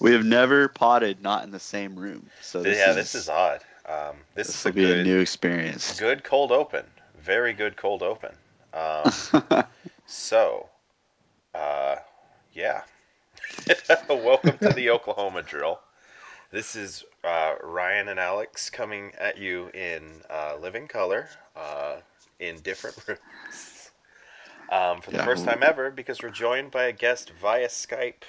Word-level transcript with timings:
we 0.00 0.12
have 0.12 0.24
never 0.24 0.68
potted 0.68 1.22
not 1.22 1.44
in 1.44 1.50
the 1.50 1.60
same 1.60 1.96
room. 1.96 2.30
So 2.40 2.62
this 2.62 2.78
yeah, 2.78 2.86
is, 2.86 2.94
this 2.94 3.14
is 3.14 3.28
odd. 3.28 3.60
Um, 3.86 4.16
this, 4.34 4.48
this 4.48 4.60
is 4.60 4.64
will 4.64 4.72
a 4.72 4.72
be 4.72 4.84
good, 4.86 4.98
a 5.00 5.02
new 5.04 5.18
experience. 5.20 6.00
good 6.00 6.24
cold 6.24 6.52
open. 6.52 6.84
Very 7.20 7.52
good 7.54 7.76
cold 7.76 8.02
open. 8.02 8.34
Um, 8.72 9.14
so, 10.06 10.68
uh, 11.54 11.96
yeah. 12.52 12.82
Welcome 14.08 14.58
to 14.58 14.72
the 14.72 14.90
Oklahoma 14.90 15.42
drill. 15.42 15.80
This 16.50 16.76
is 16.76 17.04
uh, 17.24 17.54
Ryan 17.62 18.08
and 18.08 18.20
Alex 18.20 18.70
coming 18.70 19.12
at 19.18 19.38
you 19.38 19.68
in 19.74 20.22
uh, 20.30 20.56
living 20.60 20.88
color, 20.88 21.28
uh, 21.56 21.96
in 22.38 22.60
different 22.60 22.96
rooms, 23.08 23.90
um, 24.68 25.00
for 25.00 25.10
the 25.10 25.18
Yeah. 25.18 25.24
first 25.24 25.44
time 25.44 25.62
ever 25.62 25.90
because 25.90 26.22
we're 26.22 26.30
joined 26.30 26.70
by 26.70 26.84
a 26.84 26.92
guest 26.92 27.30
via 27.40 27.68
Skype. 27.68 28.22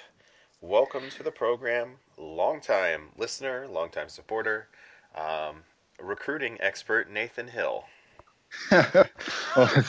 Welcome 0.61 1.09
to 1.11 1.23
the 1.23 1.31
program, 1.31 1.97
longtime 2.17 3.09
listener, 3.17 3.67
longtime 3.67 4.07
supporter, 4.07 4.67
um, 5.13 5.63
recruiting 6.01 6.57
expert 6.61 7.11
Nathan 7.11 7.47
Hill. 7.47 7.83
well, 8.71 9.83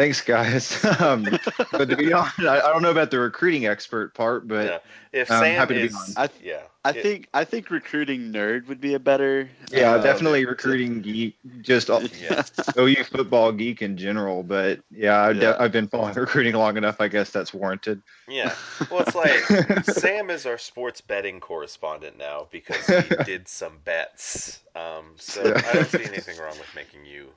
thanks, 0.00 0.20
guys. 0.22 0.84
Um, 1.00 1.26
but 1.72 1.88
to 1.88 1.96
be 1.96 2.12
honest, 2.12 2.40
I, 2.40 2.58
I 2.58 2.72
don't 2.72 2.82
know 2.82 2.90
about 2.90 3.10
the 3.10 3.18
recruiting 3.18 3.66
expert 3.66 4.14
part, 4.14 4.46
but 4.48 4.66
Yeah. 4.66 4.78
If 5.12 5.30
I'm 5.30 5.40
Sam 5.42 5.56
happy 5.56 5.74
to 5.74 5.80
be 5.80 5.86
is, 5.86 6.14
on. 6.16 6.24
I- 6.24 6.28
yeah, 6.42 6.62
I 6.84 6.90
it- 6.90 7.02
think 7.02 7.28
I 7.34 7.44
think 7.44 7.70
recruiting 7.70 8.32
nerd 8.32 8.68
would 8.68 8.80
be 8.80 8.94
a 8.94 8.98
better. 8.98 9.48
yeah, 9.72 9.92
uh, 9.92 10.02
definitely 10.02 10.44
recruiting 10.46 11.00
geek, 11.00 11.36
just 11.62 11.90
all, 11.90 12.02
Yeah. 12.20 12.42
OU 12.78 13.04
football 13.04 13.50
geek 13.52 13.82
in 13.82 13.96
general. 13.96 14.42
But 14.42 14.80
yeah, 14.90 15.20
I've, 15.20 15.40
de- 15.40 15.60
I've 15.60 15.72
been 15.72 15.88
following 15.88 16.14
recruiting 16.14 16.54
long 16.54 16.76
enough. 16.76 17.00
I 17.00 17.08
guess 17.08 17.30
that's 17.30 17.52
warranted. 17.52 18.02
Yeah. 18.28 18.54
Well, 18.90 19.00
it's 19.00 19.14
like 19.16 19.84
Sam 19.84 20.30
is 20.30 20.46
our 20.46 20.58
sports 20.58 21.00
betting 21.00 21.40
correspondent 21.40 22.16
now 22.18 22.46
because 22.50 22.86
he 22.86 23.16
did 23.24 23.48
some 23.48 23.78
bets. 23.84 24.60
Um, 24.76 25.12
so 25.16 25.44
Yeah. 25.44 25.60
I 25.66 25.72
don't 25.74 25.88
see 25.88 26.04
anything 26.04 26.38
wrong 26.38 26.56
with 26.58 26.68
making 26.76 27.04
you 27.04 27.28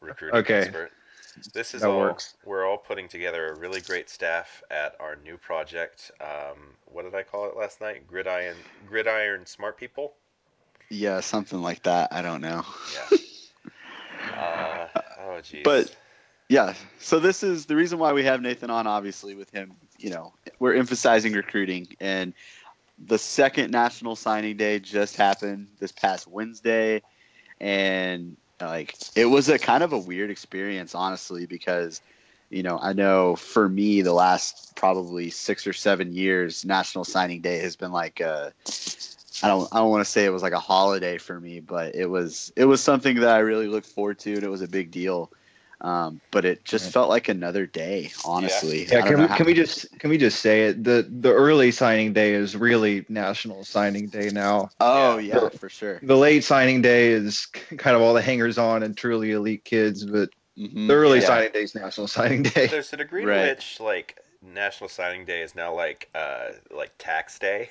recruiting 0.00 0.40
Okay. 0.40 0.58
expert. 0.62 0.90
This 1.54 1.74
is 1.74 1.80
That 1.80 1.90
all. 1.90 1.98
works. 2.00 2.34
We're 2.44 2.66
all 2.66 2.76
putting 2.78 3.08
together 3.08 3.48
a 3.48 3.58
really 3.58 3.80
great 3.80 4.10
staff 4.10 4.62
at 4.70 4.94
our 5.00 5.16
new 5.24 5.36
project. 5.38 6.10
Um, 6.20 6.58
what 6.86 7.02
did 7.04 7.14
I 7.14 7.22
call 7.22 7.46
it 7.46 7.56
last 7.56 7.80
night? 7.80 8.06
Gridiron, 8.06 8.56
Gridiron 8.86 9.46
Smart 9.46 9.78
People. 9.78 10.14
Yeah, 10.90 11.20
something 11.20 11.62
like 11.62 11.82
that. 11.84 12.12
I 12.12 12.22
don't 12.22 12.40
know. 12.40 12.64
Yeah. 13.10 13.18
Uh, 14.34 14.86
oh, 15.20 15.40
geez. 15.42 15.62
But- 15.64 15.94
Yeah. 16.48 16.74
So 17.00 17.18
this 17.18 17.42
is 17.42 17.66
the 17.66 17.74
reason 17.76 17.98
why 17.98 18.12
we 18.12 18.22
have 18.24 18.40
Nathan 18.40 18.70
on. 18.70 18.86
Obviously, 18.86 19.34
with 19.34 19.50
him, 19.50 19.74
you 19.98 20.10
know, 20.10 20.32
we're 20.58 20.74
emphasizing 20.74 21.32
recruiting, 21.32 21.88
and 22.00 22.32
the 23.04 23.18
second 23.18 23.70
national 23.72 24.16
signing 24.16 24.56
day 24.56 24.78
just 24.78 25.16
happened 25.16 25.68
this 25.80 25.92
past 25.92 26.28
Wednesday, 26.28 27.02
and 27.60 28.36
like 28.66 28.94
it 29.16 29.26
was 29.26 29.48
a 29.48 29.58
kind 29.58 29.82
of 29.82 29.92
a 29.92 29.98
weird 29.98 30.30
experience, 30.30 30.94
honestly, 30.94 31.46
because 31.46 32.00
you 32.50 32.62
know 32.62 32.78
I 32.80 32.92
know 32.92 33.36
for 33.36 33.68
me 33.68 34.02
the 34.02 34.12
last 34.12 34.76
probably 34.76 35.30
six 35.30 35.66
or 35.66 35.72
seven 35.72 36.12
years, 36.12 36.64
National 36.64 37.04
Signing 37.04 37.40
Day 37.40 37.58
has 37.58 37.76
been 37.76 37.92
like 37.92 38.20
a 38.20 38.52
I 39.42 39.48
don't 39.48 39.68
I 39.72 39.78
don't 39.78 39.90
want 39.90 40.04
to 40.04 40.10
say 40.10 40.24
it 40.24 40.32
was 40.32 40.42
like 40.42 40.52
a 40.52 40.60
holiday 40.60 41.18
for 41.18 41.38
me, 41.38 41.60
but 41.60 41.94
it 41.94 42.06
was 42.06 42.52
it 42.56 42.64
was 42.64 42.80
something 42.80 43.20
that 43.20 43.34
I 43.34 43.38
really 43.38 43.66
looked 43.66 43.88
forward 43.88 44.18
to, 44.20 44.34
and 44.34 44.44
it 44.44 44.50
was 44.50 44.62
a 44.62 44.68
big 44.68 44.90
deal. 44.90 45.30
Um, 45.82 46.20
but 46.30 46.44
it 46.44 46.64
just 46.64 46.90
felt 46.92 47.08
like 47.08 47.28
another 47.28 47.66
day, 47.66 48.12
honestly. 48.24 48.86
I 48.88 48.92
Yeah, 48.92 49.02
can 49.02 49.20
we, 49.20 49.26
can 49.26 49.46
we 49.46 49.54
just 49.54 49.98
can 49.98 50.10
we 50.10 50.16
just 50.16 50.38
say 50.40 50.66
it? 50.66 50.84
The 50.84 51.06
the 51.10 51.32
early 51.32 51.72
signing 51.72 52.12
day 52.12 52.34
is 52.34 52.56
really 52.56 53.04
National 53.08 53.64
Signing 53.64 54.06
Day 54.06 54.30
now. 54.30 54.70
Oh 54.80 55.18
Yeah. 55.18 55.40
yeah, 55.42 55.48
for 55.48 55.68
sure. 55.68 55.98
The 56.04 56.16
late 56.16 56.44
signing 56.44 56.82
day 56.82 57.08
is 57.08 57.46
kind 57.46 57.96
of 57.96 58.02
all 58.02 58.14
the 58.14 58.22
hangers 58.22 58.58
on 58.58 58.84
and 58.84 58.96
truly 58.96 59.32
elite 59.32 59.64
kids, 59.64 60.04
but 60.04 60.30
Mhm. 60.56 60.86
the 60.86 60.94
early 60.94 61.20
Yeah. 61.20 61.26
signing 61.26 61.52
day 61.52 61.62
is 61.64 61.74
National 61.74 62.06
Signing 62.06 62.42
Day. 62.44 62.68
There's 62.68 62.92
a 62.92 62.96
degree 62.96 63.24
Right. 63.24 63.36
to 63.36 63.54
which 63.54 63.80
like 63.80 64.20
National 64.40 64.88
Signing 64.88 65.24
Day 65.24 65.42
is 65.42 65.54
now 65.56 65.74
like 65.74 66.08
uh 66.14 66.50
like 66.70 66.92
tax 66.98 67.38
day, 67.40 67.70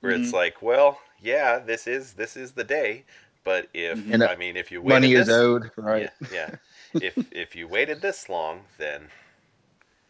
where 0.00 0.12
it's 0.12 0.30
Mhm. 0.30 0.34
like, 0.34 0.62
well, 0.62 0.98
yeah, 1.20 1.58
this 1.58 1.86
is 1.86 2.14
this 2.14 2.36
is 2.36 2.52
the 2.52 2.64
day, 2.64 3.04
but 3.44 3.68
if 3.74 3.98
Mhm. 3.98 4.14
And, 4.14 4.22
uh, 4.22 4.28
I 4.28 4.36
mean 4.36 4.56
if 4.56 4.70
you 4.72 4.80
waited 4.80 5.00
Money 5.02 5.12
is 5.14 5.26
this, 5.26 5.36
owed, 5.36 5.70
right? 5.76 6.10
yeah, 6.30 6.30
yeah, 6.32 6.50
if 6.94 7.16
if 7.32 7.56
you 7.56 7.68
waited 7.68 8.00
this 8.00 8.28
long, 8.28 8.60
then 8.78 9.08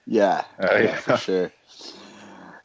Yeah, 0.06 0.44
Oh, 0.58 0.76
yeah, 0.76 0.82
yeah. 0.82 0.96
for 0.96 1.16
sure. 1.16 1.52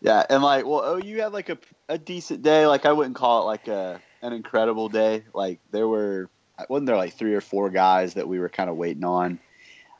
Yeah, 0.01 0.25
and 0.29 0.41
like, 0.41 0.65
well, 0.65 0.81
oh, 0.83 0.97
you 0.97 1.21
had 1.21 1.33
like 1.33 1.49
a, 1.49 1.57
a 1.89 1.97
decent 1.97 2.41
day. 2.41 2.65
Like, 2.65 2.85
I 2.85 2.93
wouldn't 2.93 3.15
call 3.15 3.41
it 3.41 3.45
like 3.45 3.67
a 3.67 4.01
an 4.21 4.33
incredible 4.33 4.89
day. 4.89 5.23
Like, 5.33 5.59
there 5.71 5.87
were 5.87 6.29
wasn't 6.69 6.87
there 6.87 6.97
like 6.97 7.13
three 7.13 7.33
or 7.33 7.41
four 7.41 7.69
guys 7.69 8.15
that 8.15 8.27
we 8.27 8.39
were 8.39 8.49
kind 8.49 8.69
of 8.69 8.75
waiting 8.75 9.03
on, 9.03 9.39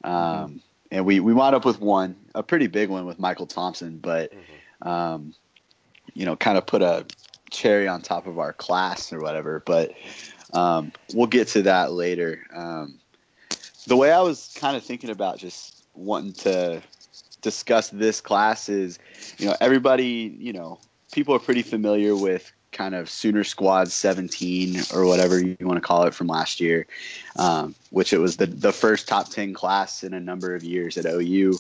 um, 0.04 0.62
and 0.92 1.06
we 1.06 1.20
we 1.20 1.34
wound 1.34 1.56
up 1.56 1.66
with 1.66 1.80
one, 1.80 2.16
a 2.36 2.44
pretty 2.44 2.68
big 2.68 2.90
one 2.90 3.06
with 3.06 3.20
Michael 3.20 3.48
Thompson, 3.48 3.98
but 3.98 4.32
mhm. 4.34 4.88
um, 4.88 5.34
you 6.14 6.26
know, 6.26 6.36
kind 6.36 6.58
of 6.58 6.66
put 6.66 6.82
a 6.82 7.06
cherry 7.50 7.88
on 7.88 8.02
top 8.02 8.28
of 8.28 8.40
our 8.40 8.54
class 8.54 9.12
or 9.14 9.20
whatever. 9.20 9.62
But 9.66 9.94
um, 10.54 10.92
we'll 11.14 11.28
get 11.28 11.50
to 11.50 11.64
that 11.64 11.92
later. 11.92 12.46
Um, 12.54 12.99
the 13.88 13.98
way 13.98 14.12
I 14.12 14.22
was 14.22 14.54
kind 14.56 14.76
of 14.76 14.84
thinking 14.84 15.10
about 15.10 15.38
just 15.38 15.84
wanting 15.94 16.34
to 16.34 16.82
discuss 17.42 17.90
this 17.90 18.22
class 18.22 18.70
is, 18.70 19.00
you 19.38 19.48
know, 19.48 19.56
everybody, 19.60 20.36
you 20.40 20.54
know, 20.54 20.80
people 21.12 21.36
are 21.36 21.40
pretty 21.40 21.64
familiar 21.64 22.16
with 22.16 22.52
kind 22.72 22.94
of 22.94 23.10
Sooner 23.10 23.44
Squad 23.44 23.90
17 23.90 24.82
or 24.94 25.06
whatever 25.06 25.40
you 25.40 25.58
want 25.62 25.78
to 25.78 25.86
call 25.86 26.04
it 26.04 26.14
from 26.14 26.28
last 26.28 26.60
year, 26.60 26.86
um, 27.38 27.74
which 27.90 28.14
it 28.14 28.20
was 28.20 28.38
the, 28.38 28.46
the 28.46 28.72
first 28.72 29.08
top 29.08 29.30
10 29.30 29.54
class 29.54 30.04
in 30.04 30.14
a 30.14 30.20
number 30.20 30.54
of 30.54 30.64
years 30.64 30.98
at 30.98 31.06
OU. 31.06 31.58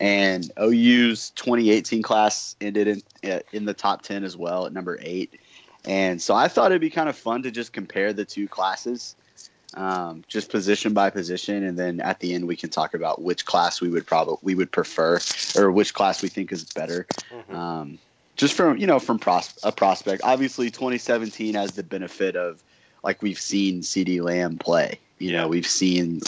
And 0.00 0.50
OU's 0.60 1.30
2018 1.30 2.02
class 2.02 2.56
ended 2.60 3.02
in, 3.22 3.42
in 3.52 3.64
the 3.64 3.74
top 3.74 4.02
10 4.02 4.24
as 4.24 4.36
well 4.36 4.66
at 4.66 4.72
number 4.72 4.98
eight. 5.00 5.38
And 5.84 6.20
so 6.20 6.34
I 6.34 6.48
thought 6.48 6.72
it'd 6.72 6.80
be 6.80 6.90
kind 6.90 7.08
of 7.08 7.16
fun 7.16 7.42
to 7.42 7.50
just 7.50 7.72
compare 7.72 8.12
the 8.12 8.24
two 8.24 8.48
classes, 8.48 9.16
um, 9.76 10.24
just 10.28 10.50
position 10.50 10.94
by 10.94 11.10
position, 11.10 11.64
and 11.64 11.78
then 11.78 12.00
at 12.00 12.20
the 12.20 12.34
end 12.34 12.46
we 12.46 12.56
can 12.56 12.70
talk 12.70 12.94
about 12.94 13.20
which 13.22 13.44
class 13.44 13.80
we 13.80 13.88
would 13.88 14.06
probably 14.06 14.36
we 14.42 14.54
would 14.54 14.70
prefer, 14.70 15.18
or 15.56 15.70
which 15.70 15.94
class 15.94 16.22
we 16.22 16.28
think 16.28 16.52
is 16.52 16.64
better. 16.64 17.06
Mhm. 17.30 17.54
Um, 17.54 17.98
just 18.36 18.54
from 18.54 18.78
you 18.78 18.86
know 18.86 18.98
from 18.98 19.18
pros- 19.18 19.58
a 19.62 19.72
prospect, 19.72 20.22
obviously 20.24 20.70
2017 20.70 21.54
has 21.54 21.72
the 21.72 21.82
benefit 21.82 22.36
of 22.36 22.62
like 23.02 23.22
we've 23.22 23.40
seen 23.40 23.82
C.D. 23.82 24.20
Lamb 24.20 24.58
play. 24.58 24.98
You 25.18 25.32
know, 25.32 25.48
we've 25.48 25.66
seen 25.66 26.20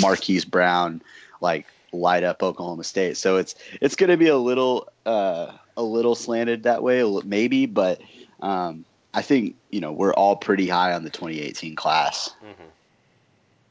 Marquise 0.00 0.44
Brown 0.44 1.02
like 1.40 1.66
light 1.92 2.24
up 2.24 2.42
Oklahoma 2.42 2.84
State. 2.84 3.16
So 3.16 3.36
it's 3.36 3.54
it's 3.80 3.96
going 3.96 4.10
to 4.10 4.16
be 4.16 4.28
a 4.28 4.36
little 4.36 4.88
uh, 5.06 5.52
a 5.76 5.82
little 5.82 6.14
slanted 6.14 6.64
that 6.64 6.82
way, 6.82 7.02
maybe, 7.24 7.66
but 7.66 8.00
um, 8.40 8.84
I 9.14 9.22
think 9.22 9.56
you 9.70 9.80
know 9.80 9.92
we're 9.92 10.14
all 10.14 10.36
pretty 10.36 10.68
high 10.68 10.92
on 10.94 11.04
the 11.04 11.10
2018 11.10 11.76
class. 11.76 12.30
Mhm. 12.44 12.71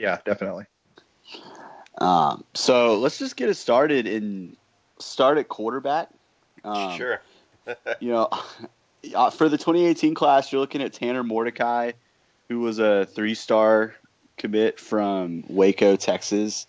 Yeah, 0.02 0.18
definitely. 0.26 0.66
Um, 2.00 2.44
so 2.56 2.98
let's 2.98 3.20
just 3.20 3.36
get 3.36 3.50
it 3.50 3.54
started 3.54 4.08
and 4.08 4.58
start 4.98 5.38
at 5.38 5.48
quarterback. 5.48 6.10
Um, 6.64 6.98
sure. 6.98 7.22
You 8.00 8.10
know, 8.10 8.30
uh, 9.14 9.30
for 9.30 9.48
the 9.48 9.58
2018 9.58 10.16
class, 10.16 10.52
you're 10.52 10.60
looking 10.60 10.82
at 10.82 10.94
Tanner 10.94 11.24
Mordecai, 11.24 11.92
who 12.50 12.60
was 12.60 12.80
a 12.80 13.06
three-star 13.06 13.94
commit 14.38 14.80
from 14.80 15.44
Waco, 15.48 15.96
Texas, 15.96 16.66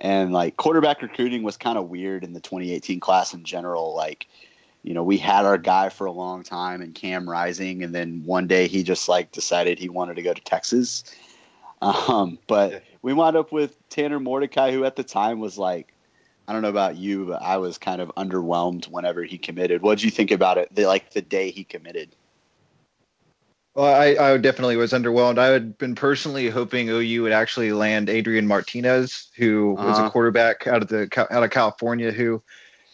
and 0.00 0.34
like 0.34 0.58
quarterback 0.58 1.00
recruiting 1.00 1.42
was 1.42 1.56
kind 1.56 1.78
of 1.78 1.88
weird 1.88 2.22
in 2.22 2.34
the 2.34 2.40
2018 2.40 3.00
class 3.00 3.32
in 3.32 3.42
general. 3.42 3.96
Like, 3.96 4.26
you 4.82 4.92
know, 4.92 5.02
we 5.02 5.16
had 5.16 5.46
our 5.46 5.56
guy 5.56 5.88
for 5.88 6.06
a 6.06 6.12
long 6.12 6.42
time 6.42 6.82
and 6.82 6.94
Cam 6.94 7.28
Rising, 7.28 7.82
and 7.82 7.94
then 7.94 8.22
one 8.26 8.46
day 8.46 8.68
he 8.68 8.82
just 8.82 9.08
like 9.08 9.32
decided 9.32 9.78
he 9.78 9.88
wanted 9.88 10.16
to 10.16 10.22
go 10.22 10.34
to 10.34 10.42
Texas. 10.42 11.04
Um, 11.84 12.38
but 12.46 12.82
we 13.02 13.12
wound 13.12 13.36
up 13.36 13.52
with 13.52 13.76
Tanner 13.90 14.18
Mordecai, 14.18 14.72
who 14.72 14.84
at 14.84 14.96
the 14.96 15.04
time 15.04 15.38
was 15.38 15.58
like, 15.58 15.92
I 16.48 16.52
don't 16.52 16.62
know 16.62 16.68
about 16.70 16.96
you, 16.96 17.26
but 17.26 17.42
I 17.42 17.58
was 17.58 17.78
kind 17.78 18.00
of 18.00 18.10
underwhelmed 18.16 18.86
whenever 18.86 19.22
he 19.22 19.38
committed. 19.38 19.82
What 19.82 19.98
did 19.98 20.04
you 20.04 20.10
think 20.10 20.30
about 20.30 20.58
it? 20.58 20.74
The, 20.74 20.86
like 20.86 21.12
the 21.12 21.22
day 21.22 21.50
he 21.50 21.64
committed. 21.64 22.16
Well, 23.74 23.92
I, 23.92 24.32
I 24.32 24.36
definitely 24.38 24.76
was 24.76 24.92
underwhelmed. 24.92 25.38
I 25.38 25.48
had 25.48 25.76
been 25.78 25.94
personally 25.94 26.48
hoping 26.48 26.88
OU 26.88 27.22
would 27.24 27.32
actually 27.32 27.72
land 27.72 28.08
Adrian 28.08 28.46
Martinez, 28.46 29.30
who 29.36 29.72
was 29.74 29.98
Uh-huh. 29.98 30.06
a 30.06 30.10
quarterback 30.10 30.66
out 30.66 30.82
of 30.82 30.88
the 30.88 31.08
out 31.30 31.42
of 31.42 31.50
California, 31.50 32.12
who 32.12 32.40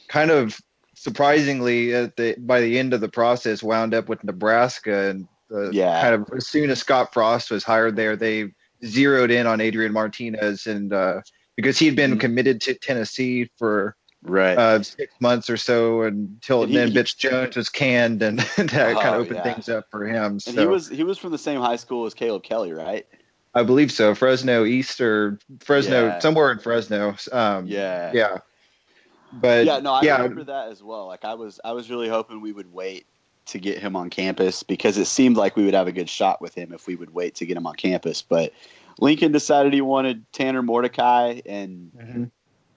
kind 0.08 0.30
of 0.30 0.58
surprisingly 0.94 1.94
at 1.94 2.16
the 2.16 2.34
by 2.38 2.60
the 2.60 2.78
end 2.78 2.94
of 2.94 3.00
the 3.00 3.08
process 3.08 3.62
wound 3.62 3.94
up 3.94 4.08
with 4.08 4.24
Nebraska, 4.24 5.10
and 5.10 5.28
uh, 5.54 5.70
Yeah. 5.72 6.00
kind 6.00 6.14
of 6.14 6.30
as 6.34 6.46
soon 6.48 6.70
as 6.70 6.78
Scott 6.78 7.12
Frost 7.12 7.50
was 7.50 7.62
hired 7.62 7.94
there, 7.96 8.16
they 8.16 8.52
zeroed 8.84 9.30
in 9.30 9.46
on 9.46 9.60
Adrian 9.60 9.92
Martinez, 9.92 10.66
and 10.66 10.92
uh, 10.92 11.20
because 11.56 11.78
he 11.78 11.86
had 11.86 11.96
been 11.96 12.16
Mhm. 12.16 12.20
committed 12.20 12.60
to 12.62 12.74
Tennessee 12.74 13.50
for 13.58 13.96
right. 14.22 14.56
uh, 14.56 14.82
six 14.82 15.12
months 15.20 15.50
or 15.50 15.56
so 15.56 16.02
until 16.02 16.62
And 16.62 16.70
he- 16.70 16.76
then 16.76 16.88
he- 16.88 16.94
Butch 16.94 17.18
Jones 17.18 17.56
was 17.56 17.68
canned 17.68 18.22
and 18.22 18.38
that 18.56 18.68
kind 18.70 18.96
Oh, 18.96 19.00
of 19.00 19.20
opened 19.22 19.36
yeah. 19.36 19.52
things 19.54 19.68
up 19.68 19.84
for 19.90 20.06
him. 20.06 20.24
and 20.24 20.42
So 20.42 20.52
he 20.52 20.66
was 20.66 20.88
he 20.88 21.04
was 21.04 21.18
from 21.18 21.32
the 21.32 21.38
same 21.38 21.60
high 21.60 21.76
school 21.76 22.06
as 22.06 22.14
Caleb 22.14 22.42
Kelly, 22.42 22.72
right? 22.72 23.06
I 23.52 23.62
believe 23.64 23.90
so. 23.90 24.14
Fresno 24.14 24.64
East 24.64 25.00
or 25.00 25.38
Fresno 25.60 26.06
Yeah. 26.06 26.18
somewhere 26.20 26.52
in 26.52 26.58
Fresno. 26.60 27.16
Um, 27.32 27.66
Yeah. 27.66 28.12
yeah. 28.14 28.38
But 29.32 29.66
yeah, 29.66 29.78
no, 29.78 29.92
I 29.92 30.02
yeah, 30.02 30.16
remember 30.22 30.44
that 30.44 30.68
as 30.70 30.82
well. 30.82 31.06
Like 31.06 31.24
I 31.24 31.34
was 31.34 31.60
I 31.64 31.72
was 31.72 31.88
really 31.90 32.08
hoping 32.08 32.40
we 32.40 32.52
would 32.52 32.72
wait 32.72 33.06
to 33.50 33.58
get 33.58 33.78
him 33.78 33.96
on 33.96 34.10
campus 34.10 34.62
because 34.62 34.96
it 34.98 35.06
seemed 35.06 35.36
like 35.36 35.56
we 35.56 35.64
would 35.64 35.74
have 35.74 35.86
a 35.88 35.92
good 35.92 36.08
shot 36.08 36.40
with 36.40 36.54
him 36.54 36.72
if 36.72 36.86
we 36.86 36.94
would 36.96 37.12
wait 37.14 37.36
to 37.36 37.46
get 37.46 37.56
him 37.56 37.66
on 37.66 37.74
campus. 37.74 38.22
But 38.22 38.52
Lincoln 38.98 39.32
decided 39.32 39.72
he 39.72 39.80
wanted 39.80 40.24
Tanner 40.32 40.62
Mordecai, 40.62 41.40
and 41.46 41.90
Mhm. 41.96 42.30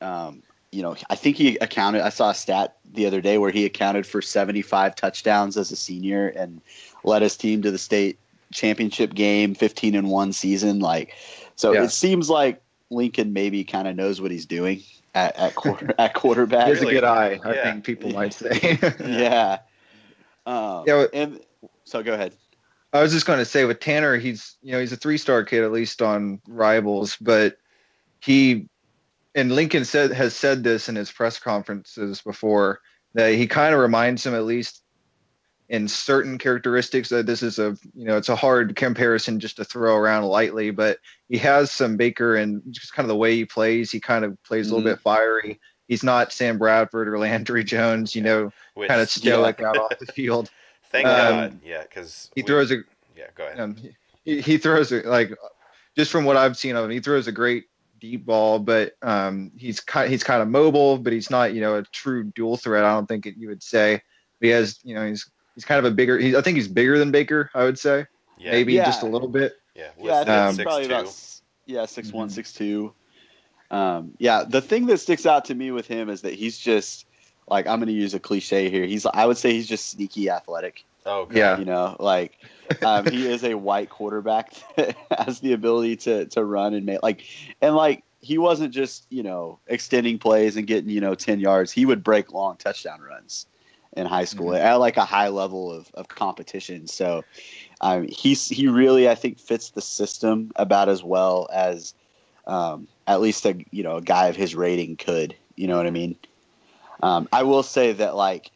um, 0.06 0.44
you 0.72 0.82
know 0.82 0.96
I 1.10 1.16
think 1.16 1.38
he 1.38 1.58
accounted. 1.58 2.02
I 2.02 2.10
saw 2.10 2.30
a 2.32 2.36
stat 2.36 2.78
the 2.92 3.06
other 3.08 3.22
day 3.22 3.38
where 3.38 3.52
he 3.52 3.66
accounted 3.66 4.06
for 4.06 4.22
75 4.22 4.96
touchdowns 4.96 5.58
as 5.58 5.72
a 5.72 5.76
senior 5.76 6.28
and 6.28 6.62
led 7.04 7.22
his 7.22 7.38
team 7.38 7.62
to 7.64 7.72
the 7.72 7.78
state 7.78 8.18
championship 8.54 9.14
game, 9.14 9.56
15 9.56 9.96
and 9.96 10.10
one 10.10 10.32
season. 10.34 10.80
Like, 10.80 11.14
so 11.56 11.74
Yeah. 11.74 11.84
it 11.84 11.92
seems 11.92 12.30
like 12.30 12.62
Lincoln 12.90 13.34
maybe 13.34 13.64
kind 13.64 13.88
of 13.88 13.96
knows 13.96 14.22
what 14.22 14.30
he's 14.32 14.46
doing 14.46 14.84
at, 15.16 15.36
at 15.38 15.56
quarter 15.56 15.94
at 16.00 16.14
quarterback. 16.14 16.66
he 16.66 16.70
has 16.74 16.82
a 16.82 16.86
good 16.86 17.04
eye. 17.04 17.40
I 17.44 17.54
Yeah. 17.54 17.64
think 17.64 17.84
people 17.84 18.10
might 18.14 18.34
say. 18.34 18.78
yeah. 19.06 19.60
Um, 20.46 20.84
Yeah, 20.86 21.06
and 21.14 21.40
so 21.86 22.04
go 22.04 22.14
ahead. 22.14 22.34
I 22.92 23.02
was 23.02 23.12
just 23.12 23.26
going 23.26 23.40
to 23.40 23.46
say 23.46 23.66
with 23.66 23.80
Tanner, 23.80 24.18
he's 24.18 24.58
you 24.62 24.72
know 24.74 24.80
he's 24.80 24.92
a 24.92 24.98
three 24.98 25.18
star 25.18 25.44
kid 25.44 25.64
at 25.64 25.72
least 25.72 26.02
on 26.02 26.42
Rivals, 26.48 27.18
but 27.20 27.58
he 28.20 28.68
and 29.36 29.52
Lincoln 29.56 29.86
said 29.86 30.12
has 30.12 30.36
said 30.36 30.64
this 30.64 30.90
in 30.90 30.96
his 30.96 31.12
press 31.12 31.40
conferences 31.40 32.22
before 32.22 32.80
that 33.16 33.34
he 33.34 33.48
kind 33.48 33.74
of 33.74 33.80
reminds 33.82 34.26
him 34.26 34.36
at 34.36 34.44
least 34.46 34.82
in 35.70 35.88
certain 35.88 36.38
characteristics 36.38 37.10
that 37.10 37.26
this 37.26 37.42
is 37.42 37.58
a 37.58 37.76
you 37.96 38.06
know 38.06 38.18
it's 38.18 38.30
a 38.30 38.36
hard 38.36 38.76
comparison 38.76 39.40
just 39.40 39.56
to 39.58 39.64
throw 39.66 39.96
around 39.96 40.24
lightly, 40.26 40.70
but 40.70 41.00
he 41.30 41.38
has 41.40 41.72
some 41.72 41.98
Baker 41.98 42.36
and 42.36 42.62
just 42.70 42.94
kind 42.94 43.06
of 43.06 43.10
the 43.10 43.16
way 43.16 43.36
he 43.36 43.46
plays. 43.46 43.92
He 43.92 44.00
kind 44.00 44.24
of 44.24 44.38
plays 44.44 44.70
a 44.70 44.76
little 44.76 44.88
Mhm. 44.88 44.94
bit 44.96 45.02
fiery. 45.02 45.60
He's 45.94 46.04
not 46.04 46.34
Sam 46.34 46.58
Bradford 46.58 47.08
or 47.08 47.20
Landry 47.20 47.64
Jones, 47.64 48.16
you 48.16 48.24
know, 48.24 48.52
Which, 48.74 48.88
kind 48.88 49.00
of 49.00 49.12
stoic 49.12 49.62
out 49.62 49.78
off 49.78 50.00
the 50.00 50.08
field. 50.08 50.50
thank 50.90 51.08
um, 51.08 51.16
God, 51.16 51.60
yeah, 51.64 51.84
because 51.84 52.32
He 52.34 52.42
throws 52.42 52.72
a 52.72 52.78
Yeah, 53.16 53.28
go 53.36 53.46
ahead. 53.46 53.60
um, 53.60 53.78
he, 54.26 54.42
he 54.42 54.58
throws 54.58 54.92
it 54.92 55.06
like 55.06 55.32
just 55.96 56.10
from 56.10 56.26
what 56.26 56.36
I've 56.36 56.58
seen 56.58 56.76
of 56.76 56.84
him, 56.84 56.90
he 56.90 57.00
throws 57.00 57.28
a 57.28 57.32
great 57.32 57.66
deep 58.00 58.26
ball, 58.26 58.58
but 58.58 58.94
um, 59.04 59.52
he's 59.56 59.82
kind 59.82 60.10
he's 60.10 60.24
kind 60.24 60.42
of 60.42 60.48
mobile, 60.48 60.98
but 60.98 61.14
he's 61.14 61.30
not 61.30 61.54
you 61.54 61.62
know 61.62 61.78
a 61.78 61.84
true 61.84 62.24
dual 62.24 62.58
threat. 62.58 62.84
I 62.84 62.92
don't 62.94 63.06
think 63.06 63.28
it, 63.28 63.36
you 63.38 63.50
would 63.50 63.62
say. 63.62 64.02
But 64.42 64.46
he 64.48 64.50
has 64.50 64.80
you 64.84 64.96
know 64.96 65.06
he's 65.08 65.30
he's 65.54 65.64
kind 65.64 65.78
of 65.78 65.86
a 65.86 65.96
bigger. 65.96 66.18
He, 66.18 66.36
I 66.36 66.42
think 66.42 66.56
he's 66.58 66.68
bigger 66.68 66.98
than 66.98 67.12
Baker. 67.12 67.52
I 67.54 67.66
would 67.66 67.78
say 67.78 68.08
yeah, 68.40 68.50
maybe 68.50 68.74
Yeah. 68.74 68.86
just 68.86 69.04
a 69.04 69.08
little 69.08 69.28
bit. 69.28 69.54
yeah, 69.76 69.90
Yeah, 70.02 70.22
I 70.22 70.24
think 70.24 70.30
Um, 70.30 70.50
it's 70.56 70.64
probably 70.64 70.86
6'2". 70.86 70.90
about 70.90 71.16
yeah 71.68 71.86
six 71.86 72.12
one 72.12 72.30
Mhm. 72.30 72.32
six 72.32 72.52
two. 72.52 72.96
Um, 73.74 74.12
yeah, 74.20 74.44
the 74.48 74.62
thing 74.62 74.86
that 74.86 75.00
sticks 75.00 75.26
out 75.26 75.46
to 75.46 75.56
me 75.56 75.72
with 75.72 75.88
him 75.88 76.08
is 76.08 76.22
that 76.22 76.36
he's 76.36 76.60
just 76.60 77.08
like 77.50 77.66
I'm 77.66 77.80
going 77.80 77.88
to 77.88 77.94
use 77.94 78.14
a 78.14 78.20
cliche 78.20 78.70
here. 78.70 78.86
He's 78.86 79.08
I 79.08 79.26
would 79.26 79.38
say 79.38 79.54
he's 79.54 79.68
just 79.68 79.90
sneaky 79.90 80.30
athletic. 80.30 80.86
Oh, 81.08 81.26
God. 81.26 81.36
Yeah. 81.36 81.58
You 81.58 81.66
know, 81.66 81.96
like 82.00 82.38
um, 82.84 83.08
he 83.08 83.28
is 83.28 83.44
a 83.44 83.56
white 83.56 83.90
quarterback 83.90 84.54
that 84.76 84.96
has 85.26 85.40
the 85.40 85.54
ability 85.54 85.96
to 85.98 86.26
to 86.28 86.46
run 86.46 86.76
and 86.76 86.86
make 86.86 87.02
like 87.02 87.26
and 87.62 87.76
like 87.76 88.04
he 88.22 88.38
wasn't 88.38 88.76
just 88.76 89.08
you 89.10 89.24
know 89.24 89.58
extending 89.66 90.20
plays 90.20 90.56
and 90.56 90.68
getting 90.68 90.92
you 90.92 91.02
know 91.02 91.16
ten 91.16 91.40
yards. 91.40 91.72
He 91.72 91.88
would 91.88 92.04
break 92.04 92.32
long 92.32 92.58
touchdown 92.58 93.02
runs 93.02 93.48
in 93.98 94.06
high 94.06 94.26
school 94.26 94.56
at 94.56 94.76
like 94.76 94.98
a 94.98 95.06
high 95.06 95.30
level 95.30 95.72
of, 95.72 95.90
of 95.96 96.08
competition. 96.08 96.86
So 96.86 97.24
um, 97.82 98.08
he's 98.08 98.48
he 98.48 98.68
really 98.68 99.10
I 99.10 99.16
think 99.16 99.40
fits 99.40 99.72
the 99.72 99.82
system 99.82 100.52
about 100.56 100.90
as 100.90 101.04
well 101.04 101.50
as 101.52 101.96
um, 102.46 102.88
at 103.08 103.22
least 103.22 103.46
a 103.46 103.56
you 103.72 103.84
know 103.84 103.98
a 103.98 104.02
guy 104.02 104.28
of 104.28 104.36
his 104.36 104.56
rating 104.56 104.96
could. 104.98 105.36
You 105.56 105.68
know 105.68 105.78
what 105.78 105.88
I 105.88 105.92
mean? 105.92 106.18
Um, 107.02 107.28
I 107.32 107.44
will 107.44 107.64
say 107.64 107.94
that 107.94 108.16
like 108.16 108.52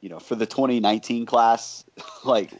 you 0.00 0.08
know 0.08 0.18
for 0.18 0.34
the 0.34 0.46
2019 0.46 1.26
class, 1.26 1.84
like 2.24 2.52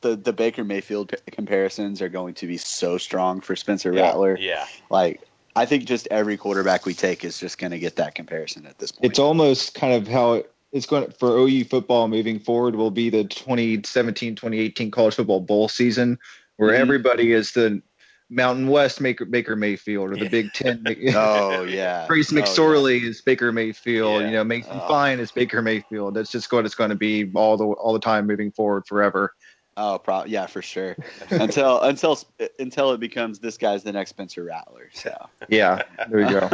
the 0.00 0.16
the 0.16 0.32
Baker 0.32 0.64
Mayfield 0.64 1.10
p- 1.10 1.16
comparisons 1.30 2.02
are 2.02 2.08
going 2.08 2.34
to 2.34 2.46
be 2.46 2.56
so 2.56 2.98
strong 2.98 3.40
for 3.40 3.56
Spencer 3.56 3.92
Yeah. 3.92 4.02
Rattler. 4.02 4.36
Yeah, 4.38 4.66
Like 4.90 5.20
I 5.56 5.66
think 5.66 5.84
just 5.84 6.08
every 6.10 6.36
quarterback 6.36 6.86
we 6.86 6.94
take 6.94 7.24
is 7.24 7.38
just 7.38 7.58
going 7.58 7.72
to 7.72 7.78
get 7.78 7.96
that 7.96 8.14
comparison 8.14 8.66
at 8.66 8.78
this 8.78 8.92
point. 8.92 9.10
It's 9.10 9.18
almost 9.18 9.74
kind 9.74 9.94
of 9.94 10.06
how 10.06 10.34
it, 10.34 10.52
it's 10.72 10.86
going 10.86 11.06
to, 11.06 11.10
for 11.12 11.36
OU 11.38 11.64
football 11.64 12.06
moving 12.08 12.38
forward 12.38 12.76
will 12.76 12.90
be 12.90 13.10
the 13.10 13.24
2017-2018 13.24 14.92
college 14.92 15.14
football 15.14 15.40
bowl 15.40 15.68
season 15.68 16.18
where 16.56 16.70
Mhm. 16.72 16.80
everybody 16.80 17.32
is 17.32 17.52
the 17.52 17.82
Mountain 18.30 18.68
West 18.68 19.02
Baker, 19.02 19.24
Baker 19.24 19.56
Mayfield 19.56 20.10
or 20.10 20.16
the 20.16 20.24
Yeah. 20.24 20.28
Big 20.28 20.52
Ten. 20.52 20.84
oh 21.14 21.62
yeah, 21.64 22.06
Trace 22.06 22.32
Oh, 22.32 22.36
yeah. 22.36 22.42
McSorley 22.42 23.02
is 23.02 23.22
Baker 23.22 23.52
Mayfield. 23.52 24.20
Yeah. 24.22 24.26
You 24.26 24.32
know, 24.34 24.44
Mason 24.44 24.78
Oh. 24.82 24.88
Fine 24.88 25.18
is 25.20 25.32
Baker 25.32 25.62
Mayfield. 25.62 26.14
That's 26.14 26.30
just 26.30 26.52
what 26.52 26.66
it's 26.66 26.74
going 26.74 26.90
to 26.90 26.96
be 26.96 27.30
all 27.34 27.56
the 27.56 27.64
all 27.66 27.92
the 27.92 27.98
time 28.00 28.26
moving 28.26 28.50
forward 28.52 28.86
forever. 28.86 29.34
Oh, 29.80 29.98
pro- 29.98 30.24
yeah, 30.24 30.46
for 30.46 30.60
sure. 30.60 30.96
until 31.30 31.80
until 31.82 32.18
until 32.58 32.92
it 32.92 33.00
becomes 33.00 33.38
this 33.38 33.56
guy's 33.56 33.82
the 33.82 33.92
next 33.92 34.10
Spencer 34.10 34.44
Rattler. 34.44 34.90
So 34.92 35.14
Yeah, 35.48 35.82
there 36.10 36.20
you 36.20 36.28
go. 36.40 36.48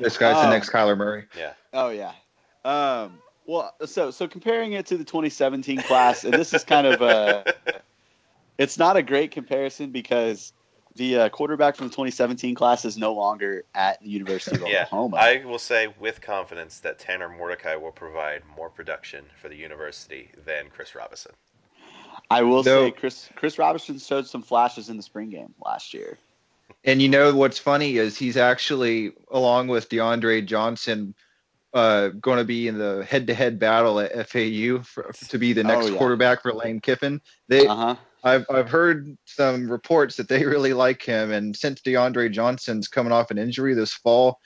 This 0.00 0.16
guy's 0.18 0.34
the 0.36 0.46
Oh. 0.48 0.50
next 0.50 0.70
Kyler 0.70 0.96
Murray. 0.96 1.24
yeah. 1.36 1.54
Oh 1.72 1.88
yeah. 1.88 2.12
Um, 2.64 3.18
well, 3.46 3.74
so 3.86 4.10
so 4.10 4.28
comparing 4.28 4.72
it 4.72 4.86
to 4.86 4.96
the 4.96 5.04
2017 5.04 5.82
class, 5.82 6.24
and 6.24 6.32
this 6.34 6.54
is 6.54 6.64
kind 6.64 6.86
of 6.86 7.02
a, 7.02 7.52
it's 8.58 8.78
not 8.78 8.96
a 8.96 9.02
great 9.02 9.30
comparison 9.32 9.90
because 9.90 10.52
the 10.96 11.16
uh, 11.16 11.28
quarterback 11.28 11.76
from 11.76 11.86
the 11.88 11.92
2017 11.92 12.54
class 12.54 12.84
is 12.84 12.96
no 12.96 13.14
longer 13.14 13.64
at 13.74 14.00
the 14.00 14.08
University 14.08 14.56
of 14.56 14.62
Yeah, 14.66 14.82
Oklahoma. 14.84 15.16
I 15.16 15.44
will 15.44 15.58
say 15.58 15.92
with 15.98 16.20
confidence 16.20 16.80
that 16.80 16.98
Tanner 16.98 17.28
Mordecai 17.28 17.76
will 17.76 17.92
provide 17.92 18.42
more 18.56 18.70
production 18.70 19.24
for 19.40 19.48
the 19.48 19.56
university 19.56 20.30
than 20.44 20.70
Chris 20.70 20.94
Robinson. 20.94 21.32
I 22.30 22.42
will 22.42 22.62
No. 22.62 22.86
say 22.86 22.90
Chris 22.92 23.28
Chris 23.36 23.58
Robinson 23.58 23.98
showed 23.98 24.26
some 24.26 24.42
flashes 24.42 24.88
in 24.88 24.96
the 24.96 25.02
spring 25.02 25.30
game 25.30 25.54
last 25.64 25.94
year. 25.94 26.18
And 26.84 27.00
you 27.02 27.08
know 27.08 27.34
what's 27.34 27.58
funny 27.58 27.96
is 27.96 28.16
he's 28.16 28.36
actually, 28.36 29.12
along 29.30 29.68
with 29.68 29.88
DeAndre 29.88 30.46
Johnson, 30.46 31.14
uh, 31.72 32.08
going 32.08 32.38
to 32.38 32.44
be 32.44 32.68
in 32.68 32.78
the 32.78 33.04
head-to-head 33.04 33.58
battle 33.58 34.00
at 34.00 34.12
FAU 34.28 34.82
for, 34.82 35.12
to 35.28 35.38
be 35.38 35.52
the 35.52 35.64
next 35.64 35.86
Oh, 35.86 35.88
yeah. 35.88 35.98
quarterback 35.98 36.42
for 36.42 36.52
Lane 36.52 36.80
Kiffin. 36.80 37.20
They, 37.48 37.66
Uh 37.66 37.74
huh. 37.74 37.96
I've 38.24 38.46
I've 38.48 38.70
heard 38.70 39.16
some 39.26 39.70
reports 39.70 40.16
that 40.16 40.28
they 40.28 40.44
really 40.44 40.72
like 40.72 41.02
him, 41.02 41.30
and 41.30 41.54
since 41.54 41.82
DeAndre 41.82 42.32
Johnson's 42.32 42.88
coming 42.88 43.12
off 43.12 43.30
an 43.30 43.38
injury 43.38 43.74
this 43.74 43.92
fall, 43.92 44.40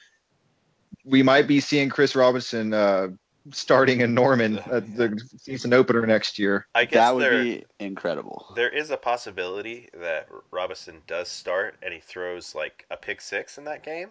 we 1.04 1.22
might 1.22 1.46
be 1.46 1.60
seeing 1.60 1.88
Chris 1.88 2.16
Robinson 2.16 2.74
uh, 2.74 3.08
starting 3.52 4.00
in 4.00 4.14
Norman 4.14 4.58
at 4.58 4.96
the 4.96 5.16
season 5.38 5.72
opener 5.72 6.04
next 6.06 6.38
year. 6.38 6.66
I 6.74 6.84
guess 6.84 7.08
That 7.08 7.14
would 7.14 7.22
there 7.22 7.42
be 7.42 7.64
incredible. 7.78 8.46
there 8.56 8.68
is 8.68 8.90
a 8.90 8.96
possibility 8.96 9.88
that 9.94 10.28
Robinson 10.50 11.00
does 11.06 11.28
start 11.28 11.76
and 11.82 11.94
he 11.94 12.00
throws 12.00 12.54
like 12.54 12.84
a 12.90 12.96
pick 12.96 13.20
six 13.20 13.58
in 13.58 13.64
that 13.64 13.84
game, 13.84 14.10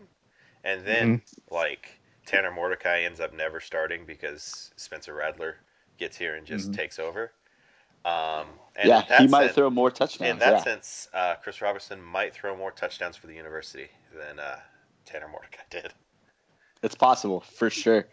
and 0.63 0.85
then 0.85 1.17
Mm-hmm. 1.17 1.55
like 1.55 1.89
Tanner 2.25 2.51
Mordecai 2.51 3.01
ends 3.01 3.19
up 3.19 3.33
never 3.33 3.59
starting 3.59 4.05
because 4.05 4.71
Spencer 4.77 5.13
Rattler 5.13 5.57
gets 5.97 6.17
here 6.17 6.35
and 6.35 6.45
just 6.47 6.71
Mhm. 6.71 6.75
takes 6.75 6.99
over. 6.99 7.31
Um, 8.07 8.45
and 8.77 8.87
yeah, 8.87 9.01
in 9.01 9.05
that 9.09 9.21
he 9.21 9.27
might 9.27 9.43
sense- 9.45 9.55
throw 9.55 9.69
more 9.69 9.91
touchdowns. 9.91 10.31
In 10.31 10.39
that 10.39 10.51
yeah. 10.51 10.63
sense, 10.63 11.09
uh, 11.13 11.35
Chris 11.43 11.61
Robinson 11.61 12.01
might 12.01 12.33
throw 12.33 12.55
more 12.55 12.71
touchdowns 12.71 13.17
for 13.17 13.27
the 13.27 13.33
university 13.33 13.87
than 14.15 14.39
uh, 14.39 14.57
Tanner 15.05 15.27
Mordecai 15.27 15.63
did. 15.69 15.93
It's 16.83 16.95
possible 16.95 17.41
for 17.41 17.69
sure. 17.69 18.07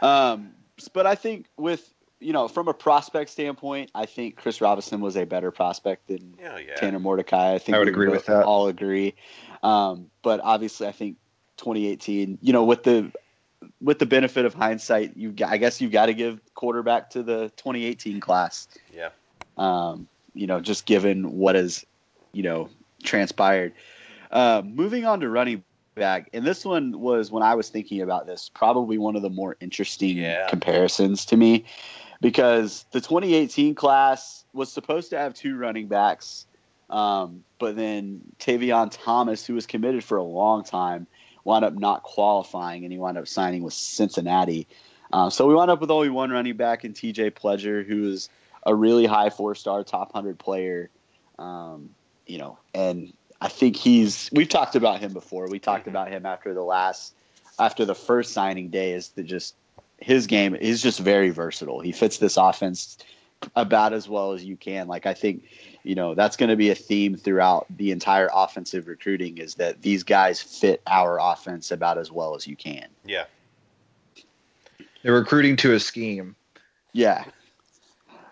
Um, 0.00 0.52
but 0.92 1.06
I 1.06 1.14
think 1.14 1.46
with 1.56 1.92
you 2.18 2.32
know 2.32 2.48
from 2.48 2.66
a 2.68 2.74
prospect 2.74 3.30
standpoint, 3.30 3.90
I 3.94 4.06
think 4.06 4.36
Chris 4.36 4.60
Robinson 4.60 5.00
was 5.00 5.16
a 5.16 5.24
better 5.24 5.50
prospect 5.50 6.08
than 6.08 6.34
Oh 6.44 6.56
yeah, 6.56 6.74
Tanner 6.74 6.98
Mordecai. 6.98 7.54
I 7.54 7.58
think 7.58 7.76
I 7.76 7.78
would 7.78 7.88
we 7.88 7.92
agree 7.92 8.08
with 8.08 8.26
that. 8.26 8.44
All 8.44 8.68
agree. 8.68 9.14
Um, 9.62 10.10
but 10.22 10.40
obviously, 10.42 10.88
I 10.88 10.92
think 10.92 11.18
2018. 11.58 12.38
You 12.40 12.52
know, 12.52 12.64
with 12.64 12.82
the 12.82 13.12
with 13.80 13.98
the 13.98 14.06
benefit 14.06 14.44
of 14.44 14.54
hindsight, 14.54 15.16
you 15.16 15.34
I 15.46 15.56
guess 15.56 15.80
you've 15.80 15.92
got 15.92 16.06
to 16.06 16.14
give 16.14 16.40
quarterback 16.54 17.10
to 17.10 17.22
the 17.22 17.50
2018 17.56 18.20
class. 18.20 18.68
yeah. 18.92 19.10
Um, 19.56 20.08
you 20.34 20.46
know, 20.46 20.60
just 20.60 20.84
given 20.86 21.32
what 21.38 21.54
has 21.54 21.84
you 22.32 22.42
know 22.42 22.68
transpired. 23.02 23.72
Uh, 24.30 24.62
moving 24.64 25.04
on 25.04 25.20
to 25.20 25.28
running 25.28 25.62
back, 25.94 26.28
and 26.32 26.44
this 26.44 26.64
one 26.64 26.98
was 26.98 27.30
when 27.30 27.42
I 27.44 27.54
was 27.54 27.68
thinking 27.68 28.02
about 28.02 28.26
this, 28.26 28.50
probably 28.52 28.98
one 28.98 29.14
of 29.14 29.22
the 29.22 29.30
more 29.30 29.56
interesting 29.60 30.16
Yeah. 30.16 30.48
comparisons 30.48 31.24
to 31.26 31.36
me, 31.36 31.64
because 32.20 32.84
the 32.90 33.00
2018 33.00 33.76
class 33.76 34.44
was 34.52 34.72
supposed 34.72 35.10
to 35.10 35.18
have 35.18 35.34
two 35.34 35.56
running 35.56 35.86
backs, 35.86 36.46
um, 36.90 37.44
but 37.60 37.76
then 37.76 38.22
Tavion 38.40 38.88
Thomas, 38.90 39.46
who 39.46 39.54
was 39.54 39.66
committed 39.66 40.02
for 40.02 40.18
a 40.18 40.24
long 40.24 40.64
time, 40.64 41.06
wound 41.44 41.64
up 41.64 41.74
not 41.74 42.02
qualifying, 42.02 42.84
and 42.84 42.92
he 42.92 42.98
wound 42.98 43.18
up 43.18 43.28
signing 43.28 43.62
with 43.62 43.74
Cincinnati. 43.74 44.66
Uh, 45.12 45.30
so 45.30 45.46
we 45.46 45.54
wound 45.54 45.70
up 45.70 45.80
with 45.80 45.90
only 45.90 46.08
one 46.08 46.30
running 46.30 46.56
back 46.56 46.84
in 46.84 46.92
TJ 46.92 47.32
Pledger, 47.32 47.86
who 47.86 48.08
is 48.08 48.28
a 48.64 48.74
really 48.74 49.06
high 49.06 49.30
four 49.30 49.54
star, 49.54 49.84
top 49.84 50.14
100 50.14 50.38
player. 50.38 50.90
Um, 51.38 51.90
you 52.26 52.38
know, 52.38 52.58
and 52.74 53.12
I 53.40 53.48
think 53.48 53.76
he's, 53.76 54.30
we've 54.32 54.48
talked 54.48 54.76
about 54.76 55.00
him 55.00 55.12
before. 55.12 55.48
We 55.48 55.58
talked 55.58 55.86
about 55.86 56.10
him 56.10 56.24
after 56.24 56.54
the 56.54 56.62
last, 56.62 57.14
after 57.58 57.84
the 57.84 57.94
first 57.94 58.32
signing 58.32 58.70
day, 58.70 58.92
is 58.92 59.08
that 59.10 59.24
just 59.24 59.54
his 59.98 60.26
game 60.26 60.54
is 60.54 60.82
just 60.82 60.98
very 60.98 61.30
versatile. 61.30 61.80
He 61.80 61.92
fits 61.92 62.18
this 62.18 62.36
offense 62.36 62.98
about 63.56 63.92
as 63.92 64.08
well 64.08 64.32
as 64.32 64.44
you 64.44 64.56
can. 64.56 64.88
Like, 64.88 65.06
I 65.06 65.14
think, 65.14 65.44
you 65.82 65.94
know, 65.94 66.14
that's 66.14 66.36
going 66.36 66.50
to 66.50 66.56
be 66.56 66.70
a 66.70 66.74
theme 66.74 67.16
throughout 67.16 67.66
the 67.70 67.90
entire 67.90 68.28
offensive 68.32 68.86
recruiting 68.86 69.38
is 69.38 69.54
that 69.56 69.82
these 69.82 70.02
guys 70.02 70.40
fit 70.40 70.82
our 70.86 71.18
offense 71.20 71.70
about 71.70 71.98
as 71.98 72.10
well 72.10 72.34
as 72.34 72.46
you 72.46 72.56
can. 72.56 72.86
Yeah. 73.04 73.24
They're 75.02 75.14
recruiting 75.14 75.56
to 75.56 75.74
a 75.74 75.80
scheme. 75.80 76.36
Yeah. 76.92 77.24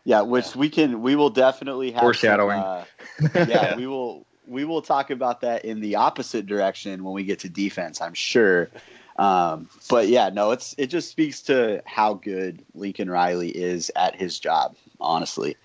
Yeah, 0.05 0.23
which 0.23 0.57
we 0.57 0.69
can, 0.69 1.03
we 1.03 1.15
will 1.15 1.31
definitely 1.31 1.93
have 1.93 2.01
Foreshadowing. 2.01 2.61
Some, 2.61 3.31
uh, 3.35 3.47
yeah, 3.49 3.77
we 3.77 3.87
will, 3.87 4.27
we 4.47 4.65
will 4.65 4.83
talk 4.83 5.11
about 5.11 5.43
that 5.43 5.65
in 5.65 5.81
the 5.81 5.97
opposite 5.97 6.47
direction 6.47 7.05
when 7.05 7.15
we 7.15 7.25
get 7.25 7.41
to 7.41 7.49
defense. 7.49 8.01
I'm 8.01 8.15
sure. 8.15 8.69
Um, 9.17 9.69
but 9.89 10.09
yeah, 10.09 10.31
no, 10.31 10.53
it's 10.53 10.75
it 10.79 10.87
just 10.87 11.11
speaks 11.11 11.43
to 11.43 11.83
how 11.85 12.15
good 12.15 12.65
Lincoln 12.75 13.11
Riley 13.11 13.51
is 13.51 13.91
at 13.95 14.17
his 14.17 14.39
job, 14.39 14.75
honestly. 15.03 15.57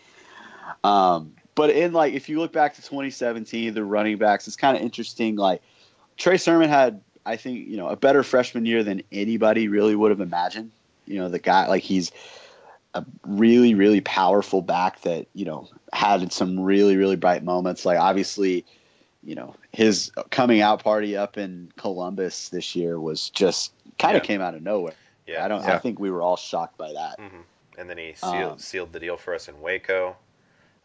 Um, 0.84 1.34
but 1.56 1.70
in 1.70 1.94
like, 1.94 2.14
if 2.14 2.30
you 2.30 2.40
look 2.40 2.52
back 2.52 2.76
to 2.76 2.82
2017, 2.82 3.74
the 3.74 3.84
running 3.84 4.18
backs, 4.18 4.48
it's 4.48 4.56
kind 4.56 4.78
of 4.78 4.84
interesting. 4.84 5.36
Like 5.36 5.62
Trey 6.18 6.38
Sermon 6.38 6.70
had, 6.70 7.02
I 7.26 7.36
think, 7.36 7.68
you 7.68 7.78
know, 7.78 7.88
a 7.88 7.96
better 7.96 8.24
freshman 8.24 8.66
year 8.66 8.84
than 8.84 9.02
anybody 9.12 9.68
really 9.68 9.96
would 9.96 10.12
have 10.12 10.22
imagined. 10.22 10.72
You 11.06 11.20
know, 11.20 11.30
the 11.30 11.40
guy 11.40 11.68
like 11.68 11.84
he's 11.84 12.12
a 12.94 13.06
really, 13.26 13.76
really 13.76 14.02
powerful 14.02 14.62
back 14.62 15.02
that 15.02 15.28
you 15.34 15.46
know 15.46 15.70
had 15.94 16.32
some 16.34 16.60
really, 16.60 16.96
really 16.96 17.16
bright 17.16 17.44
moments. 17.44 17.86
Like 17.86 18.00
obviously, 18.00 18.66
you 19.24 19.36
know, 19.36 19.56
his 19.72 20.12
coming 20.30 20.62
out 20.62 20.84
party 20.84 21.16
up 21.16 21.38
in 21.38 21.72
Columbus 21.78 22.50
this 22.50 22.76
year 22.76 23.00
was 23.00 23.30
just 23.30 23.72
kind 23.98 24.16
of 24.18 24.24
Yeah. 24.24 24.28
came 24.28 24.42
out 24.42 24.54
of 24.54 24.62
nowhere. 24.62 24.96
Yeah. 25.26 25.44
I 25.44 25.48
don't. 25.48 25.64
I 25.64 25.80
think 25.80 26.00
we 26.00 26.12
were 26.12 26.22
all 26.22 26.38
shocked 26.38 26.78
by 26.78 26.94
that. 26.94 27.20
hmm 27.20 27.42
And 27.78 27.90
then 27.90 27.98
he 27.98 28.14
sealed, 28.16 28.34
Um, 28.54 28.60
sealed 28.60 28.92
the 28.94 29.00
deal 29.00 29.18
for 29.18 29.34
us 29.36 29.48
in 29.48 29.60
Waco. 29.62 30.16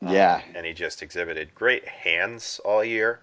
Um, 0.02 0.12
Yeah. 0.14 0.42
And 0.54 0.66
he 0.66 0.72
just 0.72 1.02
exhibited 1.02 1.54
great 1.54 1.86
hands 1.88 2.60
all 2.64 2.84
year, 2.84 3.20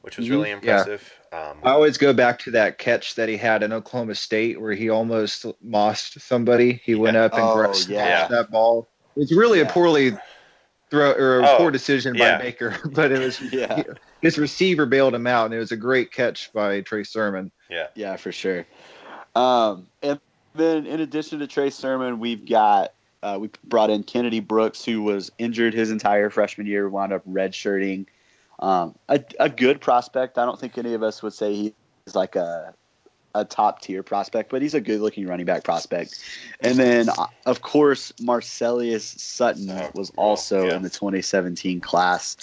which 0.00 0.16
was 0.16 0.28
really 0.28 0.48
Yeah. 0.48 0.54
impressive. 0.56 1.12
Um, 1.32 1.58
I 1.62 1.70
always 1.70 1.98
go 1.98 2.12
back 2.12 2.38
to 2.40 2.50
that 2.52 2.78
catch 2.78 3.14
that 3.14 3.28
he 3.28 3.36
had 3.36 3.62
in 3.62 3.72
Oklahoma 3.72 4.14
State 4.16 4.60
where 4.60 4.72
he 4.72 4.90
almost 4.90 5.46
mossed 5.62 6.20
somebody. 6.20 6.80
He 6.84 6.94
went 6.94 7.16
up 7.16 7.32
and 7.34 7.42
Oh, 7.42 7.54
gra- 7.54 7.74
yeah. 7.88 8.26
that 8.28 8.50
ball. 8.50 8.88
It's 9.16 9.32
really 9.32 9.60
Yeah. 9.60 9.66
a 9.66 9.72
poorly 9.72 10.16
throw 10.90 11.12
or 11.12 11.40
a 11.40 11.46
Oh, 11.48 11.56
poor 11.58 11.70
decision 11.70 12.14
yeah. 12.14 12.36
by 12.38 12.42
Baker, 12.44 12.76
but 12.92 13.12
it 13.12 13.18
was 13.18 13.40
Yeah. 13.40 13.82
his 14.20 14.36
receiver 14.38 14.84
bailed 14.84 15.14
him 15.14 15.26
out, 15.26 15.46
and 15.46 15.54
it 15.54 15.58
was 15.58 15.72
a 15.72 15.76
great 15.76 16.12
catch 16.12 16.52
by 16.52 16.80
Trey 16.80 17.04
Sermon. 17.04 17.52
yeah. 17.70 17.86
Yeah, 17.94 18.16
for 18.16 18.32
sure. 18.32 18.66
Um, 19.34 19.86
and 20.02 20.20
then 20.54 20.86
in 20.86 21.00
addition 21.00 21.38
to 21.38 21.46
Trey 21.46 21.70
Sermon, 21.70 22.18
we've 22.18 22.46
got 22.46 22.92
uh, 23.22 23.38
we 23.40 23.50
brought 23.64 23.90
in 23.90 24.02
Kennedy 24.02 24.40
Brooks, 24.40 24.84
who 24.84 25.02
was 25.02 25.30
injured 25.38 25.74
his 25.74 25.90
entire 25.90 26.30
freshman 26.30 26.66
year, 26.66 26.88
wound 26.88 27.12
up 27.12 27.24
redshirting. 27.26 28.06
Um, 28.58 28.94
a, 29.08 29.22
a 29.40 29.48
good 29.48 29.80
prospect. 29.80 30.38
I 30.38 30.44
don't 30.44 30.58
think 30.58 30.78
any 30.78 30.94
of 30.94 31.02
us 31.02 31.22
would 31.22 31.32
say 31.32 31.54
he's 31.54 32.14
like 32.14 32.36
a 32.36 32.74
a 33.34 33.44
top 33.44 33.80
tier 33.80 34.02
prospect, 34.02 34.50
but 34.50 34.62
he's 34.62 34.74
a 34.74 34.80
good 34.80 35.00
looking 35.00 35.26
running 35.26 35.46
back 35.46 35.64
prospect. 35.64 36.22
And 36.60 36.76
then, 36.78 37.08
uh, 37.08 37.26
of 37.46 37.62
course, 37.62 38.12
Marcellus 38.20 39.04
Sutton 39.04 39.68
was 39.94 40.12
also 40.16 40.66
yeah. 40.66 40.76
in 40.76 40.82
the 40.82 40.90
2017 40.90 41.80
class. 41.80 42.36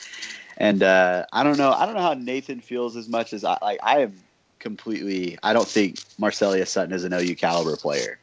And 0.58 0.84
uh, 0.84 1.26
I 1.32 1.44
don't 1.44 1.58
know. 1.58 1.72
I 1.72 1.86
don't 1.86 1.96
know 1.96 2.02
how 2.02 2.16
Nathan 2.16 2.60
feels 2.60 2.96
as 2.96 3.08
much 3.08 3.34
as 3.34 3.44
I 3.46 3.58
like. 3.62 3.80
I 3.82 4.00
am 4.00 4.14
completely. 4.60 5.38
I 5.42 5.54
don't 5.54 5.68
think 5.68 6.00
Marcellus 6.18 6.70
Sutton 6.72 6.94
is 6.94 7.04
an 7.04 7.14
OU 7.14 7.36
caliber 7.36 7.78
player. 7.78 8.20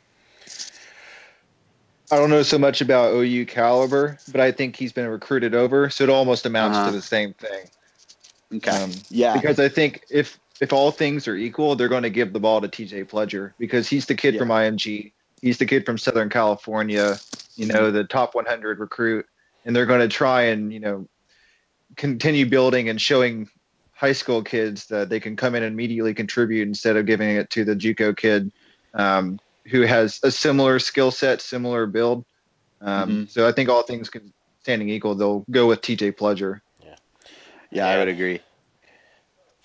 I 2.11 2.17
don't 2.17 2.31
know 2.31 2.43
so 2.43 2.59
much 2.59 2.81
about 2.81 3.15
OU 3.15 3.47
caliber, 3.47 4.19
but 4.31 4.41
I 4.41 4.53
think 4.53 4.77
he's 4.77 4.93
been 4.93 5.09
recruited 5.09 5.55
over, 5.55 5.91
so 5.91 6.05
it 6.05 6.11
almost 6.11 6.47
amounts 6.47 6.79
Uh-huh. 6.79 6.91
to 6.91 6.97
the 6.97 7.03
same 7.03 7.33
thing. 7.35 7.69
Okay. 8.57 8.71
Um, 8.71 8.93
yeah. 9.11 9.39
Because 9.39 9.59
I 9.59 9.69
think 9.69 10.03
if 10.11 10.39
if 10.61 10.73
all 10.73 10.91
things 10.91 11.29
are 11.29 11.37
equal, 11.37 11.77
they're 11.77 11.89
going 11.89 12.05
to 12.05 12.11
give 12.11 12.33
the 12.33 12.41
ball 12.41 12.61
to 12.63 12.69
TJ 12.69 13.05
Pledger 13.09 13.53
because 13.59 13.89
he's 13.89 14.07
the 14.07 14.15
kid 14.15 14.35
Yeah. 14.35 14.39
from 14.41 14.49
IMG. 14.49 15.13
He's 15.43 15.59
the 15.59 15.67
kid 15.67 15.85
from 15.85 15.99
Southern 15.99 16.31
California, 16.31 17.21
you 17.57 17.67
know, 17.67 17.91
the 17.91 18.05
top 18.05 18.35
100 18.35 18.79
recruit, 18.79 19.27
and 19.65 19.75
they're 19.77 19.85
going 19.85 20.01
to 20.01 20.09
try 20.09 20.43
and 20.45 20.73
you 20.73 20.81
know 20.81 21.09
continue 21.97 22.47
building 22.47 22.89
and 22.89 23.01
showing 23.01 23.49
high 23.93 24.13
school 24.13 24.43
kids 24.43 24.87
that 24.87 25.09
they 25.09 25.19
can 25.21 25.37
come 25.37 25.55
in 25.55 25.63
and 25.63 25.73
immediately 25.73 26.15
contribute 26.15 26.69
instead 26.69 26.97
of 26.97 27.07
giving 27.07 27.31
it 27.37 27.49
to 27.51 27.65
the 27.65 27.75
JUCO 27.75 28.17
kid 28.17 28.53
um, 28.95 29.39
who 29.71 29.83
has 29.83 30.21
a 30.23 30.31
similar 30.31 30.79
skill 30.79 31.11
set, 31.11 31.41
similar 31.41 31.87
build. 31.87 32.25
Um, 32.81 33.11
Mhm. 33.27 33.31
So 33.31 33.49
I 33.49 33.53
think 33.53 33.69
all 33.69 33.83
things 33.83 34.09
can, 34.11 34.33
standing 34.63 34.89
equal, 34.89 35.15
they'll 35.15 35.45
go 35.51 35.67
with 35.67 35.81
TJ 35.81 36.13
Pledger. 36.13 36.61
yeah, 36.83 36.91
I 36.93 36.97
Yeah. 37.71 37.87
I 37.89 37.99
would 37.99 38.09
agree. 38.09 38.41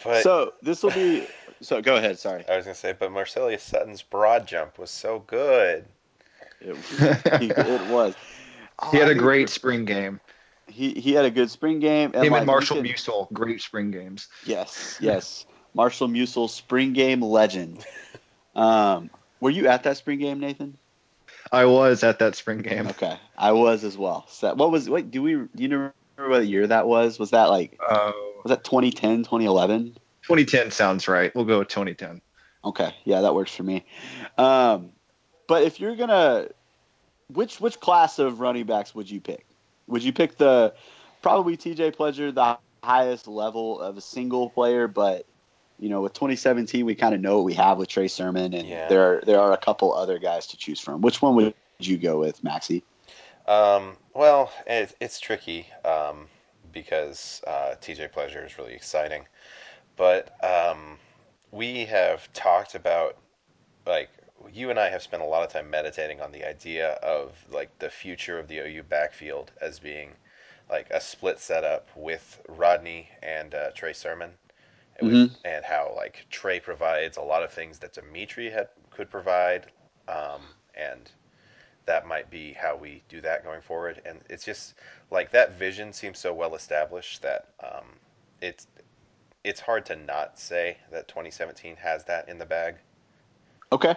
But 0.03 0.23
so 0.23 0.53
this 0.61 0.81
will 0.83 0.91
be. 0.91 1.27
So 1.61 1.81
go 1.81 1.95
ahead. 1.95 2.17
Sorry. 2.17 2.43
I 2.49 2.55
was 2.55 2.65
going 2.65 2.73
to 2.73 2.79
say, 2.79 2.93
but 2.97 3.11
Marcellus 3.11 3.61
Sutton's 3.61 4.01
broad 4.01 4.47
jump 4.47 4.79
was 4.79 4.89
so 4.89 5.19
good. 5.19 5.85
It, 6.59 6.75
it 6.99 7.89
was. 7.91 8.15
he 8.91 8.97
had 8.97 8.97
Oh, 8.97 8.97
I 8.97 8.97
a 8.97 9.07
think 9.09 9.19
great 9.19 9.49
spring 9.49 9.85
game. 9.85 10.19
He 10.67 10.93
he 10.93 11.11
had 11.13 11.25
a 11.25 11.29
good 11.31 11.51
spring 11.51 11.79
game. 11.79 12.11
And 12.15 12.23
Him 12.25 12.31
like, 12.31 12.39
and 12.41 12.47
Marshall 12.47 12.77
could- 12.77 12.85
Musel, 12.85 13.31
great 13.33 13.61
spring 13.61 13.91
games. 13.91 14.27
Yes, 14.45 14.97
yes. 14.99 15.45
Marshall 15.75 16.07
Musel, 16.07 16.49
spring 16.49 16.93
game 16.93 17.21
legend. 17.21 17.85
Um, 18.53 19.09
were 19.41 19.49
you 19.49 19.67
at 19.67 19.83
that 19.83 19.97
spring 19.97 20.19
game, 20.19 20.39
Nathan? 20.39 20.77
I 21.51 21.65
was 21.65 22.03
at 22.03 22.19
that 22.19 22.35
spring 22.35 22.59
game. 22.59 22.87
Okay, 22.87 23.17
I 23.37 23.51
was 23.51 23.83
as 23.83 23.97
well. 23.97 24.25
So 24.29 24.53
what 24.53 24.71
was 24.71 24.89
what? 24.89 25.11
Do 25.11 25.21
we? 25.21 25.33
Do 25.33 25.49
you 25.55 25.69
remember 25.69 25.93
what 26.15 26.47
year 26.47 26.67
that 26.67 26.87
was? 26.87 27.19
Was 27.19 27.31
that 27.31 27.49
like 27.49 27.77
Uh, 27.85 28.11
was 28.43 28.49
that 28.49 28.63
2010, 28.63 29.23
2011? 29.23 29.97
2010 30.23 30.71
sounds 30.71 31.07
right. 31.07 31.33
We'll 31.35 31.45
go 31.45 31.59
with 31.59 31.67
2010. 31.67 32.21
Okay, 32.63 32.93
yeah, 33.05 33.21
that 33.21 33.33
works 33.33 33.53
for 33.53 33.63
me. 33.63 33.83
Um, 34.37 34.91
but 35.47 35.63
if 35.63 35.79
you're 35.79 35.95
gonna, 35.95 36.47
which 37.33 37.59
which 37.59 37.79
class 37.79 38.19
of 38.19 38.39
running 38.39 38.65
backs 38.65 38.93
would 38.93 39.09
you 39.09 39.19
pick? 39.19 39.45
Would 39.87 40.03
you 40.03 40.13
pick 40.13 40.37
the 40.37 40.73
probably 41.21 41.57
T.J. 41.57 41.91
Pledger, 41.91 42.33
the 42.33 42.57
highest 42.83 43.27
level 43.27 43.79
of 43.79 43.97
a 43.97 44.01
single 44.01 44.49
player, 44.49 44.87
but 44.87 45.25
you 45.81 45.89
know, 45.89 46.01
with 46.01 46.13
2017, 46.13 46.85
we 46.85 46.93
kind 46.95 47.15
of 47.15 47.19
know 47.19 47.37
what 47.37 47.45
we 47.45 47.55
have 47.55 47.77
with 47.79 47.89
Trey 47.89 48.07
Sermon, 48.07 48.53
and 48.53 48.67
Yeah. 48.67 48.87
there 48.87 49.01
are, 49.01 49.21
there 49.25 49.39
are 49.39 49.51
a 49.51 49.57
couple 49.57 49.93
other 49.93 50.19
guys 50.19 50.47
to 50.47 50.57
choose 50.57 50.79
from. 50.79 51.01
Which 51.01 51.21
one 51.21 51.35
would 51.35 51.55
you 51.79 51.97
go 51.97 52.19
with, 52.19 52.43
Maxie? 52.43 52.83
Um, 53.47 53.97
well, 54.13 54.51
it, 54.67 54.95
it's 55.01 55.19
tricky 55.19 55.67
um, 55.83 56.27
because 56.71 57.41
uh, 57.47 57.75
TJ 57.81 58.13
Pledger 58.13 58.45
is 58.45 58.57
really 58.59 58.73
exciting, 58.73 59.25
but 59.97 60.31
um, 60.43 60.99
we 61.51 61.85
have 61.85 62.31
talked 62.33 62.75
about 62.75 63.17
like 63.87 64.09
you 64.53 64.69
and 64.69 64.79
I 64.79 64.89
have 64.89 65.01
spent 65.01 65.23
a 65.23 65.25
lot 65.25 65.43
of 65.43 65.51
time 65.51 65.69
meditating 65.69 66.21
on 66.21 66.31
the 66.31 66.47
idea 66.47 66.93
of 67.03 67.33
like 67.51 67.77
the 67.79 67.89
future 67.89 68.39
of 68.39 68.47
the 68.47 68.59
OU 68.59 68.83
backfield 68.83 69.51
as 69.61 69.79
being 69.79 70.11
like 70.69 70.89
a 70.91 71.01
split 71.01 71.39
setup 71.39 71.89
with 71.95 72.41
Rodney 72.47 73.09
and 73.21 73.53
uh, 73.53 73.71
Trey 73.71 73.93
Sermon. 73.93 74.31
And, 75.01 75.11
with, 75.11 75.35
and 75.45 75.65
how 75.65 75.93
like 75.95 76.25
Trey 76.29 76.59
provides 76.59 77.17
a 77.17 77.21
lot 77.21 77.43
of 77.43 77.51
things 77.51 77.79
that 77.79 77.93
Dimitri 77.93 78.49
had 78.49 78.69
could 78.89 79.09
provide, 79.09 79.67
um, 80.07 80.41
and 80.75 81.11
that 81.85 82.07
might 82.07 82.29
be 82.29 82.53
how 82.53 82.75
we 82.75 83.03
do 83.09 83.21
that 83.21 83.43
going 83.43 83.61
forward. 83.61 84.01
And 84.05 84.19
it's 84.29 84.45
just 84.45 84.75
like 85.09 85.31
that 85.31 85.57
vision 85.57 85.93
seems 85.93 86.19
so 86.19 86.33
well 86.33 86.55
established 86.55 87.21
that 87.21 87.49
um, 87.63 87.85
it's 88.41 88.67
it's 89.43 89.59
hard 89.59 89.85
to 89.87 89.95
not 89.95 90.39
say 90.39 90.77
that 90.91 91.07
2017 91.07 91.75
has 91.77 92.03
that 92.05 92.29
in 92.29 92.37
the 92.37 92.45
bag. 92.45 92.75
Okay. 93.71 93.95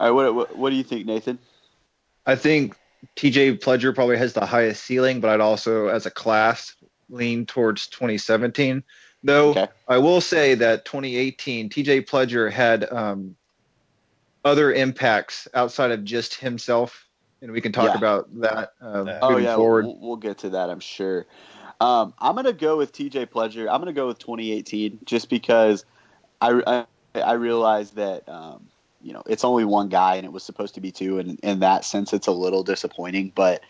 All 0.00 0.06
right. 0.06 0.10
What 0.10 0.34
what, 0.34 0.56
what 0.56 0.70
do 0.70 0.76
you 0.76 0.84
think, 0.84 1.06
Nathan? 1.06 1.38
I 2.26 2.36
think 2.36 2.76
TJ 3.16 3.58
Pledger 3.58 3.94
probably 3.94 4.16
has 4.16 4.32
the 4.32 4.46
highest 4.46 4.84
ceiling, 4.84 5.20
but 5.20 5.30
I'd 5.30 5.40
also, 5.40 5.88
as 5.88 6.06
a 6.06 6.10
class, 6.10 6.76
lean 7.08 7.46
towards 7.46 7.88
2017. 7.88 8.82
Though 9.22 9.50
Okay. 9.50 9.68
I 9.88 9.98
will 9.98 10.20
say 10.20 10.54
that 10.56 10.84
2018, 10.84 11.70
TJ 11.70 12.08
Pledger 12.08 12.50
had 12.50 12.90
um, 12.92 13.36
other 14.44 14.72
impacts 14.72 15.46
outside 15.54 15.90
of 15.90 16.04
just 16.04 16.34
himself, 16.34 17.06
and 17.40 17.52
we 17.52 17.60
can 17.60 17.72
talk 17.72 17.90
Yeah. 17.90 17.96
about 17.96 18.40
that 18.40 18.72
uh, 18.80 19.04
Yeah. 19.04 19.18
Oh 19.22 19.36
yeah, 19.36 19.54
forward. 19.54 19.84
We'll, 19.84 19.98
we'll 20.00 20.16
get 20.16 20.38
to 20.38 20.50
that, 20.50 20.70
I'm 20.70 20.80
sure. 20.80 21.26
Um, 21.80 22.14
I'm 22.18 22.36
gonna 22.36 22.52
go 22.52 22.76
with 22.76 22.92
TJ 22.92 23.26
Pledger. 23.26 23.68
I'm 23.70 23.80
gonna 23.80 23.92
go 23.92 24.06
with 24.06 24.18
2018 24.18 25.00
just 25.04 25.28
because 25.28 25.84
I, 26.40 26.62
I 26.66 27.20
I 27.20 27.32
realize 27.34 27.90
that 27.92 28.28
um, 28.28 28.68
you 29.00 29.12
know 29.12 29.22
it's 29.26 29.44
only 29.44 29.64
one 29.64 29.88
guy 29.88 30.16
and 30.16 30.24
it 30.24 30.32
was 30.32 30.44
supposed 30.44 30.74
to 30.74 30.80
be 30.80 30.90
two, 30.92 31.18
and 31.18 31.38
in 31.40 31.60
that 31.60 31.84
sense, 31.84 32.12
it's 32.12 32.26
a 32.26 32.32
little 32.32 32.62
disappointing. 32.62 33.32
But 33.34 33.62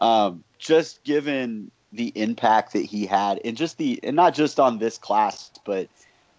um, 0.00 0.44
just 0.58 1.02
given 1.04 1.70
the 1.92 2.12
impact 2.14 2.72
that 2.72 2.84
he 2.84 3.06
had, 3.06 3.40
and 3.44 3.56
just 3.56 3.78
the 3.78 4.00
and 4.02 4.16
not 4.16 4.34
just 4.34 4.60
on 4.60 4.78
this 4.78 4.98
class, 4.98 5.50
but 5.64 5.88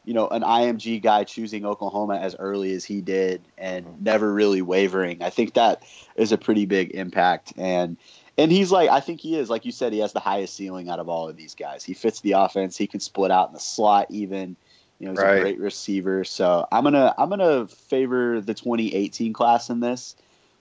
you 0.07 0.13
know, 0.13 0.29
an 0.29 0.41
IMG 0.41 1.01
guy 1.01 1.25
choosing 1.25 1.65
Oklahoma 1.65 2.15
as 2.15 2.33
early 2.39 2.73
as 2.73 2.85
he 2.85 3.01
did 3.01 3.41
and 3.57 3.85
mm-hmm. 3.85 4.03
never 4.05 4.31
really 4.31 4.61
wavering. 4.61 5.21
I 5.21 5.29
think 5.29 5.55
that 5.55 5.83
is 6.15 6.31
a 6.31 6.37
pretty 6.37 6.65
big 6.65 6.91
impact. 6.91 7.51
And 7.57 7.97
and 8.37 8.49
he's 8.49 8.71
like, 8.71 8.89
I 8.89 9.01
think 9.01 9.19
he 9.19 9.35
is, 9.37 9.49
like 9.49 9.65
you 9.65 9.73
said, 9.73 9.91
he 9.91 9.99
has 9.99 10.13
the 10.13 10.21
highest 10.21 10.55
ceiling 10.55 10.89
out 10.89 10.99
of 10.99 11.09
all 11.09 11.27
of 11.27 11.35
these 11.35 11.55
guys. 11.55 11.83
He 11.83 11.93
fits 11.93 12.21
the 12.21 12.33
offense. 12.33 12.77
He 12.77 12.87
can 12.87 13.01
split 13.01 13.31
out 13.31 13.49
in 13.49 13.53
the 13.53 13.59
slot 13.59 14.07
even. 14.09 14.55
You 14.99 15.07
know, 15.07 15.11
he's 15.11 15.19
Right. 15.19 15.37
a 15.39 15.41
great 15.41 15.59
receiver. 15.59 16.23
So 16.23 16.65
I'm 16.71 16.85
gonna 16.85 17.13
I'm 17.17 17.29
gonna 17.29 17.67
favor 17.67 18.39
the 18.39 18.53
2018 18.53 19.33
class 19.33 19.69
in 19.69 19.81
this. 19.81 20.15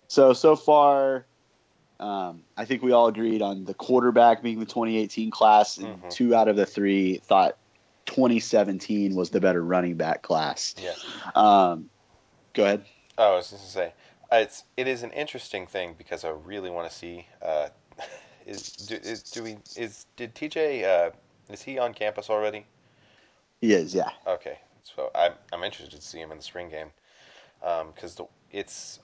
So 0.08 0.32
so 0.32 0.56
far, 0.56 1.24
um, 1.98 2.42
I 2.56 2.64
think 2.64 2.82
we 2.82 2.92
all 2.92 3.06
agreed 3.06 3.42
on 3.42 3.64
the 3.64 3.74
quarterback 3.74 4.42
being 4.42 4.58
the 4.60 4.66
2018 4.66 5.30
class, 5.30 5.78
and 5.78 6.02
Mhm. 6.02 6.10
two 6.10 6.34
out 6.34 6.48
of 6.48 6.56
the 6.56 6.66
three 6.66 7.18
thought 7.18 7.56
2017 8.06 9.14
was 9.14 9.30
the 9.30 9.40
better 9.40 9.62
running 9.62 9.96
back 9.96 10.22
class. 10.22 10.74
Yeah. 10.78 10.94
Um, 11.34 11.90
go 12.54 12.64
ahead. 12.64 12.84
Oh, 13.18 13.32
I 13.32 13.36
was 13.36 13.50
just 13.50 13.74
gonna 13.74 13.88
say, 13.88 13.94
it's 14.32 14.64
it 14.76 14.86
is 14.86 15.02
an 15.02 15.12
interesting 15.12 15.66
thing 15.66 15.94
because 15.96 16.24
I 16.24 16.30
really 16.30 16.70
want 16.70 16.90
to 16.90 16.96
see. 16.96 17.26
Uh, 17.42 17.68
is 18.46 18.72
do, 18.72 18.94
is 18.96 19.22
do 19.22 19.42
we 19.42 19.58
is 19.74 20.06
did 20.16 20.34
TJ 20.34 20.84
uh, 20.84 21.10
is 21.50 21.62
he 21.62 21.78
on 21.78 21.94
campus 21.94 22.30
already? 22.30 22.66
He 23.60 23.72
is, 23.72 23.94
yeah. 23.94 24.10
Okay, 24.26 24.58
so 24.82 25.10
I'm 25.14 25.32
I'm 25.52 25.64
interested 25.64 26.00
to 26.00 26.06
see 26.06 26.20
him 26.20 26.30
in 26.30 26.36
the 26.36 26.42
spring 26.42 26.68
game 26.68 26.90
because 27.94 28.14
the 28.14 28.26
it's 28.50 29.00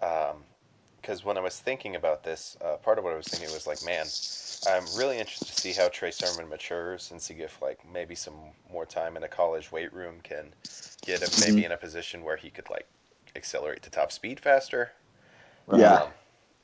because 1.03 1.25
when 1.25 1.37
I 1.37 1.41
was 1.41 1.59
thinking 1.59 1.97
about 1.97 2.23
this, 2.23 2.57
uh, 2.65 2.77
part 2.77 2.97
of 2.97 3.05
what 3.05 3.13
I 3.13 3.17
was 3.17 3.27
thinking 3.27 3.53
was 3.53 3.67
like, 3.67 3.85
man, 3.85 4.07
I'm 4.67 4.85
really 4.97 5.19
interested 5.19 5.49
to 5.49 5.61
see 5.61 5.73
how 5.73 5.89
Trey 5.89 6.13
Sermon 6.13 6.49
matures 6.49 7.11
and 7.11 7.21
see 7.21 7.35
if 7.35 7.61
like 7.61 7.81
maybe 7.93 8.15
some 8.15 8.35
more 8.73 8.87
time 8.87 9.17
in 9.17 9.25
a 9.25 9.29
college 9.29 9.73
weight 9.73 9.93
room 9.93 10.17
can 10.23 10.47
get 11.05 11.21
him 11.21 11.29
maybe 11.41 11.65
in 11.65 11.73
a 11.73 11.77
position 11.77 12.23
where 12.23 12.37
he 12.37 12.51
could 12.51 12.71
like 12.71 12.87
accelerate 13.35 13.83
to 13.83 13.91
top 13.91 14.13
speed 14.13 14.39
faster. 14.39 14.93
Yeah. 15.77 15.95
Um, 15.95 16.09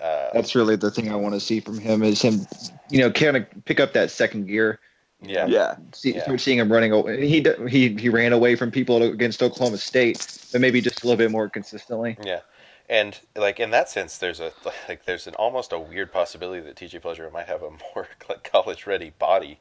uh, 0.00 0.28
That's 0.33 0.54
really 0.54 0.76
the 0.76 0.92
thing 0.92 1.11
I 1.11 1.16
want 1.16 1.35
to 1.35 1.40
see 1.40 1.59
from 1.59 1.78
him 1.78 2.04
is 2.04 2.23
him, 2.23 2.47
you 2.88 3.00
know, 3.00 3.11
kind 3.11 3.37
of 3.37 3.47
pick 3.64 3.80
up 3.80 3.95
that 3.95 4.12
second 4.12 4.47
gear. 4.47 4.78
yeah. 5.21 5.47
Yeah. 5.47 5.75
See, 5.92 6.14
Yeah. 6.14 6.23
Start 6.23 6.40
seeing 6.40 6.59
him 6.59 6.71
running. 6.71 6.92
away. 6.92 7.26
He 7.26 7.45
he 7.68 7.97
he 7.97 8.09
ran 8.09 8.33
away 8.33 8.54
from 8.54 8.71
people 8.71 9.02
against 9.02 9.42
Oklahoma 9.42 9.78
State, 9.78 10.25
but 10.52 10.61
maybe 10.61 10.80
just 10.80 11.02
a 11.02 11.07
little 11.07 11.18
bit 11.18 11.33
more 11.33 11.49
consistently. 11.49 12.16
Yeah, 12.23 12.40
and 12.88 13.18
like 13.37 13.61
in 13.61 13.71
that 13.71 13.88
sense, 13.88 14.18
there's 14.18 14.40
a 14.40 14.52
like 14.88 15.04
there's 15.04 15.26
an 15.26 15.35
almost 15.35 15.73
a 15.73 15.78
weird 15.78 16.12
possibility 16.12 16.62
that 16.62 16.76
TJ 16.76 17.00
Pledger 17.00 17.30
might 17.33 17.47
have 17.47 17.62
a 17.62 17.71
more 17.71 18.09
like 18.28 18.50
college 18.50 18.87
ready 18.87 19.12
body, 19.18 19.59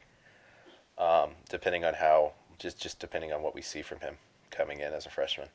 um, 0.98 1.31
depending 1.50 1.84
on 1.84 1.93
how 1.93 2.34
just 2.60 2.79
just 2.79 3.00
depending 3.00 3.34
on 3.34 3.41
what 3.41 3.53
we 3.53 3.62
see 3.62 3.81
from 3.81 4.00
him 4.00 4.15
coming 4.51 4.79
in 4.79 4.93
as 4.93 5.05
a 5.05 5.10
freshman. 5.10 5.50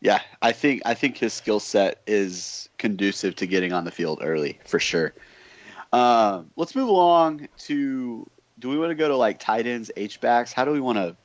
Yeah, 0.00 0.20
I 0.42 0.52
think 0.52 0.82
I 0.84 0.94
think 0.94 1.16
his 1.16 1.32
skill 1.32 1.60
set 1.60 2.02
is 2.06 2.68
conducive 2.78 3.36
to 3.36 3.46
getting 3.46 3.72
on 3.72 3.84
the 3.84 3.90
field 3.90 4.18
early 4.22 4.58
for 4.66 4.80
sure. 4.80 5.14
Um, 5.92 6.50
let's 6.56 6.74
move 6.74 6.88
along 6.88 7.48
to. 7.58 8.28
Do 8.58 8.68
we 8.68 8.78
want 8.78 8.90
to 8.90 8.94
go 8.94 9.08
to 9.08 9.16
like 9.16 9.38
tight 9.38 9.66
ends, 9.66 9.90
H 9.96 10.20
backs? 10.20 10.52
How 10.52 10.64
do 10.64 10.72
we 10.72 10.80
want 10.80 10.98
to 10.98 11.16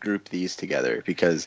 group 0.00 0.28
these 0.28 0.56
together? 0.56 1.02
Because 1.04 1.46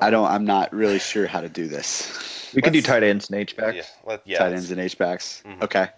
I 0.00 0.10
don't. 0.10 0.28
I'm 0.28 0.44
not 0.44 0.72
really 0.72 0.98
sure 0.98 1.26
how 1.26 1.40
to 1.40 1.48
do 1.48 1.68
this. 1.68 2.52
We 2.54 2.62
can 2.62 2.72
do 2.72 2.82
tight 2.82 3.02
ends 3.02 3.28
and 3.28 3.38
H 3.38 3.56
backs. 3.56 3.76
Yeah, 3.76 3.82
let, 4.06 4.22
yeah. 4.24 4.38
tight 4.38 4.52
ends 4.52 4.70
and 4.70 4.80
H 4.80 4.96
backs. 4.98 5.42
Mhm. 5.46 5.62
Okay. 5.62 5.88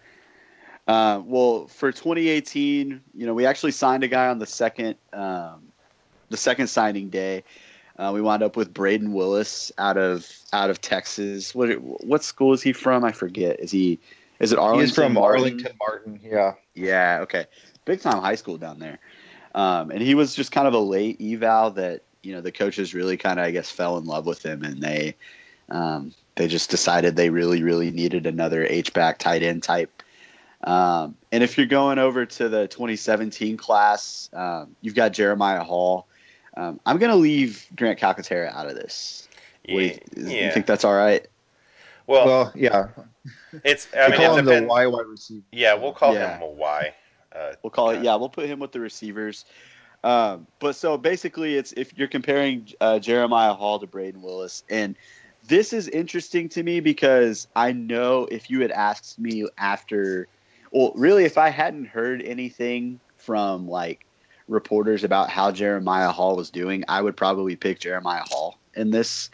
Uh, 0.89 1.23
well, 1.25 1.67
for 1.69 1.93
2018, 1.93 3.01
you 3.15 3.27
know, 3.27 3.35
we 3.35 3.47
actually 3.47 3.73
signed 3.73 4.03
a 4.03 4.09
guy 4.09 4.29
on 4.29 4.39
the 4.39 4.47
second, 4.47 4.97
um, 5.13 5.69
the 6.31 6.37
second 6.37 6.67
signing 6.67 7.11
day. 7.11 7.45
Uh, 7.97 8.11
we 8.13 8.21
wound 8.21 8.43
up 8.43 8.57
with 8.57 8.73
Brayden 8.73 9.13
Willis 9.13 9.71
out 9.77 9.99
of 9.99 10.27
out 10.53 10.71
of 10.71 10.81
Texas. 10.81 11.55
What 11.55 11.69
what 11.81 12.25
school 12.25 12.53
is 12.55 12.63
he 12.63 12.73
from? 12.73 13.05
I 13.05 13.13
forget. 13.13 13.61
Is 13.61 13.71
he? 13.71 13.99
Is 14.39 14.53
it 14.53 14.59
Arlington? 14.59 14.87
He's 14.87 14.95
from 14.95 15.13
Martin? 15.13 15.43
Arlington 15.43 15.73
Martin. 15.79 16.21
Yeah. 16.23 16.55
Yeah. 16.75 17.19
Okay. 17.23 17.47
Big 17.85 18.01
time 18.01 18.23
high 18.23 18.37
school 18.37 18.57
down 18.57 18.79
there. 18.79 18.99
Um, 19.55 19.91
and 19.91 20.01
he 20.01 20.15
was 20.15 20.35
just 20.35 20.51
kind 20.51 20.67
of 20.67 20.75
a 20.75 20.79
late 20.79 21.21
eval 21.21 21.73
that 21.73 22.03
you 22.23 22.35
know 22.35 22.41
the 22.41 22.53
coaches 22.53 22.95
really 22.95 23.17
kind 23.17 23.39
of 23.39 23.47
I 23.47 23.51
guess 23.51 23.71
fell 23.71 23.99
in 23.99 24.05
love 24.07 24.27
with 24.27 24.45
him 24.45 24.63
and 24.63 24.81
they 24.83 25.17
um, 25.69 26.13
they 26.37 26.49
just 26.49 26.71
decided 26.71 27.17
they 27.17 27.31
really 27.31 27.63
really 27.63 27.91
needed 27.91 28.27
another 28.27 28.65
H 28.69 28.93
back 28.93 29.19
tight 29.19 29.43
end 29.43 29.63
type. 29.63 30.03
Um, 30.63 31.17
and 31.33 31.43
if 31.43 31.57
you're 31.57 31.67
going 31.67 31.99
over 31.99 32.27
to 32.27 32.49
the 32.51 32.69
2017 32.69 33.57
class, 33.57 34.29
um, 34.35 34.77
you've 34.83 34.95
got 34.95 35.13
Jeremiah 35.13 35.65
Hall. 35.65 36.07
Um, 36.55 36.81
I'm 36.85 36.99
going 36.99 37.11
to 37.13 37.17
leave 37.17 37.67
Grant 37.75 37.99
Calcaterra 37.99 38.53
out 38.55 38.67
of 38.67 38.75
this. 38.75 39.27
What 39.69 39.81
do 39.81 39.87
Yeah, 39.87 39.99
you, 40.17 40.45
you 40.47 40.51
think 40.51 40.67
that's 40.67 40.85
all 40.85 40.95
right? 40.95 41.27
Well, 42.07 42.27
Well, 42.27 42.53
yeah. 42.55 42.89
it's 43.65 43.89
I 43.97 44.07
We 44.07 44.13
mean 44.13 44.21
call 44.21 44.37
it 44.37 44.39
him 44.41 44.45
the 44.45 44.51
depends. 44.51 44.69
Y 44.69 44.87
wide 44.87 45.07
receiver. 45.07 45.45
Yeah, 45.53 45.75
we'll 45.75 45.93
call 45.93 46.13
Yeah. 46.13 46.37
him 46.37 46.43
a 46.43 46.47
Y. 46.47 46.95
Uh, 47.35 47.53
We'll 47.63 47.71
call 47.71 47.91
it. 47.91 47.99
uh, 47.99 48.03
Yeah, 48.03 48.17
we'll 48.17 48.29
put 48.29 48.47
him 48.47 48.59
with 48.59 48.73
the 48.73 48.81
receivers. 48.81 49.45
Um, 50.03 50.47
but 50.59 50.77
so 50.77 50.97
basically, 50.97 51.57
it's 51.57 51.73
if 51.73 51.97
you're 51.97 52.09
comparing 52.09 52.69
uh, 52.81 52.99
Jeremiah 52.99 53.55
Hall 53.55 53.79
to 53.79 53.87
Brayden 53.87 54.23
Willis, 54.23 54.65
and 54.71 54.97
this 55.47 55.73
is 55.73 55.89
interesting 55.89 56.49
to 56.51 56.63
me 56.63 56.81
because 56.81 57.49
I 57.55 57.73
know 57.73 58.27
if 58.31 58.51
you 58.51 58.61
had 58.61 58.71
asked 58.71 59.19
me 59.19 59.47
after, 59.59 60.29
well, 60.71 60.93
really, 60.95 61.25
if 61.25 61.37
I 61.39 61.51
hadn't 61.51 61.87
heard 61.87 62.23
anything 62.23 63.01
from 63.17 63.69
like 63.69 64.07
reporters 64.49 65.05
about 65.05 65.31
how 65.31 65.51
Jeremiah 65.53 66.11
Hall 66.11 66.37
was 66.37 66.51
doing, 66.51 66.85
I 66.89 67.01
would 67.03 67.17
probably 67.17 67.57
pick 67.57 67.79
Jeremiah 67.79 68.25
Hall 68.25 68.59
in 68.75 68.91
this. 68.91 69.31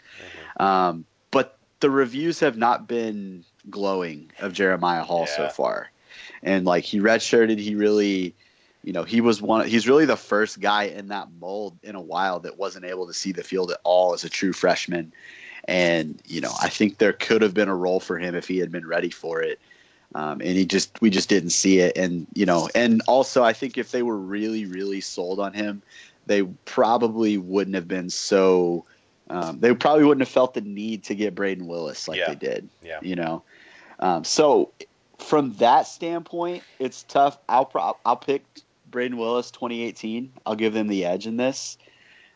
mhm. 0.57 0.63
Um, 0.63 1.05
but 1.31 1.57
the 1.79 1.89
reviews 1.89 2.39
have 2.39 2.57
not 2.57 2.87
been 2.87 3.43
glowing 3.69 4.31
of 4.39 4.53
Jeremiah 4.53 5.03
Hall 5.03 5.27
so 5.27 5.49
far. 5.49 5.91
And 6.43 6.65
like 6.65 6.83
he 6.83 6.99
redshirted, 6.99 7.59
he 7.59 7.75
really, 7.75 8.35
you 8.87 8.93
know, 8.93 9.03
he 9.03 9.19
was 9.19 9.41
one. 9.41 9.67
He's 9.67 9.85
really 9.85 10.05
the 10.05 10.15
first 10.15 10.61
guy 10.61 10.83
in 10.83 11.09
that 11.09 11.27
mold 11.41 11.77
in 11.83 11.95
a 11.95 12.01
while 12.01 12.39
that 12.39 12.57
wasn't 12.57 12.85
able 12.85 13.05
to 13.07 13.13
see 13.13 13.33
the 13.33 13.43
field 13.43 13.69
at 13.69 13.81
all 13.83 14.13
as 14.13 14.23
a 14.23 14.29
true 14.29 14.53
freshman. 14.53 15.11
And 15.67 16.21
you 16.25 16.39
know, 16.39 16.53
I 16.61 16.69
think 16.69 16.97
there 16.97 17.11
could 17.11 17.41
have 17.41 17.53
been 17.53 17.67
a 17.67 17.75
role 17.75 17.99
for 17.99 18.17
him 18.17 18.33
if 18.33 18.47
he 18.47 18.59
had 18.59 18.71
been 18.71 18.87
ready 18.87 19.09
for 19.09 19.41
it. 19.41 19.59
Um, 20.15 20.39
and 20.39 20.51
he 20.51 20.65
just, 20.65 21.01
we 21.01 21.09
just 21.09 21.27
didn't 21.27 21.49
see 21.49 21.79
it. 21.79 21.97
And 21.97 22.27
you 22.33 22.45
know, 22.45 22.69
and 22.73 23.01
also 23.09 23.43
I 23.43 23.51
think 23.51 23.77
if 23.77 23.91
they 23.91 24.03
were 24.03 24.15
really, 24.15 24.65
really 24.65 25.01
sold 25.01 25.41
on 25.41 25.51
him, 25.51 25.81
they 26.25 26.43
probably 26.43 27.37
wouldn't 27.37 27.75
have 27.75 27.89
been 27.89 28.09
so. 28.09 28.85
Um, 29.29 29.59
they 29.59 29.75
probably 29.75 30.05
wouldn't 30.05 30.25
have 30.25 30.33
felt 30.33 30.53
the 30.53 30.61
need 30.61 31.03
to 31.03 31.13
get 31.13 31.35
Brayden 31.35 31.63
Willis 31.63 32.07
like 32.07 32.19
Yeah. 32.19 32.29
they 32.29 32.35
did. 32.35 32.69
Yeah. 32.81 32.99
You 33.01 33.17
know, 33.17 33.43
um, 33.99 34.23
so 34.23 34.71
from 35.17 35.55
that 35.55 35.87
standpoint, 35.87 36.63
it's 36.79 37.03
tough. 37.03 37.37
I'll 37.49 37.65
pro- 37.65 37.97
I'll 38.05 38.15
pick 38.15 38.45
Brayden 38.89 39.15
Willis 39.15 39.51
2018. 39.51 40.31
I'll 40.45 40.55
give 40.55 40.73
them 40.73 40.87
the 40.87 41.05
edge 41.05 41.27
in 41.27 41.37
this 41.37 41.77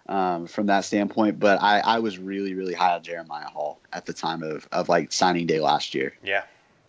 um, 0.07 0.47
from 0.47 0.67
that 0.67 0.85
standpoint. 0.85 1.39
But 1.39 1.61
I, 1.61 1.79
I 1.79 1.99
was 1.99 2.17
really 2.17 2.53
really 2.53 2.73
high 2.73 2.95
on 2.95 3.03
Jeremiah 3.03 3.47
Hall 3.47 3.79
at 3.93 4.05
the 4.05 4.13
time 4.13 4.43
of, 4.43 4.67
of 4.71 4.89
like 4.89 5.11
signing 5.11 5.47
day 5.47 5.59
last 5.59 5.93
year. 5.95 6.13
Yeah, 6.23 6.43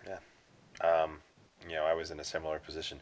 yeah. 0.06 0.18
Um, 0.86 1.18
you 1.68 1.74
know, 1.74 1.84
I 1.84 1.94
was 1.94 2.10
in 2.10 2.20
a 2.20 2.24
similar 2.24 2.58
position. 2.58 3.00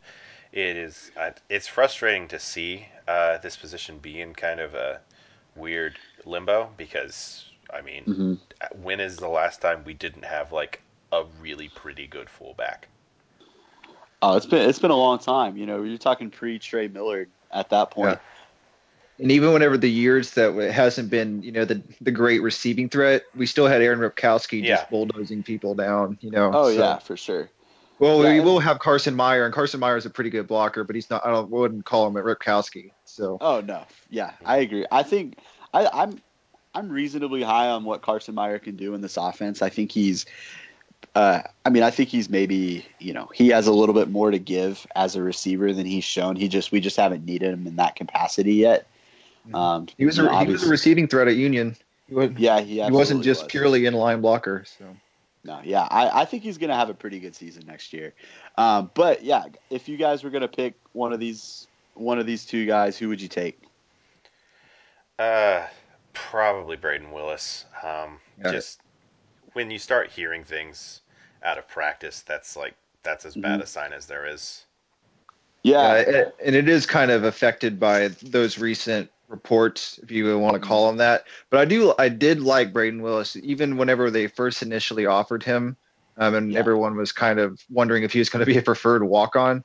It 0.53 0.77
is. 0.77 1.11
I, 1.17 1.33
it's 1.49 1.69
frustrating 1.69 2.29
to 2.29 2.39
see 2.39 2.87
uh, 3.07 3.39
this 3.39 3.57
position 3.57 3.99
be 3.99 4.21
in 4.21 4.35
kind 4.35 4.61
of 4.61 4.75
a 4.75 5.01
weird 5.57 5.97
limbo 6.25 6.71
because 6.77 7.45
I 7.73 7.81
mean, 7.83 8.05
hmm 8.05 8.35
when 8.83 9.01
is 9.01 9.17
the 9.17 9.29
last 9.29 9.61
time 9.61 9.83
we 9.85 9.95
didn't 9.95 10.25
have 10.25 10.53
like 10.53 10.83
a 11.13 11.25
really 11.41 11.69
pretty 11.69 12.07
good 12.07 12.29
fullback? 12.29 12.89
Oh, 14.23 14.37
it's 14.37 14.47
been 14.47 14.69
it's 14.69 14.79
been 14.79 14.91
a 14.91 14.97
long 14.97 15.19
time. 15.19 15.57
You 15.57 15.67
know, 15.67 15.83
you're 15.83 15.99
talking 15.99 16.31
pre 16.31 16.59
Trey 16.59 16.89
Millard 16.89 17.31
at 17.51 17.71
that 17.71 17.91
point. 17.91 18.19
And 19.19 19.31
even 19.31 19.53
whenever 19.53 19.77
the 19.77 19.91
years 19.91 20.33
that 20.33 20.57
it 20.59 20.73
hasn't 20.73 21.11
been, 21.11 21.43
you 21.43 21.53
know, 21.53 21.65
the 21.65 21.83
the 22.01 22.11
great 22.11 22.43
receiving 22.43 22.89
threat, 22.89 23.25
we 23.35 23.47
still 23.47 23.67
had 23.67 23.83
Aaron 23.83 23.99
Ripkowski 24.01 24.63
Yeah. 24.63 24.77
just 24.77 24.91
bulldozing 24.91 25.43
people 25.43 25.75
down. 25.75 26.19
You 26.21 26.31
know. 26.31 26.51
Oh 26.53 26.73
so- 26.73 26.79
yeah, 26.79 26.99
for 26.99 27.17
sure. 27.17 27.51
Well, 27.99 28.25
Yeah, 28.25 28.33
we 28.33 28.41
will 28.41 28.61
have 28.61 28.79
Carson 28.79 29.15
Meyer, 29.15 29.45
and 29.45 29.53
Carson 29.53 29.79
Meyer 29.79 29.99
is 29.99 30.07
a 30.07 30.11
pretty 30.11 30.31
good 30.31 30.47
blocker, 30.47 30.85
but 30.85 30.95
he's 30.97 31.11
not. 31.11 31.25
I 31.27 31.31
don't 31.31 31.51
wouldn't 31.51 31.85
call 31.85 32.07
him 32.07 32.17
a 32.17 32.23
Ripkowski. 32.23 32.93
So 33.05 33.37
Oh 33.43 33.61
no, 33.61 33.85
yeah, 34.09 34.33
I 34.45 34.59
agree. 34.59 34.87
I 34.91 35.03
think 35.03 35.37
I, 35.75 35.87
I'm 35.87 36.19
I'm 36.75 36.89
reasonably 36.89 37.43
high 37.43 37.69
on 37.69 37.85
what 37.85 38.01
Carson 38.01 38.35
Meyer 38.35 38.59
can 38.59 38.77
do 38.77 38.95
in 38.95 39.03
this 39.03 39.19
offense. 39.19 39.61
I 39.61 39.69
think 39.69 39.93
he's, 39.93 40.25
uh, 41.15 41.43
I 41.65 41.71
mean, 41.71 41.83
I 41.83 41.91
think 41.91 42.09
he's 42.09 42.29
maybe 42.29 42.87
you 42.99 43.13
know 43.13 43.29
he 43.35 43.49
has 43.49 43.67
a 43.67 43.73
little 43.73 43.95
bit 43.95 44.09
more 44.09 44.31
to 44.31 44.39
give 44.39 44.87
as 44.95 45.17
a 45.17 45.23
receiver 45.23 45.73
than 45.73 45.87
he's 45.87 46.05
shown. 46.05 46.37
He 46.37 46.49
just 46.49 46.73
we 46.73 46.81
just 46.81 46.97
haven't 46.97 47.25
needed 47.25 47.53
him 47.53 47.67
in 47.67 47.77
that 47.77 47.97
capacity 47.97 48.55
yet. 48.55 48.87
Um, 49.55 49.89
He 49.97 50.05
was 50.05 50.19
a, 50.19 50.25
know, 50.25 50.39
he 50.39 50.47
was 50.47 50.65
a 50.65 50.69
receiving 50.69 51.09
threat 51.09 51.29
at 51.29 51.37
Union. 51.37 51.77
He, 52.09 52.15
was, 52.15 52.31
yeah, 52.37 52.61
he, 52.61 52.83
he 52.83 52.91
wasn't 52.91 53.25
just 53.25 53.45
was. 53.45 53.51
purely 53.51 53.87
in 53.87 53.95
line 53.95 54.21
blocker. 54.21 54.65
So 54.79 54.97
No, 55.45 55.61
yeah, 55.65 55.89
I, 55.91 56.23
I 56.23 56.25
think 56.25 56.43
he's 56.43 56.59
gonna 56.59 56.77
have 56.77 56.91
a 56.91 56.95
pretty 56.95 57.21
good 57.21 57.35
season 57.35 57.65
next 57.67 57.93
year. 57.93 58.13
Um, 58.57 58.91
but 58.95 59.25
yeah, 59.25 59.45
if 59.71 59.89
you 59.89 59.97
guys 59.97 60.23
were 60.23 60.31
gonna 60.31 60.49
pick 60.49 60.75
one 60.93 61.13
of 61.13 61.21
these 61.21 61.67
one 61.95 62.19
of 62.19 62.27
these 62.27 62.45
two 62.45 62.67
guys, 62.67 62.97
who 62.97 63.09
would 63.09 63.21
you 63.21 63.29
take? 63.29 63.61
Uh, 65.19 65.67
probably 66.13 66.77
Brayden 66.77 67.13
Willis. 67.13 67.67
Um, 67.83 68.21
Yeah. 68.39 68.53
just 68.53 68.80
when 69.53 69.71
you 69.71 69.79
start 69.79 70.11
hearing 70.11 70.45
things 70.45 71.01
out 71.43 71.59
of 71.59 71.69
practice, 71.69 72.21
that's 72.23 72.57
like 72.57 72.75
that's 73.03 73.25
as 73.25 73.35
bad 73.35 73.61
Mhm. 73.61 73.63
a 73.63 73.67
sign 73.67 73.93
as 73.95 74.07
there 74.07 74.27
is. 74.27 74.65
Yeah, 75.63 75.79
Uh, 75.91 75.95
it- 75.95 76.35
and 76.45 76.55
it 76.55 76.69
is 76.69 76.85
kind 76.87 77.11
of 77.11 77.25
affected 77.25 77.81
by 77.81 78.09
those 78.23 78.59
recent 78.59 79.11
reports, 79.29 79.99
if 80.03 80.11
you 80.11 80.39
want 80.39 80.55
to 80.55 80.61
call 80.61 80.87
them 80.87 80.99
that. 80.99 81.25
But 81.51 81.61
I 81.61 81.65
do, 81.65 81.95
I 81.99 82.09
did 82.09 82.41
like 82.41 82.73
Brayden 82.73 83.01
Willis, 83.01 83.37
even 83.37 83.77
whenever 83.77 84.11
they 84.11 84.27
first 84.27 84.63
initially 84.63 85.07
offered 85.07 85.43
him, 85.43 85.77
um, 86.19 86.35
and 86.35 86.53
Yeah. 86.53 86.59
everyone 86.59 86.97
was 86.97 87.13
kind 87.13 87.39
of 87.39 87.63
wondering 87.71 88.03
if 88.03 88.13
he 88.13 88.19
was 88.19 88.29
going 88.29 88.45
to 88.45 88.53
be 88.53 88.59
a 88.59 88.63
preferred 88.63 89.03
walk-on. 89.05 89.65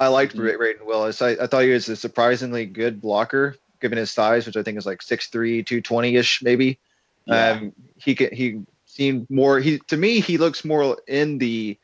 I 0.00 0.08
liked 0.08 0.34
Mhm. 0.36 0.56
Brayden 0.58 0.84
Willis. 0.86 1.22
I, 1.22 1.30
I 1.30 1.46
thought 1.46 1.62
he 1.62 1.70
was 1.70 1.88
a 1.88 1.96
surprisingly 1.96 2.66
good 2.66 3.00
blocker, 3.00 3.56
given 3.80 3.98
his 3.98 4.10
size, 4.10 4.46
which 4.46 4.56
I 4.56 4.62
think 4.62 4.76
is 4.78 4.86
like 4.86 5.02
6'3", 5.02 5.62
220-ish 5.62 6.42
maybe. 6.42 6.78
Yeah. 7.26 7.50
Um, 7.50 7.72
he 7.96 8.14
ca- 8.14 8.34
he 8.34 8.62
seemed 8.96 9.26
more. 9.30 9.60
He 9.60 9.78
to 9.88 9.96
me, 9.96 10.20
he 10.20 10.38
looks 10.38 10.64
more 10.64 10.98
in 11.06 11.38
the 11.38 11.78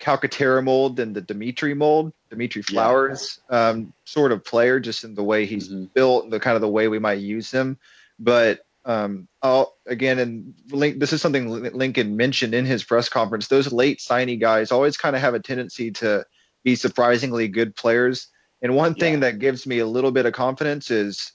Calcaterra 0.00 0.62
mold 0.62 0.96
than 0.96 1.12
the 1.12 1.20
Dimitri 1.20 1.74
mold. 1.74 2.12
Dimitri 2.30 2.62
Yeah. 2.68 2.72
Flowers 2.74 3.40
um, 3.48 3.92
sort 4.04 4.32
of 4.32 4.44
player, 4.44 4.80
just 4.80 5.04
in 5.04 5.14
the 5.14 5.22
way 5.22 5.46
he's 5.46 5.68
Mhm. 5.68 5.92
built, 5.94 6.30
the 6.30 6.40
kind 6.40 6.56
of 6.56 6.60
the 6.60 6.68
way 6.68 6.88
we 6.88 6.98
might 6.98 7.20
use 7.20 7.50
him. 7.50 7.78
But 8.18 8.64
um, 8.84 9.28
I'll, 9.42 9.76
again, 9.86 10.18
and 10.18 10.54
Link, 10.72 10.98
this 10.98 11.12
is 11.12 11.22
something 11.22 11.48
Lincoln 11.48 12.16
mentioned 12.16 12.52
in 12.52 12.64
his 12.64 12.82
press 12.82 13.08
conference. 13.08 13.46
Those 13.46 13.72
late 13.72 14.00
signing 14.00 14.40
guys 14.40 14.72
always 14.72 14.96
kind 14.96 15.14
of 15.14 15.22
have 15.22 15.34
a 15.34 15.40
tendency 15.40 15.92
to 15.92 16.26
be 16.64 16.74
surprisingly 16.74 17.46
good 17.46 17.76
players. 17.76 18.26
And 18.60 18.74
one 18.74 18.94
thing 18.94 19.14
Yeah. 19.14 19.20
that 19.20 19.38
gives 19.38 19.68
me 19.68 19.78
a 19.78 19.86
little 19.86 20.10
bit 20.10 20.26
of 20.26 20.32
confidence 20.32 20.90
is 20.90 21.32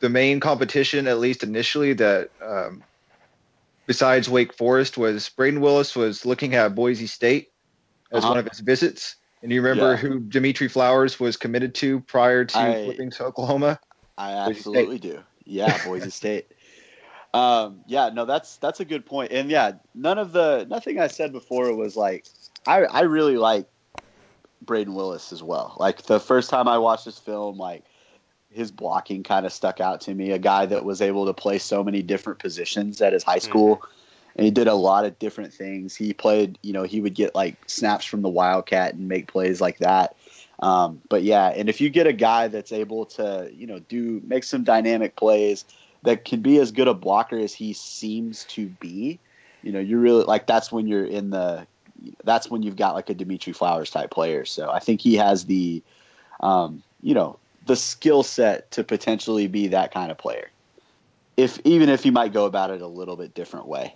the 0.00 0.08
main 0.08 0.40
competition, 0.40 1.06
at 1.06 1.20
least 1.20 1.44
initially, 1.44 1.92
that 1.94 2.30
um, 2.42 2.82
besides 3.88 4.28
Wake 4.28 4.54
Forest 4.54 4.96
was 4.98 5.28
Brayden 5.36 5.60
Willis 5.60 5.96
was 5.96 6.24
looking 6.24 6.54
at 6.54 6.74
Boise 6.76 7.06
State 7.08 7.48
as 8.12 8.22
Uh-huh. 8.22 8.32
one 8.34 8.38
of 8.38 8.46
his 8.46 8.60
visits. 8.60 9.16
And 9.42 9.50
you 9.50 9.62
remember 9.62 9.92
Yeah. 9.92 9.96
who 9.96 10.20
Dimitri 10.20 10.68
Flowers 10.68 11.18
was 11.18 11.36
committed 11.36 11.74
to 11.76 12.00
prior 12.00 12.44
to 12.44 12.58
I- 12.58 12.84
flipping 12.84 13.10
to 13.12 13.24
Oklahoma? 13.24 13.80
I 14.16 14.32
absolutely 14.32 14.98
do. 14.98 15.24
Yeah, 15.44 15.82
Boise 15.84 16.10
State. 16.10 16.52
Um, 17.32 17.80
yeah, 17.86 18.10
no, 18.12 18.24
that's 18.24 18.56
that's 18.58 18.80
a 18.80 18.84
good 18.84 19.06
point. 19.06 19.32
And 19.32 19.50
yeah, 19.50 19.72
none 19.94 20.18
of 20.18 20.32
the 20.32 20.66
nothing 20.68 20.98
I 21.00 21.06
said 21.06 21.32
before 21.32 21.74
was 21.74 21.96
like 21.96 22.26
I 22.66 22.84
I 22.84 23.00
really 23.02 23.36
like 23.38 23.66
Brayden 24.64 24.94
Willis 24.94 25.32
as 25.32 25.42
well. 25.42 25.76
Like 25.78 26.02
the 26.02 26.20
first 26.20 26.50
time 26.50 26.68
I 26.68 26.78
watched 26.78 27.04
this 27.04 27.18
film, 27.18 27.56
like 27.56 27.84
his 28.50 28.70
blocking 28.70 29.22
kind 29.22 29.46
of 29.46 29.52
stuck 29.52 29.80
out 29.80 30.02
to 30.02 30.14
me. 30.14 30.32
A 30.32 30.38
guy 30.38 30.66
that 30.66 30.84
was 30.84 31.02
able 31.02 31.26
to 31.26 31.34
play 31.34 31.58
so 31.58 31.84
many 31.84 32.02
different 32.02 32.38
positions 32.38 33.00
at 33.00 33.12
his 33.12 33.22
high 33.22 33.38
school. 33.38 33.82
And 34.36 34.44
he 34.44 34.50
did 34.50 34.68
a 34.68 34.74
lot 34.74 35.04
of 35.04 35.18
different 35.18 35.52
things. 35.52 35.96
He 35.96 36.12
played, 36.12 36.58
you 36.62 36.72
know, 36.72 36.84
he 36.84 37.00
would 37.00 37.14
get 37.14 37.34
like 37.34 37.56
snaps 37.66 38.04
from 38.04 38.22
the 38.22 38.28
Wildcat 38.28 38.94
and 38.94 39.08
make 39.08 39.26
plays 39.26 39.60
like 39.60 39.78
that. 39.78 40.16
Um, 40.60 41.00
but 41.08 41.22
yeah, 41.22 41.48
and 41.48 41.68
if 41.68 41.80
you 41.80 41.90
get 41.90 42.06
a 42.06 42.12
guy 42.12 42.48
that's 42.48 42.72
able 42.72 43.06
to, 43.06 43.50
you 43.52 43.66
know, 43.66 43.78
do 43.80 44.20
make 44.24 44.44
some 44.44 44.64
dynamic 44.64 45.16
plays 45.16 45.64
that 46.02 46.24
can 46.24 46.40
be 46.40 46.58
as 46.58 46.72
good 46.72 46.88
a 46.88 46.94
blocker 46.94 47.38
as 47.38 47.52
he 47.52 47.72
seems 47.72 48.44
to 48.44 48.66
be, 48.66 49.18
you 49.62 49.72
know, 49.72 49.80
you're 49.80 50.00
really 50.00 50.24
like 50.24 50.46
that's 50.46 50.72
when 50.72 50.86
you're 50.86 51.04
in 51.04 51.30
the 51.30 51.66
that's 52.24 52.48
when 52.48 52.62
you've 52.62 52.76
got 52.76 52.94
like 52.94 53.10
a 53.10 53.14
Dimitri 53.14 53.52
Flowers 53.52 53.90
type 53.90 54.10
player. 54.10 54.44
So 54.44 54.70
I 54.70 54.78
think 54.78 55.00
he 55.00 55.16
has 55.16 55.44
the 55.44 55.82
um, 56.40 56.82
you 57.02 57.14
know, 57.14 57.38
the 57.68 57.76
skill 57.76 58.22
set 58.24 58.70
to 58.72 58.82
potentially 58.82 59.46
be 59.46 59.68
that 59.68 59.92
kind 59.92 60.10
of 60.10 60.18
player. 60.18 60.50
If 61.36 61.60
even 61.64 61.88
if 61.88 62.02
he 62.02 62.10
might 62.10 62.32
go 62.32 62.46
about 62.46 62.70
it 62.70 62.80
a 62.80 62.86
little 62.86 63.14
bit 63.14 63.34
different 63.34 63.66
way. 63.66 63.94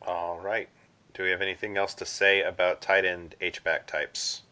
All 0.00 0.38
right. 0.38 0.68
Do 1.14 1.24
we 1.24 1.30
have 1.30 1.42
anything 1.42 1.76
else 1.76 1.94
to 1.94 2.06
say 2.06 2.42
about 2.42 2.80
tight 2.80 3.04
end 3.04 3.34
H 3.40 3.62
back 3.64 3.86
types? 3.86 4.42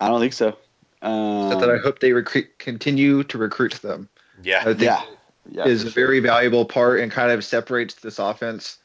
I 0.00 0.08
don't 0.08 0.20
think 0.20 0.32
so. 0.32 0.56
Um, 1.00 1.46
Except 1.46 1.60
that 1.60 1.70
I 1.70 1.78
hope 1.78 2.00
they 2.00 2.12
recruit, 2.12 2.58
continue 2.58 3.22
to 3.24 3.38
recruit 3.38 3.72
them. 3.74 4.08
Yeah. 4.42 4.60
I 4.60 4.64
think 4.64 4.82
yeah, 4.82 5.02
yeah, 5.50 5.64
is 5.66 5.82
for 5.82 5.88
a 5.88 5.92
sure. 5.92 6.06
very 6.06 6.20
valuable 6.20 6.64
part 6.64 7.00
and 7.00 7.10
kind 7.10 7.30
of 7.30 7.44
separates 7.44 7.94
this 7.94 8.18
offense 8.18 8.78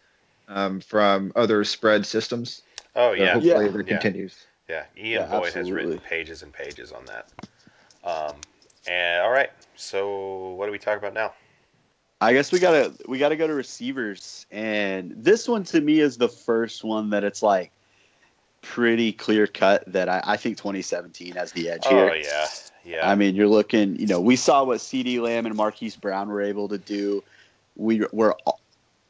um, 0.48 0.80
from 0.80 1.32
other 1.36 1.64
spread 1.64 2.06
systems. 2.06 2.62
Oh 2.96 3.14
So 3.16 3.24
yeah. 3.24 3.34
hopefully 3.34 3.66
Yeah. 3.66 3.80
it 3.80 3.88
Yeah. 3.88 3.98
continues. 4.00 4.47
Yeah, 4.70 4.84
Ian 4.98 5.22
Yeah, 5.22 5.40
Boyd 5.40 5.54
has 5.54 5.72
written 5.72 6.00
pages 6.00 6.44
and 6.44 6.52
pages 6.52 6.92
on 6.92 7.06
that. 7.06 7.30
Um, 8.04 8.36
and 8.88 9.22
all 9.22 9.32
right, 9.32 9.50
so 9.76 10.52
what 10.54 10.66
do 10.66 10.72
we 10.72 10.80
talk 10.80 10.98
about 10.98 11.14
now? 11.14 11.34
I 12.20 12.34
guess 12.34 12.52
we 12.52 12.60
gotta 12.60 12.94
we 13.08 13.18
gotta 13.20 13.36
go 13.36 13.48
to 13.48 13.54
receivers, 13.54 14.46
and 14.52 15.14
this 15.16 15.48
one 15.48 15.64
to 15.66 15.80
me 15.80 16.00
is 16.00 16.18
the 16.18 16.28
first 16.28 16.84
one 16.84 17.12
that 17.12 17.24
it's 17.24 17.44
like 17.44 17.72
pretty 18.62 19.14
clear 19.14 19.48
cut 19.48 19.84
that 19.94 20.10
I, 20.10 20.22
I 20.26 20.38
think 20.38 20.58
2017 20.58 21.36
has 21.36 21.52
the 21.52 21.70
edge 21.70 21.88
here. 21.88 22.10
Oh 22.10 22.14
yeah, 22.14 22.48
yeah. 22.84 23.10
I 23.10 23.16
mean, 23.16 23.36
you're 23.36 23.48
looking, 23.48 23.98
you 23.98 24.08
know, 24.08 24.20
we 24.20 24.36
saw 24.36 24.64
what 24.64 24.82
C.D. 24.82 25.20
Lamb 25.20 25.46
and 25.46 25.56
Marquise 25.56 25.96
Brown 25.96 26.28
were 26.28 26.42
able 26.42 26.68
to 26.70 26.78
do. 26.78 27.24
We 27.76 28.04
we're 28.12 28.34
all- 28.46 28.60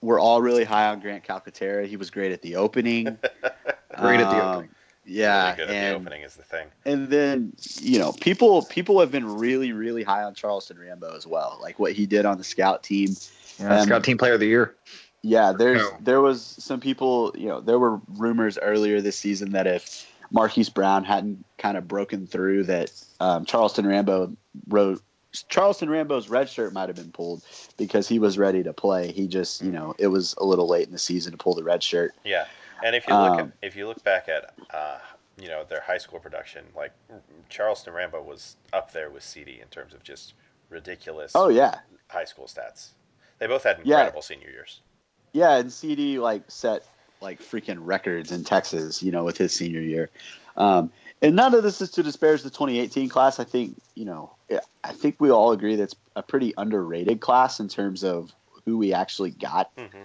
we're 0.02 0.20
all 0.20 0.44
really 0.44 0.64
high 0.64 0.90
on 0.90 1.00
Grant 1.00 1.24
Calcaterra. 1.24 1.88
He 1.88 1.98
was 1.98 2.12
great 2.12 2.32
at 2.32 2.44
the 2.44 2.58
opening. 2.58 3.06
Great 3.98 4.20
at 4.20 4.30
the 4.30 4.44
Um, 4.44 4.50
opening. 4.54 4.70
Yeah, 5.08 5.46
really 5.46 5.56
good 5.56 5.62
at 5.64 5.68
the 5.68 5.76
and 5.76 5.96
opening 5.96 6.22
is 6.24 6.36
the 6.36 6.44
thing. 6.44 6.68
and 6.86 7.08
then 7.10 7.54
you 7.80 7.98
know 7.98 8.12
people 8.12 8.64
people 8.64 9.00
have 9.00 9.12
been 9.12 9.38
really 9.38 9.72
really 9.72 10.04
high 10.04 10.24
on 10.24 10.36
Charleston 10.36 10.78
Rambo 10.78 11.16
as 11.16 11.26
well, 11.26 11.58
like 11.62 11.80
what 11.80 11.94
he 11.94 12.06
did 12.06 12.26
on 12.26 12.38
the 12.38 12.44
scout 12.44 12.84
team. 12.84 13.16
Yeah, 13.60 13.80
um, 13.80 13.86
Scout 13.88 14.04
Team 14.04 14.18
Player 14.18 14.34
of 14.34 14.40
the 14.40 14.48
Year. 14.48 14.76
Yeah, 15.24 15.52
there's 15.58 15.82
No. 15.82 15.98
there 16.00 16.22
was 16.22 16.42
some 16.60 16.80
people, 16.80 17.34
you 17.36 17.48
know, 17.48 17.60
there 17.60 17.80
were 17.80 18.00
rumors 18.16 18.58
earlier 18.62 19.02
this 19.02 19.18
season 19.18 19.52
that 19.54 19.66
if 19.66 20.06
Marquise 20.30 20.70
Brown 20.70 21.04
hadn't 21.04 21.44
kind 21.58 21.76
of 21.78 21.88
broken 21.88 22.28
through, 22.28 22.66
that 22.66 22.92
um, 23.20 23.46
Charleston 23.46 23.88
Rambo 23.88 24.34
wrote 24.68 25.02
Charleston 25.50 25.90
Rambo's 25.90 26.30
red 26.30 26.50
shirt 26.50 26.74
might 26.74 26.90
have 26.90 26.96
been 26.96 27.12
pulled 27.12 27.44
because 27.78 28.08
he 28.08 28.20
was 28.20 28.38
ready 28.38 28.64
to 28.64 28.74
play. 28.74 29.12
He 29.12 29.28
just, 29.28 29.62
you 29.62 29.72
know, 29.72 29.96
it 29.98 30.08
was 30.08 30.36
a 30.38 30.46
little 30.46 30.68
late 30.68 30.86
in 30.88 30.94
the 30.94 31.00
season 31.00 31.32
to 31.32 31.38
pull 31.38 31.54
the 31.56 31.64
red 31.64 31.84
shirt. 31.84 32.14
Yeah, 32.24 32.46
and 32.84 32.96
if 32.96 33.08
you 33.08 33.14
look 33.14 33.38
Um, 33.38 33.40
at, 33.40 33.58
if 33.62 33.76
you 33.76 33.88
look 33.88 34.04
back 34.04 34.30
at 34.30 34.54
uh, 34.74 35.00
you 35.40 35.48
know 35.48 35.64
their 35.64 35.82
high 35.82 35.98
school 35.98 36.20
production, 36.20 36.66
like 36.76 36.92
Charleston 37.50 37.94
Rambo 37.94 38.22
was 38.22 38.56
up 38.74 38.92
there 38.92 39.10
with 39.10 39.24
CD 39.24 39.60
in 39.62 39.68
terms 39.68 39.94
of 39.94 40.04
just 40.04 40.34
ridiculous 40.70 41.34
Oh 41.36 41.50
yeah, 41.50 41.80
high 42.10 42.26
school 42.26 42.46
stats. 42.46 42.90
They 43.40 43.48
both 43.48 43.64
had 43.64 43.80
Yeah. 43.84 43.98
incredible 44.00 44.22
senior 44.22 44.50
years. 44.50 44.82
yeah, 45.34 45.58
and 45.58 45.72
CD 45.72 46.20
like 46.20 46.44
set 46.50 46.84
like 47.22 47.42
freaking 47.42 47.78
records 47.80 48.32
in 48.32 48.44
Texas, 48.44 49.02
you 49.02 49.12
know, 49.12 49.24
with 49.24 49.38
his 49.38 49.54
senior 49.54 49.82
year. 49.82 50.10
Um, 50.56 50.92
and 51.22 51.36
none 51.36 51.54
of 51.56 51.64
this 51.64 51.82
is 51.82 51.92
to 51.92 52.04
disparage 52.04 52.44
the 52.44 52.50
2018 52.50 53.10
class. 53.10 53.40
I 53.40 53.44
think, 53.44 53.76
you 53.96 54.06
know, 54.06 54.36
I 54.84 54.92
think 54.92 55.16
we 55.20 55.32
all 55.32 55.52
agree 55.52 55.76
that's 55.76 55.96
a 56.16 56.22
pretty 56.24 56.54
underrated 56.58 57.20
class 57.20 57.60
in 57.60 57.68
terms 57.68 58.04
of 58.04 58.32
who 58.66 58.78
we 58.78 58.94
actually 58.94 59.32
got. 59.32 59.72
hmm 59.78 60.04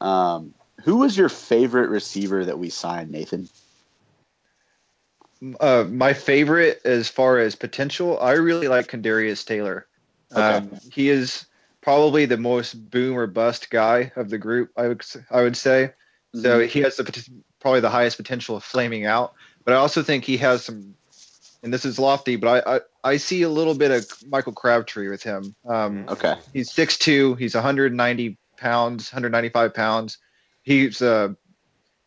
Um, 0.00 0.54
who 0.82 0.96
was 0.96 1.16
your 1.16 1.28
favorite 1.28 1.90
receiver 1.90 2.44
that 2.44 2.58
we 2.58 2.70
signed, 2.70 3.10
Nathan? 3.10 3.48
Uh, 5.60 5.84
my 5.88 6.12
favorite 6.12 6.80
as 6.84 7.08
far 7.08 7.38
as 7.38 7.54
potential, 7.54 8.18
I 8.20 8.32
really 8.32 8.68
like 8.68 8.88
Condarius 8.88 9.44
Taylor. 9.44 9.86
Um, 10.34 10.72
he 10.90 11.10
is 11.10 11.46
probably 11.80 12.26
the 12.26 12.36
most 12.36 12.90
boom 12.90 13.16
or 13.16 13.26
bust 13.26 13.70
guy 13.70 14.12
of 14.16 14.30
the 14.30 14.38
group. 14.38 14.70
I 14.76 14.88
would 14.88 15.04
I 15.30 15.42
would 15.42 15.56
say. 15.56 15.92
So 16.34 16.60
he 16.60 16.80
has 16.80 16.96
the 16.96 17.04
probably 17.60 17.80
the 17.80 17.88
highest 17.90 18.16
potential 18.16 18.56
of 18.56 18.64
flaming 18.64 19.06
out. 19.06 19.32
But 19.64 19.74
I 19.74 19.76
also 19.78 20.02
think 20.02 20.24
he 20.24 20.36
has 20.38 20.64
some, 20.64 20.94
and 21.62 21.72
this 21.72 21.84
is 21.84 21.98
lofty, 21.98 22.36
but 22.36 22.66
I 22.66 22.76
I, 22.76 22.80
I 23.12 23.16
see 23.16 23.42
a 23.42 23.48
little 23.48 23.74
bit 23.74 23.90
of 23.90 24.06
Michael 24.28 24.52
Crabtree 24.52 25.08
with 25.08 25.22
him. 25.22 25.54
Um, 25.66 26.06
Okay. 26.08 26.34
He's 26.52 26.70
6'2", 26.72 27.38
he's 27.38 27.54
190 27.54 28.38
pounds, 28.56 29.12
195 29.12 29.72
pounds. 29.72 30.18
He's 30.68 31.00
uh 31.00 31.30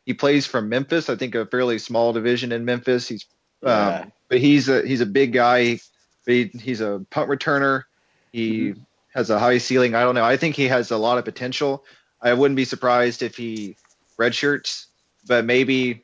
he 0.05 0.13
plays 0.13 0.45
from 0.45 0.69
Memphis, 0.69 1.09
I 1.09 1.15
think 1.15 1.33
a 1.33 1.47
fairly 1.47 1.79
small 1.79 2.13
division 2.13 2.51
in 2.51 2.63
Memphis. 2.63 3.07
He's 3.07 3.25
Yeah. 3.63 3.87
um, 4.01 4.11
but 4.29 4.37
he's 4.37 4.69
a 4.69 4.85
he's 4.85 5.01
a 5.01 5.07
big 5.07 5.33
guy. 5.33 5.79
He, 6.27 6.45
he's 6.45 6.79
a 6.79 7.03
punt 7.09 7.27
returner. 7.27 7.85
He 8.31 8.75
has 9.15 9.31
a 9.31 9.39
high 9.39 9.57
ceiling. 9.57 9.95
I 9.95 10.03
don't 10.03 10.13
know. 10.13 10.23
I 10.23 10.37
think 10.37 10.55
he 10.55 10.67
has 10.67 10.91
a 10.91 10.97
lot 10.97 11.17
of 11.17 11.25
potential. 11.25 11.83
I 12.21 12.33
wouldn't 12.33 12.55
be 12.55 12.65
surprised 12.65 13.23
if 13.23 13.35
he 13.35 13.77
redshirts, 14.19 14.85
but 15.25 15.43
maybe 15.43 16.03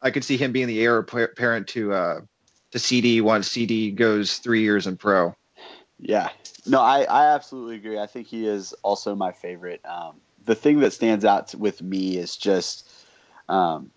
I 0.00 0.12
could 0.12 0.22
see 0.22 0.36
him 0.36 0.52
being 0.52 0.68
the 0.68 0.80
heir 0.80 0.98
apparent 0.98 1.66
to 1.68 1.92
uh, 1.92 2.20
to 2.70 2.78
CD 2.78 3.20
once 3.20 3.50
CD 3.50 3.90
goes 3.90 4.38
three 4.38 4.62
years 4.62 4.86
in 4.86 4.96
pro. 4.96 5.34
Yeah, 5.98 6.28
no, 6.66 6.80
I, 6.80 7.02
I 7.02 7.34
absolutely 7.34 7.76
agree. 7.76 7.98
I 7.98 8.06
think 8.06 8.28
he 8.28 8.46
is 8.46 8.74
also 8.84 9.16
my 9.16 9.32
favorite. 9.32 9.80
Um, 9.84 10.20
the 10.48 10.54
thing 10.54 10.80
that 10.80 10.94
stands 10.94 11.26
out 11.26 11.54
with 11.54 11.82
me 11.82 12.16
is 12.16 12.34
just 12.34 12.90
um, 13.50 13.90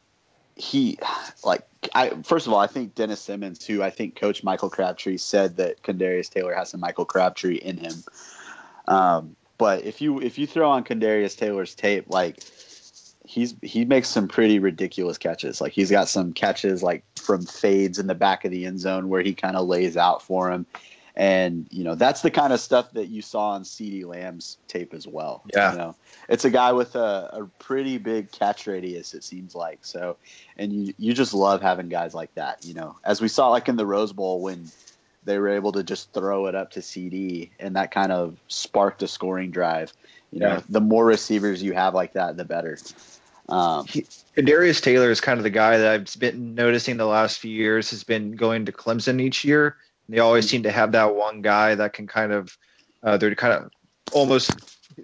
he 0.57 0.99
like 1.45 1.65
I 1.95 2.09
first 2.23 2.45
of 2.45 2.51
all 2.51 2.59
I 2.59 2.67
think 2.67 2.93
Dennis 2.93 3.21
Simmons, 3.21 3.65
who 3.65 3.81
I 3.81 3.89
think 3.89 4.17
Coach 4.17 4.43
Michael 4.43 4.69
Crabtree 4.69 5.15
said 5.15 5.55
that 5.57 5.81
Kendarius 5.81 6.29
Taylor 6.29 6.53
has 6.53 6.69
some 6.69 6.81
Michael 6.81 7.05
Crabtree 7.05 7.55
in 7.55 7.77
him. 7.77 8.03
Um, 8.85 9.37
but 9.57 9.85
if 9.85 10.01
you 10.01 10.19
if 10.19 10.37
you 10.37 10.45
throw 10.45 10.69
on 10.69 10.83
Kendarius 10.83 11.37
Taylor's 11.37 11.73
tape, 11.73 12.09
like 12.09 12.43
he's 13.25 13.55
he 13.61 13.85
makes 13.85 14.09
some 14.09 14.27
pretty 14.27 14.59
ridiculous 14.59 15.17
catches. 15.17 15.61
Like 15.61 15.71
he's 15.71 15.89
got 15.89 16.09
some 16.09 16.33
catches 16.33 16.83
like 16.83 17.05
from 17.17 17.45
fades 17.45 17.97
in 17.97 18.07
the 18.07 18.15
back 18.15 18.43
of 18.43 18.51
the 18.51 18.65
end 18.65 18.81
zone 18.81 19.07
where 19.07 19.21
he 19.21 19.33
kind 19.33 19.55
of 19.55 19.69
lays 19.69 19.95
out 19.95 20.21
for 20.21 20.51
him. 20.51 20.65
And 21.15 21.67
you 21.71 21.83
know 21.83 21.95
that's 21.95 22.21
the 22.21 22.31
kind 22.31 22.53
of 22.53 22.59
stuff 22.59 22.91
that 22.93 23.07
you 23.07 23.21
saw 23.21 23.49
on 23.51 23.65
C.D. 23.65 24.05
Lamb's 24.05 24.57
tape 24.67 24.93
as 24.93 25.05
well. 25.05 25.43
Yeah, 25.53 25.71
you 25.73 25.77
know, 25.77 25.95
it's 26.29 26.45
a 26.45 26.49
guy 26.49 26.71
with 26.71 26.95
a, 26.95 27.29
a 27.33 27.45
pretty 27.59 27.97
big 27.97 28.31
catch 28.31 28.65
radius. 28.65 29.13
It 29.13 29.23
seems 29.23 29.53
like 29.53 29.79
so, 29.81 30.15
and 30.57 30.71
you 30.71 30.93
you 30.97 31.13
just 31.13 31.33
love 31.33 31.61
having 31.61 31.89
guys 31.89 32.13
like 32.13 32.33
that. 32.35 32.63
You 32.65 32.75
know, 32.75 32.97
as 33.03 33.19
we 33.19 33.27
saw 33.27 33.49
like 33.49 33.67
in 33.67 33.75
the 33.75 33.85
Rose 33.85 34.13
Bowl 34.13 34.41
when 34.41 34.71
they 35.23 35.37
were 35.37 35.49
able 35.49 35.73
to 35.73 35.83
just 35.83 36.13
throw 36.13 36.47
it 36.47 36.55
up 36.55 36.71
to 36.71 36.81
CD, 36.81 37.51
and 37.59 37.75
that 37.75 37.91
kind 37.91 38.11
of 38.11 38.37
sparked 38.47 39.03
a 39.03 39.07
scoring 39.07 39.51
drive. 39.51 39.93
You 40.31 40.39
know, 40.39 40.47
Yeah. 40.53 40.61
the 40.69 40.81
more 40.81 41.05
receivers 41.05 41.61
you 41.61 41.73
have 41.73 41.93
like 41.93 42.13
that, 42.13 42.37
the 42.37 42.45
better. 42.45 42.77
Um, 43.49 43.85
Darius 44.35 44.79
Taylor 44.79 45.11
is 45.11 45.19
kind 45.19 45.37
of 45.39 45.43
the 45.43 45.49
guy 45.49 45.77
that 45.77 45.91
I've 45.91 46.19
been 46.19 46.55
noticing 46.55 46.95
the 46.95 47.05
last 47.05 47.39
few 47.39 47.51
years 47.51 47.91
has 47.91 48.05
been 48.05 48.31
going 48.37 48.65
to 48.65 48.71
Clemson 48.71 49.21
each 49.21 49.43
year. 49.43 49.75
They 50.09 50.19
always 50.19 50.49
seem 50.49 50.63
to 50.63 50.71
have 50.71 50.91
that 50.93 51.15
one 51.15 51.41
guy 51.41 51.75
that 51.75 51.93
can 51.93 52.07
kind 52.07 52.33
of, 52.33 52.57
uh, 53.03 53.17
they're 53.17 53.33
kind 53.35 53.53
of 53.53 53.71
almost, 54.13 54.53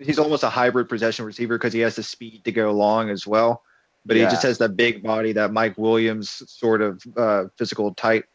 he's 0.01 0.19
almost 0.19 0.43
a 0.43 0.49
hybrid 0.49 0.89
possession 0.89 1.25
receiver 1.25 1.57
because 1.57 1.73
he 1.73 1.79
has 1.79 1.95
the 1.95 2.03
speed 2.03 2.43
to 2.43 2.51
go 2.51 2.71
long 2.71 3.10
as 3.10 3.25
well. 3.25 3.63
But 4.05 4.17
Yeah. 4.17 4.25
he 4.25 4.31
just 4.31 4.43
has 4.43 4.57
that 4.57 4.75
big 4.75 5.03
body, 5.03 5.33
that 5.33 5.51
Mike 5.53 5.77
Williams 5.77 6.43
sort 6.47 6.81
of 6.81 7.01
uh, 7.15 7.45
physical 7.57 7.93
type. 7.93 8.25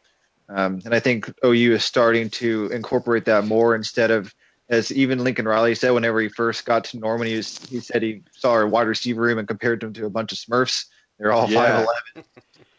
Um, 0.49 0.81
and 0.85 0.93
I 0.93 0.99
think 0.99 1.31
OU 1.45 1.73
is 1.73 1.85
starting 1.85 2.29
to 2.31 2.67
incorporate 2.67 3.25
that 3.25 3.45
more 3.45 3.75
instead 3.75 4.11
of, 4.11 4.33
as 4.69 4.91
even 4.91 5.23
Lincoln 5.23 5.47
Riley 5.47 5.75
said 5.75 5.91
whenever 5.91 6.19
he 6.21 6.29
first 6.29 6.65
got 6.65 6.85
to 6.85 6.99
Norman, 6.99 7.27
he, 7.27 7.37
was, 7.37 7.57
he 7.65 7.79
said 7.79 8.01
he 8.01 8.23
saw 8.31 8.51
our 8.51 8.67
wide 8.67 8.87
receiver 8.87 9.21
room 9.21 9.37
and 9.37 9.47
compared 9.47 9.81
them 9.81 9.93
to 9.93 10.05
a 10.05 10.09
bunch 10.09 10.31
of 10.31 10.37
Smurfs. 10.37 10.85
They're 11.19 11.31
all 11.31 11.47
Yeah. 11.49 11.85
5'11. 12.15 12.23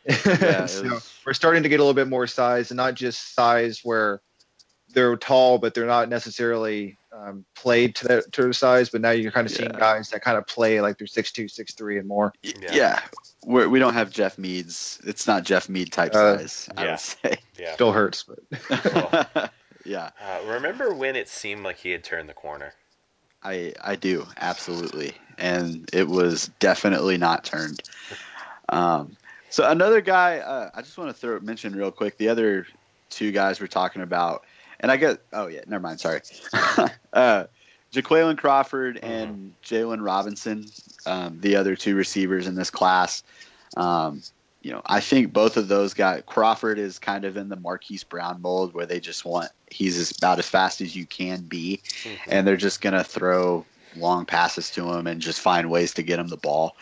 Yeah, 0.07 0.67
so 0.67 0.83
was- 0.85 1.13
we're 1.27 1.33
starting 1.35 1.63
to 1.63 1.69
get 1.69 1.81
a 1.81 1.83
little 1.83 1.95
bit 1.95 2.09
more 2.09 2.27
size 2.27 2.71
and 2.71 2.77
not 2.77 2.95
just 2.95 3.35
size 3.35 3.81
where 3.83 4.21
they're 4.91 5.17
tall, 5.17 5.59
but 5.59 5.75
they're 5.75 5.87
not 5.87 6.09
necessarily 6.09 6.97
um, 7.13 7.45
played 7.57 7.95
to 7.97 8.09
that 8.09 8.33
to 8.33 8.43
their 8.43 8.53
size. 8.53 8.91
But 8.91 9.01
now 9.01 9.11
you're 9.11 9.33
kind 9.33 9.47
of 9.47 9.53
seeing 9.53 9.71
guys 9.71 10.11
that 10.11 10.23
kind 10.23 10.37
of 10.39 10.47
play 10.47 10.81
like 10.81 10.99
they're 10.99 11.07
six 11.07 11.33
two, 11.33 11.49
six 11.49 11.75
three, 11.75 11.99
and 11.99 12.07
more. 12.07 12.33
Yeah. 12.43 12.53
yeah, 12.73 13.01
We're, 13.45 13.69
we 13.69 13.79
don't 13.79 13.95
have 13.95 14.11
Jeff 14.11 14.39
Mead's. 14.39 15.01
It's 15.05 15.27
not 15.27 15.43
Jeff 15.45 15.69
Mead 15.69 15.91
type 15.91 16.15
Uh, 16.15 16.39
size. 16.39 16.69
I 16.77 16.85
yeah. 16.85 16.91
would 16.93 17.01
say. 17.01 17.37
Yeah. 17.59 17.75
Still 17.75 17.93
hurts, 17.93 18.25
but 18.25 19.51
yeah, 19.85 20.11
Uh, 20.21 20.41
remember 20.47 20.95
when 20.95 21.17
it 21.17 21.29
seemed 21.29 21.65
like 21.65 21.79
he 21.79 21.91
had 21.91 22.05
turned 22.05 22.29
the 22.29 22.35
corner? 22.35 22.73
I 23.43 23.73
I 23.83 23.97
do 23.97 24.27
absolutely, 24.37 25.15
and 25.39 25.89
it 25.93 26.07
was 26.09 26.51
definitely 26.61 27.17
not 27.17 27.45
turned. 27.45 27.81
Um, 28.67 29.17
so 29.55 29.71
another 29.71 30.01
guy, 30.01 30.39
uh, 30.39 30.69
I 30.75 30.83
just 30.83 30.99
want 30.99 31.11
to 31.11 31.17
throw 31.17 31.39
mention 31.39 31.77
real 31.77 31.93
quick. 31.93 32.17
The 32.17 32.29
other 32.29 32.67
two 33.09 33.31
guys 33.31 33.61
we're 33.61 33.69
talking 33.69 34.03
about, 34.03 34.43
and 34.81 34.91
I 34.91 34.97
get 34.97 35.21
oh 35.33 35.47
yeah, 35.47 35.61
never 35.69 35.81
mind, 35.81 36.01
sorry. 36.01 36.23
uh, 37.13 37.45
Jaquayln 37.93 38.37
Crawford 38.37 38.99
and 39.01 39.55
Jalen 39.63 40.05
Robinson, 40.05 40.67
um, 41.07 41.39
the 41.41 41.55
other 41.55 41.77
two 41.77 41.95
receivers 41.95 42.49
in 42.49 42.57
this 42.57 42.71
class. 42.71 43.23
Um, 43.77 44.25
you 44.61 44.73
know, 44.73 44.83
I 44.85 44.99
think 44.99 45.33
both 45.33 45.57
of 45.57 45.69
those 45.69 45.95
guys. 45.95 46.25
Crawford 46.27 46.81
is 46.81 46.99
kind 46.99 47.25
of 47.25 47.37
in 47.37 47.49
the 47.49 47.55
Marquise 47.55 48.03
Brown 48.03 48.43
mold, 48.43 48.75
where 48.75 48.87
they 48.87 48.99
just 48.99 49.25
want 49.25 49.53
he's 49.71 50.19
about 50.19 50.41
as 50.41 50.49
fast 50.49 50.81
as 50.81 50.97
you 50.97 51.07
can 51.07 51.43
be, 51.43 51.81
and 52.27 52.45
they're 52.45 52.57
just 52.57 52.81
gonna 52.81 53.05
throw 53.05 53.65
long 53.97 54.27
passes 54.27 54.71
to 54.71 54.93
him 54.93 55.07
and 55.07 55.21
just 55.21 55.41
find 55.41 55.71
ways 55.71 55.95
to 55.95 56.03
get 56.03 56.19
him 56.19 56.29
the 56.29 56.37
ball. 56.37 56.77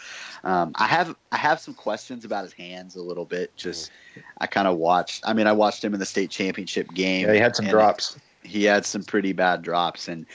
Um, 0.44 0.72
I 0.74 0.86
have 0.86 1.14
I 1.30 1.36
have 1.36 1.60
some 1.60 1.74
questions 1.74 2.24
about 2.24 2.44
his 2.44 2.52
hands 2.52 2.96
a 2.96 3.02
little 3.02 3.24
bit. 3.24 3.54
Just 3.56 3.90
I 4.38 4.46
kind 4.46 4.66
of 4.66 4.76
watched. 4.76 5.22
I 5.26 5.32
mean, 5.32 5.46
I 5.46 5.52
watched 5.52 5.84
him 5.84 5.94
in 5.94 6.00
the 6.00 6.06
state 6.06 6.30
championship 6.30 6.92
game. 6.92 7.26
yeah, 7.26 7.34
he 7.34 7.38
had 7.38 7.54
some 7.54 7.66
drops. 7.66 8.16
He 8.42 8.64
had 8.64 8.84
some 8.84 9.04
pretty 9.04 9.32
bad 9.32 9.62
drops, 9.62 10.08
and 10.08 10.26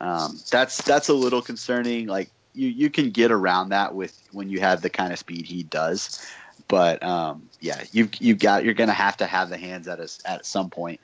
um, 0.00 0.38
that's 0.50 0.82
that's 0.82 1.08
a 1.08 1.14
little 1.14 1.40
concerning. 1.40 2.06
Like 2.06 2.30
you 2.52 2.68
you 2.68 2.90
can 2.90 3.10
get 3.10 3.30
around 3.30 3.70
that 3.70 3.94
with 3.94 4.18
when 4.32 4.50
you 4.50 4.60
have 4.60 4.82
the 4.82 4.90
kind 4.90 5.12
of 5.12 5.18
speed 5.18 5.46
he 5.46 5.62
does. 5.62 6.24
But 6.68 7.02
um, 7.02 7.48
yeah, 7.60 7.84
you 7.92 8.08
you 8.18 8.34
got 8.34 8.64
you're 8.64 8.74
gonna 8.74 8.92
have 8.92 9.16
to 9.18 9.26
have 9.26 9.48
the 9.48 9.56
hands 9.56 9.88
at 9.88 9.98
us 9.98 10.20
at 10.24 10.44
some 10.44 10.68
point. 10.68 11.00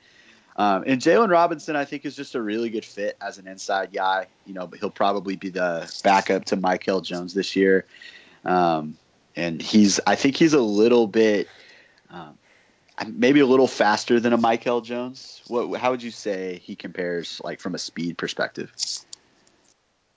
Um, 0.55 0.83
and 0.85 1.01
Jalen 1.01 1.29
Robinson, 1.29 1.75
I 1.75 1.85
think, 1.85 2.05
is 2.05 2.15
just 2.15 2.35
a 2.35 2.41
really 2.41 2.69
good 2.69 2.85
fit 2.85 3.17
as 3.21 3.37
an 3.37 3.47
inside 3.47 3.93
guy. 3.93 4.27
You 4.45 4.53
know, 4.53 4.67
but 4.67 4.79
he'll 4.79 4.89
probably 4.89 5.35
be 5.35 5.49
the 5.49 5.91
backup 6.03 6.45
to 6.45 6.57
Mykel 6.57 7.03
Jones 7.03 7.33
this 7.33 7.55
year. 7.55 7.85
Um, 8.43 8.97
and 9.35 9.61
he's, 9.61 9.99
I 10.05 10.15
think 10.15 10.35
he's 10.35 10.53
a 10.53 10.61
little 10.61 11.07
bit, 11.07 11.47
um, 12.09 12.37
maybe 13.07 13.39
a 13.39 13.45
little 13.45 13.67
faster 13.67 14.19
than 14.19 14.33
a 14.33 14.37
Mykel 14.37 14.83
Jones. 14.83 15.41
What, 15.47 15.79
how 15.79 15.91
would 15.91 16.03
you 16.03 16.11
say 16.11 16.59
he 16.61 16.75
compares, 16.75 17.39
like 17.43 17.59
from 17.59 17.75
a 17.75 17.77
speed 17.77 18.17
perspective? 18.17 18.73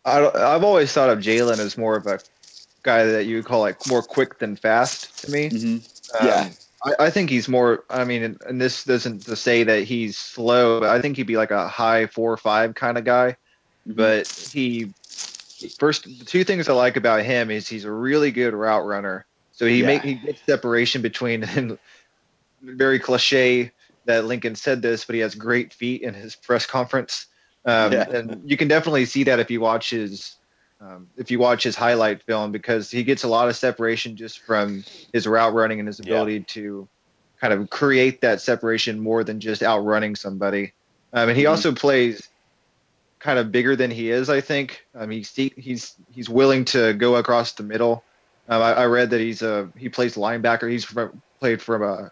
I, 0.04 0.28
I've 0.28 0.64
always 0.64 0.92
thought 0.92 1.10
of 1.10 1.20
Jalen 1.20 1.58
as 1.58 1.78
more 1.78 1.96
of 1.96 2.06
a 2.06 2.18
guy 2.82 3.04
that 3.04 3.24
you 3.24 3.36
would 3.36 3.44
call 3.44 3.60
like 3.60 3.86
more 3.86 4.02
quick 4.02 4.38
than 4.38 4.56
fast 4.56 5.24
to 5.24 5.30
me. 5.30 5.48
Mm-hmm. 5.48 6.18
Um, 6.20 6.26
Yeah. 6.26 6.50
I, 6.84 7.06
I 7.06 7.10
think 7.10 7.30
he's 7.30 7.48
more. 7.48 7.84
I 7.90 8.04
mean, 8.04 8.22
and, 8.22 8.42
and 8.46 8.60
this 8.60 8.84
doesn't 8.84 9.24
to 9.26 9.36
say 9.36 9.64
that 9.64 9.84
he's 9.84 10.16
slow, 10.16 10.80
but 10.80 10.90
I 10.90 11.00
think 11.00 11.16
he'd 11.16 11.24
be 11.24 11.36
like 11.36 11.50
a 11.50 11.68
high 11.68 12.06
four 12.06 12.32
or 12.32 12.36
five 12.36 12.74
kind 12.74 12.98
of 12.98 13.04
guy. 13.04 13.36
But 13.86 14.26
he 14.28 14.92
first 15.78 16.04
the 16.04 16.24
two 16.24 16.44
things 16.44 16.68
I 16.68 16.72
like 16.72 16.96
about 16.96 17.22
him 17.22 17.50
is 17.50 17.68
he's 17.68 17.84
a 17.84 17.92
really 17.92 18.30
good 18.30 18.54
route 18.54 18.84
runner. 18.86 19.26
So 19.52 19.66
he 19.66 19.80
Yeah. 19.80 19.86
make 19.86 20.02
he 20.02 20.14
gets 20.14 20.42
separation 20.44 21.02
between 21.02 21.44
and 21.44 21.78
very 22.62 22.98
cliche 22.98 23.72
that 24.06 24.24
Lincoln 24.24 24.54
said 24.54 24.82
this, 24.82 25.04
but 25.04 25.14
he 25.14 25.20
has 25.20 25.34
great 25.34 25.72
feet 25.72 26.02
in 26.02 26.14
his 26.14 26.36
press 26.36 26.66
conference. 26.66 27.26
Um, 27.64 27.92
Yeah. 27.92 28.10
And 28.10 28.42
you 28.44 28.56
can 28.56 28.68
definitely 28.68 29.06
see 29.06 29.24
that 29.24 29.38
if 29.38 29.50
you 29.50 29.60
watch 29.60 29.90
his 29.90 30.36
um, 30.84 31.08
if 31.16 31.30
you 31.30 31.38
watch 31.38 31.62
his 31.62 31.76
highlight 31.76 32.22
film 32.22 32.52
because 32.52 32.90
he 32.90 33.04
gets 33.04 33.24
a 33.24 33.28
lot 33.28 33.48
of 33.48 33.56
separation 33.56 34.16
just 34.16 34.40
from 34.40 34.84
his 35.12 35.26
route 35.26 35.54
running 35.54 35.78
and 35.78 35.88
his 35.88 35.98
Yeah. 36.00 36.06
ability 36.06 36.44
to 36.44 36.88
kind 37.40 37.52
of 37.54 37.70
create 37.70 38.20
that 38.20 38.40
separation 38.40 39.00
more 39.00 39.24
than 39.24 39.40
just 39.40 39.62
outrunning 39.62 40.14
somebody. 40.16 40.74
Um, 41.12 41.28
and 41.30 41.38
he 41.38 41.44
Mhm. 41.44 41.50
also 41.50 41.72
plays 41.72 42.22
kind 43.20 43.38
of 43.38 43.50
bigger 43.50 43.76
than 43.76 43.90
he 43.90 44.10
is. 44.10 44.28
I 44.28 44.40
think. 44.40 44.84
Um, 44.94 45.10
he's 45.10 45.30
he's 45.34 45.94
he's 46.10 46.28
willing 46.28 46.64
to 46.66 46.92
go 46.94 47.16
across 47.16 47.52
the 47.52 47.62
middle. 47.62 48.04
Um, 48.48 48.60
I, 48.60 48.72
I 48.72 48.86
read 48.86 49.10
that 49.10 49.20
he's 49.20 49.42
a 49.42 49.70
he 49.76 49.88
plays 49.88 50.16
linebacker. 50.16 50.70
He's 50.70 50.84
from, 50.84 51.22
played 51.40 51.62
from 51.62 51.82
a 51.82 52.10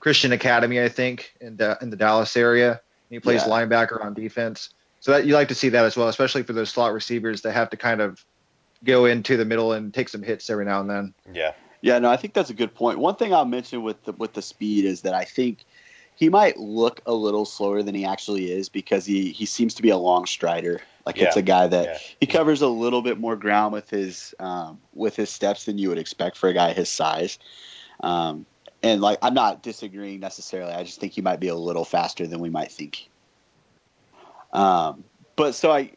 Christian 0.00 0.32
Academy, 0.32 0.82
I 0.82 0.88
think, 0.88 1.32
in 1.40 1.56
the 1.56 1.78
in 1.80 1.90
the 1.90 1.96
Dallas 1.96 2.36
area. 2.36 2.80
He 3.08 3.18
plays 3.20 3.42
Yeah. 3.42 3.48
linebacker 3.48 4.04
on 4.04 4.14
defense. 4.14 4.70
So 5.00 5.12
that 5.12 5.26
you 5.26 5.34
like 5.34 5.48
to 5.48 5.54
see 5.54 5.70
that 5.70 5.84
as 5.84 5.96
well, 5.96 6.08
especially 6.08 6.42
for 6.42 6.52
those 6.52 6.70
slot 6.70 6.92
receivers 6.92 7.42
that 7.42 7.52
have 7.52 7.70
to 7.70 7.76
kind 7.76 8.00
of 8.00 8.24
go 8.84 9.06
into 9.06 9.36
the 9.36 9.44
middle 9.44 9.72
and 9.72 9.92
take 9.92 10.08
some 10.08 10.22
hits 10.22 10.48
every 10.50 10.64
now 10.64 10.80
and 10.80 10.90
then. 10.90 11.14
Yeah. 11.32 11.52
Yeah, 11.82 11.98
no, 11.98 12.10
I 12.10 12.16
think 12.16 12.34
that's 12.34 12.50
a 12.50 12.54
good 12.54 12.74
point. 12.74 12.98
One 12.98 13.16
thing 13.16 13.32
I'll 13.32 13.46
mention 13.46 13.82
with 13.82 14.04
the 14.04 14.12
with 14.12 14.34
the 14.34 14.42
speed 14.42 14.84
is 14.84 15.02
that 15.02 15.14
I 15.14 15.24
think 15.24 15.64
he 16.14 16.28
might 16.28 16.58
look 16.58 17.00
a 17.06 17.14
little 17.14 17.46
slower 17.46 17.82
than 17.82 17.94
he 17.94 18.04
actually 18.04 18.52
is 18.52 18.68
because 18.68 19.06
he 19.06 19.30
he 19.32 19.46
seems 19.46 19.74
to 19.74 19.82
be 19.82 19.88
a 19.88 19.96
long 19.96 20.26
strider. 20.26 20.82
Like 21.06 21.16
it's 21.18 21.36
a 21.36 21.42
guy 21.42 21.66
that 21.66 21.86
Yeah. 21.86 21.98
he 22.20 22.26
covers 22.26 22.60
a 22.60 22.68
little 22.68 23.00
bit 23.00 23.18
more 23.18 23.36
ground 23.36 23.72
with 23.72 23.88
his 23.88 24.34
um, 24.38 24.78
with 24.92 25.16
his 25.16 25.30
steps 25.30 25.64
than 25.64 25.78
you 25.78 25.88
would 25.88 25.98
expect 25.98 26.36
for 26.36 26.50
a 26.50 26.52
guy 26.52 26.74
his 26.74 26.90
size. 26.90 27.38
Um, 28.00 28.44
and 28.82 29.00
like 29.00 29.18
I'm 29.22 29.34
not 29.34 29.62
disagreeing 29.62 30.20
necessarily. 30.20 30.74
I 30.74 30.84
just 30.84 31.00
think 31.00 31.14
he 31.14 31.22
might 31.22 31.40
be 31.40 31.48
a 31.48 31.54
little 31.54 31.86
faster 31.86 32.26
than 32.26 32.40
we 32.40 32.50
might 32.50 32.70
think. 32.70 33.09
Um, 34.52 35.04
but 35.36 35.54
so 35.54 35.70
I, 35.70 35.90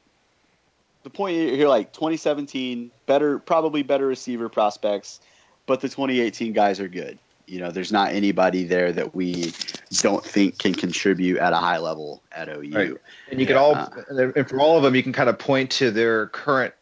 the 1.04 1.10
point 1.10 1.36
here, 1.36 1.68
like 1.68 1.92
2017, 1.94 2.92
better, 3.06 3.40
probably 3.40 3.84
better 3.84 4.08
receiver 4.08 4.50
prospects, 4.50 5.20
but 5.66 5.82
the 5.82 5.90
2018 5.90 6.54
guys 6.54 6.80
are 6.80 6.88
good. 6.88 7.18
You 7.46 7.60
know, 7.60 7.72
there's 7.72 7.92
not 7.92 8.14
anybody 8.14 8.64
there 8.64 8.94
that 8.94 9.14
we 9.14 9.54
don't 10.02 10.24
think 10.24 10.60
can 10.60 10.74
contribute 10.74 11.40
at 11.40 11.52
a 11.52 11.58
high 11.58 11.78
level 11.78 12.22
at 12.32 12.48
OU. 12.48 12.72
Right. 12.74 12.94
And 13.30 13.40
you 13.40 13.46
can 13.46 13.58
all, 13.58 13.76
Uh, 13.76 13.90
and 14.36 14.48
for 14.48 14.60
all 14.60 14.78
of 14.78 14.84
them, 14.84 14.96
you 14.96 15.04
can 15.04 15.12
kind 15.12 15.30
of 15.30 15.38
point 15.38 15.70
to 15.72 15.92
their 15.92 16.28
current 16.28 16.74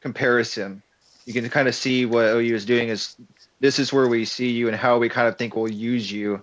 comparison. 0.00 0.82
You 1.24 1.32
can 1.32 1.48
kind 1.48 1.66
of 1.66 1.74
see 1.74 2.04
what 2.04 2.26
OU 2.26 2.54
is 2.54 2.66
doing 2.66 2.88
is 2.88 3.16
this 3.60 3.78
is 3.78 3.92
where 3.92 4.06
we 4.06 4.26
see 4.26 4.50
you 4.50 4.68
and 4.68 4.76
how 4.76 4.98
we 4.98 5.08
kind 5.08 5.28
of 5.28 5.38
think 5.38 5.56
we'll 5.56 5.72
use 5.72 6.12
you. 6.12 6.42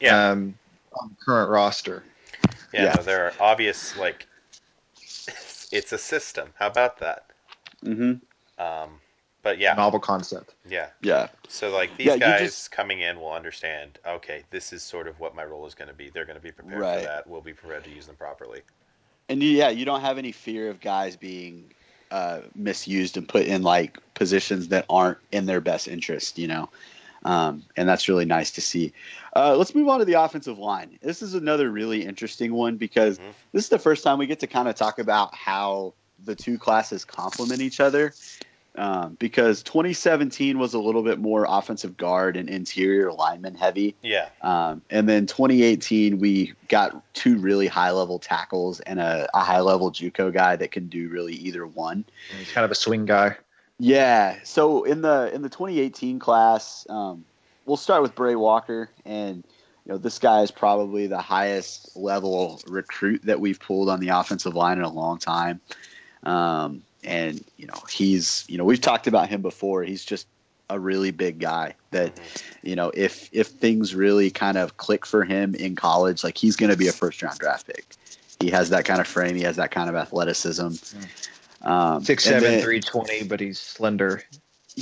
Yeah. 0.00 0.30
Um, 0.30 0.58
on 1.00 1.08
the 1.08 1.24
current 1.24 1.50
roster. 1.50 2.04
Yeah, 2.76 2.84
Yeah. 2.84 2.94
No, 2.96 3.02
there 3.02 3.24
are 3.26 3.32
obvious 3.40 3.96
like 3.96 4.26
it's 5.72 5.92
a 5.92 5.98
system. 5.98 6.50
How 6.58 6.68
about 6.68 6.98
that? 7.00 7.26
Mm-hmm. 7.84 8.62
Um, 8.62 8.90
but 9.42 9.58
yeah, 9.58 9.74
Novel 9.74 10.00
concept. 10.00 10.54
yeah. 10.68 10.88
Yeah. 11.02 11.28
So 11.48 11.70
like 11.70 11.96
these 11.96 12.06
Yeah, 12.08 12.16
guys 12.18 12.40
just- 12.40 12.70
coming 12.70 13.00
in 13.00 13.20
will 13.20 13.32
understand. 13.32 13.98
Okay, 14.06 14.42
this 14.50 14.72
is 14.72 14.82
sort 14.82 15.08
of 15.08 15.18
what 15.20 15.34
my 15.34 15.44
role 15.44 15.66
is 15.66 15.74
going 15.74 15.88
to 15.88 15.94
be. 15.94 16.10
They're 16.10 16.24
going 16.24 16.38
to 16.38 16.42
be 16.42 16.52
prepared 16.52 16.80
Right. 16.80 16.98
for 17.00 17.04
that. 17.06 17.26
We'll 17.26 17.40
be 17.40 17.52
prepared 17.52 17.84
to 17.84 17.90
use 17.90 18.06
them 18.06 18.16
properly. 18.16 18.62
And 19.28 19.42
yeah, 19.42 19.70
you 19.70 19.84
don't 19.84 20.02
have 20.02 20.18
any 20.18 20.32
fear 20.32 20.68
of 20.70 20.80
guys 20.80 21.16
being 21.16 21.72
uh, 22.10 22.40
misused 22.54 23.16
and 23.16 23.28
put 23.28 23.46
in 23.46 23.62
like 23.62 23.98
positions 24.14 24.68
that 24.68 24.84
aren't 24.88 25.18
in 25.32 25.46
their 25.46 25.60
best 25.60 25.88
interest, 25.88 26.38
you 26.38 26.46
know. 26.46 26.68
Um, 27.26 27.64
and 27.76 27.88
that's 27.88 28.08
really 28.08 28.24
nice 28.24 28.52
to 28.52 28.60
see. 28.60 28.92
Uh, 29.34 29.56
let's 29.56 29.74
move 29.74 29.88
on 29.88 29.98
to 29.98 30.04
the 30.04 30.14
offensive 30.14 30.58
line. 30.58 30.98
This 31.02 31.22
is 31.22 31.34
another 31.34 31.70
really 31.70 32.04
interesting 32.04 32.54
one 32.54 32.76
because 32.76 33.18
Mhm. 33.18 33.32
this 33.52 33.64
is 33.64 33.68
the 33.68 33.80
first 33.80 34.04
time 34.04 34.18
we 34.18 34.26
get 34.26 34.40
to 34.40 34.46
kind 34.46 34.68
of 34.68 34.76
talk 34.76 34.98
about 35.00 35.34
how 35.34 35.92
the 36.24 36.36
two 36.36 36.56
classes 36.56 37.04
complement 37.04 37.60
each 37.60 37.80
other. 37.80 38.14
Um, 38.78 39.16
because 39.18 39.62
2017 39.62 40.58
was 40.58 40.74
a 40.74 40.78
little 40.78 41.02
bit 41.02 41.18
more 41.18 41.46
offensive 41.48 41.96
guard 41.96 42.36
and 42.36 42.50
interior 42.50 43.10
lineman 43.10 43.54
heavy. 43.54 43.94
Yeah, 44.02 44.28
Um, 44.42 44.82
and 44.90 45.08
then 45.08 45.24
2018, 45.26 46.18
we 46.18 46.52
got 46.68 47.02
two 47.14 47.38
really 47.38 47.68
high 47.68 47.90
level 47.90 48.18
tackles 48.18 48.80
and 48.80 49.00
a, 49.00 49.28
a 49.32 49.40
high 49.40 49.60
level 49.60 49.90
JUCO 49.90 50.30
guy 50.30 50.56
that 50.56 50.72
can 50.72 50.88
do 50.88 51.08
really 51.08 51.32
either 51.34 51.66
one. 51.66 52.04
He's 52.38 52.52
kind 52.52 52.66
of 52.66 52.70
a 52.70 52.74
swing 52.74 53.06
guy. 53.06 53.36
Yeah. 53.78 54.36
So 54.44 54.84
in 54.84 55.02
the 55.02 55.30
in 55.34 55.42
the 55.42 55.48
2018 55.48 56.18
class, 56.18 56.86
um, 56.88 57.24
we'll 57.66 57.76
start 57.76 58.02
with 58.02 58.14
Brey 58.14 58.36
Walker, 58.36 58.90
and 59.04 59.44
you 59.84 59.92
know 59.92 59.98
this 59.98 60.18
guy 60.18 60.42
is 60.42 60.50
probably 60.50 61.06
the 61.06 61.20
highest 61.20 61.96
level 61.96 62.60
recruit 62.66 63.22
that 63.24 63.40
we've 63.40 63.60
pulled 63.60 63.88
on 63.88 64.00
the 64.00 64.08
offensive 64.08 64.54
line 64.54 64.78
in 64.78 64.84
a 64.84 64.92
long 64.92 65.18
time. 65.18 65.60
Um, 66.22 66.82
and 67.04 67.44
you 67.56 67.66
know 67.66 67.80
he's 67.88 68.44
you 68.48 68.58
know 68.58 68.64
we've 68.64 68.80
talked 68.80 69.06
about 69.06 69.28
him 69.28 69.42
before. 69.42 69.82
He's 69.82 70.04
just 70.04 70.26
a 70.68 70.80
really 70.80 71.12
big 71.12 71.38
guy 71.38 71.74
that 71.90 72.18
you 72.62 72.76
know 72.76 72.90
if 72.94 73.28
if 73.32 73.48
things 73.48 73.94
really 73.94 74.30
kind 74.30 74.56
of 74.56 74.76
click 74.76 75.04
for 75.04 75.24
him 75.24 75.54
in 75.54 75.76
college, 75.76 76.24
like 76.24 76.38
he's 76.38 76.56
going 76.56 76.70
to 76.70 76.78
be 76.78 76.88
a 76.88 76.92
first 76.92 77.22
round 77.22 77.38
draft 77.38 77.66
pick. 77.66 77.84
He 78.40 78.50
has 78.50 78.70
that 78.70 78.84
kind 78.84 79.00
of 79.00 79.06
frame. 79.06 79.36
He 79.36 79.42
has 79.42 79.56
that 79.56 79.70
kind 79.70 79.88
of 79.88 79.96
athleticism. 79.96 80.68
Um, 81.66 82.04
Six 82.04 82.24
seven, 82.24 82.42
then, 82.42 82.62
320, 82.62 83.24
but 83.24 83.40
he's 83.40 83.58
slender. 83.58 84.22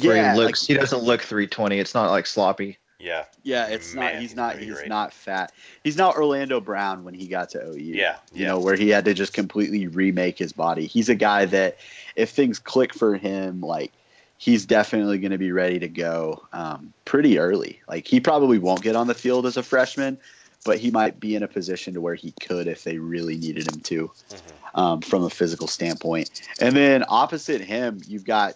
Where 0.02 0.16
Yeah, 0.16 0.32
he 0.32 0.38
like- 0.38 0.46
looks, 0.46 0.66
he 0.66 0.74
doesn't 0.74 1.02
look 1.02 1.22
three 1.22 1.46
twenty. 1.46 1.78
It's 1.78 1.94
not 1.94 2.10
like 2.10 2.26
sloppy. 2.26 2.78
yeah, 3.00 3.24
Yeah, 3.42 3.66
it's 3.68 3.94
not. 3.94 4.00
Man, 4.00 4.20
He's 4.20 4.30
he's 4.30 4.36
not. 4.36 4.58
He's 4.58 4.74
great. 4.74 4.88
not 4.88 5.12
fat. 5.12 5.52
He's 5.82 5.96
not 5.96 6.16
Orlando 6.16 6.60
Brown 6.60 7.02
when 7.04 7.14
he 7.14 7.26
got 7.26 7.50
to 7.50 7.58
OU. 7.70 7.76
yeah, 7.78 8.16
you 8.32 8.42
yeah. 8.42 8.48
know 8.48 8.58
where 8.60 8.76
he 8.76 8.88
had 8.90 9.04
to 9.06 9.14
just 9.14 9.32
completely 9.32 9.86
remake 9.86 10.38
his 10.38 10.52
body. 10.52 10.86
He's 10.86 11.08
a 11.08 11.14
guy 11.14 11.44
that 11.46 11.76
if 12.16 12.30
things 12.30 12.58
click 12.58 12.92
for 12.94 13.14
him, 13.16 13.60
like 13.60 13.92
he's 14.36 14.66
definitely 14.66 15.18
going 15.18 15.32
to 15.32 15.38
be 15.38 15.52
ready 15.52 15.78
to 15.78 15.88
go 15.88 16.44
um, 16.52 16.92
pretty 17.04 17.38
early. 17.38 17.80
Like 17.88 18.06
he 18.06 18.20
probably 18.20 18.58
won't 18.58 18.82
get 18.82 18.94
on 18.96 19.06
the 19.06 19.14
field 19.14 19.46
as 19.46 19.56
a 19.56 19.62
freshman, 19.62 20.18
but 20.64 20.78
he 20.78 20.90
might 20.90 21.20
be 21.20 21.36
in 21.36 21.42
a 21.42 21.48
position 21.48 21.94
to 21.94 22.00
where 22.00 22.14
he 22.14 22.32
could 22.40 22.66
if 22.66 22.84
they 22.84 22.98
really 22.98 23.36
needed 23.36 23.70
him 23.72 23.80
to, 23.80 24.10
Mhm. 24.30 24.78
um, 24.78 25.00
from 25.02 25.24
a 25.24 25.30
physical 25.30 25.68
standpoint. 25.68 26.42
And 26.60 26.74
then 26.74 27.04
opposite 27.08 27.60
him, 27.60 28.00
you've 28.06 28.24
got 28.24 28.54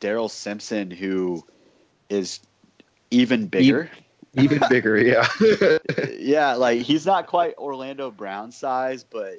Daryl 0.00 0.30
Simpson, 0.30 0.90
who 0.90 1.44
is 2.08 2.40
even 3.10 3.46
bigger. 3.46 3.90
Even 4.34 4.60
bigger, 4.70 4.96
yeah. 4.96 5.28
yeah, 6.18 6.54
like 6.54 6.80
he's 6.80 7.04
not 7.04 7.26
quite 7.26 7.54
Orlando 7.58 8.10
Brown 8.10 8.50
size, 8.50 9.04
but 9.04 9.34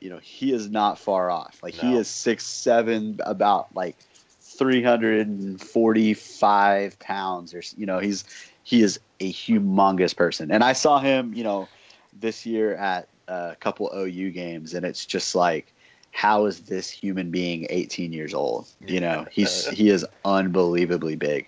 you 0.00 0.10
know 0.10 0.18
he 0.18 0.52
is 0.52 0.70
not 0.70 0.98
far 0.98 1.30
off. 1.30 1.58
Like 1.62 1.74
he 1.74 1.96
is 1.96 2.08
six 2.08 2.46
seven, 2.46 3.18
about 3.24 3.74
like 3.74 3.96
three 4.40 4.82
hundred 4.82 5.26
and 5.26 5.60
forty 5.60 6.14
five 6.14 6.98
pounds, 7.00 7.52
or 7.52 7.62
you 7.76 7.86
know 7.86 7.98
he's 7.98 8.24
he 8.68 8.82
is 8.82 9.00
a 9.18 9.32
humongous 9.32 10.14
person. 10.14 10.50
And 10.50 10.62
I 10.62 10.74
saw 10.74 10.98
him, 10.98 11.32
you 11.32 11.42
know, 11.42 11.68
this 12.12 12.44
year 12.44 12.74
at 12.74 13.08
a 13.26 13.56
couple 13.58 13.90
OU 13.94 14.30
games, 14.32 14.74
and 14.74 14.84
it's 14.84 15.06
just 15.06 15.34
like. 15.34 15.72
How 16.10 16.46
is 16.46 16.60
this 16.60 16.90
human 16.90 17.30
being 17.30 17.66
18 17.68 18.14
years 18.14 18.32
old? 18.32 18.66
You 18.80 18.98
know, 18.98 19.26
he's 19.30 19.68
he 19.68 19.90
is 19.90 20.06
unbelievably 20.24 21.16
big. 21.16 21.46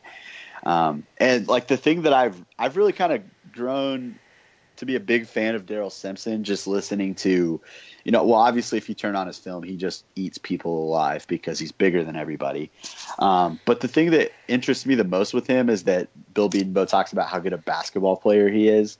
Um, 0.64 1.06
and 1.16 1.48
like 1.48 1.66
the 1.66 1.78
thing 1.78 2.02
that 2.02 2.12
I've 2.12 2.36
I've 2.58 2.76
really 2.76 2.92
kind 2.92 3.12
of 3.12 3.22
grown 3.52 4.18
to 4.80 4.86
be 4.86 4.96
a 4.96 5.00
big 5.00 5.26
fan 5.26 5.54
of 5.54 5.66
Daryl 5.66 5.92
Simpson. 5.92 6.42
Just 6.42 6.66
listening 6.66 7.14
to, 7.16 7.60
you 8.04 8.12
know, 8.12 8.24
well, 8.24 8.40
obviously 8.40 8.78
if 8.78 8.88
you 8.88 8.94
turn 8.94 9.14
on 9.14 9.26
his 9.26 9.38
film, 9.38 9.62
he 9.62 9.76
just 9.76 10.04
eats 10.16 10.38
people 10.38 10.84
alive 10.84 11.26
because 11.28 11.58
he's 11.58 11.72
bigger 11.72 12.02
than 12.02 12.16
everybody. 12.16 12.70
Um, 13.18 13.60
but 13.64 13.80
the 13.80 13.88
thing 13.88 14.10
that 14.10 14.32
interests 14.48 14.86
me 14.86 14.94
the 14.94 15.04
most 15.04 15.32
with 15.32 15.46
him 15.46 15.68
is 15.70 15.84
that 15.84 16.08
Bill 16.34 16.50
Bedenbaugh 16.50 16.88
talks 16.88 17.12
about 17.12 17.28
how 17.28 17.38
good 17.38 17.52
a 17.52 17.58
basketball 17.58 18.16
player 18.16 18.48
he 18.48 18.68
is, 18.68 18.98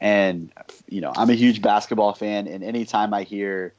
and 0.00 0.52
you 0.88 1.00
know, 1.00 1.12
I'm 1.14 1.30
a 1.30 1.34
huge 1.34 1.60
basketball 1.62 2.12
fan, 2.14 2.46
and 2.46 2.62
anytime 2.62 3.12
I 3.12 3.22
hear 3.22 3.74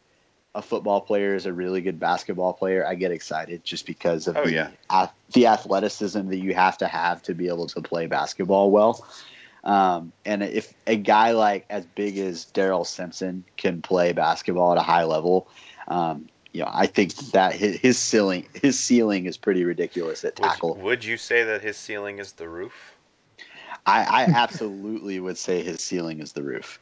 a 0.55 0.62
football 0.62 1.01
player 1.01 1.36
is 1.36 1.45
a 1.45 1.53
really 1.53 1.81
good 1.81 1.99
basketball 1.99 2.53
player, 2.53 2.86
I 2.86 2.95
get 2.95 3.12
excited 3.12 3.63
just 3.63 3.86
because 3.86 4.27
of 4.27 4.36
Oh, 4.38 4.43
the 4.45 4.53
yeah. 4.53 4.69
ath- 4.89 5.13
the 5.33 5.47
athleticism 5.47 6.29
that 6.29 6.38
you 6.38 6.55
have 6.55 6.79
to 6.79 6.88
have 6.88 7.21
to 7.23 7.36
be 7.36 7.47
able 7.47 7.67
to 7.67 7.81
play 7.81 8.07
basketball 8.07 8.71
well. 8.71 9.05
Um, 9.63 10.13
and 10.26 10.43
if 10.43 10.74
a 10.86 10.96
guy 10.96 11.32
like 11.32 11.65
as 11.70 11.86
big 11.86 12.17
as 12.17 12.46
Daryl 12.46 12.86
Simpson 12.86 13.43
can 13.58 13.82
play 13.82 14.13
basketball 14.13 14.72
at 14.72 14.78
a 14.78 14.84
high 14.84 15.04
level, 15.04 15.50
um, 15.88 16.30
you 16.54 16.62
know, 16.62 16.70
I 16.72 16.88
think 16.88 17.13
that 17.32 17.54
his, 17.54 17.78
his 17.78 17.98
ceiling 17.98 18.48
his 18.54 18.80
ceiling 18.80 19.26
is 19.26 19.38
pretty 19.38 19.63
ridiculous 19.63 20.24
at 20.24 20.39
Would, 20.39 20.50
tackle. 20.50 20.76
would 20.76 21.04
you 21.04 21.17
say 21.17 21.43
that 21.43 21.62
his 21.62 21.78
ceiling 21.78 22.20
is 22.20 22.34
the 22.34 22.48
roof? 22.48 22.74
I, 23.86 24.04
I 24.04 24.24
absolutely 24.26 25.20
would 25.20 25.38
say 25.38 25.63
his 25.63 25.82
ceiling 25.82 26.20
is 26.20 26.34
the 26.34 26.43
roof. 26.43 26.80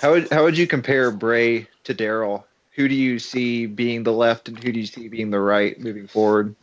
how 0.00 0.12
would 0.12 0.30
how 0.30 0.44
would 0.44 0.58
you 0.58 0.66
compare 0.66 1.10
Brey 1.10 1.68
to 1.84 1.94
Daryl? 1.94 2.44
Who 2.72 2.88
do 2.88 2.94
you 2.94 3.18
see 3.18 3.66
being 3.66 4.02
the 4.02 4.12
left, 4.12 4.48
and 4.48 4.62
who 4.62 4.70
do 4.70 4.78
you 4.78 4.86
see 4.86 5.08
being 5.08 5.30
the 5.30 5.40
right 5.40 5.78
moving 5.80 6.06
forward? 6.06 6.54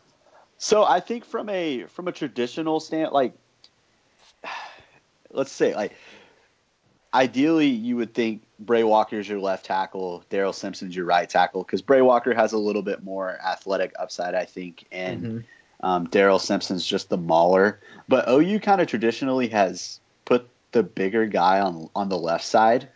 So 0.58 0.84
I 0.84 1.00
think 1.00 1.26
from 1.26 1.50
a 1.50 1.86
from 1.86 2.08
a 2.08 2.12
traditional 2.12 2.80
stand, 2.80 3.12
like 3.12 3.34
let's 5.34 5.52
say 5.52 5.76
like 5.76 5.94
ideally 7.14 7.68
you 7.68 7.96
would 7.98 8.14
think 8.14 8.44
Brey 8.60 8.84
Walker's 8.84 9.28
your 9.28 9.40
left 9.40 9.66
tackle, 9.66 10.24
Daryl 10.30 10.54
Simpson's 10.54 10.96
your 10.96 11.06
right 11.06 11.30
tackle 11.30 11.64
because 11.64 11.82
Brey 11.82 12.02
Walker 12.02 12.34
has 12.34 12.54
a 12.54 12.58
little 12.58 12.82
bit 12.82 13.04
more 13.04 13.38
athletic 13.46 13.94
upside, 14.00 14.36
I 14.36 14.46
think, 14.46 14.86
and 14.92 15.24
Mhm. 15.24 15.44
um, 15.82 16.08
Daryl 16.08 16.40
Simpson's 16.40 16.86
just 16.86 17.10
the 17.10 17.18
mauler. 17.18 17.80
But 18.08 18.28
OU 18.30 18.60
kind 18.60 18.82
of 18.82 18.88
traditionally 18.88 19.50
has 19.50 20.00
put 20.26 20.48
the 20.72 20.84
bigger 20.84 21.26
guy 21.26 21.60
on 21.60 21.90
on 21.96 22.10
the 22.10 22.18
left 22.18 22.46
side 22.46 22.88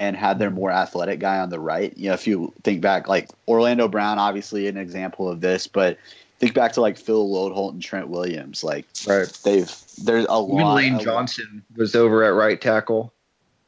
and 0.00 0.16
had 0.16 0.38
their 0.38 0.50
more 0.50 0.72
athletic 0.72 1.20
guy 1.20 1.38
on 1.38 1.48
the 1.48 1.60
right. 1.60 1.96
You 1.96 2.08
know, 2.08 2.14
if 2.14 2.26
you 2.26 2.52
think 2.64 2.80
back, 2.80 3.08
like 3.08 3.30
Orlando 3.46 3.86
Brown, 3.88 4.18
obviously 4.18 4.66
an 4.66 4.76
example 4.76 5.28
of 5.28 5.40
this, 5.40 5.68
but 5.68 5.98
think 6.38 6.54
back 6.54 6.72
to 6.72 6.80
like 6.80 6.96
Phil 6.98 7.28
Loadholt 7.28 7.72
and 7.72 7.82
Trent 7.82 8.08
Williams. 8.08 8.62
Like 8.64 8.86
Right. 9.06 9.26
they've 9.44 9.70
there's 10.02 10.26
a 10.28 10.32
Even 10.42 10.56
lot. 10.56 10.74
Lane 10.74 10.94
a 10.94 10.96
lot- 10.96 11.04
Johnson 11.04 11.64
was 11.76 11.94
over 11.94 12.24
at 12.24 12.34
right 12.34 12.60
tackle. 12.60 13.12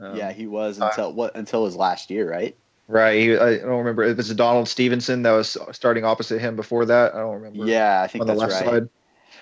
Um, 0.00 0.16
yeah, 0.16 0.32
he 0.32 0.46
was 0.46 0.80
uh, 0.80 0.86
until 0.86 1.12
what 1.12 1.34
until 1.36 1.64
his 1.64 1.74
last 1.76 2.10
year, 2.10 2.30
right? 2.30 2.54
right. 2.88 3.18
He, 3.18 3.32
I 3.36 3.58
don't 3.58 3.78
remember. 3.78 4.02
If 4.04 4.10
it 4.12 4.16
was 4.18 4.34
Donald 4.34 4.68
Stevenson 4.68 5.22
that 5.22 5.32
was 5.32 5.56
starting 5.72 6.04
opposite 6.04 6.40
him 6.40 6.54
before 6.56 6.84
that. 6.84 7.14
I 7.14 7.18
don't 7.20 7.34
remember. 7.36 7.64
Yeah, 7.64 8.02
I 8.02 8.06
think 8.06 8.20
on 8.22 8.26
the 8.26 8.34
left 8.34 8.52
right. 8.52 8.64
side. 8.64 8.88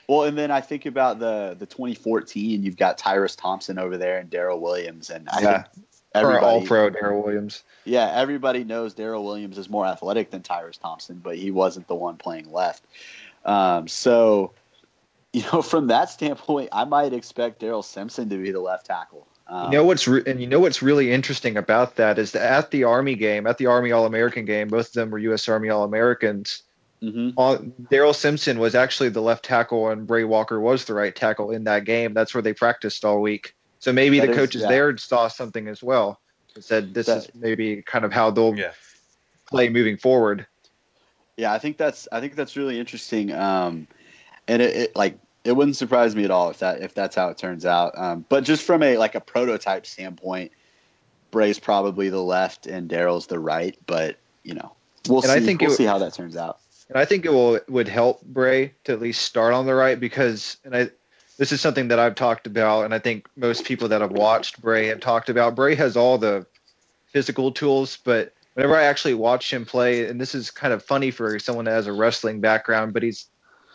Well, 0.08 0.24
and 0.24 0.36
then 0.38 0.50
I 0.50 0.60
think 0.60 0.86
about 0.86 1.18
the 1.18 1.56
the 1.58 1.66
2014. 1.66 2.62
You've 2.62 2.76
got 2.76 2.98
Tyrus 2.98 3.34
Thompson 3.34 3.78
over 3.78 3.96
there 3.96 4.18
and 4.18 4.30
Daryl 4.30 4.60
Williams, 4.60 5.10
and 5.10 5.28
I 5.30 5.40
Yeah. 5.40 5.62
think 5.62 5.86
Current 6.14 6.44
All 6.44 6.62
Pro 6.64 6.90
Daryl 6.90 7.24
Williams. 7.24 7.64
yeah, 7.84 8.12
everybody 8.14 8.62
knows 8.62 8.94
Daryl 8.94 9.24
Williams 9.24 9.58
is 9.58 9.68
more 9.68 9.84
athletic 9.86 10.30
than 10.30 10.42
Tyrus 10.42 10.76
Thompson, 10.76 11.20
but 11.24 11.36
he 11.36 11.50
wasn't 11.50 11.88
the 11.88 11.96
one 11.96 12.16
playing 12.16 12.52
left. 12.52 12.84
Um, 13.44 13.88
so, 13.88 14.52
you 15.32 15.42
know, 15.52 15.62
from 15.72 15.88
that 15.88 16.10
standpoint, 16.10 16.70
I 16.72 16.84
might 16.84 17.12
expect 17.12 17.60
Daryl 17.60 17.84
Simpson 17.84 18.28
to 18.30 18.36
be 18.36 18.50
the 18.50 18.60
left 18.60 18.86
tackle. 18.86 19.26
Um, 19.46 19.70
You 19.72 19.78
know 19.78 19.84
what's 19.84 20.08
re- 20.08 20.22
and 20.26 20.40
you 20.40 20.46
know 20.46 20.60
what's 20.60 20.80
really 20.82 21.12
interesting 21.12 21.56
about 21.58 21.96
that 21.96 22.18
is 22.18 22.32
that 22.32 22.42
at 22.42 22.70
the 22.70 22.84
Army 22.84 23.14
game, 23.14 23.46
at 23.46 23.58
the 23.58 23.66
Army 23.66 23.92
All 23.92 24.06
American 24.06 24.44
game, 24.46 24.68
both 24.68 24.86
of 24.86 24.92
them 24.94 25.10
were 25.10 25.18
U.S. 25.18 25.48
Army 25.48 25.68
All 25.68 25.84
Americans. 25.84 26.62
mhm. 27.02 27.34
On 27.36 27.72
Daryl 27.92 28.14
Simpson 28.14 28.58
was 28.58 28.74
actually 28.74 29.10
the 29.10 29.20
left 29.20 29.44
tackle, 29.44 29.90
and 29.90 30.06
Brey 30.06 30.24
Walker 30.24 30.58
was 30.60 30.86
the 30.86 30.94
right 30.94 31.14
tackle 31.14 31.50
in 31.50 31.64
that 31.64 31.84
game. 31.84 32.14
That's 32.14 32.32
where 32.32 32.40
they 32.42 32.54
practiced 32.54 33.04
all 33.04 33.20
week. 33.20 33.54
So 33.80 33.92
maybe 33.92 34.18
That 34.18 34.26
the 34.28 34.32
is- 34.32 34.38
coaches 34.38 34.62
yeah. 34.62 34.68
there 34.68 34.96
saw 34.96 35.28
something 35.28 35.68
as 35.68 35.82
well. 35.82 36.18
and 36.54 36.64
Said 36.64 36.94
this 36.94 37.04
That- 37.06 37.18
is 37.18 37.30
maybe 37.34 37.82
kind 37.82 38.06
of 38.06 38.12
how 38.14 38.30
they'll 38.30 38.56
Yeah. 38.56 38.72
play 39.46 39.68
moving 39.68 39.98
forward. 39.98 40.46
Yeah, 41.36 41.52
I 41.52 41.58
think 41.58 41.76
that's 41.76 42.06
I 42.12 42.20
think 42.20 42.36
that's 42.36 42.56
really 42.56 42.78
interesting. 42.78 43.32
Um, 43.32 43.86
and 44.46 44.62
it, 44.62 44.76
it 44.76 44.96
like 44.96 45.18
it 45.44 45.52
wouldn't 45.52 45.76
surprise 45.76 46.14
me 46.14 46.24
at 46.24 46.30
all 46.30 46.50
if 46.50 46.58
that 46.60 46.82
if 46.82 46.94
that's 46.94 47.16
how 47.16 47.28
it 47.28 47.38
turns 47.38 47.66
out. 47.66 47.96
Um, 47.96 48.24
but 48.28 48.44
just 48.44 48.62
from 48.62 48.82
a 48.82 48.96
like 48.98 49.14
a 49.14 49.20
prototype 49.20 49.86
standpoint, 49.86 50.52
Brey's 51.30 51.58
probably 51.58 52.08
the 52.08 52.22
left 52.22 52.66
and 52.66 52.88
Daryl's 52.88 53.26
the 53.26 53.38
right, 53.38 53.76
but 53.86 54.16
you 54.42 54.54
know, 54.54 54.72
we'll 55.08 55.18
And 55.22 55.30
see. 55.30 55.32
I 55.32 55.40
think 55.40 55.60
we'll 55.60 55.72
it- 55.72 55.76
see 55.76 55.84
how 55.84 55.98
that 55.98 56.14
turns 56.14 56.36
out. 56.36 56.58
And 56.90 56.98
I 56.98 57.06
think 57.06 57.24
it 57.24 57.32
will 57.32 57.58
would 57.68 57.88
help 57.88 58.22
Brey 58.22 58.74
to 58.84 58.92
at 58.92 59.00
least 59.00 59.22
start 59.22 59.54
on 59.54 59.64
the 59.64 59.74
right 59.74 59.98
because, 59.98 60.58
and 60.66 60.76
I, 60.76 60.90
this 61.38 61.50
is 61.50 61.62
something 61.62 61.88
that 61.88 61.98
I've 61.98 62.14
talked 62.14 62.46
about, 62.46 62.84
and 62.84 62.92
I 62.92 62.98
think 62.98 63.26
most 63.36 63.64
people 63.64 63.88
that 63.88 64.02
have 64.02 64.12
watched 64.12 64.60
Brey 64.60 64.88
have 64.88 65.00
talked 65.00 65.30
about. 65.30 65.54
Brey 65.54 65.74
has 65.76 65.96
all 65.96 66.18
the 66.18 66.44
physical 67.06 67.50
tools, 67.52 67.96
but 68.04 68.33
whenever 68.54 68.76
I 68.76 68.84
actually 68.84 69.14
watch 69.14 69.52
him 69.52 69.64
play, 69.64 70.08
and 70.08 70.20
this 70.20 70.34
is 70.34 70.50
kind 70.50 70.72
of 70.72 70.82
funny 70.82 71.10
for 71.10 71.38
someone 71.38 71.66
that 71.66 71.72
has 71.72 71.86
a 71.86 71.92
wrestling 71.92 72.40
background, 72.40 72.92
but 72.94 73.02
he's 73.02 73.26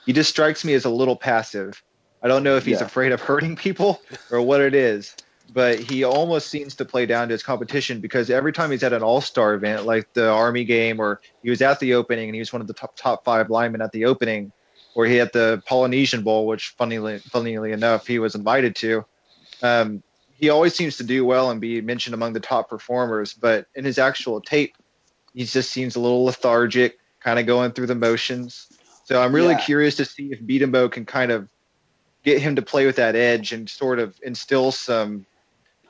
he 0.05 0.13
just 0.13 0.29
strikes 0.29 0.65
me 0.65 0.73
as 0.73 0.85
a 0.85 0.89
little 0.89 1.15
passive. 1.15 1.81
I 2.23 2.27
don't 2.27 2.43
know 2.43 2.55
if 2.55 2.65
he's 2.65 2.79
Yeah. 2.79 2.85
afraid 2.87 3.11
of 3.11 3.21
hurting 3.29 3.55
people 3.55 4.01
or 4.31 4.41
what 4.41 4.61
it 4.61 4.73
is, 4.73 5.15
but 5.53 5.79
he 5.79 6.03
almost 6.03 6.47
seems 6.47 6.75
to 6.75 6.85
play 6.85 7.05
down 7.05 7.27
to 7.27 7.33
his 7.33 7.43
competition 7.43 7.99
because 8.01 8.29
every 8.29 8.51
time 8.51 8.71
he's 8.71 8.83
at 8.83 8.93
an 8.93 9.03
all 9.03 9.21
star 9.21 9.53
event 9.53 9.85
like 9.85 10.11
the 10.13 10.29
Army 10.29 10.63
game 10.63 10.99
or 10.99 11.21
he 11.43 11.49
was 11.49 11.61
at 11.61 11.79
the 11.79 11.93
opening 11.93 12.27
and 12.29 12.35
he 12.35 12.39
was 12.39 12.51
one 12.51 12.61
of 12.61 12.67
the 12.67 12.73
top, 12.73 12.95
top 12.95 13.23
five 13.23 13.49
linemen 13.49 13.81
at 13.81 13.91
the 13.91 14.05
opening, 14.05 14.51
or 14.95 15.05
he 15.05 15.15
had 15.15 15.31
the 15.33 15.61
Polynesian 15.67 16.23
Bowl, 16.23 16.47
which 16.47 16.69
funnily, 16.77 17.19
funnily 17.19 17.71
enough, 17.71 18.07
he 18.07 18.19
was 18.19 18.35
invited 18.35 18.75
to. 18.77 19.05
Um, 19.61 20.01
he 20.39 20.49
always 20.49 20.73
seems 20.73 20.97
to 20.97 21.03
do 21.03 21.25
well 21.25 21.51
and 21.51 21.59
be 21.59 21.81
mentioned 21.81 22.13
among 22.13 22.31
the 22.31 22.39
top 22.39 22.69
performers, 22.69 23.33
but 23.33 23.65
in 23.75 23.83
his 23.83 23.97
actual 23.99 24.39
tape, 24.39 24.73
he 25.33 25.43
just 25.43 25.69
seems 25.69 25.97
a 25.97 25.99
little 25.99 26.23
lethargic, 26.23 26.97
kind 27.19 27.39
of 27.39 27.45
going 27.45 27.71
through 27.71 27.87
the 27.87 27.95
motions. 27.95 28.67
So 29.03 29.21
I'm 29.21 29.35
really 29.35 29.55
Yeah. 29.55 29.65
curious 29.65 29.97
to 29.97 30.05
see 30.05 30.31
if 30.31 30.39
Bedenbaugh 30.41 30.91
can 30.91 31.05
kind 31.05 31.31
of 31.31 31.49
get 32.23 32.41
him 32.41 32.55
to 32.55 32.61
play 32.61 32.85
with 32.85 32.95
that 32.95 33.17
edge 33.17 33.51
and 33.51 33.69
sort 33.69 33.99
of 33.99 34.17
instill 34.23 34.71
some 34.71 35.25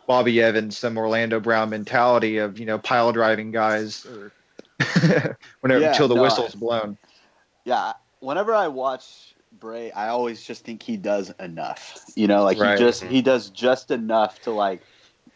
Bobby 0.08 0.42
Evans, 0.42 0.80
some 0.80 0.98
Orlando 0.98 1.40
Brown 1.40 1.70
mentality 1.70 2.38
of 2.40 2.58
you 2.58 2.66
know 2.66 2.80
pile 2.80 3.12
driving 3.12 3.52
guys 3.52 4.04
or 4.06 4.32
whenever 5.62 5.82
Yeah, 5.84 5.92
until 5.92 6.08
the 6.08 6.16
no, 6.16 6.24
whistle's 6.24 6.56
blown. 6.56 6.98
Yeah, 7.66 7.94
whenever 8.20 8.56
I 8.56 8.68
watch 8.70 9.36
Brey, 9.60 9.92
I 9.92 10.10
always 10.10 10.44
just 10.44 10.64
think 10.64 10.84
he 10.84 10.98
does 10.98 11.32
enough. 11.40 12.04
You 12.16 12.28
know, 12.28 12.44
like 12.44 12.60
Right. 12.60 12.78
he 12.78 12.86
just 12.86 13.04
he 13.04 13.18
mm-hmm. 13.18 13.26
does 13.26 13.50
just 13.50 13.92
enough 13.92 14.42
to 14.44 14.52
like 14.52 14.82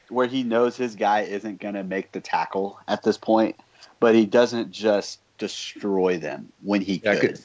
where 0.09 0.28
he 0.28 0.43
knows 0.43 0.78
his 0.78 0.95
guy 0.95 1.21
isn't 1.21 1.59
going 1.59 1.74
to 1.74 1.84
make 1.84 2.11
the 2.11 2.19
tackle 2.19 2.80
at 2.88 3.03
this 3.03 3.17
point, 3.17 3.55
but 3.99 4.15
he 4.15 4.26
doesn't 4.26 4.71
just 4.71 5.19
destroy 5.38 6.17
them 6.17 6.51
when 6.61 6.82
he 6.82 7.01
Yeah, 7.03 7.15
could. 7.15 7.39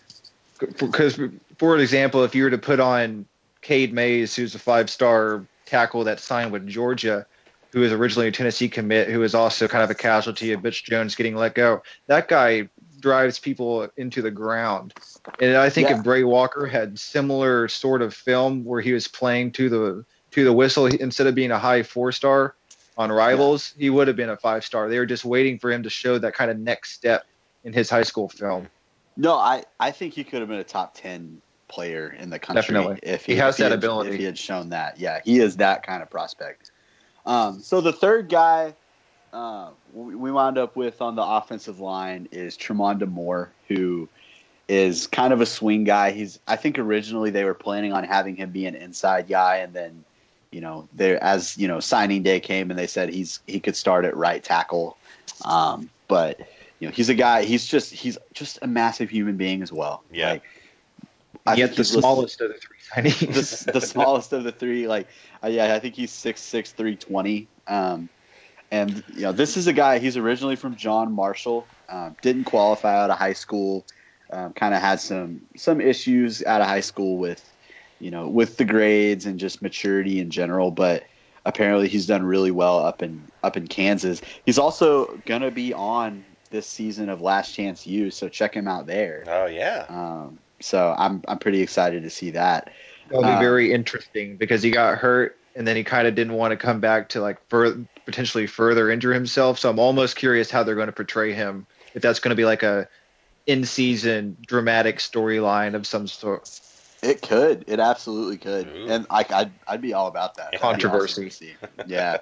Because, 0.58 1.18
for 1.58 1.78
example, 1.78 2.24
if 2.24 2.34
you 2.34 2.44
were 2.44 2.50
to 2.50 2.58
put 2.58 2.80
on 2.80 3.26
Cade 3.62 3.92
Mays, 3.92 4.34
who's 4.34 4.54
a 4.54 4.58
five 4.58 4.90
star 4.90 5.44
tackle 5.66 6.04
that 6.04 6.20
signed 6.20 6.52
with 6.52 6.66
Georgia, 6.66 7.26
who 7.72 7.82
is 7.82 7.92
originally 7.92 8.28
a 8.28 8.32
Tennessee 8.32 8.68
commit, 8.68 9.08
who 9.08 9.22
is 9.22 9.34
also 9.34 9.68
kind 9.68 9.84
of 9.84 9.90
a 9.90 9.94
casualty 9.94 10.52
of 10.52 10.62
Butch 10.62 10.84
Jones 10.84 11.14
getting 11.14 11.36
let 11.36 11.54
go, 11.54 11.82
that 12.06 12.28
guy 12.28 12.68
drives 13.00 13.38
people 13.38 13.88
into 13.96 14.22
the 14.22 14.30
ground. 14.30 14.94
And 15.40 15.56
I 15.56 15.70
think 15.70 15.88
Yeah. 15.88 15.98
if 15.98 16.04
Brey 16.04 16.24
Walker 16.24 16.66
had 16.66 16.98
similar 16.98 17.68
sort 17.68 18.02
of 18.02 18.14
film 18.14 18.64
where 18.64 18.80
he 18.80 18.92
was 18.92 19.08
playing 19.08 19.52
to 19.52 19.68
the 19.68 20.04
to 20.30 20.44
the 20.44 20.52
whistle 20.52 20.86
instead 20.86 21.26
of 21.26 21.34
being 21.34 21.50
a 21.50 21.58
high 21.58 21.82
four 21.82 22.12
star 22.12 22.54
on 22.98 23.10
rivals, 23.10 23.72
he 23.78 23.88
would 23.88 24.08
have 24.08 24.16
been 24.16 24.28
a 24.28 24.36
five 24.36 24.64
star. 24.64 24.88
They 24.88 24.98
were 24.98 25.06
just 25.06 25.24
waiting 25.24 25.58
for 25.58 25.70
him 25.72 25.82
to 25.84 25.90
show 25.90 26.18
that 26.18 26.34
kind 26.34 26.50
of 26.50 26.58
next 26.58 26.92
step 26.92 27.24
in 27.64 27.72
his 27.72 27.88
high 27.88 28.02
school 28.02 28.28
film. 28.28 28.68
No, 29.16 29.34
I 29.34 29.64
I 29.80 29.90
think 29.90 30.14
he 30.14 30.24
could 30.24 30.40
have 30.40 30.48
been 30.48 30.58
a 30.58 30.64
top 30.64 30.94
ten 30.94 31.40
player 31.68 32.14
in 32.18 32.30
the 32.30 32.38
country 32.38 32.60
Definitely. 32.62 32.98
if 33.02 33.24
He 33.26 33.36
has 33.36 33.54
if 33.54 33.58
that 33.58 33.70
had, 33.72 33.78
ability. 33.78 34.10
If 34.10 34.16
he 34.16 34.24
had 34.24 34.38
shown 34.38 34.70
that, 34.70 34.98
yeah, 34.98 35.20
he 35.24 35.38
is 35.38 35.56
that 35.56 35.82
kind 35.86 36.02
of 36.02 36.10
prospect. 36.10 36.70
Um, 37.26 37.60
so 37.60 37.80
the 37.80 37.92
third 37.92 38.28
guy 38.28 38.74
uh, 39.32 39.70
we 39.92 40.14
we 40.14 40.30
wound 40.32 40.58
up 40.58 40.76
with 40.76 41.00
on 41.02 41.14
the 41.16 41.22
offensive 41.22 41.80
line 41.80 42.28
is 42.32 42.56
Tremonda 42.56 43.08
Moore, 43.08 43.50
who 43.68 44.08
is 44.68 45.06
kind 45.06 45.32
of 45.32 45.40
a 45.40 45.46
swing 45.46 45.84
guy. 45.84 46.10
He's 46.12 46.38
I 46.46 46.56
think 46.56 46.78
originally 46.78 47.30
they 47.30 47.44
were 47.44 47.54
planning 47.54 47.92
on 47.92 48.04
having 48.04 48.36
him 48.36 48.50
be 48.50 48.66
an 48.66 48.74
inside 48.74 49.28
guy, 49.28 49.56
and 49.58 49.72
then 49.72 50.04
you 50.50 50.60
know 50.60 50.88
there 50.94 51.22
as 51.22 51.56
you 51.58 51.68
know 51.68 51.80
signing 51.80 52.22
day 52.22 52.40
came 52.40 52.70
and 52.70 52.78
they 52.78 52.86
said 52.86 53.10
he's 53.10 53.40
he 53.46 53.60
could 53.60 53.76
start 53.76 54.04
at 54.04 54.16
right 54.16 54.42
tackle, 54.42 54.96
um, 55.44 55.90
but 56.08 56.40
you 56.80 56.88
know 56.88 56.92
he's 56.94 57.08
a 57.08 57.14
guy. 57.14 57.44
He's 57.44 57.66
just 57.66 57.92
he's 57.92 58.18
just 58.32 58.58
a 58.62 58.66
massive 58.66 59.10
human 59.10 59.36
being 59.36 59.62
as 59.62 59.72
well. 59.72 60.02
Yeah. 60.12 60.30
Like, 60.32 60.42
I 61.46 61.54
Yet 61.54 61.70
the 61.70 61.76
he's 61.76 61.94
listed- 61.94 62.00
smallest 62.00 62.40
of 62.42 62.48
the 62.50 62.58
three 62.58 62.76
signees. 63.30 63.64
the, 63.64 63.72
the 63.72 63.80
smallest 63.80 64.32
of 64.34 64.44
the 64.44 64.52
three. 64.52 64.86
Like, 64.86 65.06
uh, 65.42 65.48
yeah, 65.48 65.74
I 65.74 65.78
think 65.78 65.94
he's 65.94 66.10
six 66.10 66.40
six 66.42 66.72
three 66.72 66.96
twenty. 66.96 67.48
Um, 67.66 68.08
and 68.70 69.02
you 69.14 69.22
know, 69.22 69.32
this 69.32 69.56
is 69.56 69.66
a 69.66 69.72
guy. 69.72 69.98
He's 69.98 70.16
originally 70.16 70.56
from 70.56 70.76
John 70.76 71.12
Marshall. 71.12 71.66
Um, 71.88 72.16
didn't 72.22 72.44
qualify 72.44 73.02
out 73.02 73.10
of 73.10 73.18
high 73.18 73.32
school. 73.32 73.86
Um, 74.30 74.52
kind 74.52 74.74
of 74.74 74.80
had 74.80 75.00
some 75.00 75.40
some 75.56 75.80
issues 75.80 76.44
out 76.44 76.60
of 76.60 76.66
high 76.66 76.80
school 76.80 77.16
with, 77.16 77.42
you 77.98 78.10
know, 78.10 78.28
with 78.28 78.58
the 78.58 78.64
grades 78.64 79.24
and 79.24 79.38
just 79.38 79.62
maturity 79.62 80.20
in 80.20 80.30
general. 80.30 80.70
But 80.70 81.04
apparently, 81.46 81.88
he's 81.88 82.06
done 82.06 82.24
really 82.24 82.50
well 82.50 82.78
up 82.80 83.02
in 83.02 83.22
up 83.42 83.56
in 83.56 83.66
Kansas. 83.66 84.20
He's 84.44 84.58
also 84.58 85.18
gonna 85.24 85.50
be 85.50 85.72
on 85.72 86.24
this 86.50 86.66
season 86.66 87.08
of 87.08 87.22
Last 87.22 87.54
Chance 87.54 87.86
U. 87.86 88.10
So 88.10 88.28
check 88.28 88.54
him 88.54 88.68
out 88.68 88.86
there. 88.86 89.24
Oh 89.26 89.46
yeah. 89.46 89.86
Um, 89.88 90.38
so 90.60 90.94
I'm 90.98 91.22
I'm 91.26 91.38
pretty 91.38 91.62
excited 91.62 92.02
to 92.02 92.10
see 92.10 92.32
that. 92.32 92.70
That'll 93.08 93.22
be 93.22 93.30
Uh, 93.30 93.38
very 93.38 93.72
interesting 93.72 94.36
because 94.36 94.62
he 94.62 94.70
got 94.70 94.98
hurt 94.98 95.36
and 95.56 95.66
then 95.66 95.76
he 95.76 95.84
kind 95.84 96.06
of 96.06 96.14
didn't 96.14 96.34
want 96.34 96.52
to 96.52 96.56
come 96.56 96.80
back 96.80 97.08
to 97.10 97.20
like 97.20 97.38
fur- 97.48 97.84
potentially 98.08 98.46
further 98.46 98.90
injure 98.90 99.12
himself. 99.12 99.58
So 99.58 99.68
I'm 99.68 99.78
almost 99.78 100.16
curious 100.16 100.50
how 100.50 100.62
they're 100.62 100.74
going 100.74 100.86
to 100.86 100.92
portray 100.92 101.34
him. 101.34 101.66
If 101.92 102.00
that's 102.00 102.20
going 102.20 102.30
to 102.30 102.36
be 102.36 102.46
like 102.46 102.62
a 102.62 102.88
in-season 103.46 104.38
dramatic 104.46 104.96
storyline 104.96 105.74
of 105.74 105.86
some 105.86 106.06
sort. 106.06 106.58
It 107.02 107.20
could. 107.20 107.66
It 107.66 107.80
absolutely 107.80 108.38
could. 108.38 108.66
Ooh. 108.66 108.86
And 108.88 109.06
like 109.10 109.30
I'd 109.30 109.52
I'd 109.66 109.82
be 109.82 109.92
all 109.92 110.06
about 110.06 110.36
that. 110.36 110.46
That'd 110.52 110.60
Controversy. 110.60 111.26
awesome. 111.26 111.86
Yeah. 111.86 112.16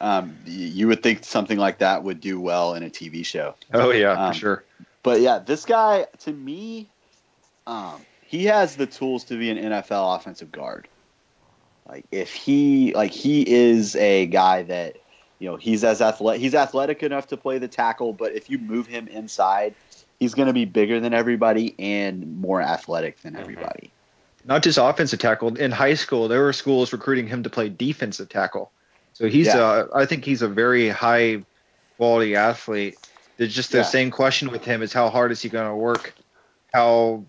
um, 0.00 0.38
you 0.46 0.88
would 0.88 1.02
think 1.02 1.24
something 1.24 1.58
like 1.58 1.78
that 1.78 2.02
would 2.02 2.20
do 2.20 2.40
well 2.40 2.72
in 2.74 2.82
a 2.82 2.88
TV 2.88 3.24
show. 3.24 3.54
Oh 3.74 3.90
yeah, 3.90 4.12
Um, 4.12 4.32
for 4.32 4.38
sure. 4.38 4.64
But 5.02 5.20
yeah, 5.20 5.40
this 5.40 5.66
guy 5.66 6.06
to 6.20 6.32
me, 6.32 6.88
um, 7.66 8.00
he 8.22 8.46
has 8.46 8.76
the 8.76 8.86
tools 8.86 9.24
to 9.24 9.36
be 9.36 9.50
an 9.50 9.58
NFL 9.58 10.16
offensive 10.16 10.50
guard. 10.50 10.88
Like 11.88 12.06
if 12.10 12.32
he 12.32 12.92
like 12.94 13.12
he 13.12 13.42
is 13.48 13.94
a 13.96 14.26
guy 14.26 14.62
that 14.64 14.96
you 15.38 15.48
know 15.48 15.56
he's 15.56 15.84
as 15.84 16.00
athletic 16.00 16.40
he's 16.40 16.54
athletic 16.54 17.02
enough 17.02 17.28
to 17.28 17.36
play 17.36 17.58
the 17.58 17.68
tackle, 17.68 18.12
but 18.12 18.34
if 18.34 18.50
you 18.50 18.58
move 18.58 18.86
him 18.86 19.08
inside, 19.08 19.74
he's 20.18 20.34
going 20.34 20.48
to 20.48 20.52
be 20.52 20.64
bigger 20.64 21.00
than 21.00 21.14
everybody 21.14 21.74
and 21.78 22.36
more 22.36 22.60
athletic 22.60 23.20
than 23.22 23.34
Mhm. 23.34 23.40
everybody. 23.40 23.92
Not 24.44 24.62
just 24.62 24.78
offensive 24.78 25.18
tackle. 25.18 25.56
In 25.56 25.72
high 25.72 25.94
school, 25.94 26.28
there 26.28 26.42
were 26.42 26.52
schools 26.52 26.92
recruiting 26.92 27.26
him 27.26 27.42
to 27.42 27.50
play 27.50 27.68
defensive 27.68 28.28
tackle. 28.28 28.72
So 29.12 29.28
he's, 29.28 29.46
Yeah. 29.46 29.58
uh, 29.58 29.86
I 29.94 30.06
think 30.06 30.24
he's 30.24 30.42
a 30.42 30.48
very 30.48 30.88
high 30.88 31.44
quality 31.96 32.36
athlete. 32.36 32.96
There's 33.38 33.54
just 33.54 33.72
the 33.72 33.78
Yeah. 33.78 33.84
same 33.84 34.10
question 34.10 34.50
with 34.50 34.64
him 34.64 34.82
is 34.82 34.92
how 34.92 35.10
hard 35.10 35.32
is 35.32 35.42
he 35.42 35.48
going 35.48 35.68
to 35.68 35.74
work? 35.74 36.14
How, 36.72 37.26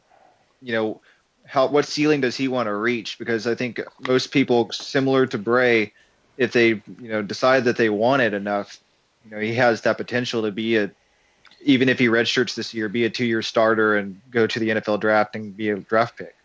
you 0.62 0.74
know, 0.74 1.02
how 1.48 1.68
what 1.68 1.86
ceiling 1.86 2.22
does 2.22 2.36
he 2.36 2.48
want 2.48 2.68
to 2.68 2.76
reach? 2.76 3.18
Because 3.18 3.48
I 3.48 3.56
think 3.56 3.82
most 4.08 4.32
people 4.32 4.70
similar 4.72 5.26
to 5.28 5.38
Brey, 5.38 5.94
if 6.38 6.52
they 6.52 6.68
you 6.68 6.84
know 7.00 7.22
decide 7.22 7.64
that 7.64 7.78
they 7.78 7.90
want 7.90 8.22
it 8.22 8.34
enough, 8.34 8.80
you 9.26 9.32
know, 9.32 9.42
he 9.42 9.56
has 9.56 9.82
that 9.82 9.98
potential 9.98 10.44
to 10.44 10.52
be 10.52 10.78
a 10.78 10.92
even 11.62 11.90
if 11.90 11.98
he 11.98 12.08
redshirts 12.08 12.56
this 12.56 12.74
year, 12.74 12.88
be 12.88 13.06
a 13.06 13.10
two-year 13.10 13.42
starter 13.42 13.98
and 13.98 14.22
go 14.30 14.46
to 14.46 14.60
the 14.60 14.70
NFL 14.70 15.00
draft 15.00 15.36
and 15.36 15.58
be 15.58 15.70
a 15.70 15.78
draft 15.78 16.18
pick. 16.18 16.36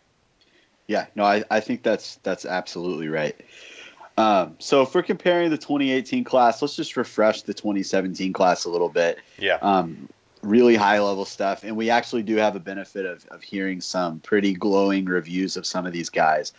Yeah, 0.87 1.05
no, 1.15 1.23
I, 1.23 1.43
I 1.51 1.59
think 1.59 1.83
that's 1.83 2.15
that's 2.23 2.45
absolutely 2.45 3.09
right. 3.09 3.35
Um, 4.17 4.55
so 4.59 4.83
if 4.83 4.93
we're 4.93 5.03
comparing 5.03 5.49
the 5.49 5.57
2018 5.57 6.23
class, 6.23 6.61
let's 6.61 6.75
just 6.75 6.97
refresh 6.97 7.41
the 7.43 7.53
2017 7.53 8.31
class 8.33 8.65
a 8.65 8.69
little 8.69 8.89
bit. 8.89 9.17
Yeah. 9.39 9.57
Um, 9.61 10.09
really 10.43 10.75
high 10.75 10.99
level 10.99 11.25
stuff, 11.25 11.63
and 11.63 11.75
we 11.75 11.89
actually 11.89 12.23
do 12.23 12.35
have 12.35 12.55
a 12.55 12.59
benefit 12.59 13.05
of, 13.05 13.25
of 13.27 13.41
hearing 13.41 13.81
some 13.81 14.19
pretty 14.19 14.53
glowing 14.53 15.05
reviews 15.05 15.57
of 15.57 15.65
some 15.65 15.85
of 15.85 15.93
these 15.93 16.09
guys. 16.09 16.53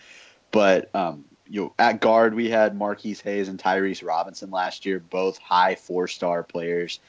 But 0.51 0.95
um, 0.95 1.25
you 1.49 1.63
know, 1.63 1.73
at 1.79 2.01
guard 2.01 2.35
we 2.35 2.49
had 2.49 2.77
Marquis 2.77 3.17
Hayes 3.25 3.49
and 3.49 3.59
Tyrese 3.59 4.05
Robinson 4.05 4.51
last 4.51 4.87
year, 4.87 4.99
both 4.99 5.39
high 5.39 5.75
four 5.75 6.09
star 6.09 6.43
players. 6.43 7.01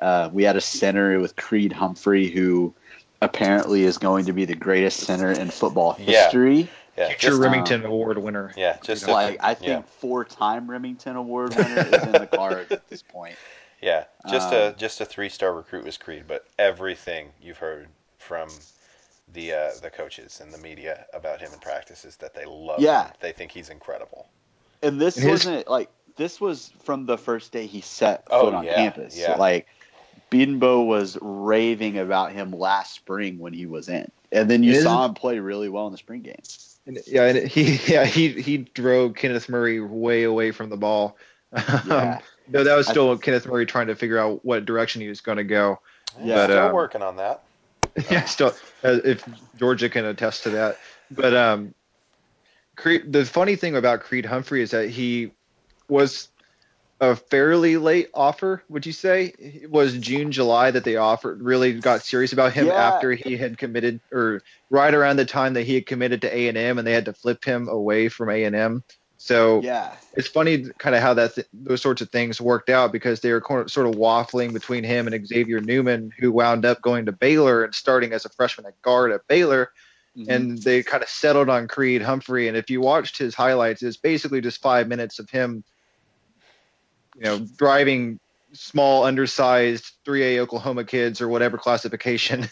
Uh, 0.00 0.30
we 0.32 0.44
had 0.44 0.56
a 0.56 0.60
center 0.60 1.18
with 1.18 1.34
Creed 1.34 1.72
Humphrey, 1.72 2.28
who 2.28 2.72
apparently 3.20 3.82
is 3.82 3.98
going 3.98 4.26
to 4.26 4.32
be 4.32 4.44
the 4.44 4.54
greatest 4.54 5.00
center 5.00 5.32
in 5.32 5.50
football 5.50 5.92
history. 5.92 6.68
Yeah. 6.96 7.08
Future 7.08 7.28
Just, 7.28 7.40
Remington 7.40 7.84
Award 7.84 8.18
winner. 8.18 8.52
yeah. 8.56 8.78
Just 8.82 9.06
like 9.06 9.38
I 9.40 9.54
think 9.54 9.68
yeah. 9.68 9.82
four-time 10.00 10.68
Remington 10.68 11.14
Award 11.14 11.54
winner 11.54 11.86
is 11.86 12.02
in 12.02 12.12
the 12.12 12.28
cards 12.32 12.72
at 12.72 12.88
this 12.88 13.02
point. 13.02 13.36
Yeah, 13.80 14.04
just 14.28 14.52
Um, 14.52 14.58
a 14.58 14.74
just 14.76 15.00
a 15.00 15.04
three 15.04 15.28
star 15.28 15.54
recruit 15.54 15.84
was 15.84 15.96
Creed, 15.96 16.24
but 16.26 16.46
everything 16.58 17.28
you've 17.40 17.58
heard 17.58 17.88
from 18.18 18.48
the 19.32 19.52
uh, 19.52 19.70
the 19.82 19.90
coaches 19.90 20.40
and 20.40 20.52
the 20.52 20.58
media 20.58 21.06
about 21.14 21.40
him 21.40 21.52
in 21.52 21.58
practice 21.60 22.04
is 22.04 22.16
that 22.16 22.34
they 22.34 22.44
love 22.44 22.80
Yeah. 22.80 23.04
him. 23.04 23.12
They 23.20 23.32
think 23.32 23.52
he's 23.52 23.68
incredible. 23.68 24.28
And 24.82 25.00
this 25.00 25.16
And 25.16 25.24
his- 25.28 25.44
wasn't 25.44 25.68
like 25.68 25.90
this 26.16 26.40
was 26.40 26.72
from 26.82 27.06
the 27.06 27.18
first 27.18 27.52
day 27.52 27.66
he 27.66 27.80
set 27.80 28.24
Oh, 28.30 28.46
foot 28.46 28.54
on 28.54 28.64
yeah, 28.64 28.74
campus. 28.74 29.16
yeah. 29.16 29.36
Like 29.36 29.68
Bedenbaugh 30.30 30.84
was 30.84 31.16
raving 31.20 31.98
about 31.98 32.32
him 32.32 32.50
last 32.52 32.94
spring 32.94 33.38
when 33.38 33.52
he 33.52 33.66
was 33.66 33.88
in, 33.88 34.10
and 34.32 34.50
then 34.50 34.62
you 34.64 34.72
It 34.72 34.82
saw 34.82 35.04
him 35.04 35.14
play 35.14 35.38
really 35.38 35.68
well 35.68 35.86
in 35.86 35.92
the 35.92 35.98
spring 35.98 36.22
game. 36.22 36.42
And, 36.86 36.98
yeah, 37.06 37.24
and 37.26 37.48
he 37.48 37.76
yeah 37.92 38.04
he 38.04 38.40
he 38.42 38.58
drove 38.58 39.14
Kenneth 39.14 39.48
Murray 39.48 39.78
way 39.78 40.24
away 40.24 40.50
from 40.50 40.68
the 40.70 40.76
ball. 40.76 41.16
Yeah. 41.86 42.20
Though 42.50 42.64
that 42.64 42.76
was 42.76 42.88
I- 42.88 42.92
still 42.92 43.16
Kenneth 43.18 43.46
Murray 43.46 43.66
trying 43.66 43.88
to 43.88 43.94
figure 43.94 44.18
out 44.18 44.44
what 44.44 44.64
direction 44.64 45.00
he 45.02 45.08
was 45.08 45.20
going 45.20 45.38
to 45.38 45.44
go. 45.44 45.80
Yeah, 46.20 46.34
But, 46.36 46.44
still 46.46 46.66
um, 46.66 46.72
working 46.72 47.02
on 47.02 47.16
that. 47.16 47.42
yeah, 48.10 48.24
still, 48.24 48.54
uh, 48.84 48.98
if 49.04 49.28
Georgia 49.56 49.88
can 49.88 50.04
attest 50.04 50.44
to 50.44 50.50
that. 50.50 50.78
But 51.10 51.34
um, 51.34 51.74
Creed, 52.76 53.12
the 53.12 53.24
funny 53.24 53.56
thing 53.56 53.76
about 53.76 54.00
Creed 54.00 54.24
Humphrey 54.24 54.62
is 54.62 54.70
that 54.70 54.88
he 54.90 55.32
was 55.88 56.28
a 57.00 57.16
fairly 57.16 57.76
late 57.76 58.08
offer. 58.14 58.62
Would 58.68 58.84
you 58.86 58.92
say 58.92 59.32
it 59.38 59.70
was 59.70 59.96
June, 59.98 60.32
July 60.32 60.70
that 60.70 60.84
they 60.84 60.96
offered? 60.96 61.42
Really 61.42 61.74
got 61.80 62.02
serious 62.02 62.32
about 62.32 62.52
him 62.52 62.66
Yeah. 62.66 62.74
after 62.74 63.12
he 63.12 63.36
had 63.36 63.58
committed, 63.58 64.00
or 64.12 64.42
right 64.70 64.92
around 64.94 65.16
the 65.16 65.24
time 65.24 65.54
that 65.54 65.62
he 65.62 65.74
had 65.74 65.86
committed 65.86 66.22
to 66.22 66.36
A 66.36 66.48
and 66.48 66.58
M, 66.58 66.78
and 66.78 66.86
they 66.86 66.92
had 66.92 67.04
to 67.06 67.12
flip 67.12 67.44
him 67.44 67.68
away 67.68 68.08
from 68.08 68.30
A 68.30 68.44
and 68.44 68.54
M. 68.56 68.82
So 69.20 69.60
Yeah, 69.62 69.92
it's 70.14 70.28
funny 70.28 70.64
kind 70.78 70.94
of 70.94 71.02
how 71.02 71.12
that 71.14 71.34
th- 71.34 71.46
those 71.52 71.82
sorts 71.82 72.00
of 72.00 72.10
things 72.10 72.40
worked 72.40 72.70
out 72.70 72.92
because 72.92 73.20
they 73.20 73.32
were 73.32 73.42
sort 73.68 73.86
of 73.88 73.94
waffling 73.96 74.52
between 74.52 74.84
him 74.84 75.08
and 75.08 75.26
Xavier 75.26 75.60
Newman, 75.60 76.12
who 76.18 76.30
wound 76.30 76.64
up 76.64 76.80
going 76.82 77.06
to 77.06 77.12
Baylor 77.12 77.64
and 77.64 77.74
starting 77.74 78.12
as 78.12 78.24
a 78.24 78.28
freshman 78.28 78.66
at 78.66 78.80
guard 78.80 79.10
at 79.10 79.26
Baylor, 79.26 79.72
Mhm. 80.16 80.28
and 80.28 80.58
they 80.62 80.82
kind 80.84 81.02
of 81.02 81.08
settled 81.08 81.48
on 81.48 81.66
Creed 81.66 82.00
Humphrey. 82.00 82.46
And 82.48 82.56
if 82.56 82.70
you 82.70 82.80
watched 82.80 83.18
his 83.18 83.34
highlights, 83.34 83.82
it's 83.82 83.96
basically 83.96 84.40
just 84.40 84.62
five 84.62 84.86
minutes 84.86 85.18
of 85.18 85.28
him, 85.30 85.64
you 87.16 87.22
know, 87.24 87.38
driving 87.56 88.20
small, 88.52 89.04
undersized 89.04 89.92
3A 90.06 90.38
Oklahoma 90.38 90.84
kids 90.84 91.20
or 91.20 91.28
whatever 91.28 91.58
classification 91.58 92.48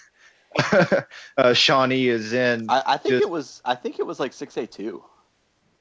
uh, 1.36 1.54
Shawnee 1.54 2.08
is 2.08 2.32
in. 2.32 2.68
I, 2.68 2.82
I 2.86 2.96
think 2.96 3.12
just- 3.14 3.22
it 3.22 3.30
was. 3.30 3.62
I 3.64 3.76
think 3.76 3.98
it 4.00 4.06
was 4.06 4.18
like 4.18 4.32
six 4.32 4.56
A 4.56 4.66
two. 4.66 5.04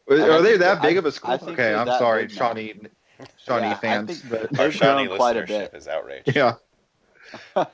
Are 0.10 0.16
I 0.16 0.42
they 0.42 0.50
think 0.50 0.60
that 0.60 0.78
I- 0.80 0.82
big 0.82 0.98
of 0.98 1.06
a 1.06 1.12
school? 1.12 1.40
Okay, 1.42 1.74
I'm 1.74 1.88
sorry. 1.88 2.28
Shawnee, 2.30 2.74
Shawnee 3.46 3.68
Yeah, 3.68 3.74
fans, 3.76 4.22
think- 4.22 4.50
but 4.52 4.60
Our 4.60 4.72
Shawnee 4.72 5.06
grown 5.08 5.18
quite 5.18 5.38
a 5.38 5.42
listenership 5.44 5.48
bit. 5.48 5.74
is 5.74 5.88
outraged. 5.88 6.36
yeah. 6.36 6.54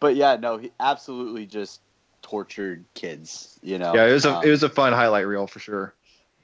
but 0.00 0.16
yeah, 0.16 0.36
no, 0.36 0.58
he 0.58 0.70
absolutely 0.80 1.46
just 1.46 1.80
tortured 2.22 2.84
kids. 2.94 3.58
You 3.62 3.78
know. 3.78 3.94
Yeah, 3.94 4.06
it 4.06 4.12
was 4.12 4.24
a 4.26 4.36
Um, 4.36 4.44
it 4.44 4.50
was 4.50 4.62
a 4.62 4.68
fun 4.68 4.92
highlight 4.92 5.26
reel 5.26 5.46
for 5.46 5.58
sure. 5.60 5.94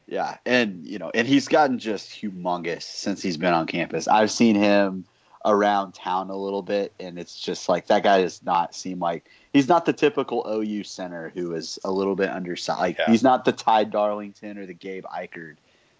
Yeah, 0.07 0.39
and 0.45 0.87
you 0.87 0.99
know, 0.99 1.11
and 1.15 1.27
he's 1.29 1.47
gotten 1.47 1.79
just 1.79 2.11
humongous 2.11 2.83
since 2.83 3.23
he's 3.23 3.37
been 3.37 3.55
on 3.55 3.67
campus. 3.67 4.09
I've 4.09 4.31
seen 4.31 4.57
him 4.57 5.05
around 5.45 5.93
town 5.95 6.31
a 6.31 6.37
little 6.37 6.63
bit, 6.63 6.93
and 7.01 7.19
it's 7.19 7.39
just 7.41 7.69
like 7.69 7.87
that 7.87 8.03
guy 8.03 8.23
does 8.23 8.43
not 8.43 8.75
seem 8.75 8.99
like 8.99 9.25
he's 9.53 9.69
not 9.69 9.85
the 9.87 9.93
typical 9.93 10.45
OU 10.47 10.85
center 10.85 11.31
who 11.35 11.55
is 11.55 11.79
a 11.85 11.91
little 11.91 12.15
bit 12.15 12.29
undersized. 12.31 12.81
Like, 12.81 12.99
Yeah. 12.99 13.11
He's 13.11 13.23
not 13.23 13.45
the 13.45 13.53
Ty 13.53 13.85
Darlington 13.85 14.59
or 14.59 14.67
the 14.67 14.75
Gabe 14.75 15.05
Ikard. 15.07 15.57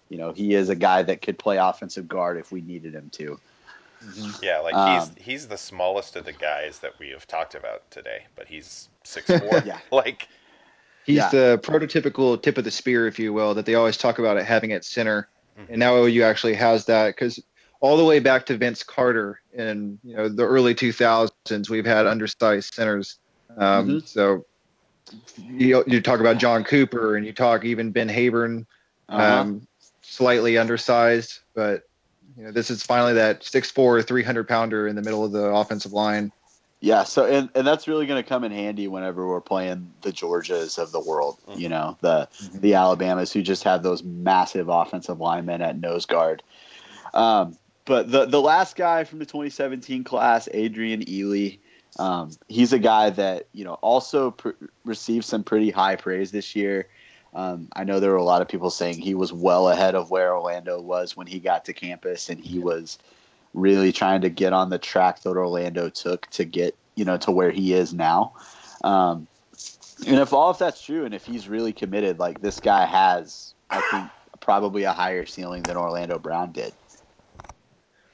You 0.09 0.17
know, 0.17 0.31
he 0.31 0.53
is 0.53 0.69
a 0.69 0.75
guy 0.75 1.01
that 1.03 1.21
could 1.21 1.39
play 1.39 1.57
offensive 1.57 2.07
guard 2.07 2.37
if 2.37 2.51
we 2.51 2.61
needed 2.61 2.93
him 2.93 3.09
to. 3.13 3.39
Yeah, 4.41 4.59
like 4.59 4.73
Um, 4.73 4.99
he's 5.15 5.23
he's 5.25 5.47
the 5.47 5.57
smallest 5.57 6.15
of 6.15 6.25
the 6.25 6.33
guys 6.33 6.79
that 6.79 6.97
we 6.99 7.09
have 7.09 7.27
talked 7.27 7.53
about 7.55 7.89
today, 7.91 8.23
but 8.35 8.47
he's 8.47 8.89
six 9.03 9.27
four. 9.27 9.39
Yeah. 9.65 9.79
Like 9.91 10.27
He's 11.05 11.17
Yeah. 11.17 11.29
the 11.29 11.59
prototypical 11.63 12.39
tip 12.41 12.59
of 12.59 12.63
the 12.63 12.69
spear, 12.71 13.07
if 13.07 13.17
you 13.17 13.33
will, 13.33 13.55
that 13.55 13.65
they 13.65 13.73
always 13.73 13.97
talk 13.97 14.19
about 14.19 14.37
it 14.37 14.45
having 14.45 14.71
at 14.71 14.85
center, 14.85 15.27
Mhm. 15.59 15.69
and 15.69 15.79
now 15.79 15.95
OU 15.95 16.23
actually 16.23 16.53
has 16.53 16.85
that 16.85 17.07
because 17.15 17.39
all 17.81 17.97
the 17.97 18.05
way 18.05 18.19
back 18.19 18.45
to 18.45 18.57
Vince 18.57 18.83
Carter 18.83 19.41
in 19.53 19.99
you 20.03 20.15
know 20.15 20.29
the 20.29 20.45
early 20.45 20.73
2000s, 20.73 21.69
we've 21.69 21.85
had 21.85 22.07
undersized 22.07 22.73
centers. 22.73 23.17
Um, 23.57 23.89
Mhm. 23.89 24.07
So 24.07 24.45
you, 25.47 25.83
you 25.87 26.01
talk 26.01 26.19
about 26.19 26.37
Jon 26.37 26.63
Cooper, 26.63 27.15
and 27.17 27.25
you 27.25 27.33
talk 27.33 27.65
even 27.65 27.91
Ben 27.91 28.07
Habern, 28.07 28.65
Uh-huh. 29.09 29.41
um, 29.41 29.67
slightly 30.01 30.57
undersized, 30.57 31.39
but 31.53 31.83
you 32.37 32.43
know 32.45 32.51
this 32.51 32.69
is 32.69 32.83
finally 32.83 33.13
that 33.13 33.41
6'4", 33.43 34.05
300 34.05 34.47
pounder 34.47 34.87
in 34.87 34.95
the 34.95 35.01
middle 35.01 35.25
of 35.25 35.31
the 35.31 35.45
offensive 35.45 35.91
line. 35.91 36.31
Yeah, 36.79 37.03
so 37.03 37.25
and, 37.25 37.49
and 37.53 37.67
that's 37.67 37.87
really 37.87 38.07
going 38.07 38.21
to 38.23 38.27
come 38.27 38.43
in 38.43 38.51
handy 38.51 38.87
whenever 38.87 39.27
we're 39.27 39.41
playing 39.41 39.93
the 40.01 40.11
Georgias 40.11 40.79
of 40.79 40.91
the 40.91 40.99
world, 40.99 41.37
you 41.55 41.69
know, 41.69 41.97
the 42.01 42.27
Mhm. 42.41 42.61
the 42.61 42.73
Alabamas 42.73 43.31
who 43.33 43.41
just 43.43 43.63
have 43.63 43.83
those 43.83 44.03
massive 44.03 44.67
offensive 44.69 45.19
linemen 45.19 45.61
at 45.61 45.79
nose 45.79 46.05
guard. 46.05 46.41
Um, 47.13 47.57
but 47.85 48.11
the 48.11 48.25
the 48.25 48.41
last 48.41 48.75
guy 48.75 49.03
from 49.03 49.19
the 49.19 49.25
2017 49.25 50.03
class, 50.03 50.47
Adrian 50.53 51.03
Ealy, 51.05 51.59
um, 51.99 52.31
he's 52.47 52.73
a 52.73 52.79
guy 52.79 53.09
that 53.11 53.47
you 53.53 53.63
know 53.63 53.75
also 53.75 54.31
pr- 54.31 54.49
received 54.85 55.25
some 55.25 55.43
pretty 55.43 55.71
high 55.71 55.95
praise 55.95 56.31
this 56.31 56.55
year. 56.55 56.87
Um, 57.33 57.69
I 57.73 57.83
know 57.83 57.99
there 57.99 58.11
were 58.11 58.17
a 58.17 58.23
lot 58.23 58.41
of 58.41 58.49
people 58.49 58.69
saying 58.69 58.99
he 58.99 59.15
was 59.15 59.31
well 59.31 59.69
ahead 59.69 59.95
of 59.95 60.11
where 60.11 60.35
Orlando 60.35 60.81
was 60.81 61.15
when 61.15 61.27
he 61.27 61.39
got 61.39 61.65
to 61.65 61.73
campus, 61.73 62.29
and 62.29 62.43
he 62.43 62.59
was 62.59 62.97
really 63.53 63.91
trying 63.91 64.21
to 64.21 64.29
get 64.29 64.53
on 64.53 64.69
the 64.69 64.77
track 64.77 65.21
that 65.21 65.29
Orlando 65.29 65.89
took 65.89 66.27
to 66.31 66.45
get 66.45 66.75
you 66.95 67.05
know 67.05 67.17
to 67.17 67.31
where 67.31 67.51
he 67.51 67.73
is 67.73 67.93
now. 67.93 68.33
Um, 68.83 69.27
and 70.05 70.17
if 70.17 70.33
all 70.33 70.51
if 70.51 70.57
that's 70.57 70.81
true, 70.81 71.05
and 71.05 71.13
if 71.13 71.25
he's 71.25 71.47
really 71.47 71.73
committed, 71.73 72.19
like 72.19 72.41
this 72.41 72.59
guy 72.59 72.85
has, 72.85 73.53
I 73.69 73.81
think 73.91 74.09
probably 74.39 74.83
a 74.83 74.91
higher 74.91 75.25
ceiling 75.25 75.63
than 75.63 75.77
Orlando 75.77 76.17
Brown 76.19 76.51
did. 76.51 76.73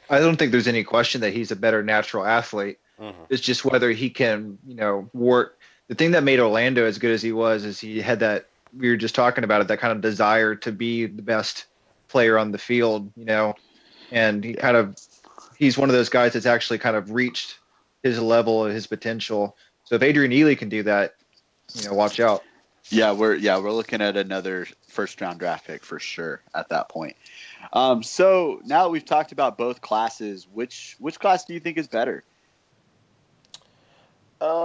I 0.10 0.20
don't 0.20 0.38
think 0.38 0.52
there's 0.52 0.68
any 0.68 0.84
question 0.84 1.22
that 1.22 1.34
he's 1.34 1.52
a 1.52 1.56
better 1.56 1.84
natural 1.84 2.26
athlete. 2.26 2.80
mhm. 3.00 3.14
It's 3.30 3.42
just 3.42 3.64
whether 3.66 3.92
he 3.92 4.10
can, 4.10 4.58
you 4.68 4.76
know, 4.76 5.10
work. 5.14 5.58
The 5.88 5.96
thing 5.96 6.12
that 6.12 6.24
made 6.24 6.40
Orlando 6.40 6.86
as 6.86 6.98
good 6.98 7.12
as 7.12 7.22
he 7.22 7.32
was 7.32 7.64
is 7.64 7.80
he 7.80 8.02
had 8.02 8.20
that 8.20 8.48
we 8.76 8.90
were 8.90 8.98
just 8.98 9.16
talking 9.16 9.44
about 9.44 9.62
it, 9.62 9.68
that 9.68 9.80
kind 9.80 9.92
of 9.94 10.02
desire 10.02 10.56
to 10.56 10.72
be 10.72 11.06
the 11.06 11.22
best 11.22 11.66
player 12.08 12.38
on 12.38 12.52
the 12.52 12.58
field, 12.58 13.12
you 13.16 13.26
know, 13.26 13.56
and 14.12 14.44
he 14.44 14.54
kind 14.54 14.76
of 14.78 14.96
he's 15.58 15.78
one 15.78 15.90
of 15.90 15.94
those 15.96 16.10
guys 16.10 16.34
that's 16.34 16.46
actually 16.46 16.80
kind 16.80 16.96
of 16.96 17.12
reached 17.12 17.60
his 18.04 18.20
level, 18.20 18.66
of 18.66 18.74
his 18.74 18.88
potential. 18.88 19.56
So 19.84 19.96
if 19.96 20.04
Adrian 20.04 20.32
Ealy 20.32 20.58
can 20.58 20.70
do 20.70 20.84
that, 20.84 21.16
you 21.74 21.88
know, 21.88 21.94
watch 21.94 22.20
out. 22.20 22.44
Yeah, 22.90 23.12
we're 23.12 23.36
yeah 23.36 23.58
we're 23.60 23.72
looking 23.72 24.02
at 24.02 24.16
another 24.16 24.68
first 24.88 25.20
round 25.20 25.40
draft 25.40 25.68
pick 25.68 25.84
for 25.84 26.00
sure 26.00 26.42
at 26.56 26.70
that 26.70 26.90
point. 26.90 27.16
Um, 27.74 28.04
so 28.04 28.62
now 28.66 28.84
that 28.84 28.90
we've 28.90 29.06
talked 29.06 29.32
about 29.32 29.58
both 29.58 29.82
classes, 29.82 30.48
which 30.52 30.96
which 31.00 31.20
class 31.20 31.46
do 31.46 31.54
you 31.54 31.60
think 31.60 31.78
is 31.78 31.88
better? 31.88 32.24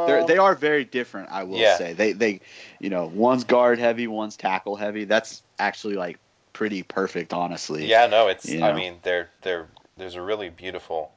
They're, 0.07 0.21
Um, 0.21 0.27
they 0.27 0.39
are 0.39 0.55
very 0.55 0.85
different, 0.85 1.31
I 1.31 1.45
will 1.45 1.59
Yeah. 1.59 1.77
say. 1.77 1.93
They 1.93 2.13
they 2.13 2.41
you 2.81 2.91
know 2.91 3.07
one's 3.07 3.45
guard 3.45 3.79
heavy, 3.79 4.07
one's 4.07 4.37
tackle 4.37 4.77
heavy. 4.77 5.05
That's 5.05 5.43
actually 5.59 5.95
like 5.95 6.19
pretty 6.53 6.83
perfect, 6.83 7.33
honestly. 7.33 7.87
Yeah, 7.87 8.07
no, 8.07 8.29
it's. 8.29 8.49
you 8.49 8.59
know? 8.59 8.67
I 8.67 8.75
mean, 8.75 8.99
they're 9.03 9.31
they're 9.43 9.69
there's 9.97 10.15
a 10.15 10.23
really 10.23 10.51
beautiful, 10.51 11.13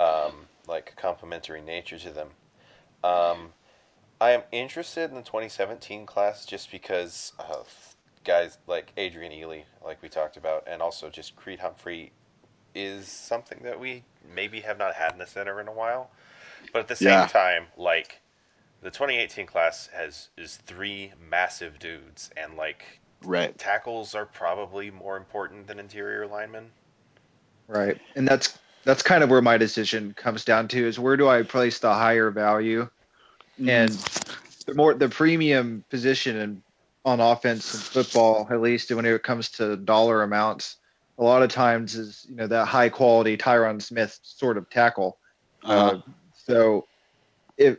um, 0.00 0.46
like 0.66 0.94
complementary 0.96 1.62
nature 1.62 1.98
to 1.98 2.10
them. 2.10 2.28
Um, 3.04 3.52
I 4.20 4.30
am 4.30 4.42
interested 4.52 5.10
in 5.10 5.16
the 5.16 5.22
2017 5.22 6.06
class 6.06 6.46
just 6.46 6.70
because 6.70 7.32
of 7.38 7.91
guys 8.24 8.58
like 8.66 8.92
Adrian 8.96 9.32
Ealy, 9.32 9.64
like 9.84 10.02
we 10.02 10.08
talked 10.08 10.36
about, 10.36 10.64
and 10.66 10.80
also 10.82 11.08
just 11.10 11.36
Creed 11.36 11.58
Humphrey 11.58 12.12
is 12.74 13.08
something 13.08 13.60
that 13.64 13.78
we 13.78 14.04
maybe 14.34 14.60
have 14.60 14.78
not 14.78 14.94
had 14.94 15.12
in 15.12 15.18
the 15.18 15.26
center 15.26 15.60
in 15.60 15.68
a 15.68 15.72
while. 15.72 16.10
But 16.72 16.80
at 16.80 16.88
the 16.88 16.96
same 16.96 17.08
Yeah. 17.08 17.26
time, 17.26 17.66
like 17.76 18.20
the 18.82 18.90
2018 18.90 19.46
class 19.46 19.88
has 19.88 20.28
is 20.36 20.56
three 20.56 21.12
massive 21.18 21.78
dudes, 21.78 22.30
and 22.36 22.56
like 22.56 22.84
Right. 23.24 23.56
tackles 23.58 24.14
are 24.14 24.26
probably 24.26 24.90
more 24.90 25.16
important 25.16 25.66
than 25.66 25.78
interior 25.78 26.26
linemen. 26.26 26.70
Right. 27.68 28.00
And 28.16 28.26
that's 28.26 28.58
that's 28.84 29.02
kind 29.02 29.22
of 29.22 29.30
where 29.30 29.42
my 29.42 29.58
decision 29.58 30.12
comes 30.14 30.44
down 30.44 30.66
to 30.68 30.86
is 30.86 30.98
where 30.98 31.16
do 31.16 31.28
I 31.28 31.42
place 31.42 31.78
the 31.78 31.94
higher 31.94 32.30
value? 32.30 32.88
Mm-hmm. 33.60 33.68
And 33.68 33.90
the 34.66 34.74
more 34.74 34.94
the 34.94 35.08
premium 35.08 35.84
position 35.88 36.36
in, 36.36 36.62
on 37.04 37.20
offense 37.20 37.74
in 37.74 37.80
football, 37.80 38.46
at 38.50 38.60
least 38.60 38.90
when 38.90 39.04
it 39.04 39.22
comes 39.22 39.50
to 39.50 39.76
dollar 39.76 40.22
amounts, 40.22 40.76
a 41.18 41.24
lot 41.24 41.42
of 41.42 41.50
times 41.50 41.94
is 41.94 42.26
you 42.28 42.36
know 42.36 42.46
that 42.46 42.66
high 42.66 42.88
quality 42.88 43.36
Tyron 43.36 43.82
Smith 43.82 44.18
sort 44.22 44.56
of 44.56 44.68
tackle. 44.70 45.18
Uh-huh. 45.64 45.96
Uh, 45.96 46.00
so 46.46 46.86
if 47.56 47.78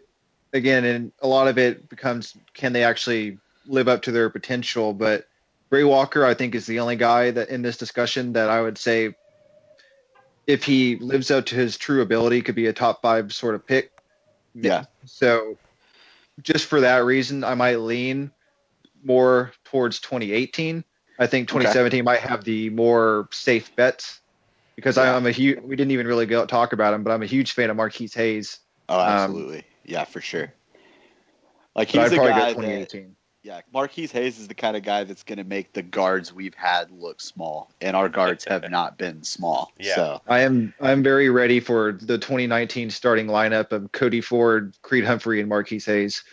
again, 0.53 0.86
and 0.86 1.11
a 1.21 1.28
lot 1.28 1.47
of 1.47 1.57
it 1.57 1.89
becomes 1.89 2.36
can 2.53 2.74
they 2.74 2.84
actually 2.84 3.38
live 3.65 3.88
up 3.88 4.03
to 4.03 4.11
their 4.11 4.30
potential? 4.30 4.93
But 4.93 5.28
Brey 5.69 5.84
Walker, 5.84 6.26
I 6.26 6.34
think, 6.34 6.55
is 6.55 6.65
the 6.65 6.80
only 6.80 6.95
guy 6.95 7.32
that 7.32 7.49
in 7.49 7.61
this 7.61 7.78
discussion 7.78 8.34
that 8.34 8.49
I 8.49 8.61
would 8.61 8.78
say 8.78 9.15
if 10.45 10.63
he 10.63 10.97
lives 10.97 11.32
up 11.32 11.45
to 11.47 11.55
his 11.55 11.78
true 11.78 12.01
ability, 12.01 12.41
could 12.41 12.55
be 12.55 12.67
a 12.67 12.74
top 12.74 13.01
five 13.01 13.34
sort 13.34 13.55
of 13.55 13.65
pick. 13.65 13.91
Yeah. 14.53 14.86
So 15.05 15.57
just 16.41 16.65
for 16.65 16.82
that 16.82 17.05
reason, 17.05 17.43
I 17.43 17.55
might 17.55 17.80
lean 17.80 18.32
more 19.04 19.51
towards 19.66 19.99
2018. 19.99 20.84
I 21.20 21.28
think 21.28 21.49
Okay. 21.49 21.60
2017 21.60 22.04
might 22.04 22.20
have 22.20 22.43
the 22.43 22.70
more 22.72 23.28
safe 23.32 23.76
bets 23.76 24.22
because 24.76 24.97
I, 24.97 25.06
Yeah. 25.06 25.16
I'm 25.16 25.26
a 25.26 25.32
huge. 25.32 25.60
We 25.62 25.76
didn't 25.76 25.91
even 25.91 26.08
really 26.08 26.26
go 26.26 26.45
talk 26.45 26.74
about 26.74 26.93
him, 26.93 27.04
but 27.04 27.12
I'm 27.12 27.22
a 27.22 27.28
huge 27.28 27.51
fan 27.51 27.70
of 27.70 27.78
Marquis 27.78 28.10
Hayes. 28.16 28.60
Oh, 28.89 28.99
Um, 28.99 29.08
absolutely. 29.08 29.64
yeah, 29.86 30.06
for 30.06 30.22
sure. 30.22 30.54
Like 31.76 31.89
he's 31.89 32.01
I'd 32.01 32.12
the 32.12 32.16
probably 32.18 32.34
go 32.34 32.39
guy 32.39 32.54
that 32.54 33.14
yeah, 33.43 33.60
Marquis 33.74 34.08
Hayes 34.08 34.39
is 34.39 34.47
the 34.47 34.54
kind 34.54 34.78
of 34.78 34.84
guy 34.84 35.04
that's 35.04 35.24
going 35.24 35.38
to 35.38 35.43
make 35.43 35.74
the 35.74 35.82
guards 35.82 36.34
we've 36.34 36.54
had 36.54 36.89
look 36.91 37.20
small, 37.20 37.70
and 37.82 37.93
our 37.93 38.08
guards 38.08 38.45
have 38.45 38.70
not 38.72 38.97
been 38.97 39.22
small. 39.24 39.74
Yeah. 39.78 39.95
So 39.95 40.22
I 40.28 40.39
am 40.41 40.74
I'm 40.80 41.04
very 41.04 41.30
ready 41.30 41.60
for 41.60 41.91
the 41.91 42.18
2019 42.18 42.89
starting 42.89 43.28
lineup 43.28 43.74
of 43.74 43.91
Cody 43.91 44.22
Ford, 44.22 44.78
Creed 44.82 45.04
Humphrey, 45.04 45.41
and 45.41 45.49
Marquise 45.49 45.86
Hayes. 45.86 46.24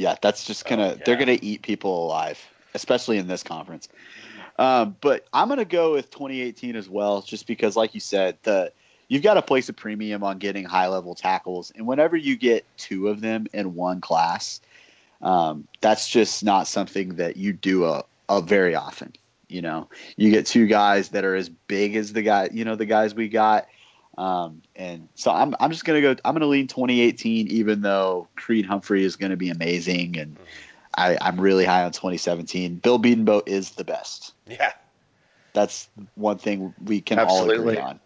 Yeah, 0.00 0.14
that's 0.22 0.46
just 0.46 0.64
gonna 0.64 0.94
Oh, 0.96 1.00
they're 1.04 1.16
gonna 1.16 1.38
eat 1.42 1.60
people 1.60 2.06
alive, 2.06 2.40
especially 2.72 3.18
in 3.18 3.26
this 3.26 3.42
conference. 3.42 3.86
Um, 4.58 4.96
but 5.02 5.26
I'm 5.30 5.50
gonna 5.50 5.66
go 5.66 5.92
with 5.92 6.10
2018 6.10 6.74
as 6.74 6.88
well, 6.88 7.20
just 7.20 7.46
because, 7.46 7.76
like 7.76 7.92
you 7.92 8.00
said, 8.00 8.38
the 8.42 8.72
you've 9.08 9.22
got 9.22 9.34
to 9.34 9.42
place 9.42 9.68
a 9.68 9.74
premium 9.74 10.24
on 10.24 10.38
getting 10.38 10.64
high 10.64 10.88
level 10.88 11.14
tackles, 11.14 11.70
and 11.76 11.86
whenever 11.86 12.16
you 12.16 12.38
get 12.38 12.64
two 12.78 13.08
of 13.08 13.20
them 13.20 13.46
in 13.52 13.74
one 13.74 14.00
class, 14.00 14.62
um, 15.20 15.68
that's 15.82 16.08
just 16.08 16.42
not 16.42 16.66
something 16.66 17.16
that 17.16 17.36
you 17.36 17.52
do 17.52 17.84
a, 17.84 18.02
a 18.30 18.40
very 18.40 18.74
often. 18.74 19.12
You 19.48 19.60
know, 19.60 19.90
you 20.16 20.30
get 20.30 20.46
two 20.46 20.66
guys 20.66 21.10
that 21.10 21.26
are 21.26 21.34
as 21.34 21.50
big 21.50 21.94
as 21.94 22.14
the 22.14 22.22
guy, 22.22 22.48
you 22.50 22.64
know, 22.64 22.74
the 22.74 22.86
guys 22.86 23.14
we 23.14 23.28
got. 23.28 23.66
Um, 24.18 24.62
and 24.76 25.08
so 25.14 25.30
I'm, 25.30 25.54
I'm 25.60 25.70
just 25.70 25.84
gonna 25.84 26.00
go. 26.00 26.16
I'm 26.24 26.34
gonna 26.34 26.46
lean 26.46 26.66
2018, 26.66 27.48
even 27.48 27.80
though 27.80 28.28
Creed 28.36 28.66
Humphrey 28.66 29.04
is 29.04 29.16
gonna 29.16 29.36
be 29.36 29.50
amazing, 29.50 30.18
and 30.18 30.36
I, 30.94 31.16
I'm 31.20 31.40
really 31.40 31.64
high 31.64 31.84
on 31.84 31.92
2017. 31.92 32.76
Bill 32.76 32.98
Bedenbaugh 32.98 33.42
is 33.46 33.70
the 33.70 33.84
best. 33.84 34.34
Yeah. 34.46 34.72
That's 35.52 35.88
one 36.14 36.38
thing 36.38 36.74
we 36.84 37.00
can 37.00 37.18
all 37.18 37.48
agree 37.50 37.78
on. 37.78 38.00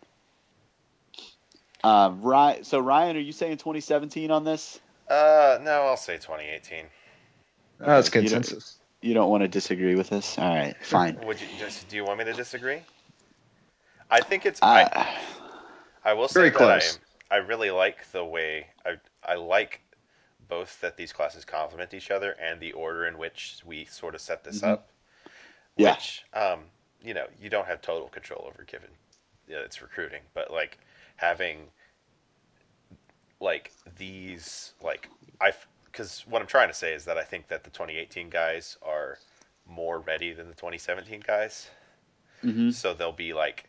Um, 1.83 2.23
Ryan, 2.23 2.65
so 2.65 2.79
Ryan, 2.79 3.17
are 3.17 3.21
you 3.21 3.33
saying 3.33 3.59
2017 3.59 4.31
on 4.31 4.45
this? 4.45 4.81
Uh, 5.09 5.59
no, 5.63 5.83
I'll 5.83 5.99
say 5.99 6.15
2018. 6.17 6.87
That's 7.79 8.09
Okay, 8.09 8.21
you 8.23 8.29
don't- 8.29 8.37
consensus. 8.43 8.79
You 9.03 9.13
don't 9.13 9.29
want 9.29 9.43
to 9.43 9.49
disagree 9.49 9.95
with 9.97 10.09
this? 10.09 10.39
All 10.39 10.49
right, 10.49 10.75
fine. 10.83 11.21
Would 11.27 11.39
you 11.39 11.47
just? 11.59 11.89
Do 11.89 11.97
you 11.97 12.05
want 12.07 12.21
me 12.21 12.25
to 12.25 12.33
disagree? 12.33 12.81
I 14.11 14.21
think 14.21 14.47
it's. 14.47 14.63
I, 14.63 14.85
Uh, 14.85 14.89
I 14.95 15.19
will 16.13 16.29
say 16.29 16.49
Very 16.49 16.51
that 16.51 16.69
close. 16.69 16.99
I 17.31 17.35
I 17.35 17.37
really 17.39 17.71
like 17.71 18.11
the 18.13 18.25
way 18.25 18.67
I 18.85 18.97
I 19.23 19.35
like 19.35 19.81
both 20.49 20.81
that 20.81 20.97
these 20.97 21.13
classes 21.13 21.45
complement 21.45 21.95
each 21.95 22.11
other 22.11 22.33
and 22.33 22.61
the 22.61 22.73
order 22.73 23.07
in 23.07 23.19
which 23.19 23.61
we 23.65 23.85
sort 23.85 24.15
of 24.15 24.21
set 24.21 24.45
this 24.45 24.61
Mhm. 24.61 24.63
up. 24.63 24.89
Yeah. 25.77 25.97
Which 25.97 26.25
um 26.33 26.71
you 27.03 27.15
know 27.15 27.27
you 27.41 27.49
don't 27.51 27.67
have 27.67 27.81
total 27.81 28.09
control 28.09 28.45
over 28.47 28.65
given 28.65 28.91
you 29.49 29.55
know, 29.55 29.63
it's 29.63 29.81
recruiting, 29.83 30.23
but 30.35 30.51
like 30.51 30.79
having 31.17 31.71
like 33.41 33.73
these 33.97 34.73
like 34.81 35.09
I 35.41 35.53
because 35.87 36.25
what 36.29 36.41
I'm 36.41 36.47
trying 36.47 36.69
to 36.69 36.75
say 36.75 36.93
is 36.95 37.05
that 37.05 37.17
I 37.19 37.25
think 37.25 37.49
that 37.49 37.65
the 37.65 37.71
2018 37.71 38.29
guys 38.31 38.77
are 38.83 39.19
more 39.67 40.01
ready 40.01 40.33
than 40.33 40.49
the 40.49 40.55
2017 40.55 41.23
guys 41.27 41.69
mhm. 42.43 42.71
so 42.71 42.95
they'll 42.95 43.13
be 43.13 43.33
like 43.33 43.65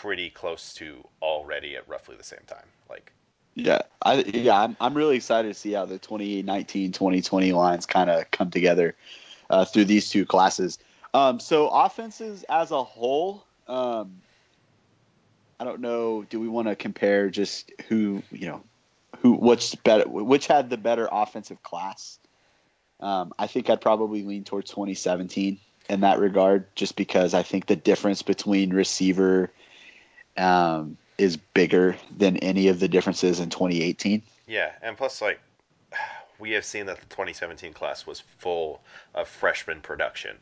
pretty 0.00 0.30
close 0.30 0.74
to 0.74 1.06
already 1.20 1.76
at 1.76 1.88
roughly 1.88 2.16
the 2.16 2.24
same 2.24 2.40
time. 2.46 2.66
Like, 2.88 3.12
Yeah, 3.54 3.82
I 4.02 4.22
yeah, 4.22 4.60
I'm 4.60 4.76
I'm 4.80 4.94
really 4.94 5.16
excited 5.16 5.48
to 5.48 5.54
see 5.54 5.72
how 5.72 5.84
the 5.84 5.98
2019 5.98 6.92
2020 6.92 7.52
lines 7.52 7.86
kind 7.86 8.10
of 8.10 8.30
come 8.30 8.50
together 8.50 8.94
uh, 9.50 9.64
through 9.64 9.86
these 9.86 10.10
two 10.10 10.26
classes. 10.26 10.78
Um, 11.14 11.40
so 11.40 11.68
offenses 11.68 12.44
as 12.48 12.70
a 12.70 12.82
whole, 12.82 13.44
um, 13.68 14.22
I 15.60 15.64
don't 15.64 15.80
know. 15.80 16.24
Do 16.28 16.40
we 16.40 16.48
want 16.48 16.68
to 16.68 16.76
compare 16.76 17.28
just 17.30 17.70
who 17.88 18.22
you 18.30 18.46
know 18.46 18.62
who 19.18 19.32
which 19.32 19.76
better 19.84 20.08
which 20.08 20.46
had 20.46 20.70
the 20.70 20.78
better 20.78 21.08
offensive 21.10 21.62
class? 21.62 22.18
Um, 23.00 23.32
I 23.38 23.48
think 23.48 23.68
I'd 23.68 23.80
probably 23.80 24.22
lean 24.22 24.44
towards 24.44 24.70
2017 24.70 25.58
in 25.88 26.00
that 26.00 26.20
regard, 26.20 26.74
just 26.76 26.96
because 26.96 27.34
I 27.34 27.42
think 27.42 27.66
the 27.66 27.76
difference 27.76 28.22
between 28.22 28.72
receiver 28.72 29.50
um, 30.36 30.96
is 31.18 31.36
bigger 31.36 31.96
than 32.16 32.36
any 32.38 32.68
of 32.68 32.80
the 32.80 32.88
differences 32.88 33.40
in 33.40 33.50
2018. 33.50 34.22
yeah, 34.46 34.72
and 34.82 34.96
plus, 34.96 35.20
like, 35.22 35.40
we 36.38 36.52
have 36.52 36.64
seen 36.64 36.86
that 36.86 36.98
the 36.98 37.06
2017 37.06 37.72
class 37.72 38.06
was 38.06 38.20
full 38.38 38.80
of 39.14 39.28
freshman 39.28 39.80
production, 39.80 40.36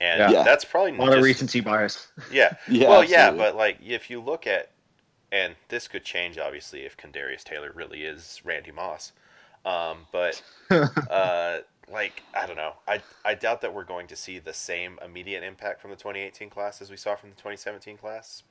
and 0.00 0.20
Yeah. 0.20 0.30
Yeah. 0.30 0.42
that's 0.44 0.64
probably 0.64 0.92
not 0.92 1.00
A 1.00 1.02
lot 1.02 1.08
of 1.12 1.14
just- 1.18 1.24
recency 1.24 1.60
bias. 1.60 2.06
Yeah, 2.30 2.54
Yeah, 2.68 2.88
well, 2.88 3.04
yeah, 3.04 3.30
but 3.30 3.56
like 3.56 3.78
if 3.84 4.10
you 4.10 4.20
look 4.20 4.46
at, 4.46 4.70
and 5.32 5.54
this 5.68 5.88
could 5.88 6.04
change 6.04 6.38
obviously 6.38 6.82
if 6.86 6.96
Kendarius 6.96 7.42
Taylor 7.44 7.72
really 7.74 8.04
is 8.04 8.40
Randy 8.44 8.70
Moss, 8.72 9.12
um, 9.64 10.06
but 10.12 10.40
uh, 10.70 11.58
like 11.92 12.22
I 12.34 12.46
don't 12.46 12.56
know, 12.56 12.74
I 12.86 13.02
I 13.24 13.34
doubt 13.34 13.60
that 13.62 13.74
we're 13.74 13.84
going 13.84 14.06
to 14.08 14.16
see 14.16 14.38
the 14.38 14.54
same 14.54 14.98
immediate 15.04 15.42
impact 15.42 15.80
from 15.82 15.90
the 15.90 15.96
2018 15.96 16.48
class 16.50 16.80
as 16.80 16.90
we 16.90 16.96
saw 16.96 17.16
from 17.16 17.30
the 17.30 17.36
2017 17.36 17.96
class. 17.98 18.42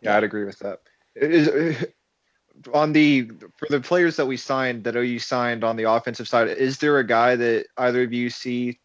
Yeah, 0.00 0.16
I'd 0.16 0.24
agree 0.24 0.44
with 0.44 0.58
that. 0.60 0.80
Is, 1.14 1.86
on 2.72 2.92
the 2.92 3.30
for 3.56 3.66
the 3.70 3.80
players 3.80 4.16
that 4.16 4.26
we 4.26 4.36
signed 4.36 4.84
that 4.84 4.96
OU 4.96 5.18
signed 5.18 5.64
on 5.64 5.76
the 5.76 5.90
offensive 5.90 6.28
side, 6.28 6.48
is 6.48 6.78
there 6.78 6.98
a 6.98 7.06
guy 7.06 7.36
that 7.36 7.66
either 7.78 8.02
of 8.02 8.12
you 8.12 8.30
see 8.30 8.78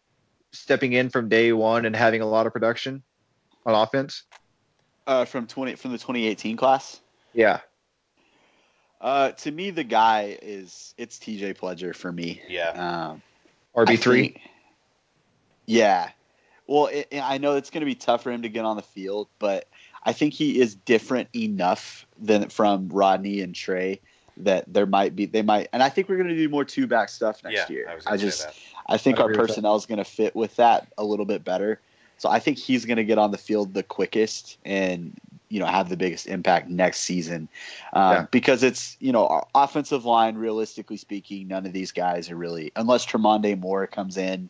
stepping 0.52 0.92
in 0.92 1.08
from 1.10 1.28
day 1.28 1.52
one 1.52 1.86
and 1.86 1.96
having 1.96 2.20
a 2.20 2.26
lot 2.26 2.46
of 2.46 2.52
production 2.52 3.02
on 3.64 3.74
offense? 3.74 4.24
Uh, 5.06 5.24
from 5.24 5.46
20 5.46 5.74
from 5.76 5.92
the 5.92 5.98
2018 5.98 6.56
class. 6.56 7.00
Yeah, 7.34 7.60
Uh, 9.00 9.32
to 9.32 9.50
me, 9.50 9.70
the 9.70 9.82
guy 9.84 10.38
is 10.42 10.94
it's 10.98 11.18
T.J. 11.18 11.54
Pledger 11.54 11.94
for 11.96 12.12
me. 12.12 12.40
Yeah, 12.48 12.70
Um, 13.10 13.22
RB 13.74 13.98
three. 13.98 14.40
yeah. 15.66 16.10
Well, 16.68 16.86
it, 16.86 17.08
I 17.12 17.38
know 17.38 17.56
it's 17.56 17.70
going 17.70 17.80
to 17.80 17.86
be 17.86 17.94
tough 17.96 18.22
for 18.22 18.30
him 18.30 18.42
to 18.42 18.48
get 18.48 18.64
on 18.64 18.76
the 18.76 18.82
field, 18.82 19.28
but 19.38 19.66
I 20.04 20.12
think 20.12 20.34
he 20.34 20.60
is 20.60 20.74
different 20.74 21.28
enough 21.34 22.06
than 22.18 22.48
from 22.48 22.88
Rodney 22.88 23.40
and 23.40 23.54
Trey 23.54 24.00
that 24.38 24.72
there 24.72 24.86
might 24.86 25.14
be 25.14 25.26
they 25.26 25.42
might, 25.42 25.68
and 25.72 25.82
I 25.82 25.88
think 25.88 26.08
we're 26.08 26.16
going 26.16 26.28
to 26.28 26.36
do 26.36 26.48
more 26.48 26.64
two 26.64 26.86
back 26.86 27.08
stuff 27.08 27.44
next 27.44 27.70
yeah, 27.70 27.74
year. 27.74 27.98
I 28.06 28.14
I 28.14 28.16
just. 28.16 28.46
I 28.86 28.96
think 28.98 29.18
I'd 29.18 29.22
our 29.22 29.30
agree 29.30 29.38
with 29.38 29.48
that. 29.48 29.54
personnel 29.54 29.76
is 29.76 29.86
going 29.86 29.98
to 29.98 30.04
fit 30.04 30.34
with 30.34 30.56
that 30.56 30.92
a 30.98 31.04
little 31.04 31.24
bit 31.24 31.44
better. 31.44 31.80
So 32.18 32.28
I 32.28 32.40
think 32.40 32.58
he's 32.58 32.84
going 32.84 32.96
to 32.96 33.04
get 33.04 33.18
on 33.18 33.30
the 33.30 33.38
field 33.38 33.74
the 33.74 33.82
quickest 33.82 34.58
and 34.64 35.12
you 35.48 35.60
know 35.60 35.66
have 35.66 35.88
the 35.88 35.96
biggest 35.96 36.26
impact 36.26 36.68
next 36.68 37.00
season 37.00 37.48
um, 37.92 38.12
Yeah. 38.12 38.26
because 38.30 38.62
it's 38.62 38.96
you 39.00 39.12
know 39.12 39.26
our 39.26 39.46
offensive 39.54 40.04
line. 40.04 40.36
Realistically 40.36 40.96
speaking, 40.96 41.48
none 41.48 41.66
of 41.66 41.72
these 41.72 41.92
guys 41.92 42.30
are 42.30 42.36
really 42.36 42.72
unless 42.74 43.06
Tremonde 43.06 43.58
Moore 43.58 43.86
comes 43.86 44.16
in. 44.16 44.48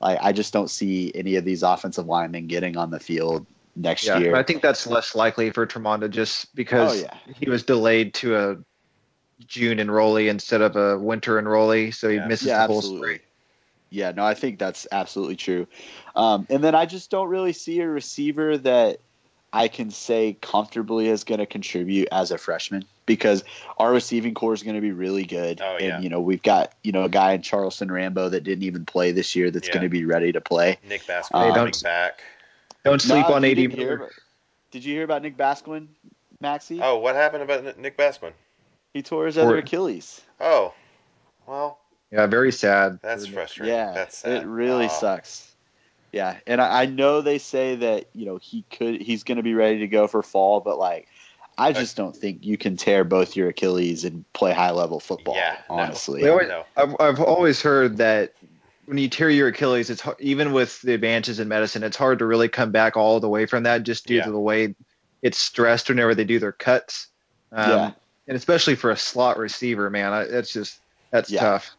Like 0.00 0.18
I 0.20 0.32
just 0.32 0.52
don't 0.52 0.70
see 0.70 1.12
any 1.14 1.36
of 1.36 1.44
these 1.44 1.62
offensive 1.62 2.06
linemen 2.06 2.48
getting 2.48 2.76
on 2.76 2.90
the 2.90 3.00
field 3.00 3.46
next 3.76 4.06
Yeah, 4.06 4.18
year. 4.18 4.34
I 4.34 4.42
think 4.42 4.62
that's 4.62 4.86
less 4.86 5.14
likely 5.14 5.50
for 5.50 5.66
Tremonda 5.66 6.10
just 6.10 6.54
because 6.54 6.92
Oh, 6.92 7.00
yeah. 7.00 7.18
he 7.34 7.48
was 7.48 7.62
delayed 7.62 8.14
to 8.14 8.36
a 8.36 8.56
June 9.46 9.78
enrollee 9.78 10.28
instead 10.28 10.60
of 10.60 10.76
a 10.76 10.98
winter 10.98 11.40
enrollee, 11.40 11.94
so 11.94 12.08
he 12.08 12.16
Yeah. 12.16 12.26
misses 12.26 12.48
yeah, 12.48 12.66
the 12.66 12.72
whole 12.72 12.82
spring. 12.82 13.20
Yeah, 13.90 14.12
no, 14.12 14.24
I 14.24 14.34
think 14.34 14.58
that's 14.58 14.86
absolutely 14.90 15.36
true. 15.36 15.66
Um, 16.16 16.46
and 16.48 16.64
then 16.64 16.74
I 16.74 16.86
just 16.86 17.10
don't 17.10 17.28
really 17.28 17.52
see 17.52 17.80
a 17.80 17.88
receiver 17.88 18.56
that 18.58 19.00
I 19.52 19.68
can 19.68 19.90
say 19.90 20.38
comfortably 20.40 21.08
is 21.08 21.24
going 21.24 21.40
to 21.40 21.46
contribute 21.46 22.08
as 22.10 22.30
a 22.30 22.38
freshman 22.38 22.86
because 23.04 23.44
our 23.76 23.92
receiving 23.92 24.32
core 24.32 24.54
is 24.54 24.62
going 24.62 24.76
to 24.76 24.80
be 24.80 24.92
really 24.92 25.24
good. 25.24 25.60
Oh, 25.62 25.76
yeah. 25.78 25.96
And, 25.96 26.04
you 26.04 26.08
know, 26.08 26.20
we've 26.20 26.42
got, 26.42 26.72
you 26.82 26.92
know, 26.92 27.02
a 27.02 27.08
guy 27.10 27.32
in 27.32 27.42
Charleston 27.42 27.92
Rambo 27.92 28.30
that 28.30 28.44
didn't 28.44 28.64
even 28.64 28.86
play 28.86 29.12
this 29.12 29.36
year 29.36 29.50
that's 29.50 29.68
Yeah. 29.68 29.74
going 29.74 29.82
to 29.82 29.90
be 29.90 30.06
ready 30.06 30.32
to 30.32 30.40
play. 30.40 30.78
Nick 30.88 31.06
Basquin 31.06 31.48
Hey, 31.48 31.52
coming 31.52 31.74
back. 31.82 32.22
Don't 32.84 33.00
sleep 33.00 33.26
No, 33.28 33.34
on 33.34 33.42
you 33.44 33.50
AD 33.50 33.56
didn't 33.56 33.78
Miller. 33.78 34.10
Did 34.70 34.84
you 34.84 34.94
hear 34.94 35.04
about 35.04 35.22
Nick 35.22 35.36
Basquin, 35.36 35.88
Maxie? 36.40 36.80
Oh, 36.82 36.98
what 36.98 37.14
happened 37.14 37.42
about 37.42 37.78
Nick 37.78 37.96
Basquin? 37.96 38.32
He 38.94 39.02
tore 39.02 39.26
his 39.26 39.38
other 39.38 39.58
Achilles. 39.58 40.20
Oh, 40.40 40.74
well, 41.46 41.78
Yeah, 42.10 42.26
very 42.26 42.52
sad. 42.52 42.98
that's 43.02 43.26
frustrating. 43.26 43.74
Yeah, 43.74 43.92
that's 43.92 44.18
sad. 44.18 44.42
it 44.42 44.46
really 44.46 44.86
Aw. 44.86 44.88
sucks. 44.88 45.48
Yeah, 46.12 46.36
and 46.46 46.60
I, 46.60 46.82
I 46.82 46.86
know 46.86 47.22
they 47.22 47.38
say 47.38 47.76
that 47.76 48.06
you 48.12 48.26
know 48.26 48.36
he 48.36 48.64
could 48.70 49.00
he's 49.00 49.24
going 49.24 49.36
to 49.36 49.42
be 49.42 49.54
ready 49.54 49.78
to 49.78 49.86
go 49.88 50.06
for 50.06 50.22
fall, 50.22 50.60
but 50.60 50.78
like 50.78 51.08
I 51.56 51.72
just 51.72 51.96
don't 51.96 52.14
think 52.14 52.44
you 52.44 52.58
can 52.58 52.76
tear 52.76 53.02
both 53.04 53.34
your 53.34 53.48
Achilles 53.48 54.04
and 54.04 54.30
play 54.34 54.52
high 54.52 54.72
level 54.72 55.00
football. 55.00 55.36
Yeah, 55.36 55.56
honestly. 55.70 56.20
They 56.22 56.28
always- 56.28 56.48
No. 56.48 56.64
I've, 56.76 56.96
I've 57.00 57.20
always 57.20 57.62
heard 57.62 57.96
that 57.98 58.34
when 58.86 58.98
you 58.98 59.08
tear 59.08 59.30
your 59.30 59.48
Achilles, 59.48 59.90
it's 59.90 60.00
har- 60.00 60.16
even 60.18 60.52
with 60.52 60.80
the 60.82 60.94
advances 60.94 61.40
in 61.40 61.48
medicine, 61.48 61.82
it's 61.82 61.96
hard 61.96 62.18
to 62.18 62.26
really 62.26 62.48
come 62.48 62.70
back 62.72 62.96
all 62.96 63.20
the 63.20 63.28
way 63.28 63.46
from 63.46 63.62
that 63.64 63.82
just 63.84 64.06
due 64.06 64.16
Yeah. 64.16 64.24
to 64.24 64.30
the 64.32 64.38
way 64.38 64.74
it's 65.22 65.38
stressed 65.38 65.88
whenever 65.88 66.14
they 66.14 66.24
do 66.24 66.38
their 66.38 66.52
cuts. 66.52 67.08
Um, 67.52 67.70
Yeah. 67.70 67.90
and 68.28 68.36
especially 68.36 68.74
for 68.74 68.90
a 68.90 68.96
slot 68.96 69.38
receiver, 69.38 69.88
man, 69.90 70.12
I, 70.12 70.24
that's 70.24 70.52
just 70.52 70.78
that's 71.10 71.30
Yeah. 71.30 71.40
tough. 71.40 71.70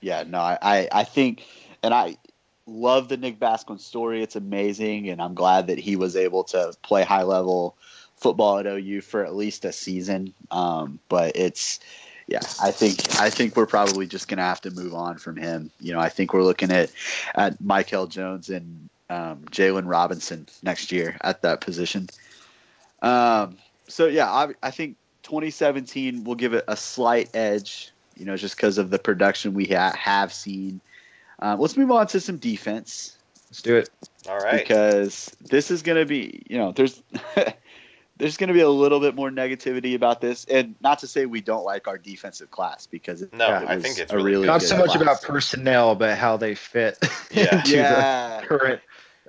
Yeah, 0.00 0.24
no, 0.26 0.38
I, 0.38 0.58
I, 0.62 0.88
I 0.92 1.04
think, 1.04 1.44
and 1.82 1.92
I, 1.92 2.16
love 2.68 3.08
the 3.08 3.16
Nick 3.16 3.40
Basquin 3.40 3.80
story. 3.80 4.22
It's 4.22 4.36
amazing, 4.36 5.08
and 5.08 5.22
I'm 5.22 5.34
glad 5.34 5.68
that 5.68 5.78
he 5.78 5.96
was 5.96 6.16
able 6.16 6.44
to 6.44 6.74
play 6.82 7.02
high 7.02 7.22
level 7.22 7.76
football 8.16 8.58
at 8.58 8.66
OU 8.66 9.00
for 9.00 9.24
at 9.24 9.34
least 9.34 9.64
a 9.64 9.72
season. 9.72 10.34
Um, 10.50 10.98
but 11.08 11.36
it's 11.36 11.80
yeah, 12.28 12.40
I 12.60 12.70
think 12.70 13.18
I 13.18 13.30
think 13.30 13.56
we're 13.56 13.66
probably 13.66 14.06
just 14.06 14.28
gonna 14.28 14.42
have 14.42 14.60
to 14.60 14.70
move 14.70 14.94
on 14.94 15.16
from 15.16 15.36
him. 15.36 15.70
You 15.80 15.94
know, 15.94 15.98
I 15.98 16.10
think 16.10 16.34
we're 16.34 16.44
looking 16.44 16.70
at 16.70 16.92
at 17.34 17.60
Mykel 17.62 18.08
Jones 18.08 18.50
and 18.50 18.90
um, 19.08 19.46
Jalen 19.50 19.84
Robinson 19.86 20.46
next 20.62 20.92
year 20.92 21.16
at 21.22 21.40
that 21.42 21.62
position. 21.62 22.08
Um, 23.00 23.56
so 23.88 24.06
yeah, 24.06 24.30
I, 24.30 24.48
I 24.62 24.70
think 24.70 24.96
2017 25.22 26.24
will 26.24 26.34
give 26.34 26.52
it 26.52 26.64
a 26.68 26.76
slight 26.76 27.34
edge. 27.34 27.92
You 28.14 28.26
know, 28.26 28.36
just 28.36 28.56
because 28.56 28.76
of 28.76 28.90
the 28.90 28.98
production 28.98 29.54
we 29.54 29.64
ha- 29.64 29.94
have 29.96 30.32
seen. 30.32 30.82
Um, 31.38 31.60
let's 31.60 31.76
move 31.76 31.90
on 31.90 32.08
to 32.08 32.20
some 32.20 32.36
defense. 32.36 33.16
Let's 33.48 33.62
do 33.62 33.76
it. 33.76 33.90
All 34.28 34.36
right. 34.36 34.58
Because 34.58 35.34
this 35.40 35.70
is 35.70 35.82
going 35.82 35.98
to 35.98 36.04
be, 36.04 36.42
you 36.50 36.58
know, 36.58 36.72
there's 36.72 37.00
there's 38.18 38.36
going 38.36 38.48
to 38.48 38.54
be 38.54 38.60
a 38.60 38.68
little 38.68 39.00
bit 39.00 39.14
more 39.14 39.30
negativity 39.30 39.94
about 39.94 40.20
this, 40.20 40.44
and 40.46 40.74
not 40.80 40.98
to 41.00 41.06
say 41.06 41.24
we 41.26 41.40
don't 41.40 41.64
like 41.64 41.86
our 41.88 41.96
defensive 41.98 42.50
class 42.50 42.86
because 42.86 43.22
it, 43.22 43.32
No, 43.32 43.46
it 43.62 43.68
I 43.68 43.80
think 43.80 43.98
it's 43.98 44.12
a 44.12 44.16
really 44.16 44.32
really 44.32 44.46
Not 44.46 44.60
good 44.60 44.68
so 44.68 44.76
much 44.76 44.90
class. 44.90 45.02
about 45.02 45.22
personnel, 45.22 45.94
but 45.94 46.18
how 46.18 46.36
they 46.36 46.54
fit 46.54 46.98
Yeah. 47.30 47.58
into 47.60 47.76
yeah, 47.76 48.40
the 48.40 48.46
current 48.46 48.80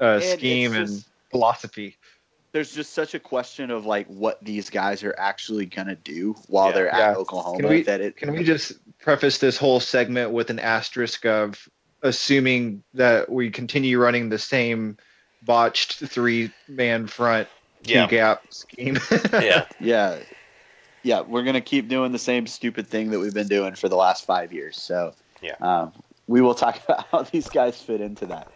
uh, 0.02 0.06
And 0.06 0.24
it's 0.24 0.34
scheme 0.34 0.74
and 0.74 1.06
philosophy. 1.32 1.98
there's 2.52 2.72
just 2.74 2.94
such 2.94 3.14
a 3.14 3.20
question 3.20 3.70
of 3.70 3.86
like 3.86 4.08
what 4.08 4.44
these 4.44 4.70
guys 4.72 5.04
are 5.04 5.14
actually 5.18 5.68
going 5.68 5.88
to 5.88 5.96
do 5.96 6.36
while 6.48 6.68
Yeah. 6.70 6.74
they're 6.74 6.86
Yeah. 6.88 7.10
at 7.12 7.18
Oklahoma. 7.18 7.60
Can 7.60 7.70
we- 7.70 7.84
that 7.84 8.02
it 8.02 8.18
Can 8.18 8.32
we 8.34 8.44
just 8.44 8.74
preface 9.00 9.38
this 9.38 9.58
whole 9.58 9.80
segment 9.80 10.32
with 10.32 10.50
an 10.50 10.60
asterisk 10.60 11.26
of 11.26 11.70
assuming 12.02 12.82
that 12.94 13.30
we 13.30 13.52
continue 13.52 14.00
running 14.00 14.30
the 14.30 14.40
same 14.40 14.98
botched 15.44 15.94
three 16.00 16.52
man 16.68 17.08
front 17.08 17.48
T 17.48 17.54
Yeah. 17.84 18.08
gap 18.08 18.44
scheme? 18.52 18.98
Yeah. 19.34 19.66
yeah 19.80 20.20
yeah 21.04 21.22
we're 21.22 21.44
going 21.44 21.54
to 21.54 21.62
keep 21.62 21.88
doing 21.88 22.12
the 22.12 22.20
same 22.20 22.46
stupid 22.46 22.88
thing 22.90 23.12
that 23.12 23.20
we've 23.20 23.34
been 23.34 23.48
doing 23.48 23.76
for 23.76 23.88
the 23.88 23.96
last 23.96 24.26
five 24.26 24.52
years 24.52 24.78
so 24.78 25.14
Yeah. 25.42 25.56
um, 25.62 25.94
we 26.28 26.42
will 26.42 26.56
talk 26.56 26.80
about 26.88 27.06
how 27.12 27.24
these 27.24 27.48
guys 27.50 27.82
fit 27.82 28.02
into 28.02 28.26
that 28.28 28.50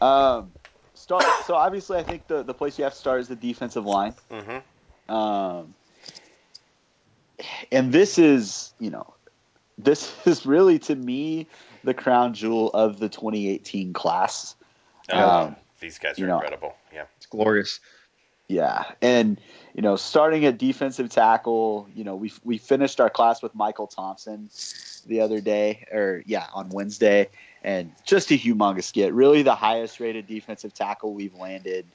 um, 0.00 0.52
start 0.94 1.24
so 1.44 1.54
obviously 1.54 1.98
i 1.98 2.02
think 2.04 2.26
the, 2.28 2.42
the 2.44 2.54
place 2.54 2.78
you 2.78 2.84
have 2.84 2.92
to 2.92 2.98
start 2.98 3.20
is 3.20 3.28
the 3.28 3.36
defensive 3.36 3.84
line 3.84 4.14
Mm-hmm. 4.30 5.14
um, 5.14 5.74
and 7.70 7.92
this 7.92 8.18
is 8.18 8.72
you 8.78 8.90
know 8.90 9.14
this 9.78 10.12
is 10.26 10.46
really 10.46 10.78
to 10.80 10.94
me 10.94 11.48
the 11.84 11.94
crown 11.94 12.34
jewel 12.34 12.70
of 12.70 12.98
the 13.00 13.08
2018 13.08 13.92
class 13.92 14.54
Oh, 15.12 15.46
Um, 15.46 15.56
these 15.80 15.98
guys 15.98 16.16
are 16.16 16.20
you 16.22 16.26
know, 16.28 16.36
incredible. 16.36 16.76
Yeah. 16.94 17.06
it's 17.16 17.26
glorious. 17.26 17.80
Yeah, 18.48 18.84
and 19.00 19.40
you 19.74 19.82
know, 19.82 19.96
starting 19.96 20.44
a 20.44 20.52
defensive 20.52 21.08
tackle, 21.08 21.88
you 21.94 22.04
know, 22.04 22.16
we 22.16 22.32
we 22.44 22.58
finished 22.58 23.00
our 23.00 23.08
class 23.08 23.42
with 23.42 23.54
Michael 23.54 23.86
Thompson 23.86 24.50
the 25.06 25.20
other 25.20 25.40
day, 25.40 25.86
or 25.90 26.22
yeah, 26.26 26.46
on 26.52 26.68
Wednesday, 26.68 27.28
and 27.62 27.92
just 28.04 28.30
a 28.30 28.34
humongous 28.34 28.92
get. 28.92 29.14
Really, 29.14 29.42
the 29.42 29.54
highest 29.54 30.00
rated 30.00 30.26
defensive 30.26 30.74
tackle 30.74 31.14
we've 31.14 31.34
landed 31.34 31.86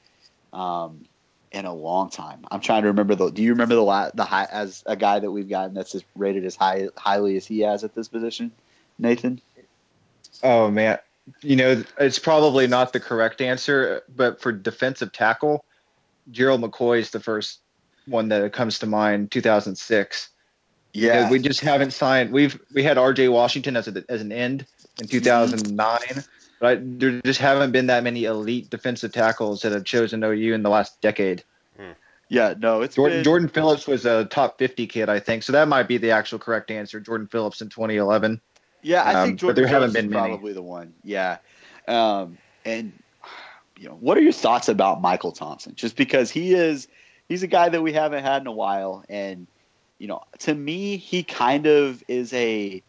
um, 0.54 1.06
in 1.52 1.66
a 1.66 1.74
long 1.74 2.10
time. 2.10 2.46
I'm 2.50 2.62
trying 2.62 2.84
to 2.84 2.88
remember 2.88 3.16
the. 3.16 3.30
Do 3.30 3.44
you 3.44 3.52
remember 3.52 3.76
the 3.76 4.12
the 4.16 4.26
high 4.26 4.48
as 4.52 4.84
a 4.86 4.96
guy 4.96 5.20
that 5.20 5.30
we've 5.30 5.50
gotten 5.50 5.74
that's 5.74 5.94
as 5.96 6.04
rated 6.16 6.46
as 6.46 6.56
high 6.56 6.88
highly 6.98 7.38
as 7.38 7.46
he 7.46 7.60
has 7.60 7.84
at 7.84 7.94
this 7.94 8.08
position, 8.08 8.52
Nathan? 8.98 9.42
Oh 10.44 10.72
man, 10.72 11.00
you 11.42 11.56
know 11.56 11.84
it's 12.00 12.20
probably 12.20 12.68
not 12.68 12.94
the 12.94 13.00
correct 13.00 13.42
answer, 13.42 14.02
but 14.16 14.42
for 14.42 14.52
defensive 14.52 15.12
tackle, 15.12 15.64
Gerald 16.32 16.62
McCoy 16.62 17.00
is 17.00 17.12
the 17.12 17.20
first 17.20 17.60
one 18.06 18.30
that 18.30 18.54
comes 18.54 18.80
to 18.80 18.86
mind. 18.86 19.32
2006. 19.32 20.30
Because 20.94 21.32
we 21.32 21.40
just 21.40 21.60
haven't 21.62 21.92
signed. 21.92 22.32
We've 22.32 22.60
we 22.74 22.82
had 22.84 22.98
R.J. 22.98 23.28
Washington 23.30 23.76
as 23.78 23.88
a, 23.88 24.04
as 24.10 24.22
an 24.22 24.32
end 24.32 24.66
in 25.00 25.08
2009, 25.08 26.00
but 26.60 26.80
there 27.00 27.22
just 27.24 27.40
haven't 27.40 27.72
been 27.72 27.88
that 27.88 28.04
many 28.04 28.24
elite 28.24 28.70
defensive 28.72 29.12
tackles 29.12 29.62
that 29.62 29.74
have 29.74 29.84
chosen 29.84 30.24
OU 30.24 30.54
in 30.56 30.64
the 30.64 30.70
last 30.70 31.00
decade. 31.02 31.44
yeah. 32.30 32.56
No, 32.58 32.82
it's 32.82 32.96
Jordan, 32.96 33.18
been, 33.18 33.24
Jordan 33.24 33.48
Phillips 33.50 33.86
was 33.86 34.06
a 34.06 34.26
top 34.26 34.58
50 34.58 34.88
kid, 34.88 35.08
I 35.10 35.20
think. 35.20 35.44
So 35.44 35.52
that 35.54 35.68
might 35.68 35.88
be 35.88 35.98
the 35.98 36.12
actual 36.12 36.40
correct 36.40 36.72
answer. 36.72 37.00
Jordan 37.00 37.28
Phillips 37.28 37.62
in 37.62 37.70
2011. 37.70 38.42
Yeah, 38.82 39.04
I 39.04 39.14
Um, 39.14 39.28
think 39.28 39.36
but 39.40 39.42
Jordan 39.42 39.56
there 39.64 39.68
haven't 39.68 39.90
Phillips 39.92 39.96
is 39.98 40.02
been 40.04 40.10
many. 40.12 40.30
probably 40.30 40.54
the 40.54 40.62
one. 40.64 40.94
Yeah, 41.04 41.38
um, 41.88 42.38
and 42.66 42.92
you 43.80 43.88
know, 43.88 43.96
what 43.96 44.18
are 44.18 44.22
your 44.22 44.32
thoughts 44.34 44.70
about 44.70 45.02
Michael 45.02 45.32
Thompson? 45.32 45.76
Just 45.76 45.96
because 45.96 46.32
he 46.32 46.54
is, 46.54 46.88
he's 47.30 47.44
a 47.44 47.48
guy 47.48 47.70
that 47.70 47.82
we 47.82 47.94
haven't 47.94 48.24
had 48.24 48.42
in 48.42 48.48
a 48.48 48.52
while, 48.52 49.04
and 49.10 49.48
you 50.00 50.08
know, 50.08 50.24
to 50.40 50.54
me, 50.54 50.98
he 50.98 51.24
kind 51.24 51.66
of 51.66 52.04
is 52.08 52.32
a, 52.34 52.82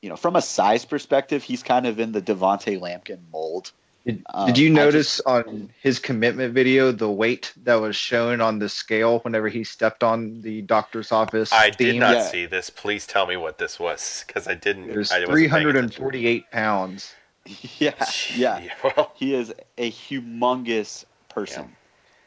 you 0.00 0.08
know, 0.08 0.16
from 0.16 0.36
a 0.36 0.42
size 0.42 0.84
perspective, 0.84 1.42
he's 1.42 1.62
kind 1.62 1.86
of 1.86 2.00
in 2.00 2.12
the 2.12 2.22
Du'Vonta 2.22 2.78
Lampkin 2.80 3.18
mold. 3.30 3.72
Did, 4.06 4.22
Um, 4.32 4.46
did 4.46 4.58
you 4.58 4.68
notice 4.70 5.16
just- 5.16 5.26
on 5.26 5.70
his 5.82 5.98
commitment 5.98 6.52
video 6.52 6.92
the 6.92 7.10
weight 7.10 7.52
that 7.64 7.76
was 7.76 7.96
shown 7.96 8.42
on 8.42 8.58
the 8.58 8.68
scale 8.68 9.20
whenever 9.20 9.48
he 9.48 9.64
stepped 9.64 10.02
on 10.04 10.42
the 10.42 10.60
doctor's 10.62 11.10
office? 11.10 11.52
I 11.52 11.70
did 11.70 11.96
not 11.96 12.14
Yeah. 12.14 12.28
see 12.28 12.46
this. 12.46 12.68
Please 12.68 13.06
tell 13.06 13.26
me 13.26 13.36
what 13.36 13.56
this 13.56 13.78
was, 13.78 14.24
because 14.26 14.46
I 14.46 14.54
didn't. 14.54 14.90
It 14.90 14.96
was 14.96 15.10
I 15.10 15.20
wasn't 15.20 15.50
paying 15.50 15.68
attention. 15.68 15.88
348 15.90 16.50
pounds. 16.50 17.14
yeah, 17.78 18.10
yeah, 18.36 18.70
Well, 18.82 19.12
he 19.16 19.34
is 19.34 19.52
a 19.76 19.90
humongous 19.90 21.04
person. 21.28 21.76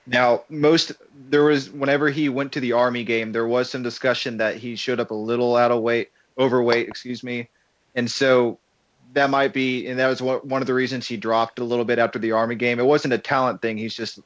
Now, 0.05 0.43
most 0.49 0.93
there 1.13 1.43
was 1.43 1.69
whenever 1.69 2.09
he 2.09 2.29
went 2.29 2.53
to 2.53 2.59
the 2.59 2.73
army 2.73 3.03
game, 3.03 3.31
there 3.31 3.47
was 3.47 3.69
some 3.69 3.83
discussion 3.83 4.37
that 4.37 4.55
he 4.55 4.75
showed 4.75 4.99
up 4.99 5.11
a 5.11 5.15
little 5.15 5.55
out 5.55 5.71
of 5.71 5.81
weight, 5.81 6.09
overweight, 6.39 6.87
excuse 6.87 7.23
me, 7.23 7.49
and 7.95 8.09
so 8.09 8.59
that 9.13 9.29
might 9.29 9.53
be, 9.53 9.87
and 9.87 9.99
that 9.99 10.07
was 10.07 10.21
one 10.21 10.61
of 10.61 10.67
the 10.67 10.73
reasons 10.73 11.07
he 11.07 11.17
dropped 11.17 11.59
a 11.59 11.63
little 11.63 11.85
bit 11.85 11.99
after 11.99 12.19
the 12.19 12.31
army 12.33 12.55
game. 12.55 12.79
It 12.79 12.85
wasn't 12.85 13.13
a 13.13 13.17
talent 13.17 13.61
thing; 13.61 13.77
he's 13.77 13.95
just 13.95 14.19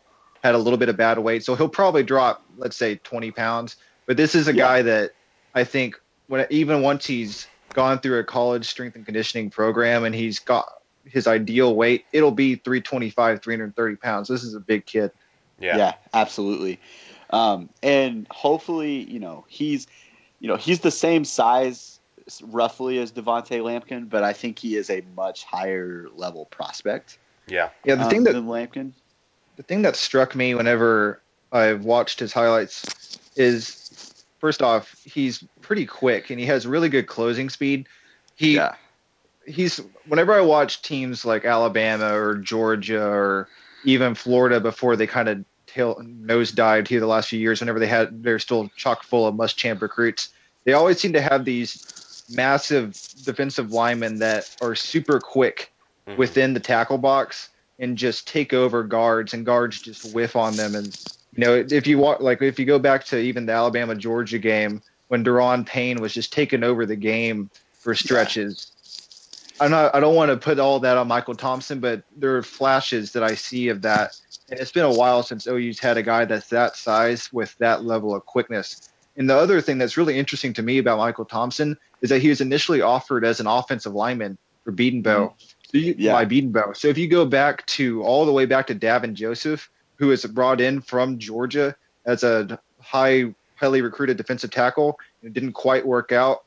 had 0.44 0.56
a 0.56 0.60
little 0.60 0.78
bit 0.78 0.90
of 0.90 0.98
bad 0.98 1.20
weight, 1.20 1.44
so 1.46 1.56
he'll 1.56 1.70
probably 1.70 2.04
drop, 2.04 2.44
let's 2.58 2.76
say, 2.78 2.96
20 2.96 3.32
pounds. 3.32 3.76
But 4.08 4.18
this 4.18 4.36
is 4.36 4.48
a 4.48 4.54
Yeah. 4.54 4.66
guy 4.66 4.82
that 4.84 5.12
I 5.54 5.64
think 5.64 5.96
when 6.28 6.46
even 6.50 6.82
once 6.82 7.06
he's 7.06 7.48
gone 7.74 8.00
through 8.00 8.20
a 8.20 8.24
college 8.24 8.68
strength 8.68 8.96
and 8.96 9.06
conditioning 9.06 9.50
program 9.50 10.04
and 10.04 10.14
he's 10.14 10.40
got 10.40 10.68
his 11.06 11.28
ideal 11.28 11.76
weight, 11.76 12.06
it'll 12.12 12.32
be 12.32 12.56
325, 12.56 13.42
330 13.42 13.96
pounds. 13.98 14.28
This 14.28 14.44
is 14.44 14.54
a 14.54 14.60
big 14.60 14.86
kid. 14.86 15.12
yeah. 15.60 15.78
Yeah, 15.78 15.94
absolutely. 16.14 16.80
Um, 17.30 17.70
and 17.82 18.28
hopefully, 18.30 19.04
you 19.04 19.20
know, 19.20 19.46
he's, 19.48 19.88
you 20.40 20.48
know, 20.48 20.58
he's 20.58 20.82
the 20.82 20.92
same 20.92 21.24
size 21.24 22.00
roughly 22.44 23.00
as 23.00 23.12
Du'Vonta 23.12 23.62
Lampkin, 23.62 24.10
but 24.10 24.24
I 24.24 24.34
think 24.34 24.60
he 24.60 24.76
is 24.76 24.90
a 24.90 25.02
much 25.16 25.44
higher 25.44 26.08
level 26.16 26.46
prospect. 26.46 27.18
Yeah. 27.48 27.70
Yeah, 27.84 27.96
the 27.96 28.04
um, 28.04 28.10
thing 28.10 28.24
that 28.26 28.34
than 28.34 28.46
Lampkin. 28.46 28.94
the 29.56 29.64
thing 29.64 29.82
that 29.84 29.96
struck 29.96 30.36
me 30.36 30.56
whenever 30.56 31.22
I've 31.52 31.84
watched 31.84 32.20
his 32.20 32.34
highlights 32.34 33.20
is 33.36 34.24
first 34.40 34.62
off, 34.62 34.96
he's 35.04 35.44
pretty 35.62 35.86
quick 35.86 36.30
and 36.30 36.40
he 36.40 36.46
has 36.46 36.68
really 36.68 36.90
good 36.90 37.08
closing 37.08 37.50
speed. 37.50 37.88
He 38.36 38.56
yeah, 38.56 38.76
he's 39.46 39.78
whenever 40.08 40.34
I 40.34 40.42
watch 40.42 40.82
teams 40.82 41.26
like 41.26 41.46
Alabama 41.46 42.14
or 42.14 42.36
Georgia 42.36 43.04
or 43.04 43.48
even 43.84 44.16
Florida 44.16 44.60
before 44.60 44.96
they 44.96 45.08
kind 45.08 45.30
of 45.30 45.44
tail 45.68 45.96
nosedived 46.02 46.88
here 46.88 47.00
the 47.00 47.08
last 47.08 47.30
few 47.30 47.40
years, 47.40 47.60
whenever 47.60 47.80
they 47.80 47.88
had 47.88 48.24
they're 48.24 48.40
still 48.40 48.70
chock 48.76 49.04
full 49.04 49.28
of 49.28 49.36
Muschamp 49.36 49.82
recruits, 49.82 50.30
they 50.64 50.74
always 50.74 51.00
seem 51.00 51.14
to 51.14 51.22
have 51.22 51.46
these 51.46 52.26
massive 52.30 52.98
defensive 53.26 53.72
linemen 53.72 54.20
that 54.20 54.56
are 54.62 54.76
super 54.76 55.20
quick 55.20 55.72
Mhm. 56.08 56.18
within 56.18 56.54
the 56.54 56.60
tackle 56.60 56.98
box 56.98 57.50
and 57.80 57.98
just 57.98 58.28
take 58.28 58.54
over 58.54 58.84
guards 58.84 59.34
and 59.34 59.46
guards 59.46 59.82
just 59.82 60.14
whiff 60.16 60.36
on 60.36 60.56
them 60.56 60.76
and 60.76 60.88
you 61.36 61.46
know 61.46 61.56
if 61.70 61.86
you 61.86 61.98
walk 61.98 62.22
like 62.22 62.42
if 62.42 62.58
you 62.58 62.66
go 62.66 62.80
back 62.80 63.04
to 63.06 63.20
even 63.20 63.46
the 63.46 63.52
Alabama 63.54 63.96
Georgia 63.96 64.40
game 64.40 64.82
when 65.10 65.24
Da'Ron 65.24 65.66
Payne 65.66 66.00
was 66.02 66.14
just 66.14 66.32
taking 66.34 66.64
over 66.64 66.86
the 66.86 66.96
game 66.96 67.50
for 67.80 67.94
stretches. 67.94 68.71
I'm 69.62 69.72
not 69.72 69.94
I 69.96 70.00
don't 70.00 70.16
want 70.16 70.32
to 70.32 70.38
put 70.38 70.60
all 70.60 70.80
that 70.80 70.98
on 70.98 71.08
Michael 71.08 71.36
Thompson, 71.36 71.80
but 71.80 72.04
there 72.18 72.36
are 72.36 72.44
flashes 72.44 73.12
that 73.14 73.24
I 73.24 73.36
see 73.36 73.70
of 73.70 73.82
that. 73.84 74.20
And 74.50 74.60
it's 74.60 74.72
been 74.72 74.84
a 74.84 74.92
while 74.94 75.24
since 75.24 75.48
OU's 75.48 75.80
had 75.80 75.98
a 75.98 76.04
guy 76.04 76.26
that's 76.26 76.50
that 76.50 76.76
size 76.76 77.32
with 77.32 77.56
that 77.60 77.86
level 77.86 78.14
of 78.14 78.26
quickness. 78.26 78.90
And 79.18 79.30
the 79.30 79.36
other 79.36 79.62
thing 79.62 79.78
that's 79.78 79.98
really 79.98 80.18
interesting 80.18 80.52
to 80.54 80.64
me 80.64 80.80
about 80.80 80.98
Michael 80.98 81.26
Thompson 81.26 81.78
is 82.02 82.10
that 82.10 82.22
he 82.22 82.30
was 82.30 82.42
initially 82.42 82.82
offered 82.82 83.24
as 83.24 83.40
an 83.40 83.48
offensive 83.48 83.94
lineman 83.94 84.38
for 84.64 84.72
Bedenbaugh. 84.72 85.04
Mm-hmm. 85.04 85.46
So 85.72 85.78
you, 85.78 85.96
Yeah. 85.98 86.14
by 86.14 86.26
Bedenbaugh. 86.26 86.76
So 86.76 86.88
if 86.88 86.98
you 86.98 87.08
go 87.08 87.26
back 87.26 87.66
to 87.68 88.02
all 88.04 88.26
the 88.26 88.32
way 88.32 88.46
back 88.46 88.68
to 88.68 88.76
Davin 88.76 89.14
Joseph, 89.14 89.70
who 89.98 90.08
was 90.08 90.26
brought 90.26 90.60
in 90.60 90.82
from 90.82 91.20
Georgia 91.20 91.76
as 92.06 92.24
a 92.24 92.60
high, 92.80 93.34
highly 93.56 93.82
recruited 93.82 94.18
defensive 94.18 94.50
tackle, 94.50 94.98
and 95.22 95.30
it 95.30 95.34
didn't 95.34 95.54
quite 95.54 95.86
work 95.86 96.12
out. 96.12 96.44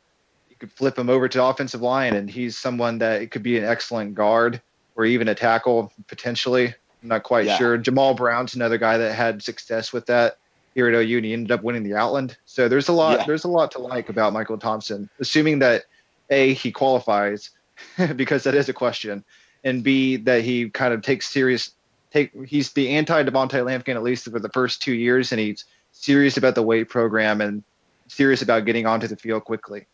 You 0.54 0.68
could 0.68 0.72
flip 0.72 0.96
him 0.96 1.10
over 1.10 1.28
to 1.28 1.44
offensive 1.44 1.82
line, 1.82 2.14
and 2.14 2.30
he's 2.30 2.56
someone 2.56 2.98
that 2.98 3.20
it 3.20 3.32
could 3.32 3.42
be 3.42 3.58
an 3.58 3.64
excellent 3.64 4.14
guard. 4.14 4.60
or 4.96 5.04
even 5.04 5.26
a 5.26 5.34
tackle 5.34 5.92
potentially. 6.06 6.66
I'm 7.02 7.08
not 7.08 7.24
quite 7.24 7.46
Yeah. 7.46 7.58
sure. 7.58 7.76
Jammal 7.76 8.16
Brown's 8.16 8.54
another 8.54 8.78
guy 8.78 8.96
that 8.96 9.12
had 9.12 9.42
success 9.42 9.92
with 9.92 10.06
that 10.06 10.38
here 10.76 10.86
at 10.86 10.94
OU, 10.94 11.16
and 11.16 11.24
he 11.26 11.32
ended 11.32 11.50
up 11.50 11.64
winning 11.64 11.82
the 11.82 11.96
Outland. 11.96 12.36
So 12.46 12.68
there's 12.68 12.86
a 12.86 12.92
lot. 12.92 13.18
Yeah. 13.18 13.26
There's 13.26 13.42
a 13.42 13.48
lot 13.48 13.72
to 13.72 13.80
like 13.80 14.08
about 14.08 14.32
Michael 14.32 14.56
Thompson, 14.56 15.10
assuming 15.18 15.58
that 15.58 15.86
a 16.30 16.54
he 16.54 16.70
qualifies, 16.70 17.50
because 18.14 18.44
that 18.44 18.54
is 18.54 18.68
a 18.68 18.72
question, 18.72 19.24
and 19.64 19.82
b 19.82 20.14
that 20.18 20.42
he 20.44 20.70
kind 20.70 20.94
of 20.94 21.02
takes 21.02 21.28
serious. 21.28 21.72
Take 22.12 22.30
he's 22.46 22.70
the 22.74 22.90
anti 22.90 23.24
Du'Vonta 23.24 23.64
Lampkin 23.64 23.96
at 23.96 24.04
least 24.04 24.30
for 24.30 24.38
the 24.38 24.48
first 24.50 24.80
two 24.80 24.94
years, 24.94 25.32
and 25.32 25.40
he's 25.40 25.64
serious 25.90 26.36
about 26.36 26.54
the 26.54 26.62
weight 26.62 26.88
program 26.88 27.40
and 27.40 27.64
serious 28.06 28.42
about 28.42 28.64
getting 28.64 28.86
onto 28.86 29.08
the 29.08 29.16
field 29.16 29.42
quickly. 29.44 29.86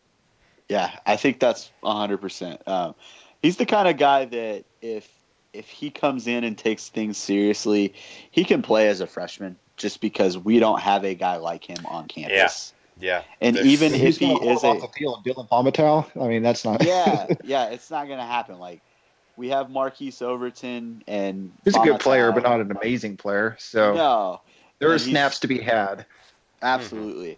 Yeah, 0.71 0.89
I 1.05 1.17
think 1.17 1.41
that's 1.41 1.69
100%. 1.83 2.65
Um, 2.65 2.95
he's 3.41 3.57
the 3.57 3.65
kind 3.65 3.89
of 3.89 3.97
guy 3.97 4.23
that 4.23 4.63
if 4.81 5.09
if 5.51 5.67
he 5.67 5.89
comes 5.89 6.27
in 6.27 6.45
and 6.45 6.57
takes 6.57 6.87
things 6.87 7.17
seriously, 7.17 7.93
he 8.31 8.45
can 8.45 8.61
play 8.61 8.87
as 8.87 9.01
a 9.01 9.07
freshman 9.07 9.57
just 9.75 9.99
because 9.99 10.37
we 10.37 10.59
don't 10.59 10.79
have 10.79 11.03
a 11.03 11.13
guy 11.13 11.35
like 11.35 11.65
him 11.65 11.85
on 11.85 12.07
campus. 12.07 12.71
Yeah. 12.97 13.17
yeah. 13.17 13.23
And 13.41 13.57
There's- 13.57 13.67
even 13.67 13.93
if 13.93 14.17
he 14.17 14.31
is 14.31 14.63
off 14.63 14.77
a 14.77 14.79
the 14.79 14.87
field, 14.87 15.25
Dillon 15.25 15.45
Faamatau. 15.47 16.07
I 16.15 16.29
mean, 16.29 16.41
that's 16.41 16.63
not. 16.63 16.85
yeah, 16.85 17.27
yeah, 17.43 17.65
it's 17.65 17.91
not 17.91 18.07
going 18.07 18.19
to 18.19 18.25
happen. 18.25 18.57
Like 18.57 18.79
we 19.35 19.49
have 19.49 19.69
Marquise 19.69 20.21
Overton 20.21 21.03
and 21.05 21.51
he's 21.65 21.75
a 21.75 21.79
good 21.79 21.99
player, 21.99 22.31
but 22.31 22.43
not 22.43 22.61
an 22.61 22.71
amazing 22.71 23.17
player. 23.17 23.57
So 23.59 23.93
no. 23.93 24.41
there 24.79 24.89
are 24.93 24.99
snaps 24.99 25.39
to 25.39 25.49
be 25.49 25.59
had. 25.59 26.05
Absolutely. 26.61 27.37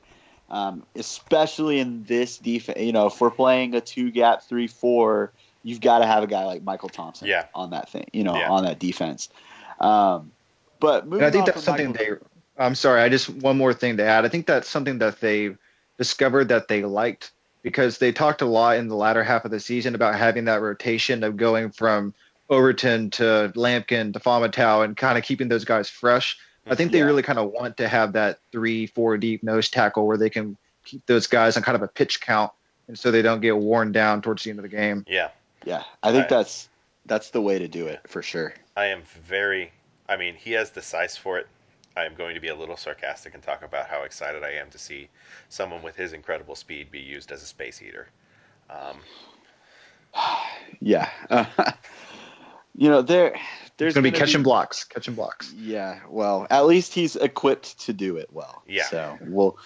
Um, 0.53 0.83
especially 0.95 1.79
in 1.79 2.03
this 2.03 2.37
defense, 2.37 2.79
you 2.79 2.91
know, 2.91 3.07
if 3.07 3.19
we're 3.19 3.31
playing 3.31 3.73
a 3.73 3.81
two 3.81 4.11
gap 4.11 4.43
three 4.43 4.67
four, 4.67 5.31
you've 5.63 5.81
got 5.81 5.99
to 5.99 6.05
have 6.05 6.21
a 6.21 6.27
guy 6.27 6.43
like 6.45 6.61
Michael 6.61 6.89
Thompson 6.89 7.27
Yeah. 7.27 7.45
on 7.55 7.71
that 7.71 7.89
thing, 7.89 8.05
you 8.13 8.23
know, 8.23 8.35
Yeah. 8.37 8.51
on 8.51 8.63
that 8.65 8.77
defense. 8.77 9.29
Um, 9.79 10.31
but 10.79 11.07
moving 11.07 11.25
I 11.25 11.31
think 11.31 11.41
on 11.41 11.45
that's 11.47 11.55
from 11.57 11.63
something 11.63 11.87
Michael- 11.93 12.17
they. 12.57 12.63
I'm 12.63 12.75
sorry. 12.75 13.01
I 13.01 13.09
just 13.09 13.29
one 13.29 13.57
more 13.57 13.73
thing 13.73 13.97
to 13.97 14.05
add. 14.05 14.25
I 14.25 14.29
think 14.29 14.45
that's 14.45 14.69
something 14.69 14.99
that 14.99 15.19
they 15.21 15.55
discovered 15.97 16.49
that 16.49 16.67
they 16.67 16.83
liked 16.83 17.31
because 17.63 17.97
they 17.97 18.11
talked 18.11 18.43
a 18.43 18.45
lot 18.45 18.77
in 18.77 18.89
the 18.89 18.95
latter 18.95 19.23
half 19.23 19.45
of 19.45 19.49
the 19.51 19.59
season 19.59 19.95
about 19.95 20.13
having 20.13 20.45
that 20.45 20.61
rotation 20.61 21.23
of 21.23 21.35
going 21.35 21.71
from 21.71 22.13
Overton 22.51 23.09
to 23.11 23.51
Lampkin 23.55 24.13
to 24.13 24.19
Faamatau 24.19 24.83
and 24.85 24.95
kind 24.95 25.17
of 25.17 25.23
keeping 25.23 25.47
those 25.47 25.65
guys 25.65 25.89
fresh. 25.89 26.37
I 26.65 26.75
think 26.75 26.91
they 26.91 26.99
Yeah. 26.99 27.05
really 27.05 27.23
kind 27.23 27.39
of 27.39 27.51
want 27.51 27.77
to 27.77 27.87
have 27.87 28.13
that 28.13 28.39
three, 28.51 28.87
four 28.87 29.17
deep 29.17 29.43
nose 29.43 29.69
tackle 29.69 30.07
where 30.07 30.17
they 30.17 30.29
can 30.29 30.57
keep 30.85 31.05
those 31.05 31.27
guys 31.27 31.57
on 31.57 31.63
kind 31.63 31.75
of 31.75 31.81
a 31.81 31.87
pitch 31.87 32.21
count, 32.21 32.51
and 32.87 32.97
so 32.97 33.11
they 33.11 33.21
don't 33.21 33.41
get 33.41 33.57
worn 33.57 33.91
down 33.91 34.21
towards 34.21 34.43
the 34.43 34.49
end 34.49 34.59
of 34.59 34.63
the 34.63 34.69
game. 34.69 35.05
Yeah. 35.07 35.29
yeah, 35.65 35.83
I 36.01 36.11
think 36.11 36.23
Right. 36.23 36.29
that's 36.29 36.69
that's 37.05 37.31
the 37.31 37.41
way 37.41 37.59
to 37.59 37.67
do 37.67 37.87
it 37.87 37.99
for 38.07 38.21
sure. 38.21 38.53
I 38.77 38.85
am 38.85 39.01
very. 39.25 39.71
I 40.07 40.17
mean, 40.17 40.35
he 40.35 40.51
has 40.53 40.71
the 40.71 40.81
size 40.81 41.17
for 41.17 41.37
it. 41.37 41.47
I 41.95 42.05
am 42.05 42.15
going 42.15 42.33
to 42.35 42.41
be 42.41 42.47
a 42.47 42.55
little 42.55 42.75
sarcastic 42.77 43.33
and 43.33 43.43
talk 43.43 43.63
about 43.63 43.87
how 43.87 44.03
excited 44.03 44.43
I 44.43 44.51
am 44.53 44.69
to 44.71 44.77
see 44.79 45.09
someone 45.49 45.83
with 45.83 45.95
his 45.95 46.13
incredible 46.13 46.55
speed 46.55 46.91
be 46.91 46.99
used 46.99 47.31
as 47.31 47.43
a 47.43 47.45
space 47.45 47.77
heater. 47.77 48.07
Um, 48.69 48.97
Yeah, 50.79 51.09
you 52.75 52.89
know, 52.89 53.01
there 53.01 53.35
there's 53.77 53.93
There's 53.93 53.93
going 53.95 54.03
to 54.03 54.11
be 54.11 54.11
gonna 54.11 54.25
catching 54.25 54.43
blocks, 54.43 54.83
catching 54.83 55.15
blocks. 55.15 55.51
Yeah, 55.53 55.99
well, 56.09 56.47
at 56.49 56.65
least 56.65 56.93
he's 56.93 57.15
equipped 57.15 57.79
to 57.81 57.93
do 57.93 58.17
it 58.17 58.29
well. 58.31 58.63
Yeah. 58.67 58.83
So 58.83 59.17
we'll 59.21 59.57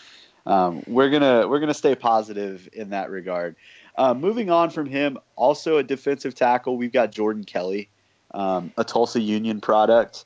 um, 0.45 0.82
we're 0.88 1.10
gonna 1.10 1.47
we're 1.47 1.60
gonna 1.60 1.74
stay 1.74 1.95
positive 1.95 2.70
in 2.72 2.91
that 2.91 3.10
regard. 3.10 3.55
Uh, 3.97 4.14
moving 4.14 4.49
on 4.49 4.70
from 4.70 4.86
him, 4.86 5.18
also 5.36 5.78
a 5.78 5.84
defensive 5.84 6.36
tackle, 6.36 6.78
we've 6.78 6.91
got 6.91 7.12
Jordan 7.12 7.43
Kelley, 7.43 7.89
um, 8.32 8.72
a 8.78 8.84
Tulsa 8.84 9.20
Union 9.20 9.60
product. 9.60 10.26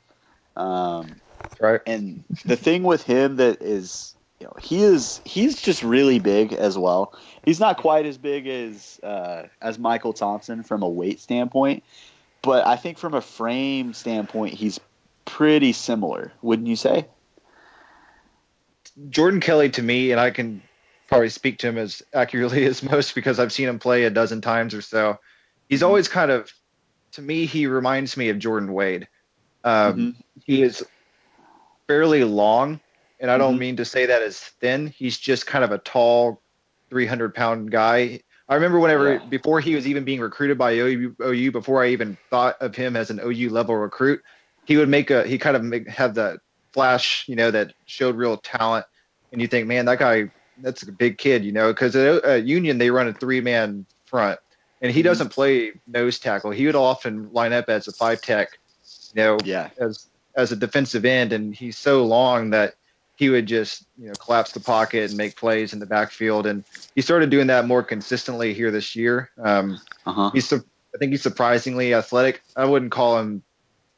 Um, 0.56 1.16
Right. 1.60 1.80
and 1.86 2.24
the 2.44 2.56
thing 2.56 2.82
with 2.82 3.04
him 3.04 3.36
that 3.36 3.62
is, 3.62 4.16
you 4.40 4.46
know, 4.46 4.54
he 4.60 4.82
is 4.82 5.20
he's 5.24 5.60
just 5.60 5.82
really 5.82 6.18
big 6.18 6.52
as 6.52 6.76
well. 6.76 7.14
He's 7.44 7.60
not 7.60 7.78
quite 7.78 8.04
as 8.04 8.18
big 8.18 8.46
as 8.46 8.98
uh, 9.02 9.44
as 9.60 9.78
Michael 9.78 10.12
Thompson 10.12 10.62
from 10.64 10.82
a 10.82 10.88
weight 10.88 11.20
standpoint, 11.20 11.84
but 12.42 12.66
I 12.66 12.76
think 12.76 12.98
from 12.98 13.14
a 13.14 13.20
frame 13.20 13.92
standpoint, 13.92 14.54
he's 14.54 14.80
pretty 15.24 15.72
similar. 15.72 16.32
Wouldn't 16.42 16.68
you 16.68 16.76
say? 16.76 17.08
Jordan 19.08 19.40
Kelley 19.40 19.70
to 19.70 19.82
me, 19.82 20.10
and 20.10 20.20
I 20.20 20.30
can 20.30 20.62
probably 21.08 21.28
speak 21.28 21.58
to 21.58 21.68
him 21.68 21.78
as 21.78 22.02
accurately 22.12 22.64
as 22.66 22.82
most 22.82 23.14
because 23.14 23.38
I've 23.38 23.52
seen 23.52 23.68
him 23.68 23.78
play 23.78 24.04
a 24.04 24.10
dozen 24.10 24.40
times 24.40 24.74
or 24.74 24.82
so. 24.82 25.18
He's 25.68 25.82
Mhm. 25.82 25.86
always 25.86 26.08
kind 26.08 26.30
of, 26.30 26.52
to 27.12 27.22
me, 27.22 27.46
he 27.46 27.66
reminds 27.66 28.16
me 28.16 28.28
of 28.28 28.38
Jordan 28.38 28.72
Wade. 28.72 29.08
Um, 29.64 29.96
Mhm. 29.96 30.16
He 30.44 30.62
is 30.62 30.84
fairly 31.86 32.24
long, 32.24 32.80
and 33.20 33.30
I 33.30 33.38
don't 33.38 33.56
Mhm. 33.56 33.60
mean 33.60 33.76
to 33.76 33.84
say 33.84 34.06
that 34.06 34.22
as 34.22 34.38
thin. 34.60 34.88
He's 34.88 35.18
just 35.18 35.46
kind 35.46 35.64
of 35.64 35.70
a 35.70 35.78
tall, 35.78 36.42
300 36.90 37.34
pound 37.34 37.70
guy. 37.70 38.22
I 38.52 38.56
remember 38.56 38.80
whenever 38.80 39.14
Yeah. 39.14 39.18
before 39.30 39.60
he 39.60 39.74
was 39.74 39.86
even 39.86 40.04
being 40.04 40.20
recruited 40.20 40.58
by 40.58 40.72
OU, 40.72 41.16
OU, 41.24 41.52
before 41.52 41.82
I 41.82 41.88
even 41.88 42.18
thought 42.28 42.56
of 42.60 42.76
him 42.76 42.96
as 42.96 43.08
an 43.08 43.18
OU 43.18 43.48
level 43.48 43.74
recruit, 43.74 44.22
he 44.64 44.76
would 44.76 44.90
make 44.90 45.10
a 45.10 45.26
he 45.26 45.38
kind 45.38 45.56
of 45.56 45.64
make, 45.64 45.88
have 45.88 46.16
that 46.16 46.40
flash, 46.74 47.24
you 47.28 47.34
know, 47.34 47.50
that 47.50 47.72
showed 47.86 48.14
real 48.14 48.36
talent, 48.36 48.84
and 49.32 49.40
you 49.40 49.48
think, 49.48 49.66
man, 49.66 49.86
that 49.86 49.98
guy, 49.98 50.24
that's 50.58 50.82
a 50.82 50.92
big 50.92 51.16
kid, 51.16 51.46
you 51.46 51.52
know, 51.52 51.72
because 51.72 51.96
at, 51.96 52.22
at 52.24 52.44
Union 52.44 52.76
they 52.76 52.90
run 52.90 53.08
a 53.08 53.14
three 53.14 53.40
man 53.40 53.86
front, 54.04 54.38
and 54.82 54.92
he 54.92 55.00
Mhm. 55.00 55.04
doesn't 55.04 55.28
play 55.30 55.72
nose 55.86 56.18
tackle. 56.18 56.50
He 56.50 56.66
would 56.66 56.74
often 56.76 57.32
line 57.32 57.54
up 57.54 57.70
as 57.70 57.88
a 57.88 57.92
five 57.92 58.20
tech, 58.20 58.48
you 59.14 59.22
know, 59.22 59.38
Yeah. 59.46 59.70
as 59.78 60.08
as 60.36 60.52
a 60.52 60.56
defensive 60.56 61.06
end, 61.06 61.32
and 61.32 61.54
he's 61.54 61.78
so 61.78 62.04
long 62.04 62.50
that 62.50 62.74
he 63.22 63.30
would 63.30 63.46
just 63.46 63.86
you 63.96 64.08
know 64.08 64.14
collapse 64.14 64.50
the 64.50 64.58
pocket 64.58 65.08
and 65.08 65.16
make 65.16 65.36
plays 65.36 65.72
in 65.72 65.78
the 65.78 65.86
backfield. 65.86 66.44
And 66.44 66.64
he 66.96 67.02
started 67.02 67.30
doing 67.30 67.46
that 67.46 67.68
more 67.68 67.84
consistently 67.84 68.52
here 68.52 68.72
this 68.72 68.96
year. 68.96 69.30
Um, 69.40 69.80
Uh 70.04 70.12
huh. 70.12 70.30
he's 70.34 70.48
su- 70.48 70.64
I 70.92 70.98
think 70.98 71.12
he's 71.12 71.22
surprisingly 71.22 71.94
athletic. 71.94 72.42
I 72.56 72.64
wouldn't 72.64 72.90
call 72.90 73.20
him 73.20 73.44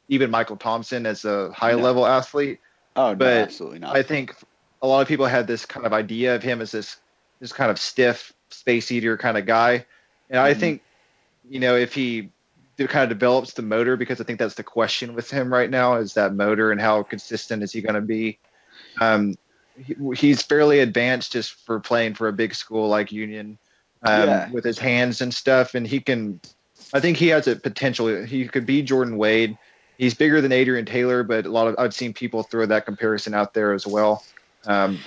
even 0.08 0.30
Michael 0.30 0.58
Thompson 0.58 1.06
as 1.06 1.24
a 1.24 1.50
high 1.52 1.72
level 1.72 2.06
athlete. 2.06 2.60
Oh 2.96 3.12
no, 3.12 3.14
but 3.14 3.38
absolutely 3.38 3.78
not. 3.78 3.96
I 3.96 4.02
think 4.02 4.34
a 4.82 4.86
lot 4.86 5.00
of 5.00 5.08
people 5.08 5.24
had 5.24 5.46
this 5.46 5.64
kind 5.64 5.86
of 5.86 5.94
idea 5.94 6.34
of 6.34 6.42
him 6.42 6.60
as 6.60 6.70
this 6.72 6.98
this 7.40 7.54
kind 7.54 7.70
of 7.70 7.78
stiff 7.80 8.30
space 8.50 8.92
eater 8.92 9.16
kind 9.16 9.38
of 9.38 9.46
guy, 9.46 9.86
and 10.28 10.38
I 10.38 10.52
Mhm. 10.52 10.60
think 10.60 10.82
you 11.48 11.60
know 11.60 11.76
if 11.76 11.94
he 11.94 12.28
kind 12.76 13.04
of 13.04 13.08
develops 13.08 13.54
the 13.54 13.62
motor 13.62 13.96
because 13.96 14.20
I 14.20 14.24
think 14.24 14.38
that's 14.38 14.56
the 14.56 14.62
question 14.64 15.14
with 15.14 15.30
him 15.30 15.50
right 15.50 15.70
now 15.70 15.94
is 15.94 16.12
that 16.12 16.34
motor 16.34 16.72
and 16.72 16.80
how 16.80 17.02
consistent 17.04 17.62
is 17.62 17.72
he 17.72 17.80
going 17.80 17.94
to 17.94 18.02
be. 18.02 18.38
Um, 19.00 19.36
he, 19.76 19.94
he's 20.16 20.42
fairly 20.42 20.80
advanced 20.80 21.32
just 21.32 21.52
for 21.52 21.80
playing 21.80 22.14
for 22.14 22.28
a 22.28 22.32
big 22.32 22.54
school 22.54 22.88
like 22.88 23.10
Union 23.12 23.58
um, 24.02 24.28
Yeah. 24.28 24.50
with 24.50 24.64
his 24.64 24.78
hands 24.78 25.20
and 25.20 25.32
stuff, 25.32 25.74
and 25.74 25.86
he 25.86 26.00
can. 26.00 26.40
I 26.92 27.00
think 27.00 27.16
he 27.16 27.28
has 27.28 27.48
a 27.48 27.56
potential. 27.56 28.06
He 28.24 28.46
could 28.46 28.66
be 28.66 28.82
Jordan 28.82 29.16
Wade. 29.16 29.56
He's 29.98 30.14
bigger 30.14 30.40
than 30.40 30.52
Adrian 30.52 30.86
Taylor, 30.86 31.22
but 31.22 31.46
a 31.46 31.50
lot 31.50 31.66
of 31.66 31.76
I've 31.78 31.94
seen 31.94 32.12
people 32.12 32.42
throw 32.42 32.66
that 32.66 32.84
comparison 32.84 33.34
out 33.34 33.54
there 33.54 33.72
as 33.72 33.86
well. 33.86 34.24
Um, 34.66 34.98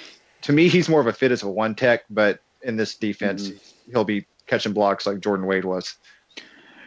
to 0.44 0.54
me, 0.54 0.68
he's 0.68 0.88
more 0.90 1.02
of 1.02 1.08
a 1.08 1.14
fit 1.14 1.32
as 1.32 1.44
a 1.44 1.48
one 1.50 1.76
tech, 1.76 2.04
but 2.10 2.40
in 2.62 2.78
this 2.78 2.96
defense, 2.96 3.52
he'll 3.92 4.04
be 4.04 4.26
catching 4.48 4.74
blocks 4.74 5.06
like 5.06 5.20
Jordan 5.20 5.46
Wade 5.46 5.66
was. 5.66 5.96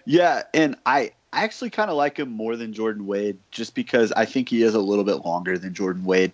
Yeah, 0.04 0.42
and 0.54 0.76
I 0.86 1.12
I 1.32 1.44
actually 1.44 1.70
kind 1.70 1.90
of 1.90 1.96
like 1.96 2.18
him 2.18 2.30
more 2.30 2.56
than 2.56 2.72
Jordan 2.72 3.06
Wade, 3.06 3.38
just 3.50 3.74
because 3.74 4.12
I 4.12 4.24
think 4.24 4.48
he 4.48 4.62
is 4.62 4.74
a 4.74 4.80
little 4.80 5.04
bit 5.04 5.24
longer 5.24 5.58
than 5.58 5.74
Jordan 5.74 6.04
Wade. 6.04 6.32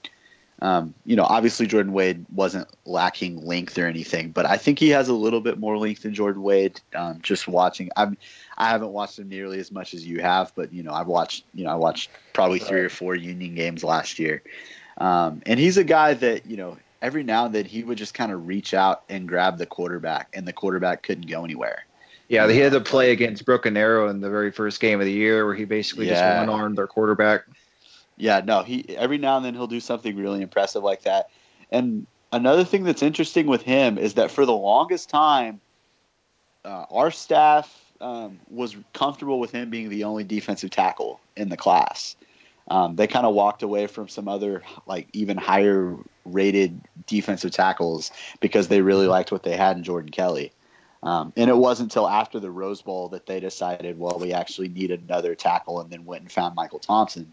Um, 0.63 0.95
you 1.05 1.17
know, 1.17 1.25
obviously 1.25 1.67
Jordan 1.67 1.93
Wade 1.93 2.25
wasn't 2.33 2.67
lacking 2.87 3.45
length 3.45 3.77
or 3.77 3.87
anything, 3.87 4.31
but 4.31 4.47
I 4.47 4.57
think 4.57 4.79
he 4.79 4.89
has 4.91 5.09
a 5.09 5.15
little 5.15 5.43
bit 5.43 5.59
more 5.59 5.77
length 5.77 6.03
than 6.03 6.15
Jordan 6.15 6.43
Wade. 6.43 6.81
Um, 6.95 7.21
just 7.23 7.47
watching, 7.47 7.91
I'm 7.97 8.17
I 8.57 8.71
haven't 8.71 8.93
watched 8.93 9.19
him 9.19 9.29
nearly 9.29 9.59
as 9.59 9.71
much 9.71 9.93
as 9.93 10.07
you 10.07 10.21
have, 10.21 10.53
but 10.57 10.73
you 10.73 10.83
know, 10.83 10.93
I've 10.93 11.09
watched 11.09 11.45
you 11.55 11.65
know 11.65 11.71
I 11.71 11.75
watched 11.75 12.11
probably 12.33 12.59
three 12.59 12.81
or 12.81 12.89
four 12.89 13.15
Union 13.15 13.55
games 13.55 13.85
last 13.85 14.19
year, 14.19 14.43
um, 14.99 15.43
and 15.45 15.61
he's 15.61 15.77
a 15.77 15.85
guy 15.85 16.15
that 16.15 16.47
you 16.47 16.57
know 16.57 16.79
every 17.03 17.23
now 17.23 17.45
and 17.45 17.55
then 17.55 17.67
he 17.67 17.83
would 17.83 17.99
just 17.99 18.15
kind 18.15 18.33
of 18.33 18.47
reach 18.47 18.73
out 18.73 19.03
and 19.11 19.29
grab 19.29 19.59
the 19.59 19.67
quarterback, 19.67 20.29
and 20.33 20.49
the 20.49 20.55
quarterback 20.55 21.03
couldn't 21.03 21.29
go 21.29 21.45
anywhere. 21.45 21.85
Yeah, 22.29 22.51
he 22.51 22.59
had 22.59 22.73
Yeah. 22.73 22.79
to 22.79 22.85
play 22.85 23.13
against 23.13 23.45
Broken 23.45 23.77
Arrow 23.77 24.09
in 24.09 24.21
the 24.21 24.31
very 24.31 24.51
first 24.51 24.81
game 24.81 25.01
of 25.01 25.07
the 25.07 25.13
year 25.13 25.45
where 25.45 25.55
he 25.55 25.65
basically 25.65 26.07
just 26.07 26.25
one 26.25 26.49
armed 26.49 26.77
their 26.77 26.87
quarterback. 26.89 27.43
Yeah, 28.17 28.41
no, 28.45 28.63
he 28.63 28.97
every 28.97 29.19
now 29.19 29.37
and 29.37 29.45
then 29.45 29.55
he'll 29.55 29.67
do 29.67 29.81
something 29.81 30.17
really 30.17 30.43
impressive 30.43 30.83
like 30.83 31.03
that. 31.03 31.29
And 31.71 32.07
another 32.33 32.65
thing 32.65 32.85
that's 32.85 33.03
interesting 33.03 33.47
with 33.47 33.63
him 33.63 33.99
is 33.99 34.15
that 34.15 34.31
for 34.31 34.47
the 34.47 34.55
longest 34.55 35.11
time, 35.11 35.61
uh, 36.65 36.87
our 36.91 37.11
staff 37.11 37.85
um, 38.01 38.41
was 38.49 38.77
comfortable 38.93 39.39
with 39.39 39.53
him 39.53 39.71
being 39.71 39.89
the 39.89 40.05
only 40.05 40.25
defensive 40.25 40.71
tackle 40.71 41.21
in 41.37 41.49
the 41.49 41.57
class. 41.57 42.17
Um, 42.69 42.97
they 42.97 43.07
kind 43.07 43.27
of 43.27 43.35
walked 43.35 43.63
away 43.63 43.87
from 43.87 44.09
some 44.09 44.29
other 44.29 44.63
like 44.87 45.09
even 45.13 45.37
higher 45.37 45.97
rated 46.25 46.81
defensive 47.07 47.53
tackles 47.53 48.11
because 48.41 48.69
they 48.69 48.81
really 48.81 49.07
liked 49.07 49.31
what 49.31 49.45
they 49.45 49.57
had 49.57 49.77
in 49.77 49.85
Jordan 49.85 50.11
Kelley. 50.11 50.53
Um, 51.03 51.33
and 51.37 51.49
it 51.49 51.57
wasn't 51.57 51.93
until 51.93 52.09
after 52.09 52.41
the 52.41 52.51
Rose 52.51 52.83
Bowl 52.83 53.09
that 53.11 53.27
they 53.27 53.39
decided, 53.39 53.99
well, 53.99 54.19
we 54.19 54.33
actually 54.33 54.69
need 54.69 54.91
another 54.91 55.37
tackle, 55.37 55.81
and 55.81 55.89
then 55.89 56.05
went 56.05 56.23
and 56.23 56.33
found 56.33 56.57
Michael 56.57 56.81
Thompson. 56.81 57.33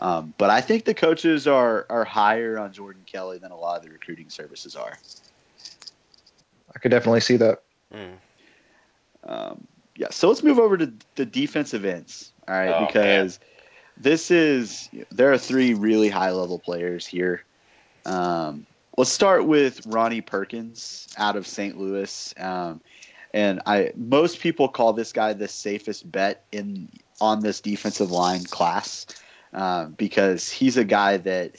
Um, 0.00 0.34
but 0.38 0.50
I 0.50 0.60
think 0.60 0.84
the 0.84 0.94
coaches 0.94 1.46
are 1.46 1.86
are 1.90 2.04
higher 2.04 2.58
on 2.58 2.72
Jordan 2.72 3.02
Kelley 3.04 3.38
than 3.38 3.50
a 3.50 3.56
lot 3.56 3.78
of 3.78 3.84
the 3.84 3.90
recruiting 3.90 4.30
services 4.30 4.76
are. 4.76 4.98
I 6.74 6.78
could 6.78 6.90
definitely 6.90 7.20
see 7.20 7.36
that. 7.36 7.62
Mm. 7.92 8.16
Um, 9.24 9.66
yeah, 9.96 10.08
so 10.10 10.28
let's 10.28 10.42
move 10.42 10.58
over 10.58 10.76
to 10.76 10.92
the 11.16 11.26
defensive 11.26 11.84
ends. 11.84 12.32
All 12.46 12.54
right, 12.54 12.68
Oh, 12.68 12.86
because 12.86 13.40
this 13.96 14.30
is 14.30 14.88
there 15.10 15.32
are 15.32 15.38
three 15.38 15.74
really 15.74 16.08
high 16.08 16.30
level 16.30 16.58
players 16.58 17.04
here. 17.04 17.42
Um, 18.06 18.66
let's 18.96 19.10
start 19.10 19.46
with 19.46 19.84
Ronnie 19.86 20.20
Perkins 20.20 21.08
out 21.18 21.36
of 21.36 21.46
St. 21.46 21.76
Louis. 21.76 22.34
Um, 22.38 22.80
and 23.34 23.60
I 23.66 23.92
most 23.96 24.40
people 24.40 24.68
call 24.68 24.92
this 24.92 25.12
guy 25.12 25.32
the 25.32 25.48
safest 25.48 26.10
bet 26.10 26.44
in 26.52 26.88
on 27.20 27.40
this 27.40 27.60
defensive 27.60 28.12
line 28.12 28.44
class 28.44 29.06
um, 29.52 29.92
because 29.92 30.50
he's 30.50 30.76
a 30.76 30.84
guy 30.84 31.16
that 31.18 31.56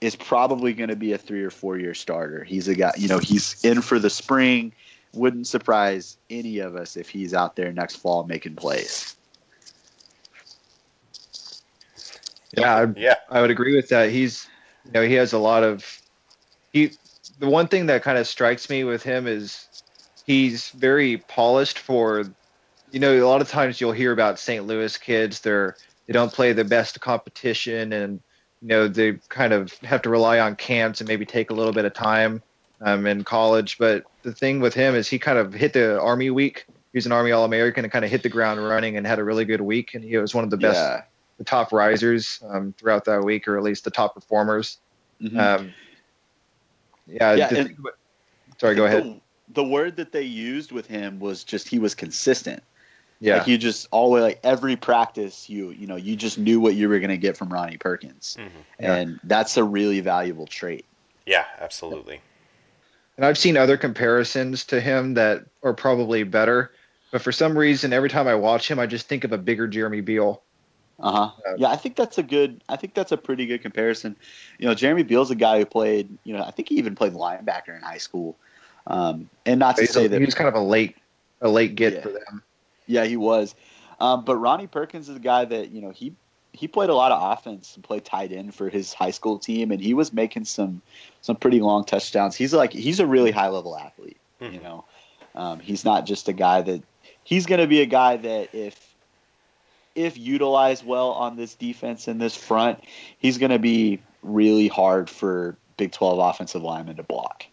is 0.00 0.16
probably 0.16 0.72
going 0.72 0.88
to 0.90 0.96
be 0.96 1.12
a 1.12 1.18
three 1.18 1.42
or 1.42 1.50
four 1.50 1.78
year 1.78 1.94
starter. 1.94 2.42
He's 2.44 2.68
a 2.68 2.74
guy, 2.74 2.92
you 2.96 3.08
know, 3.08 3.18
he's 3.18 3.64
in 3.64 3.82
for 3.82 3.98
the 3.98 4.10
spring. 4.10 4.72
Wouldn't 5.14 5.46
surprise 5.46 6.16
any 6.30 6.58
of 6.58 6.74
us 6.74 6.96
if 6.96 7.08
he's 7.08 7.34
out 7.34 7.54
there 7.54 7.72
next 7.72 7.96
fall 7.96 8.24
making 8.24 8.56
plays. 8.56 9.14
Yeah, 12.56 12.76
I, 12.76 12.86
Yeah. 12.96 13.14
I 13.30 13.40
would 13.40 13.50
agree 13.50 13.76
with 13.76 13.88
that. 13.90 14.10
He's, 14.10 14.48
you 14.84 14.92
know, 14.92 15.02
he 15.02 15.14
has 15.14 15.32
a 15.32 15.38
lot 15.38 15.62
of 15.62 16.00
he. 16.72 16.92
The 17.38 17.48
one 17.48 17.68
thing 17.68 17.86
that 17.86 18.02
kind 18.02 18.18
of 18.18 18.26
strikes 18.26 18.68
me 18.68 18.84
with 18.84 19.02
him 19.02 19.26
is 19.26 19.66
he's 20.26 20.70
very 20.70 21.18
polished 21.18 21.78
for, 21.78 22.24
you 22.90 23.00
know, 23.00 23.12
a 23.12 23.26
lot 23.26 23.40
of 23.40 23.48
times 23.48 23.80
you'll 23.80 23.92
hear 23.92 24.12
about 24.12 24.38
St. 24.38 24.66
Louis 24.66 24.96
kids. 24.98 25.40
They're 25.40 25.76
they 26.06 26.12
don't 26.12 26.32
play 26.32 26.52
the 26.52 26.64
best 26.64 27.00
competition, 27.00 27.92
and 27.92 28.20
you 28.60 28.68
know 28.68 28.88
they 28.88 29.14
kind 29.28 29.52
of 29.52 29.72
have 29.80 30.02
to 30.02 30.10
rely 30.10 30.38
on 30.40 30.56
camps 30.56 31.00
and 31.00 31.08
maybe 31.08 31.24
take 31.24 31.50
a 31.50 31.54
little 31.54 31.72
bit 31.72 31.84
of 31.84 31.94
time 31.94 32.42
um, 32.80 33.06
in 33.06 33.24
college. 33.24 33.78
But 33.78 34.04
the 34.22 34.32
thing 34.32 34.60
with 34.60 34.74
him 34.74 34.94
is 34.94 35.08
he 35.08 35.18
kind 35.18 35.38
of 35.38 35.52
hit 35.52 35.72
the 35.72 36.00
Army 36.00 36.30
week. 36.30 36.66
He 36.92 36.98
was 36.98 37.06
an 37.06 37.12
Army 37.12 37.32
All 37.32 37.44
American 37.44 37.84
and 37.84 37.92
kind 37.92 38.04
of 38.04 38.10
hit 38.10 38.22
the 38.22 38.28
ground 38.28 38.62
running 38.62 38.96
and 38.96 39.06
had 39.06 39.18
a 39.18 39.24
really 39.24 39.44
good 39.46 39.60
week. 39.62 39.94
And 39.94 40.04
he 40.04 40.16
was 40.18 40.34
one 40.34 40.44
of 40.44 40.50
the 40.50 40.58
best 40.58 40.76
Yeah. 40.76 41.02
the 41.38 41.44
top 41.44 41.72
risers 41.72 42.38
um, 42.48 42.74
throughout 42.76 43.04
that 43.06 43.24
week, 43.24 43.48
or 43.48 43.56
at 43.56 43.62
least 43.62 43.84
the 43.84 43.90
top 43.90 44.14
performers. 44.14 44.78
Mhm. 45.22 45.38
Um, 45.38 45.72
yeah. 47.06 47.32
Yeah, 47.34 47.48
and- 47.54 47.78
about- 47.78 47.96
sorry, 48.58 48.74
go 48.74 48.84
ahead. 48.84 49.04
The, 49.04 49.20
the 49.54 49.64
word 49.64 49.96
that 49.96 50.12
they 50.12 50.22
used 50.22 50.70
with 50.72 50.86
him 50.86 51.18
was 51.18 51.44
just 51.44 51.68
he 51.68 51.78
was 51.78 51.94
consistent. 51.94 52.62
Yeah, 53.22 53.38
Like 53.38 53.46
you 53.46 53.56
just 53.56 53.86
always 53.92 54.22
like 54.22 54.40
every 54.42 54.74
practice 54.74 55.48
you 55.48 55.70
you 55.70 55.86
know 55.86 55.94
you 55.94 56.16
just 56.16 56.38
knew 56.38 56.58
what 56.58 56.74
you 56.74 56.88
were 56.88 56.98
going 56.98 57.10
to 57.10 57.16
get 57.16 57.36
from 57.36 57.52
Ronnie 57.52 57.76
Perkins, 57.76 58.36
Mhm. 58.38 58.50
Yeah. 58.80 58.94
and 58.96 59.20
that's 59.22 59.56
a 59.56 59.62
really 59.62 60.00
valuable 60.00 60.46
trait. 60.48 60.84
Yeah, 61.24 61.44
absolutely. 61.60 62.20
and 63.16 63.24
I've 63.24 63.38
seen 63.38 63.56
other 63.56 63.76
comparisons 63.76 64.64
to 64.66 64.80
him 64.80 65.14
that 65.14 65.44
are 65.62 65.72
probably 65.74 66.24
better, 66.24 66.72
but 67.12 67.22
for 67.22 67.30
some 67.30 67.56
reason, 67.56 67.92
every 67.92 68.08
time 68.10 68.26
I 68.26 68.34
watch 68.34 68.68
him, 68.68 68.80
I 68.80 68.86
just 68.86 69.06
think 69.06 69.22
of 69.22 69.30
a 69.32 69.38
bigger 69.38 69.68
Jeremy 69.68 70.00
Beal. 70.00 70.42
Uh 70.98 71.12
huh. 71.12 71.20
Um, 71.50 71.54
Yeah, 71.58 71.68
I 71.68 71.76
think 71.76 71.94
that's 71.94 72.18
a 72.18 72.22
good. 72.24 72.60
I 72.68 72.74
think 72.74 72.94
that's 72.94 73.12
a 73.12 73.16
pretty 73.16 73.46
good 73.46 73.62
comparison. 73.62 74.16
You 74.58 74.66
know, 74.66 74.74
Jeremy 74.74 75.04
Beal's 75.04 75.30
a 75.30 75.36
guy 75.36 75.58
who 75.60 75.64
played. 75.66 76.08
You 76.24 76.34
know, 76.36 76.42
I 76.42 76.50
think 76.50 76.70
he 76.70 76.76
even 76.76 76.96
played 76.96 77.12
linebacker 77.12 77.76
in 77.76 77.82
high 77.82 77.98
school. 77.98 78.36
Um, 78.88 79.30
and 79.46 79.60
not 79.60 79.76
to 79.76 79.86
say 79.86 80.06
a, 80.06 80.08
that 80.08 80.20
was 80.20 80.34
kind 80.34 80.48
of 80.48 80.54
a 80.54 80.60
late, 80.60 80.96
a 81.40 81.48
late 81.48 81.76
get 81.76 81.92
Yeah. 81.92 82.00
for 82.00 82.08
them. 82.08 82.42
Yeah, 82.86 83.04
he 83.04 83.16
was. 83.16 83.54
Um, 84.00 84.24
but 84.24 84.36
Ronnie 84.36 84.66
Perkins 84.66 85.08
is 85.08 85.16
a 85.16 85.20
guy 85.20 85.44
that 85.44 85.70
you 85.70 85.80
know 85.80 85.90
he 85.90 86.14
he 86.52 86.68
played 86.68 86.90
a 86.90 86.94
lot 86.94 87.12
of 87.12 87.38
offense 87.38 87.74
and 87.74 87.84
played 87.84 88.04
tight 88.04 88.32
end 88.32 88.54
for 88.54 88.68
his 88.68 88.92
high 88.92 89.10
school 89.10 89.38
team, 89.38 89.70
and 89.70 89.80
he 89.80 89.94
was 89.94 90.12
making 90.12 90.44
some 90.44 90.82
some 91.20 91.36
pretty 91.36 91.60
long 91.60 91.84
touchdowns. 91.84 92.36
He's 92.36 92.52
like 92.52 92.72
he's 92.72 93.00
a 93.00 93.06
really 93.06 93.30
high 93.30 93.48
level 93.48 93.76
athlete. 93.76 94.20
You 94.48 94.58
Mhm. 94.58 94.62
know, 94.62 94.84
um, 95.34 95.60
he's 95.60 95.84
not 95.84 96.04
just 96.06 96.28
a 96.28 96.32
guy 96.32 96.62
that 96.62 96.82
he's 97.22 97.46
going 97.46 97.60
to 97.60 97.66
be 97.66 97.80
a 97.80 97.86
guy 97.86 98.16
that 98.16 98.54
if 98.54 98.96
if 99.94 100.16
utilized 100.18 100.84
well 100.84 101.12
on 101.12 101.36
this 101.36 101.54
defense 101.54 102.08
and 102.08 102.20
this 102.20 102.34
front, 102.36 102.80
he's 103.18 103.38
going 103.38 103.50
to 103.52 103.58
be 103.58 104.02
really 104.22 104.68
hard 104.68 105.08
for 105.08 105.56
Big 105.76 105.92
Twelve 105.92 106.18
offensive 106.18 106.62
linemen 106.62 106.96
to 106.96 107.02
block. 107.02 107.44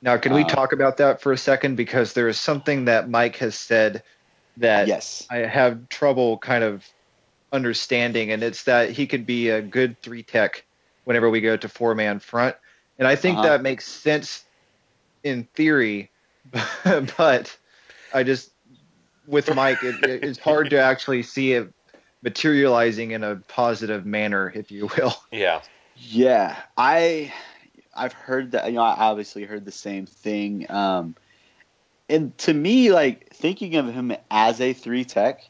Now, 0.00 0.16
can 0.16 0.32
we 0.32 0.44
Uh, 0.44 0.48
talk 0.48 0.72
about 0.72 0.98
that 0.98 1.20
for 1.20 1.32
a 1.32 1.38
second? 1.38 1.76
Because 1.76 2.12
there 2.12 2.28
is 2.28 2.38
something 2.38 2.84
that 2.84 3.08
Mike 3.10 3.36
has 3.36 3.54
said 3.56 4.02
that 4.60 4.88
yes. 4.88 5.26
I 5.30 5.38
have 5.38 5.88
trouble 5.88 6.38
kind 6.38 6.64
of 6.64 6.86
understanding, 7.52 8.30
and 8.30 8.42
it's 8.42 8.64
that 8.64 8.90
he 8.90 9.06
could 9.06 9.26
be 9.26 9.50
a 9.50 9.62
good 9.62 10.00
three 10.02 10.22
tech 10.22 10.64
whenever 11.04 11.30
we 11.30 11.40
go 11.40 11.56
to 11.56 11.68
four 11.68 11.94
man 11.94 12.18
front. 12.18 12.56
And 12.98 13.06
I 13.06 13.16
think 13.16 13.38
Uh-huh. 13.38 13.48
that 13.48 13.62
makes 13.62 13.86
sense 13.86 14.44
in 15.24 15.48
theory, 15.54 16.10
but 16.84 17.56
I 18.12 18.22
just, 18.22 18.50
with 19.26 19.52
Mike, 19.54 19.82
it, 19.82 20.02
it's 20.02 20.38
hard 20.38 20.70
to 20.70 20.80
actually 20.80 21.22
see 21.22 21.52
it 21.52 21.72
materializing 22.22 23.12
in 23.12 23.24
a 23.24 23.36
positive 23.36 24.04
manner, 24.04 24.52
if 24.54 24.70
you 24.70 24.88
will. 24.96 25.14
Yeah. 25.32 25.60
Yeah, 25.94 26.56
I 26.76 27.32
I've 27.94 28.12
heard 28.12 28.52
that. 28.52 28.66
You 28.66 28.72
know, 28.74 28.82
I 28.82 28.94
obviously 28.94 29.44
heard 29.44 29.64
the 29.64 29.72
same 29.72 30.06
thing. 30.06 30.70
Um, 30.70 31.16
and 32.08 32.36
to 32.38 32.54
me, 32.54 32.92
like 32.92 33.32
thinking 33.34 33.76
of 33.76 33.92
him 33.92 34.12
as 34.30 34.60
a 34.60 34.72
three 34.72 35.04
tech, 35.04 35.42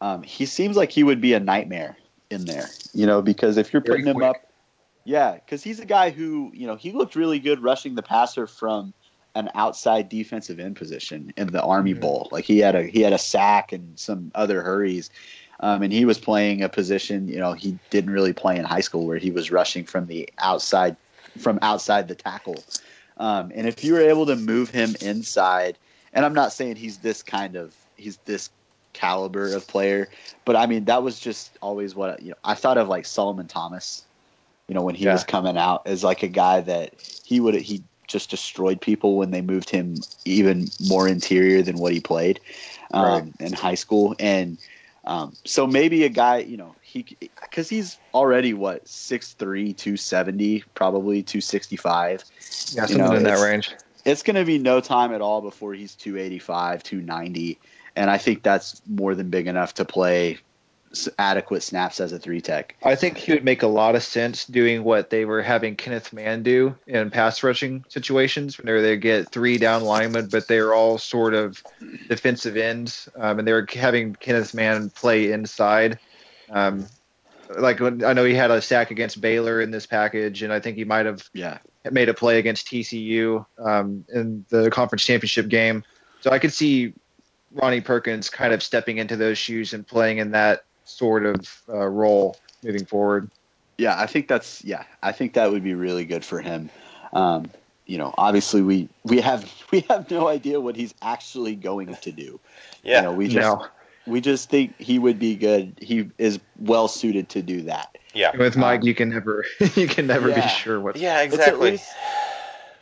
um, 0.00 0.22
he 0.22 0.46
seems 0.46 0.76
like 0.76 0.90
he 0.90 1.02
would 1.02 1.20
be 1.20 1.34
a 1.34 1.40
nightmare 1.40 1.96
in 2.30 2.44
there. 2.44 2.68
You 2.92 3.06
know, 3.06 3.22
because 3.22 3.56
if 3.56 3.72
you're 3.72 3.82
Very 3.82 3.98
putting 3.98 4.06
him 4.06 4.16
quick. 4.16 4.26
up, 4.26 4.52
yeah, 5.04 5.34
because 5.34 5.62
he's 5.62 5.80
a 5.80 5.86
guy 5.86 6.10
who 6.10 6.50
you 6.54 6.66
know 6.66 6.76
he 6.76 6.92
looked 6.92 7.16
really 7.16 7.38
good 7.38 7.62
rushing 7.62 7.94
the 7.94 8.02
passer 8.02 8.46
from 8.46 8.92
an 9.34 9.50
outside 9.54 10.08
defensive 10.08 10.60
end 10.60 10.76
position 10.76 11.32
in 11.36 11.46
the 11.48 11.62
Army 11.62 11.94
Mhm. 11.94 12.00
Bowl. 12.00 12.28
Like 12.32 12.44
he 12.44 12.58
had 12.58 12.74
a 12.74 12.82
he 12.82 13.00
had 13.00 13.12
a 13.12 13.18
sack 13.18 13.72
and 13.72 13.98
some 13.98 14.30
other 14.34 14.62
hurries. 14.62 15.10
Um, 15.60 15.82
and 15.82 15.92
he 15.92 16.04
was 16.04 16.18
playing 16.18 16.62
a 16.62 16.68
position, 16.68 17.28
you 17.28 17.38
know, 17.38 17.52
he 17.52 17.78
didn't 17.90 18.10
really 18.10 18.32
play 18.32 18.56
in 18.56 18.64
high 18.64 18.80
school 18.80 19.06
where 19.06 19.18
he 19.18 19.30
was 19.30 19.52
rushing 19.52 19.84
from 19.84 20.06
the 20.06 20.28
outside, 20.38 20.96
from 21.38 21.60
outside 21.62 22.08
the 22.08 22.16
tackle. 22.16 22.64
Um, 23.16 23.52
and 23.54 23.68
if 23.68 23.84
you 23.84 23.92
were 23.92 24.00
able 24.00 24.26
to 24.26 24.34
move 24.34 24.70
him 24.70 24.96
inside, 25.00 25.78
and 26.12 26.24
I'm 26.24 26.34
not 26.34 26.52
saying 26.52 26.76
he's 26.76 26.98
this 26.98 27.22
kind 27.22 27.56
of, 27.56 27.74
he's 27.96 28.18
this 28.18 28.50
caliber 28.92 29.54
of 29.54 29.66
player, 29.66 30.08
but 30.44 30.56
I 30.56 30.66
mean 30.66 30.84
that 30.86 31.02
was 31.02 31.18
just 31.18 31.56
always 31.62 31.94
what 31.94 32.22
you 32.22 32.30
know. 32.30 32.36
I 32.44 32.54
thought 32.54 32.78
of 32.78 32.88
like 32.88 33.06
Solomon 33.06 33.46
Thomas, 33.48 34.04
you 34.68 34.74
know, 34.74 34.82
when 34.82 34.94
he 34.94 35.04
Yeah. 35.04 35.12
was 35.12 35.24
coming 35.24 35.56
out 35.56 35.86
as 35.86 36.04
like 36.04 36.22
a 36.22 36.28
guy 36.28 36.60
that 36.60 36.94
he 37.24 37.40
would 37.40 37.54
he 37.54 37.82
just 38.08 38.30
destroyed 38.30 38.80
people 38.80 39.16
when 39.16 39.30
they 39.30 39.40
moved 39.40 39.70
him 39.70 39.96
even 40.24 40.68
more 40.88 41.08
interior 41.08 41.62
than 41.62 41.78
what 41.78 41.92
he 41.92 42.00
played 42.00 42.40
um, 42.92 43.02
Right. 43.04 43.46
in 43.46 43.52
high 43.52 43.74
school, 43.76 44.14
and 44.18 44.58
um, 45.04 45.34
so 45.44 45.66
maybe 45.66 46.04
a 46.04 46.08
guy, 46.08 46.38
you 46.38 46.56
know, 46.56 46.76
he 46.82 47.04
because 47.40 47.68
he's 47.68 47.98
already 48.14 48.54
what 48.54 48.84
6'3", 48.84 49.76
270, 49.76 50.62
probably 50.74 51.22
two 51.22 51.40
sixty 51.40 51.76
five 51.76 52.22
Yeah, 52.72 52.86
You 52.86 52.94
something 52.94 52.98
know, 52.98 53.16
in 53.16 53.22
that 53.24 53.38
range. 53.40 53.74
It's 54.04 54.22
going 54.22 54.36
to 54.36 54.44
be 54.44 54.58
no 54.58 54.80
time 54.80 55.12
at 55.12 55.20
all 55.20 55.40
before 55.40 55.74
he's 55.74 55.94
285, 55.94 56.82
290. 56.82 57.58
And 57.94 58.10
I 58.10 58.18
think 58.18 58.42
that's 58.42 58.80
more 58.88 59.14
than 59.14 59.30
big 59.30 59.46
enough 59.46 59.74
to 59.74 59.84
play 59.84 60.38
adequate 61.18 61.62
snaps 61.62 62.00
as 62.00 62.12
a 62.12 62.18
three 62.18 62.40
tech. 62.40 62.76
I 62.82 62.94
think 62.94 63.16
he 63.16 63.32
would 63.32 63.44
make 63.44 63.62
a 63.62 63.66
lot 63.66 63.94
of 63.94 64.02
sense 64.02 64.44
doing 64.44 64.84
what 64.84 65.10
they 65.10 65.24
were 65.24 65.42
having 65.42 65.76
Kenneth 65.76 66.12
Mann 66.12 66.42
do 66.42 66.74
in 66.86 67.10
pass 67.10 67.42
rushing 67.42 67.84
situations, 67.88 68.58
whenever 68.58 68.82
they 68.82 68.96
get 68.96 69.30
three 69.30 69.58
down 69.58 69.84
linemen, 69.84 70.28
but 70.28 70.48
they're 70.48 70.74
all 70.74 70.98
sort 70.98 71.34
of 71.34 71.62
defensive 72.08 72.56
ends, 72.56 73.08
um, 73.16 73.38
and 73.38 73.48
they 73.48 73.52
were 73.52 73.66
having 73.72 74.14
Kenneth 74.14 74.54
Mann 74.54 74.90
play 74.90 75.32
inside. 75.32 75.98
Um, 76.50 76.86
like 77.58 77.80
I 77.80 78.12
know 78.12 78.24
he 78.24 78.34
had 78.34 78.50
a 78.50 78.62
sack 78.62 78.90
against 78.90 79.20
Baylor 79.20 79.60
in 79.60 79.70
this 79.70 79.86
package, 79.86 80.42
and 80.42 80.52
I 80.52 80.60
think 80.60 80.76
he 80.76 80.84
might 80.84 81.06
have 81.06 81.28
Yeah. 81.32 81.58
made 81.90 82.08
a 82.08 82.14
play 82.14 82.38
against 82.38 82.66
TCU 82.66 83.44
um, 83.58 84.04
in 84.12 84.44
the 84.48 84.70
conference 84.70 85.04
championship 85.04 85.48
game. 85.48 85.84
So 86.20 86.30
I 86.30 86.38
could 86.38 86.52
see 86.52 86.94
Ronnie 87.52 87.80
Perkins 87.80 88.30
kind 88.30 88.52
of 88.52 88.62
stepping 88.62 88.98
into 88.98 89.16
those 89.16 89.38
shoes 89.38 89.74
and 89.74 89.86
playing 89.86 90.18
in 90.18 90.30
that 90.32 90.64
sort 90.84 91.26
of 91.26 91.62
uh, 91.68 91.86
role 91.86 92.36
moving 92.62 92.84
forward. 92.84 93.30
Yeah, 93.78 93.98
I 93.98 94.06
think 94.06 94.28
that's 94.28 94.64
yeah, 94.64 94.84
I 95.02 95.12
think 95.12 95.34
that 95.34 95.50
would 95.50 95.64
be 95.64 95.74
really 95.74 96.04
good 96.04 96.24
for 96.24 96.40
him. 96.40 96.70
Um, 97.12 97.50
you 97.86 97.98
know, 97.98 98.14
obviously 98.16 98.62
we 98.62 98.88
we 99.04 99.20
have 99.20 99.50
we 99.70 99.80
have 99.90 100.10
no 100.10 100.28
idea 100.28 100.60
what 100.60 100.76
he's 100.76 100.94
actually 101.02 101.56
going 101.56 101.94
to 101.96 102.12
do. 102.12 102.38
Yeah. 102.82 102.98
You 102.98 103.02
know, 103.02 103.12
we 103.12 103.28
just 103.28 103.36
No, 103.36 103.66
we 104.06 104.20
just 104.20 104.50
think 104.50 104.78
he 104.80 104.98
would 104.98 105.18
be 105.18 105.36
good. 105.36 105.78
He 105.80 106.10
is 106.18 106.40
well 106.58 106.88
suited 106.88 107.28
to 107.30 107.42
do 107.42 107.62
that. 107.62 107.96
yeah. 108.14 108.36
with 108.36 108.56
Mike, 108.56 108.80
Um, 108.80 108.86
you 108.86 108.94
can 108.94 109.08
never 109.10 109.44
you 109.76 109.86
can 109.86 110.06
never 110.06 110.28
yeah. 110.30 110.42
be 110.42 110.48
sure 110.48 110.80
what. 110.80 110.96
Yeah, 110.96 111.20
It's 111.22 111.34
at 111.34 111.40
exactly. 111.40 111.70
least 111.72 111.88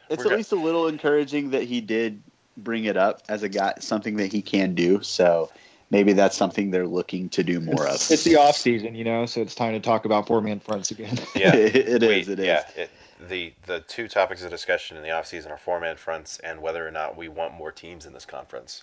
it's 0.09 0.25
at 0.27 0.33
least 0.33 0.53
a 0.53 0.57
little 0.57 0.89
encouraging 0.89 1.51
that 1.51 1.63
he 1.65 1.81
did 1.81 2.23
bring 2.57 2.85
it 2.85 2.97
up 2.97 3.23
as 3.29 3.43
a 3.43 3.49
guy, 3.49 3.75
something 3.81 4.17
that 4.17 4.33
he 4.33 4.43
can 4.43 4.75
do. 4.75 5.03
So 5.03 5.51
maybe 5.91 6.13
that's 6.15 6.37
something 6.37 6.71
they're 6.71 6.87
looking 6.87 7.29
to 7.31 7.45
do 7.45 7.61
more 7.61 7.87
of. 7.87 7.95
It's 8.11 8.25
the 8.25 8.37
off 8.37 8.57
season, 8.57 8.95
you 8.97 9.05
know, 9.05 9.27
so 9.27 9.41
it's 9.41 9.55
time 9.55 9.73
to 9.75 9.81
talk 9.81 10.05
about 10.07 10.27
four 10.27 10.41
man 10.41 10.59
fronts 10.61 10.91
again. 10.91 11.17
Yeah, 11.37 11.55
it, 11.55 11.77
it 11.77 12.01
we- 12.03 12.21
is. 12.21 12.29
It 12.29 12.41
is. 12.41 12.47
yeah, 12.47 12.65
it, 12.77 12.91
the 13.29 13.53
the 13.67 13.81
two 13.81 14.09
topics 14.09 14.43
of 14.43 14.51
discussion 14.51 14.97
in 14.97 15.03
the 15.03 15.11
offseason 15.11 15.51
are 15.51 15.59
four 15.59 15.79
man 15.79 15.97
fronts 15.97 16.39
and 16.39 16.61
whether 16.63 16.87
or 16.87 16.91
not 16.91 17.17
we 17.17 17.29
want 17.29 17.53
more 17.55 17.71
teams 17.71 18.07
in 18.07 18.13
this 18.15 18.25
conference. 18.25 18.83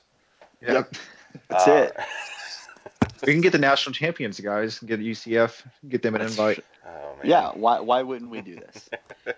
Yep. 0.61 0.93
That's 1.49 1.67
Uh, 1.67 1.71
it. 1.71 1.97
We 3.25 3.33
can 3.33 3.41
get 3.41 3.51
the 3.51 3.57
national 3.57 3.93
champions, 3.93 4.39
guys. 4.39 4.79
Get 4.79 4.99
UCF, 4.99 5.63
get 5.89 6.01
them 6.01 6.15
an 6.15 6.21
invite. 6.21 6.63
Oh. 6.85 7.15
Yeah. 7.23 7.51
Why? 7.53 7.79
Why 7.79 8.01
wouldn't 8.03 8.29
we 8.29 8.41
do 8.41 8.55
this? 8.55 8.89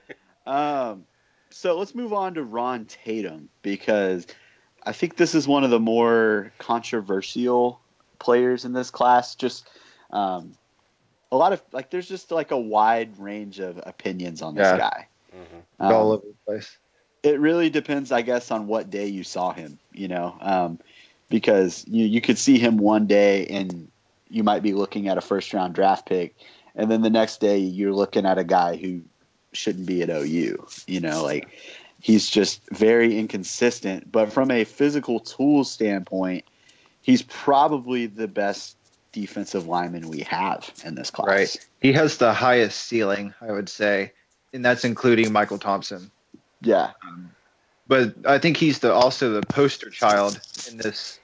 um, 0.46 1.06
so 1.50 1.78
let's 1.78 1.96
move 1.96 2.14
on 2.14 2.34
to 2.36 2.44
Ron 2.44 2.86
Tatum 2.86 3.50
because 3.62 4.28
I 4.84 4.92
think 4.92 5.16
this 5.18 5.34
is 5.34 5.48
one 5.48 5.64
of 5.64 5.70
the 5.70 5.80
more 5.80 6.52
controversial 6.58 7.80
players 8.20 8.66
in 8.66 8.74
this 8.74 8.92
class. 8.92 9.36
Just 9.36 9.68
um, 10.12 10.54
a 11.32 11.38
lot 11.38 11.54
of 11.54 11.62
like, 11.72 11.90
there's 11.90 12.08
just 12.08 12.32
like 12.32 12.52
a 12.52 12.58
wide 12.60 13.18
range 13.20 13.60
of 13.60 13.80
opinions 13.86 14.42
on 14.42 14.56
this 14.56 14.66
Yeah. 14.68 14.78
guy. 14.78 15.08
Mhm. 15.34 15.60
It's 15.60 15.66
all 15.80 16.12
Um, 16.12 16.18
over 16.18 16.26
the 16.28 16.34
place. 16.46 16.78
it 17.24 17.40
really 17.40 17.70
depends, 17.70 18.12
I 18.12 18.22
guess, 18.24 18.52
on 18.52 18.68
what 18.68 18.90
day 18.90 19.08
you 19.08 19.24
saw 19.24 19.52
him. 19.54 19.80
You 19.94 20.08
know, 20.10 20.36
um, 20.42 20.80
because 21.30 21.86
you 21.88 22.06
you 22.06 22.22
could 22.22 22.38
see 22.38 22.58
him 22.58 22.78
one 22.78 23.08
day 23.08 23.46
and 23.48 23.90
you 24.30 24.44
might 24.44 24.62
be 24.62 24.74
looking 24.74 25.08
at 25.08 25.18
a 25.18 25.22
first 25.22 25.54
round 25.54 25.74
draft 25.74 26.08
pick, 26.08 26.36
and 26.76 26.90
then 26.90 27.02
the 27.02 27.10
next 27.10 27.40
day 27.40 27.58
you're 27.58 27.94
looking 27.94 28.26
at 28.26 28.38
a 28.38 28.44
guy 28.44 28.76
who 28.76 29.02
shouldn't 29.54 29.86
be 29.86 30.02
at 30.02 30.10
OU. 30.10 30.68
You 30.88 31.00
know, 31.00 31.24
like 31.24 31.50
he's 32.00 32.30
just 32.30 32.62
very 32.72 33.18
inconsistent. 33.18 34.12
But 34.12 34.32
from 34.32 34.52
a 34.52 34.64
physical 34.64 35.20
tool 35.20 35.64
standpoint, 35.64 36.46
he's 37.02 37.22
probably 37.22 38.08
the 38.08 38.28
best 38.28 38.76
defensive 39.12 39.68
lineman 39.68 40.10
we 40.10 40.22
have 40.22 40.72
in 40.86 40.96
this 40.96 41.12
class. 41.12 41.28
Right. 41.28 41.68
He 41.82 41.94
has 41.94 42.18
the 42.18 42.34
highest 42.34 42.80
ceiling, 42.80 43.34
I 43.42 43.52
would 43.52 43.70
say, 43.70 44.14
and 44.54 44.64
that's 44.64 44.86
including 44.86 45.32
Michael 45.32 45.58
Thompson. 45.58 46.12
Yeah. 46.62 46.92
Um, 47.08 47.32
But 47.90 48.26
I 48.26 48.38
think 48.38 48.56
he's 48.56 48.80
the 48.80 48.94
also 48.94 49.32
the 49.32 49.44
poster 49.44 49.90
child 49.90 50.40
in 50.70 50.78
this 50.78 51.20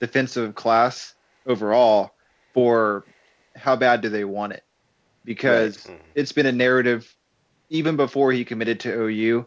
defensive 0.00 0.56
class 0.56 1.14
overall 1.46 2.10
for 2.54 3.06
how 3.54 3.76
bad 3.76 4.00
do 4.00 4.08
they 4.08 4.24
want 4.24 4.52
it? 4.52 4.64
Because 5.24 5.88
Right. 5.88 5.96
Mhm. 5.96 6.00
it's 6.16 6.32
been 6.32 6.46
a 6.46 6.52
narrative 6.52 7.14
even 7.70 7.94
before 7.96 8.32
he 8.32 8.44
committed 8.44 8.80
to 8.80 8.92
OU, 8.92 9.46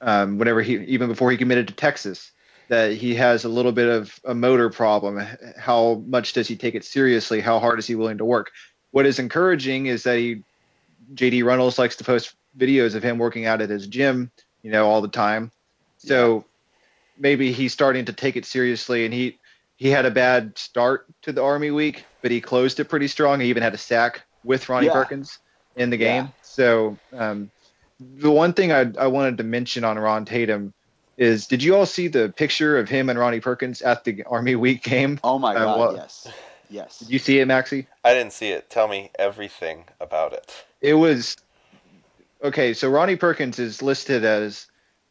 um, 0.00 0.38
whenever 0.38 0.62
he 0.62 0.76
even 0.86 1.08
before 1.08 1.30
he 1.30 1.36
committed 1.36 1.68
to 1.68 1.74
Texas, 1.74 2.32
that 2.70 2.92
he 2.94 3.14
has 3.16 3.44
a 3.44 3.48
little 3.50 3.72
bit 3.72 3.88
of 3.88 4.18
a 4.24 4.34
motor 4.34 4.70
problem. 4.70 5.18
How 5.58 6.02
much 6.06 6.32
does 6.32 6.48
he 6.48 6.56
take 6.56 6.74
it 6.74 6.86
seriously? 6.86 7.40
How 7.42 7.58
hard 7.58 7.78
is 7.78 7.86
he 7.86 7.96
willing 7.96 8.18
to 8.18 8.24
work? 8.24 8.50
What 8.92 9.04
is 9.04 9.18
encouraging 9.18 9.86
is 9.86 10.04
that 10.04 10.16
he 10.16 10.42
JD 11.12 11.42
Runnels 11.44 11.78
likes 11.78 11.96
to 11.96 12.04
post 12.04 12.34
videos 12.56 12.94
of 12.94 13.02
him 13.02 13.18
working 13.18 13.44
out 13.44 13.60
at 13.60 13.68
his 13.68 13.86
gym, 13.86 14.32
you 14.62 14.70
know, 14.70 14.88
all 14.88 15.02
the 15.02 15.08
time. 15.08 15.52
So 15.98 16.44
maybe 17.16 17.52
he's 17.52 17.72
starting 17.72 18.06
to 18.06 18.12
take 18.12 18.36
it 18.36 18.44
seriously 18.44 19.04
and 19.04 19.12
he 19.12 19.38
he 19.76 19.90
had 19.90 20.06
a 20.06 20.10
bad 20.10 20.58
start 20.58 21.06
to 21.22 21.32
the 21.32 21.42
Army 21.42 21.70
week, 21.70 22.04
but 22.20 22.32
he 22.32 22.40
closed 22.40 22.80
it 22.80 22.86
pretty 22.86 23.06
strong. 23.06 23.38
He 23.40 23.48
even 23.48 23.62
had 23.62 23.74
a 23.74 23.78
sack 23.78 24.24
with 24.42 24.68
Ronnie 24.68 24.86
Yeah. 24.86 24.92
Perkins 24.92 25.38
in 25.76 25.90
the 25.90 25.96
Yeah. 25.96 26.22
game. 26.22 26.32
So 26.42 26.98
um, 27.12 27.52
the 28.00 28.30
one 28.30 28.54
thing 28.54 28.72
I, 28.72 28.90
I 28.98 29.06
wanted 29.06 29.38
to 29.38 29.44
mention 29.44 29.84
on 29.84 29.96
Ron 29.98 30.24
Tatum 30.24 30.74
is 31.16 31.46
did 31.46 31.62
you 31.62 31.76
all 31.76 31.86
see 31.86 32.08
the 32.08 32.28
picture 32.36 32.76
of 32.78 32.88
him 32.88 33.08
and 33.08 33.18
Ronnie 33.18 33.40
Perkins 33.40 33.82
at 33.82 34.02
the 34.04 34.24
Army 34.24 34.56
week 34.56 34.82
game? 34.82 35.20
Oh 35.22 35.38
my 35.38 35.54
Uh, 35.54 35.64
God. 35.64 35.78
what- 35.78 35.94
yes. 35.96 36.28
Yes. 36.70 36.98
Did 36.98 37.10
you 37.10 37.18
see 37.18 37.38
it, 37.38 37.46
Maxie? 37.46 37.86
I 38.04 38.14
didn't 38.14 38.32
see 38.32 38.50
it. 38.50 38.68
Tell 38.68 38.88
me 38.88 39.10
everything 39.18 39.84
about 40.00 40.32
it. 40.32 40.52
It 40.80 40.94
was 40.94 41.36
okay. 42.42 42.74
So 42.74 42.90
Ronnie 42.90 43.16
Perkins 43.16 43.58
is 43.58 43.80
listed 43.80 44.24
as 44.24 44.66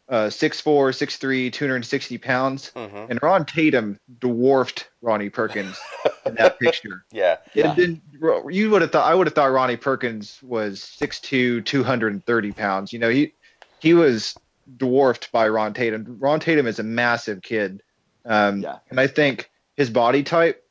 uh, 0.09 0.27
6'4", 0.27 0.93
6'3", 0.93 1.51
260 1.51 2.17
pounds, 2.17 2.71
hmm 2.75 3.05
and 3.09 3.19
Ron 3.21 3.45
Tatum 3.45 3.97
dwarfed 4.19 4.89
Ronnie 5.01 5.29
Perkins 5.29 5.77
in 6.25 6.35
that 6.35 6.59
picture. 6.59 7.05
Yeah. 7.11 7.37
Yeah. 7.55 7.71
And 7.71 7.77
then 7.77 8.01
you 8.49 8.69
would 8.69 8.81
have 8.81 8.91
thought 8.91 9.09
I 9.09 9.15
would 9.15 9.27
have 9.27 9.33
thought 9.33 9.51
Ronnie 9.51 9.77
Perkins 9.77 10.39
was 10.43 10.81
6'2", 11.01 11.65
230 11.65 12.51
pounds. 12.51 12.91
You 12.91 12.99
know, 12.99 13.09
he 13.09 13.33
he 13.79 13.93
was 13.93 14.35
dwarfed 14.75 15.31
by 15.31 15.47
Ron 15.47 15.73
Tatum. 15.73 16.17
Ron 16.19 16.39
Tatum 16.39 16.67
is 16.67 16.79
a 16.79 16.83
massive 16.83 17.41
kid, 17.41 17.81
um, 18.25 18.61
Yeah. 18.61 18.79
and 18.89 18.99
I 18.99 19.07
think 19.07 19.49
his 19.77 19.89
body 19.89 20.23
type. 20.23 20.61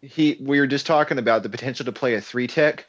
He 0.00 0.38
we 0.40 0.60
were 0.60 0.66
just 0.66 0.86
talking 0.86 1.18
about 1.18 1.42
the 1.42 1.48
potential 1.48 1.84
to 1.84 1.92
play 1.92 2.14
a 2.14 2.20
three 2.20 2.46
tech. 2.46 2.86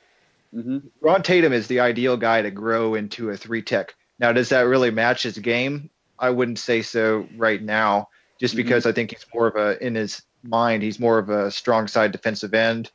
hmm 0.53 0.77
Ron 1.01 1.23
Tatum 1.23 1.51
is 1.53 1.67
the 1.67 1.81
ideal 1.81 2.15
guy 2.17 2.41
to 2.41 2.51
grow 2.51 2.95
into 2.95 3.29
a 3.29 3.37
three 3.37 3.61
tech. 3.61 3.93
Now, 4.19 4.31
does 4.31 4.49
that 4.49 4.61
really 4.61 4.91
match 4.91 5.23
his 5.23 5.37
game? 5.37 5.89
I 6.19 6.29
wouldn't 6.29 6.59
say 6.59 6.81
so 6.81 7.27
right 7.35 7.61
now, 7.61 8.07
just 8.39 8.55
Mhm. 8.55 8.57
because 8.57 8.85
I 8.85 8.91
think 8.91 9.11
he's 9.11 9.25
more 9.33 9.47
of 9.47 9.55
a 9.55 9.83
in 9.85 9.95
his 9.95 10.21
mind, 10.43 10.83
he's 10.83 10.99
more 10.99 11.19
of 11.19 11.29
a 11.29 11.51
strong 11.51 11.87
side 11.87 12.11
defensive 12.11 12.53
end. 12.53 12.91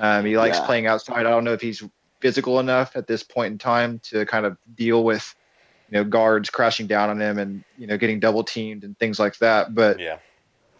Um, 0.00 0.24
he 0.24 0.36
likes 0.36 0.58
Yeah. 0.58 0.66
playing 0.66 0.86
outside. 0.86 1.26
I 1.26 1.30
don't 1.30 1.44
know 1.44 1.52
if 1.52 1.60
he's 1.60 1.82
physical 2.20 2.58
enough 2.58 2.96
at 2.96 3.06
this 3.06 3.22
point 3.22 3.52
in 3.52 3.58
time 3.58 4.00
to 4.04 4.24
kind 4.26 4.46
of 4.46 4.56
deal 4.74 5.04
with 5.04 5.32
you 5.88 5.98
know 5.98 6.04
guards 6.04 6.50
crashing 6.50 6.86
down 6.86 7.10
on 7.10 7.20
him 7.20 7.38
and 7.38 7.64
you 7.76 7.86
know 7.86 7.96
getting 7.98 8.18
double 8.18 8.42
teamed 8.42 8.82
and 8.84 8.98
things 8.98 9.18
like 9.18 9.36
that. 9.38 9.74
But 9.74 10.00
Yeah. 10.00 10.18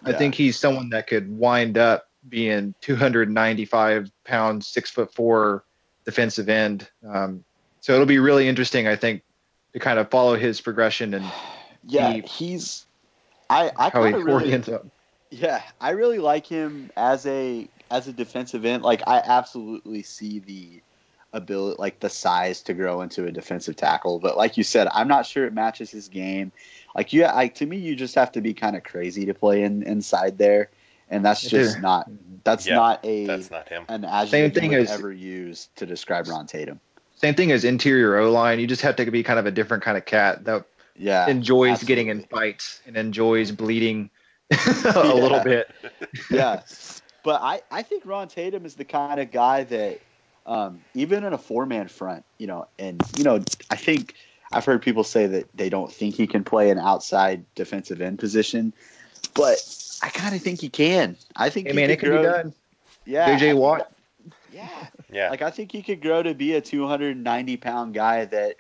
I 0.04 0.10
Yeah. 0.10 0.18
think 0.18 0.34
he's 0.34 0.58
someone 0.58 0.90
that 0.90 1.06
could 1.06 1.30
wind 1.30 1.78
up 1.78 2.04
being 2.28 2.74
295 2.80 4.10
pounds, 4.24 4.66
six 4.68 4.90
foot 4.90 5.14
four 5.14 5.64
defensive 6.04 6.48
end. 6.48 6.90
Um, 7.06 7.44
so 7.80 7.92
it'll 7.94 8.06
be 8.06 8.18
really 8.18 8.48
interesting, 8.48 8.86
I 8.88 8.96
think, 8.96 9.22
to 9.74 9.78
kind 9.80 9.98
of 9.98 10.10
follow 10.10 10.36
his 10.36 10.60
progression 10.60 11.14
and 11.14 11.24
Yeah, 11.86 12.12
He- 12.12 12.20
he's. 12.22 12.86
I 13.50 13.70
I 13.76 13.90
how 13.90 14.04
he 14.04 14.12
kind 14.12 14.14
of 14.16 14.24
really 14.24 14.44
orients 14.44 14.68
up. 14.70 14.86
yeah 15.30 15.60
I 15.78 15.90
really 15.90 16.18
like 16.18 16.46
him 16.46 16.90
as 16.96 17.26
a 17.26 17.68
as 17.90 18.08
a 18.08 18.12
defensive 18.12 18.64
end. 18.64 18.82
Like 18.82 19.02
I 19.06 19.18
absolutely 19.18 20.02
see 20.02 20.38
the 20.38 20.80
ability, 21.34 21.76
like 21.78 22.00
the 22.00 22.08
size 22.08 22.62
to 22.62 22.74
grow 22.74 23.02
into 23.02 23.26
a 23.26 23.30
defensive 23.32 23.76
tackle. 23.76 24.18
But 24.18 24.38
like 24.38 24.56
you 24.56 24.64
said, 24.64 24.88
I'm 24.90 25.08
not 25.08 25.26
sure 25.26 25.44
it 25.44 25.52
matches 25.52 25.90
his 25.90 26.08
game. 26.08 26.52
Like 26.94 27.12
you, 27.12 27.24
like 27.24 27.56
to 27.56 27.66
me, 27.66 27.76
you 27.76 27.96
just 27.96 28.14
have 28.14 28.32
to 28.32 28.40
be 28.40 28.54
kind 28.54 28.76
of 28.76 28.82
crazy 28.82 29.26
to 29.26 29.34
play 29.34 29.62
in 29.62 29.82
inside 29.82 30.38
there, 30.38 30.70
and 31.10 31.22
that's 31.22 31.42
just 31.42 31.80
not 31.80 32.08
that's 32.44 32.66
Yeah, 32.66 32.76
not 32.76 33.04
a 33.04 33.26
That's 33.26 33.50
not 33.50 33.68
him. 33.68 33.84
an 33.88 34.04
adjective 34.06 34.30
Same 34.30 34.44
you 34.46 34.50
thing 34.52 34.70
would 34.70 34.78
as- 34.88 34.90
ever 34.90 35.12
used 35.12 35.74
to 35.76 35.84
describe 35.86 36.28
Ron 36.28 36.46
Tatum. 36.46 36.80
Same 37.24 37.34
thing 37.34 37.52
as 37.52 37.64
interior 37.64 38.18
O 38.18 38.30
line. 38.30 38.60
You 38.60 38.66
just 38.66 38.82
have 38.82 38.96
to 38.96 39.10
be 39.10 39.22
kind 39.22 39.38
of 39.38 39.46
a 39.46 39.50
different 39.50 39.82
kind 39.82 39.96
of 39.96 40.04
cat 40.04 40.44
that 40.44 40.66
Yeah, 40.94 41.26
enjoys 41.26 41.82
getting 41.82 42.08
in 42.08 42.20
fights 42.20 42.82
and 42.86 42.98
enjoys 42.98 43.50
bleeding 43.50 44.10
a 44.94 45.14
little 45.14 45.40
bit. 45.40 45.70
yeah. 46.30 46.60
But 47.22 47.40
I, 47.40 47.62
I 47.70 47.80
think 47.80 48.04
Ron 48.04 48.28
Tatum 48.28 48.66
is 48.66 48.74
the 48.74 48.84
kind 48.84 49.20
of 49.20 49.30
guy 49.32 49.64
that 49.64 50.00
um, 50.44 50.80
even 50.92 51.24
in 51.24 51.32
a 51.32 51.38
four 51.38 51.64
man 51.64 51.88
front, 51.88 52.26
you 52.36 52.46
know, 52.46 52.68
and 52.78 53.00
you 53.16 53.24
know, 53.24 53.42
I 53.70 53.76
think 53.76 54.16
I've 54.52 54.66
heard 54.66 54.82
people 54.82 55.02
say 55.02 55.26
that 55.26 55.48
they 55.56 55.70
don't 55.70 55.90
think 55.90 56.16
he 56.16 56.26
can 56.26 56.44
play 56.44 56.68
an 56.68 56.78
outside 56.78 57.42
defensive 57.54 58.02
end 58.02 58.18
position, 58.18 58.74
but 59.32 59.56
I 60.02 60.10
kind 60.10 60.34
of 60.34 60.42
think 60.42 60.60
he 60.60 60.68
can. 60.68 61.16
I 61.34 61.48
think 61.48 61.68
Hey 61.68 61.72
he 61.72 61.76
man, 61.76 61.88
could 61.88 61.92
it 61.92 62.00
can 62.00 62.18
be 62.18 62.22
done. 62.22 62.54
Yeah, 63.06 63.38
JJ 63.38 63.56
Watt. 63.56 63.93
That- 64.54 64.92
yeah, 65.10 65.16
Yeah. 65.16 65.30
like 65.30 65.42
I 65.42 65.50
think 65.50 65.72
he 65.72 65.82
could 65.82 66.00
grow 66.00 66.22
to 66.22 66.34
be 66.34 66.54
a 66.54 66.60
290 66.60 67.56
pound 67.56 67.94
guy 67.94 68.24
that 68.26 68.56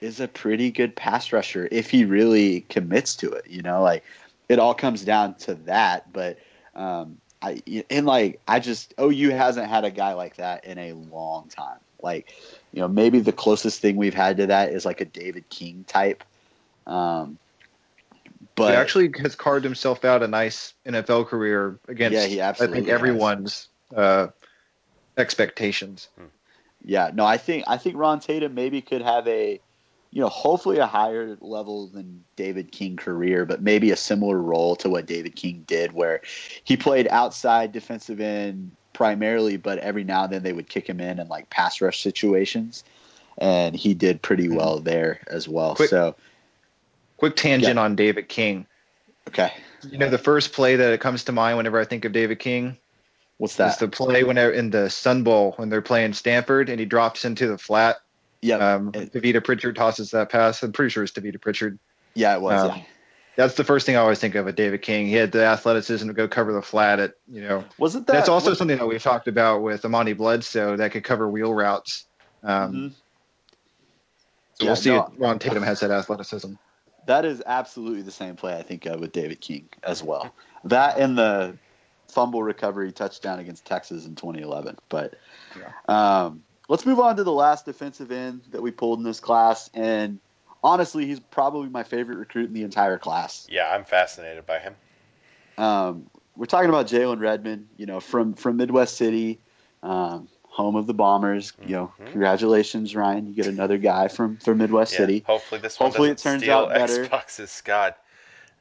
is 0.00 0.20
a 0.20 0.28
pretty 0.28 0.70
good 0.70 0.94
pass 0.96 1.32
rusher 1.32 1.68
if 1.70 1.88
he 1.90 2.04
really 2.04 2.62
commits 2.62 3.16
to 3.16 3.32
it. 3.32 3.46
You 3.48 3.62
know, 3.62 3.82
like 3.82 4.04
it 4.48 4.58
all 4.58 4.74
comes 4.74 5.04
down 5.04 5.34
to 5.36 5.54
that. 5.66 6.12
But 6.12 6.38
um, 6.74 7.18
I 7.40 7.62
and 7.90 8.06
like 8.06 8.40
I 8.48 8.60
just 8.60 8.94
OU 9.00 9.30
hasn't 9.30 9.68
had 9.68 9.84
a 9.84 9.90
guy 9.90 10.12
like 10.14 10.36
that 10.36 10.64
in 10.64 10.78
a 10.78 10.92
long 10.92 11.48
time. 11.48 11.78
Like 12.02 12.34
you 12.72 12.80
know, 12.80 12.88
maybe 12.88 13.20
the 13.20 13.32
closest 13.32 13.80
thing 13.80 13.96
we've 13.96 14.14
had 14.14 14.36
to 14.38 14.46
that 14.48 14.70
is 14.72 14.84
like 14.84 15.00
a 15.00 15.06
David 15.06 15.48
King 15.48 15.84
type. 15.88 16.22
Um, 16.86 17.38
but 18.56 18.70
he 18.70 18.76
actually 18.76 19.10
has 19.22 19.34
carved 19.34 19.64
himself 19.64 20.04
out 20.04 20.22
a 20.22 20.28
nice 20.28 20.74
NFL 20.86 21.26
career 21.28 21.78
against 21.88 22.14
Yeah, 22.14 22.26
he 22.26 22.40
absolutely 22.40 22.76
I 22.76 22.80
think 22.80 22.88
has. 22.88 22.94
everyone's 22.94 23.68
uh, 23.96 24.26
expectations. 25.16 26.08
Yeah, 26.84 27.10
no, 27.14 27.24
I 27.24 27.36
think 27.38 27.64
I 27.66 27.76
think 27.76 27.96
Ron 27.96 28.20
Tatum 28.20 28.54
maybe 28.54 28.82
could 28.82 29.00
have 29.02 29.26
a, 29.26 29.60
you 30.10 30.20
know, 30.20 30.28
hopefully 30.28 30.78
a 30.78 30.86
higher 30.86 31.36
level 31.40 31.86
than 31.86 32.24
David 32.36 32.72
King 32.72 32.96
career, 32.96 33.46
but 33.46 33.62
maybe 33.62 33.90
a 33.90 33.96
similar 33.96 34.38
role 34.38 34.76
to 34.76 34.90
what 34.90 35.06
David 35.06 35.34
King 35.34 35.64
did, 35.66 35.92
where 35.92 36.20
he 36.64 36.76
played 36.76 37.08
outside 37.08 37.72
defensive 37.72 38.20
end 38.20 38.70
primarily, 38.92 39.56
but 39.56 39.78
every 39.78 40.04
now 40.04 40.24
and 40.24 40.32
then 40.32 40.42
they 40.42 40.52
would 40.52 40.68
kick 40.68 40.86
him 40.88 41.00
in 41.00 41.18
in 41.18 41.28
like 41.28 41.48
pass 41.50 41.80
rush 41.80 42.02
situations, 42.02 42.84
and 43.38 43.74
he 43.74 43.94
did 43.94 44.20
pretty 44.22 44.48
Mhm. 44.48 44.56
well 44.56 44.78
there 44.78 45.20
as 45.28 45.48
well. 45.48 45.74
Quick- 45.74 45.90
so 45.90 46.14
Quick 47.16 47.36
tangent 47.36 47.78
on 47.78 47.96
David 47.96 48.28
King. 48.28 48.66
Okay. 49.28 49.52
You 49.88 49.96
know, 49.98 50.10
the 50.10 50.18
first 50.18 50.52
play 50.52 50.76
that 50.76 51.00
comes 51.00 51.24
to 51.24 51.32
mind 51.32 51.56
whenever 51.56 51.80
I 51.80 51.84
think 51.84 52.04
of 52.04 52.12
David 52.12 52.38
King 52.38 52.76
What's 53.38 53.56
that? 53.56 53.78
the 53.78 53.88
play 53.88 54.22
when 54.24 54.36
they're 54.36 54.50
in 54.52 54.70
the 54.70 54.88
Sun 54.88 55.24
Bowl 55.24 55.54
when 55.56 55.68
they're 55.68 55.82
playing 55.82 56.12
Stanford 56.12 56.68
and 56.68 56.78
he 56.78 56.86
drops 56.86 57.24
into 57.24 57.46
the 57.48 57.58
flat. 57.58 57.96
Yep. 58.42 58.60
Um, 58.60 58.90
It- 58.94 59.12
Tavita 59.12 59.42
Pritchard 59.42 59.74
tosses 59.76 60.10
that 60.12 60.30
pass. 60.30 60.62
I'm 60.62 60.72
pretty 60.72 60.90
sure 60.90 61.02
it's 61.02 61.12
Tavita 61.12 61.40
Pritchard. 61.40 61.78
yeah, 62.14 62.34
it 62.36 62.40
was. 62.40 62.62
um, 62.62 62.78
yeah. 62.78 62.84
That's 63.36 63.54
the 63.54 63.64
first 63.64 63.84
thing 63.86 63.96
I 63.96 63.98
always 63.98 64.20
think 64.20 64.36
of 64.36 64.44
with 64.44 64.54
David 64.54 64.82
King. 64.82 65.08
He 65.08 65.14
had 65.14 65.32
the 65.32 65.44
athleticism 65.44 66.06
to 66.06 66.12
go 66.14 66.28
cover 66.28 66.52
the 66.52 66.62
flat 66.62 67.00
at, 67.00 67.14
you 67.28 67.40
know, 67.42 67.64
Was 67.78 67.96
it 67.96 68.06
that? 68.06 68.12
that's 68.12 68.28
also 68.28 68.50
was- 68.50 68.58
something 68.58 68.78
that 68.78 68.86
we've 68.86 69.02
talked 69.02 69.26
about 69.26 69.62
with 69.62 69.84
Amani 69.84 70.12
Bledsoe 70.12 70.76
that 70.76 70.92
could 70.92 71.02
cover 71.02 71.28
wheel 71.28 71.52
routes. 71.52 72.04
Um, 72.44 72.72
Mhm. 72.72 72.90
So 74.60 74.64
Yeah, 74.64 74.66
we'll 74.68 74.76
see 74.76 74.90
no. 74.90 75.06
if 75.12 75.20
Ron 75.20 75.38
Tatum 75.40 75.64
has 75.64 75.80
that 75.80 75.90
athleticism. 75.90 76.52
That 77.06 77.24
is 77.24 77.42
absolutely 77.44 78.02
the 78.02 78.12
same 78.12 78.36
play 78.36 78.56
I 78.56 78.62
think 78.62 78.86
of 78.86 79.00
with 79.00 79.10
David 79.10 79.40
King 79.40 79.68
as 79.82 80.00
well. 80.02 80.32
That 80.62 80.96
and 80.98 81.18
the 81.18 81.56
fumble 82.14 82.42
recovery 82.42 82.92
touchdown 82.92 83.40
against 83.40 83.64
Texas 83.64 84.06
in 84.06 84.14
2011. 84.14 84.76
But 84.88 85.14
um, 85.88 86.42
let's 86.68 86.86
move 86.86 87.00
on 87.00 87.16
to 87.16 87.24
the 87.24 87.32
last 87.32 87.66
defensive 87.66 88.12
end 88.12 88.42
that 88.50 88.62
we 88.62 88.70
pulled 88.70 88.98
in 88.98 89.04
this 89.04 89.20
class. 89.20 89.68
And 89.74 90.20
honestly, 90.62 91.06
he's 91.06 91.20
probably 91.20 91.68
my 91.68 91.82
favorite 91.82 92.18
recruit 92.18 92.46
in 92.46 92.54
the 92.54 92.62
entire 92.62 92.98
class. 92.98 93.46
Yeah, 93.50 93.70
I'm 93.70 93.84
fascinated 93.84 94.46
by 94.46 94.60
him. 94.60 94.74
Um, 95.58 96.10
we're 96.36 96.46
talking 96.46 96.68
about 96.68 96.86
Jalen 96.86 97.20
Redmond, 97.20 97.68
you 97.76 97.86
know, 97.86 98.00
from 98.00 98.34
from 98.34 98.56
Midwest 98.56 98.96
City, 98.96 99.40
um, 99.82 100.28
home 100.48 100.74
of 100.76 100.86
the 100.86 100.94
Bombers. 100.94 101.52
You 101.64 101.76
know, 101.76 101.92
Mhm. 102.00 102.12
congratulations, 102.12 102.96
Ryan. 102.96 103.26
You 103.26 103.34
get 103.34 103.46
another 103.46 103.78
guy 103.78 104.08
from 104.08 104.38
from 104.38 104.58
Midwest 104.58 104.92
Yeah, 104.92 104.98
City. 104.98 105.24
Hopefully 105.26 105.60
this 105.60 105.78
one 105.78 105.90
Hopefully 105.90 106.10
it 106.10 106.18
turns 106.18 106.48
out 106.48 106.70
better. 106.70 107.06
Xbox's 107.06 107.50
Scott. 107.50 107.98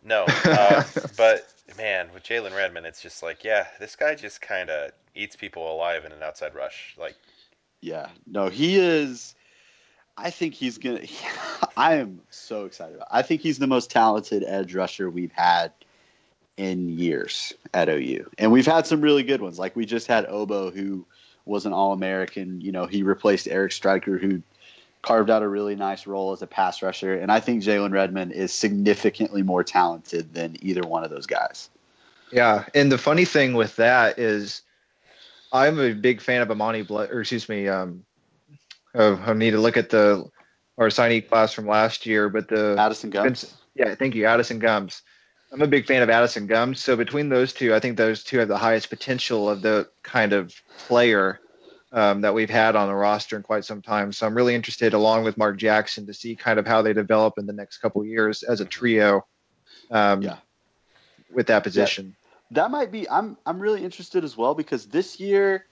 No, 0.03 0.25
uh, 0.25 0.83
but 1.17 1.47
man, 1.77 2.09
with 2.13 2.23
Jalen 2.23 2.55
Redmond, 2.55 2.85
it's 2.85 3.01
just 3.01 3.23
like, 3.23 3.43
yeah, 3.43 3.67
this 3.79 3.95
guy 3.95 4.15
just 4.15 4.41
kind 4.41 4.69
of 4.69 4.91
eats 5.15 5.35
people 5.35 5.71
alive 5.71 6.05
in 6.05 6.11
an 6.11 6.23
outside 6.23 6.55
rush. 6.55 6.95
Like, 6.97 7.15
Yeah, 7.81 8.07
no, 8.27 8.49
he 8.49 8.77
is. 8.77 9.35
I 10.17 10.29
think 10.29 10.53
he's 10.53 10.77
gonna. 10.77 11.01
I 11.77 11.95
am 11.95 12.21
so 12.29 12.65
excited 12.65 12.95
about. 12.95 13.07
I 13.11 13.21
think 13.23 13.41
he's 13.41 13.59
the 13.59 13.67
most 13.67 13.89
talented 13.89 14.43
edge 14.45 14.75
rusher 14.75 15.09
we've 15.09 15.31
had 15.31 15.71
in 16.55 16.89
years 16.89 17.53
at 17.73 17.89
OU, 17.89 18.29
and 18.37 18.51
we've 18.51 18.65
had 18.65 18.85
some 18.85 19.01
really 19.01 19.23
good 19.23 19.41
ones. 19.41 19.57
Like 19.57 19.75
we 19.75 19.85
just 19.85 20.07
had 20.07 20.25
Obo, 20.27 20.71
who 20.71 21.05
was 21.45 21.65
an 21.65 21.73
All 21.73 21.93
American. 21.93 22.61
You 22.61 22.71
know, 22.71 22.85
he 22.85 23.03
replaced 23.03 23.47
Eric 23.47 23.71
Striker, 23.71 24.17
who 24.17 24.43
carved 25.03 25.29
out 25.29 25.43
a 25.43 25.47
really 25.47 25.75
nice 25.75 26.07
role 26.07 26.31
as 26.31 26.41
a 26.41 26.47
pass 26.47 26.81
rusher. 26.81 27.13
And 27.13 27.31
I 27.31 27.39
think 27.39 27.61
Jalen 27.61 27.91
Redmond 27.91 28.31
is 28.31 28.51
significantly 28.51 29.43
more 29.43 29.63
talented 29.63 30.33
than 30.33 30.57
either 30.61 30.81
one 30.81 31.03
of 31.03 31.11
those 31.11 31.27
guys. 31.27 31.69
Yeah, 32.31 32.65
and 32.73 32.91
the 32.91 32.97
funny 32.97 33.25
thing 33.25 33.53
with 33.53 33.75
that 33.75 34.17
is, 34.17 34.63
I'm 35.51 35.79
a 35.79 35.93
big 35.93 36.19
fan 36.19 36.41
of 36.41 36.49
Amani 36.49 36.81
Blood, 36.81 37.11
or 37.11 37.19
excuse 37.19 37.47
me, 37.47 37.67
um, 37.67 38.03
oh, 38.95 39.21
I 39.23 39.33
need 39.33 39.51
to 39.51 39.59
look 39.59 39.77
at 39.77 39.91
the 39.91 40.27
our 40.79 40.87
signee 40.87 41.29
class 41.29 41.53
from 41.53 41.67
last 41.67 42.07
year, 42.07 42.29
but 42.29 42.47
the 42.47 42.75
Addison 42.79 43.11
Gumbs. 43.11 43.53
yeah, 43.75 43.93
thank 43.93 44.15
you, 44.15 44.25
Addison 44.25 44.57
Gumbs. 44.57 45.03
I'm 45.51 45.61
a 45.61 45.67
big 45.67 45.85
fan 45.85 46.01
of 46.01 46.09
Addison 46.09 46.47
Gumbs. 46.47 46.83
So 46.83 46.95
between 46.95 47.29
those 47.29 47.53
two, 47.53 47.75
I 47.75 47.79
think 47.79 47.97
those 47.97 48.23
two 48.23 48.39
have 48.39 48.47
the 48.47 48.57
highest 48.57 48.89
potential 48.89 49.47
of 49.47 49.61
the 49.61 49.87
kind 50.01 50.33
of 50.33 50.55
player 50.79 51.39
um, 51.93 52.21
that 52.21 52.33
we've 52.33 52.49
had 52.49 52.75
on 52.75 52.87
the 52.87 52.95
roster 52.95 53.37
in 53.37 53.43
quite 53.43 53.63
some 53.63 53.81
time. 53.81 54.11
So 54.11 54.25
I'm 54.25 54.35
really 54.35 54.55
interested, 54.55 54.93
along 54.93 55.23
with 55.23 55.37
Mark 55.37 55.57
Jackson, 55.57 56.05
to 56.07 56.13
see 56.13 56.35
kind 56.35 56.57
of 56.59 56.65
how 56.65 56.81
they 56.81 56.91
develop 56.91 57.37
in 57.37 57.45
the 57.45 57.53
next 57.53 57.77
couple 57.77 58.01
of 58.01 58.07
years 58.07 58.41
as 58.43 58.59
a 58.59 58.65
trio. 58.65 59.25
Um, 59.91 60.21
Yeah. 60.21 60.37
With 61.31 61.47
that 61.47 61.63
position. 61.63 62.15
that 62.51 62.69
might 62.69 62.91
be 62.91 63.09
I'm 63.09 63.37
I'm 63.45 63.59
really 63.59 63.83
interested 63.83 64.23
as 64.23 64.37
well 64.37 64.53
because 64.53 64.85
this 64.85 65.19
year 65.19 65.65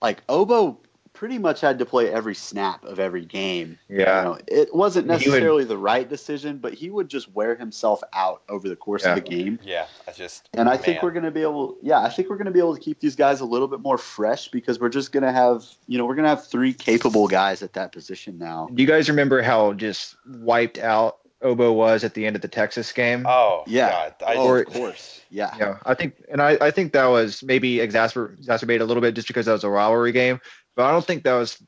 like 0.00 0.22
Obo 0.28 0.80
pretty 1.12 1.38
much 1.38 1.60
had 1.60 1.78
to 1.78 1.84
play 1.84 2.10
every 2.10 2.34
snap 2.34 2.84
of 2.84 2.98
every 2.98 3.24
game. 3.24 3.78
Yeah. 3.88 3.98
You 3.98 4.24
know, 4.28 4.38
it 4.46 4.74
wasn't 4.74 5.06
He 5.06 5.10
would- 5.10 5.18
necessarily 5.18 5.64
the 5.64 5.76
right 5.76 6.08
decision, 6.08 6.58
but 6.58 6.72
he 6.72 6.88
would 6.88 7.08
just 7.08 7.30
wear 7.34 7.54
himself 7.56 8.00
out 8.14 8.42
over 8.48 8.68
the 8.68 8.76
course 8.76 9.04
Yeah. 9.04 9.10
of 9.16 9.22
the 9.24 9.28
game. 9.28 9.58
yeah, 9.62 9.86
I 10.08 10.12
just 10.12 10.48
And 10.54 10.68
I 10.68 10.76
think 10.76 11.02
we're 11.02 11.10
going 11.10 11.24
to 11.24 11.30
be 11.30 11.42
able 11.42 11.76
yeah, 11.82 12.00
I 12.00 12.08
think 12.08 12.30
we're 12.30 12.36
going 12.36 12.46
to 12.46 12.52
be 12.52 12.58
able 12.60 12.74
to 12.74 12.80
keep 12.80 13.00
these 13.00 13.16
guys 13.16 13.40
a 13.40 13.44
little 13.44 13.68
bit 13.68 13.80
more 13.80 13.98
fresh 13.98 14.48
because 14.48 14.80
we're 14.80 14.88
just 14.88 15.12
going 15.12 15.24
to 15.24 15.32
have, 15.32 15.64
you 15.88 15.98
know, 15.98 16.06
we're 16.06 16.14
going 16.14 16.24
to 16.24 16.30
have 16.30 16.46
three 16.46 16.72
capable 16.72 17.28
guys 17.28 17.62
at 17.62 17.72
that 17.74 17.92
position 17.92 18.38
now. 18.38 18.68
Do 18.72 18.82
you 18.82 18.88
guys 18.88 19.08
remember 19.08 19.42
how 19.42 19.72
just 19.74 20.16
wiped 20.26 20.78
out 20.78 21.18
Obo 21.42 21.72
was 21.72 22.04
at 22.04 22.12
the 22.12 22.26
end 22.26 22.36
of 22.36 22.42
the 22.42 22.48
Texas 22.48 22.92
game? 22.92 23.24
Oh 23.26 23.64
Yeah. 23.66 23.90
God, 23.90 24.14
I 24.26 24.34
oh, 24.36 24.46
Or- 24.46 24.58
of 24.60 24.66
course. 24.66 25.20
Yeah. 25.30 25.54
Yeah, 25.58 25.78
I 25.86 25.94
think, 25.94 26.14
and 26.30 26.42
I, 26.42 26.58
I 26.60 26.70
think 26.72 26.92
that 26.92 27.06
was 27.06 27.42
maybe 27.42 27.76
exacerb, 27.76 28.36
exacerbated 28.38 28.82
a 28.82 28.84
little 28.84 29.00
bit 29.00 29.14
just 29.14 29.28
because 29.28 29.46
that 29.46 29.52
was 29.52 29.62
a 29.64 29.70
rivalry 29.70 30.10
game, 30.12 30.40
but 30.74 30.84
I 30.84 30.90
don't 30.92 31.04
think 31.04 31.24
that 31.24 31.34
was 31.34 31.62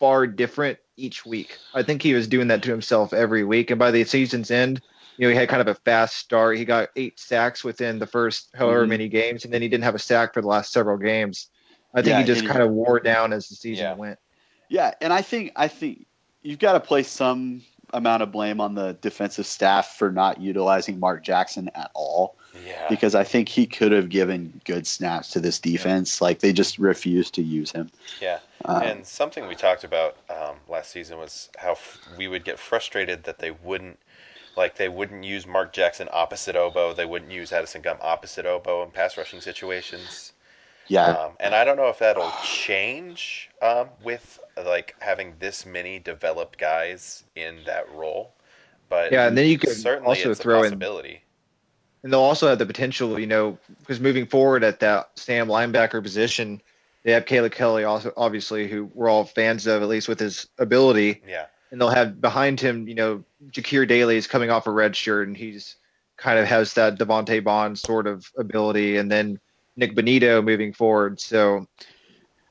far 0.00 0.26
different 0.26 0.78
each 0.96 1.24
week. 1.24 1.58
I 1.74 1.82
think 1.82 2.02
he 2.02 2.14
was 2.14 2.28
doing 2.28 2.48
that 2.48 2.62
to 2.62 2.70
himself 2.70 3.12
every 3.12 3.44
week, 3.44 3.70
and 3.70 3.78
by 3.78 3.90
the 3.90 4.04
season's 4.04 4.50
end, 4.50 4.80
you 5.16 5.26
know, 5.26 5.30
he 5.30 5.36
had 5.36 5.48
kind 5.48 5.60
of 5.60 5.68
a 5.68 5.74
fast 5.80 6.16
start. 6.16 6.56
He 6.58 6.64
got 6.64 6.88
eight 6.96 7.18
sacks 7.20 7.62
within 7.62 7.98
the 7.98 8.06
first 8.06 8.50
however 8.54 8.84
Mhm. 8.84 8.88
many 8.90 9.08
games, 9.08 9.44
and 9.44 9.54
then 9.54 9.62
he 9.62 9.68
didn't 9.68 9.84
have 9.84 9.94
a 9.94 9.98
sack 10.00 10.34
for 10.34 10.40
the 10.40 10.48
last 10.48 10.72
several 10.72 10.96
games. 10.96 11.48
I 11.94 11.98
think 12.02 12.08
Yeah, 12.08 12.20
he 12.20 12.24
just 12.26 12.40
he- 12.42 12.46
kind 12.48 12.62
of 12.62 12.70
wore 12.70 12.98
down 13.00 13.32
as 13.32 13.48
the 13.48 13.54
season 13.54 13.84
Yeah. 13.84 13.94
went. 13.94 14.18
Yeah, 14.68 14.92
and 15.00 15.12
I 15.12 15.22
think 15.22 15.52
I 15.54 15.68
think 15.68 16.06
you've 16.42 16.58
got 16.58 16.72
to 16.72 16.80
place 16.80 17.08
some 17.08 17.62
amount 17.92 18.24
of 18.24 18.32
blame 18.32 18.60
on 18.60 18.74
the 18.74 18.94
defensive 19.00 19.46
staff 19.46 19.96
for 19.96 20.10
not 20.10 20.40
utilizing 20.40 20.98
Mark 20.98 21.22
Jackson 21.22 21.70
at 21.76 21.90
all 21.94 22.36
yeah. 22.66 22.86
because 22.88 23.14
I 23.14 23.24
think 23.24 23.48
he 23.48 23.66
could 23.66 23.92
have 23.92 24.08
given 24.08 24.60
good 24.64 24.86
snaps 24.86 25.30
to 25.30 25.40
this 25.40 25.58
defense. 25.58 26.20
Like 26.20 26.40
they 26.40 26.52
just 26.52 26.78
refused 26.78 27.34
to 27.34 27.42
use 27.42 27.72
him. 27.72 27.90
Yeah. 28.20 28.38
Um, 28.64 28.82
and 28.82 29.06
something 29.06 29.46
we 29.46 29.54
talked 29.54 29.84
about 29.84 30.16
um, 30.30 30.56
last 30.68 30.90
season 30.90 31.18
was 31.18 31.50
how 31.56 31.72
f- 31.72 31.98
we 32.16 32.28
would 32.28 32.44
get 32.44 32.58
frustrated 32.58 33.24
that 33.24 33.38
they 33.38 33.50
wouldn't, 33.50 33.98
like, 34.56 34.76
they 34.76 34.88
wouldn't 34.88 35.24
use 35.24 35.46
Mark 35.46 35.72
Jackson 35.72 36.08
opposite 36.12 36.56
Obo. 36.56 36.94
They 36.94 37.04
wouldn't 37.04 37.32
use 37.32 37.52
Addison 37.52 37.82
Gum 37.82 37.98
opposite 38.00 38.46
Obo 38.46 38.82
in 38.84 38.90
pass 38.90 39.16
rushing 39.16 39.40
situations. 39.40 40.32
yeah, 40.86 41.06
Um, 41.06 41.32
and 41.40 41.54
I 41.54 41.64
don't 41.64 41.76
know 41.76 41.88
if 41.88 41.98
that'll 41.98 42.32
change 42.44 43.50
um, 43.60 43.88
with 44.02 44.38
like 44.56 44.94
having 45.00 45.34
this 45.40 45.66
many 45.66 45.98
developed 45.98 46.58
guys 46.58 47.24
in 47.34 47.64
that 47.66 47.90
role. 47.92 48.32
But 48.88 49.12
Yeah, 49.12 49.26
and 49.26 49.36
then 49.36 49.48
you 49.48 49.58
could 49.58 49.70
certainly 49.70 50.08
also 50.08 50.30
it's 50.30 50.40
throw 50.40 50.56
a 50.56 50.58
in 50.58 50.62
possibility. 50.64 51.23
And 52.04 52.12
they'll 52.12 52.20
also 52.20 52.48
have 52.48 52.58
the 52.58 52.66
potential, 52.66 53.18
you 53.18 53.26
know, 53.26 53.58
because 53.80 53.98
moving 53.98 54.26
forward 54.26 54.62
at 54.62 54.78
that 54.80 55.08
Sam 55.16 55.48
linebacker 55.48 56.02
position, 56.02 56.60
they 57.02 57.12
have 57.12 57.24
Caleb 57.24 57.52
Kelly, 57.52 57.84
also 57.84 58.12
obviously, 58.14 58.68
who 58.68 58.90
we're 58.92 59.08
all 59.08 59.24
fans 59.24 59.66
of, 59.66 59.80
at 59.80 59.88
least 59.88 60.06
with 60.06 60.20
his 60.20 60.46
ability. 60.58 61.22
Yeah. 61.26 61.46
And 61.70 61.80
they'll 61.80 61.88
have 61.88 62.20
behind 62.20 62.60
him, 62.60 62.86
you 62.86 62.94
know, 62.94 63.24
Jakir 63.48 63.88
Daly 63.88 64.18
is 64.18 64.26
coming 64.26 64.50
off 64.50 64.66
a 64.66 64.70
red 64.70 64.94
shirt, 64.94 65.28
and 65.28 65.36
he's 65.36 65.76
kind 66.18 66.38
of 66.38 66.46
has 66.46 66.74
that 66.74 66.98
Devante 66.98 67.42
Bond 67.42 67.78
sort 67.78 68.06
of 68.06 68.30
ability, 68.36 68.98
and 68.98 69.10
then 69.10 69.40
Nik 69.76 69.94
Bonitto 69.96 70.44
moving 70.44 70.74
forward. 70.74 71.18
So 71.18 71.66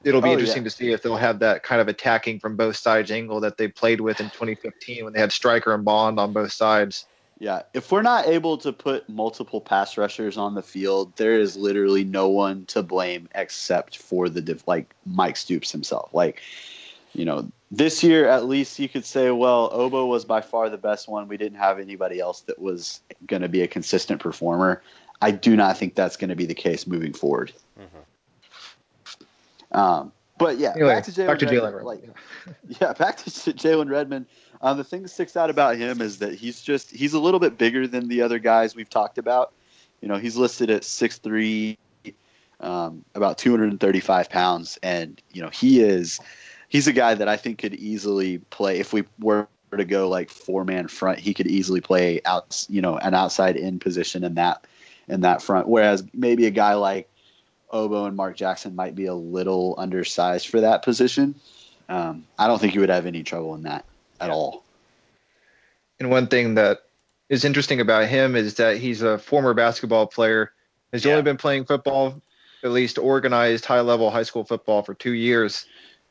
it'll 0.03 0.19
be 0.19 0.29
Oh, 0.29 0.33
interesting 0.33 0.63
yeah. 0.63 0.69
to 0.69 0.75
see 0.75 0.91
if 0.91 1.03
they'll 1.03 1.15
have 1.15 1.37
that 1.39 1.61
kind 1.61 1.79
of 1.79 1.87
attacking 1.87 2.39
from 2.39 2.55
both 2.55 2.75
sides 2.75 3.11
angle 3.11 3.39
that 3.41 3.57
they 3.57 3.67
played 3.67 4.01
with 4.01 4.19
in 4.19 4.31
2015 4.31 5.03
when 5.03 5.13
they 5.13 5.19
had 5.19 5.31
Striker 5.31 5.75
and 5.75 5.85
Bond 5.85 6.19
on 6.19 6.33
both 6.33 6.51
sides. 6.51 7.05
Yeah. 7.43 7.63
If 7.73 7.91
we're 7.91 8.03
not 8.03 8.25
able 8.25 8.57
to 8.59 8.71
put 8.71 9.09
multiple 9.09 9.59
pass 9.59 9.97
rushers 9.97 10.37
on 10.37 10.55
the 10.55 10.61
field, 10.61 11.13
there 11.17 11.37
is 11.37 11.57
literally 11.57 12.05
no 12.05 12.29
one 12.29 12.65
to 12.67 12.81
blame 12.81 13.27
except 13.35 13.97
for 13.97 14.29
the 14.29 14.39
div- 14.39 14.63
like 14.65 14.95
Mike 15.05 15.35
Stoops 15.35 15.69
himself. 15.69 16.13
Like, 16.13 16.41
you 17.13 17.25
know, 17.25 17.51
this 17.69 18.01
year 18.01 18.29
at 18.29 18.45
least 18.45 18.79
you 18.79 18.87
could 18.87 19.03
say, 19.03 19.29
well, 19.29 19.67
Obo 19.73 20.05
was 20.05 20.23
by 20.23 20.39
far 20.39 20.69
the 20.69 20.77
best 20.77 21.09
one. 21.09 21.27
We 21.27 21.35
didn't 21.35 21.57
have 21.57 21.79
anybody 21.79 22.21
else 22.21 22.39
that 22.43 22.59
was 22.59 23.01
going 23.27 23.41
to 23.41 23.49
be 23.49 23.61
a 23.61 23.67
consistent 23.67 24.21
performer. 24.21 24.81
I 25.21 25.31
do 25.31 25.57
not 25.57 25.77
think 25.77 25.95
that's 25.95 26.15
going 26.15 26.29
to 26.29 26.37
be 26.37 26.45
the 26.45 26.55
case 26.55 26.87
moving 26.87 27.11
forward. 27.11 27.51
Mhm. 27.77 29.77
Um, 29.77 30.13
but 30.37 30.59
yeah, 30.59 30.71
Anyway, 30.71 30.93
back 30.93 31.03
to 31.03 31.11
Jalen. 31.11 31.27
back 31.27 31.39
to 31.39 31.45
Redmond, 31.45 31.75
Jalen. 31.75 31.83
Like, 31.83 32.03
yeah, 32.81 32.93
back 32.93 33.17
to 33.17 33.29
Jalen 33.29 33.89
Redmond. 33.89 34.27
Um, 34.63 34.77
the 34.77 34.83
thing 34.85 35.01
that 35.01 35.09
sticks 35.09 35.35
out 35.35 35.49
about 35.49 35.75
him 35.75 35.99
is 35.99 36.19
that 36.19 36.33
he's 36.33 36.61
just 36.61 36.89
he's 36.89 37.13
a 37.13 37.19
little 37.19 37.41
bit 37.41 37.57
bigger 37.57 37.85
than 37.85 38.07
the 38.07 38.21
other 38.21 38.39
guys 38.39 38.75
we've 38.75 38.89
talked 38.89 39.17
about. 39.17 39.51
You 39.99 40.07
know, 40.07 40.15
he's 40.15 40.37
listed 40.37 40.69
at 40.69 40.83
6'3", 40.83 41.77
um, 42.61 43.03
about 43.13 43.37
235 43.37 44.29
pounds, 44.29 44.79
and 44.81 45.21
you 45.33 45.41
know 45.41 45.49
he 45.49 45.81
is 45.81 46.21
he's 46.69 46.87
a 46.87 46.93
guy 46.93 47.13
that 47.13 47.27
I 47.27 47.35
think 47.35 47.59
could 47.59 47.73
easily 47.73 48.37
play 48.37 48.79
if 48.79 48.93
we 48.93 49.03
were 49.19 49.49
to 49.75 49.83
go 49.83 50.07
like 50.07 50.29
four 50.29 50.63
man 50.63 50.87
front. 50.87 51.19
He 51.19 51.33
could 51.33 51.47
easily 51.47 51.81
play 51.81 52.21
out, 52.23 52.65
you 52.69 52.81
know, 52.81 52.97
an 52.97 53.13
outside 53.13 53.57
in 53.57 53.79
position 53.79 54.23
in 54.23 54.35
that 54.35 54.65
in 55.09 55.21
that 55.21 55.41
front. 55.41 55.67
Whereas 55.67 56.05
maybe 56.13 56.45
a 56.45 56.51
guy 56.51 56.75
like 56.75 57.09
Obo 57.69 58.05
and 58.05 58.15
Mark 58.15 58.37
Jackson 58.37 58.77
might 58.77 58.95
be 58.95 59.07
a 59.07 59.13
little 59.13 59.75
undersized 59.77 60.47
for 60.47 60.61
that 60.61 60.83
position. 60.83 61.35
Um, 61.89 62.25
I 62.39 62.47
don't 62.47 62.59
think 62.59 62.75
you 62.75 62.79
would 62.79 62.89
have 62.89 63.05
any 63.05 63.23
trouble 63.23 63.55
in 63.55 63.63
that 63.63 63.83
at 64.23 64.29
all. 64.29 64.63
And 65.99 66.09
one 66.09 66.27
thing 66.27 66.55
that 66.55 66.79
is 67.29 67.45
interesting 67.45 67.79
about 67.79 68.07
him 68.07 68.35
is 68.35 68.55
that 68.55 68.77
he's 68.77 69.01
a 69.01 69.17
former 69.17 69.53
basketball 69.53 70.07
player. 70.07 70.51
He's 70.91 71.05
Yeah. 71.05 71.13
only 71.13 71.23
been 71.23 71.37
playing 71.37 71.65
football, 71.65 72.21
at 72.63 72.71
least 72.71 72.97
organized 72.97 73.65
high 73.65 73.81
level 73.81 74.09
high 74.09 74.23
school 74.23 74.43
football 74.43 74.83
for 74.83 74.93
two 74.93 75.13
years. 75.13 75.65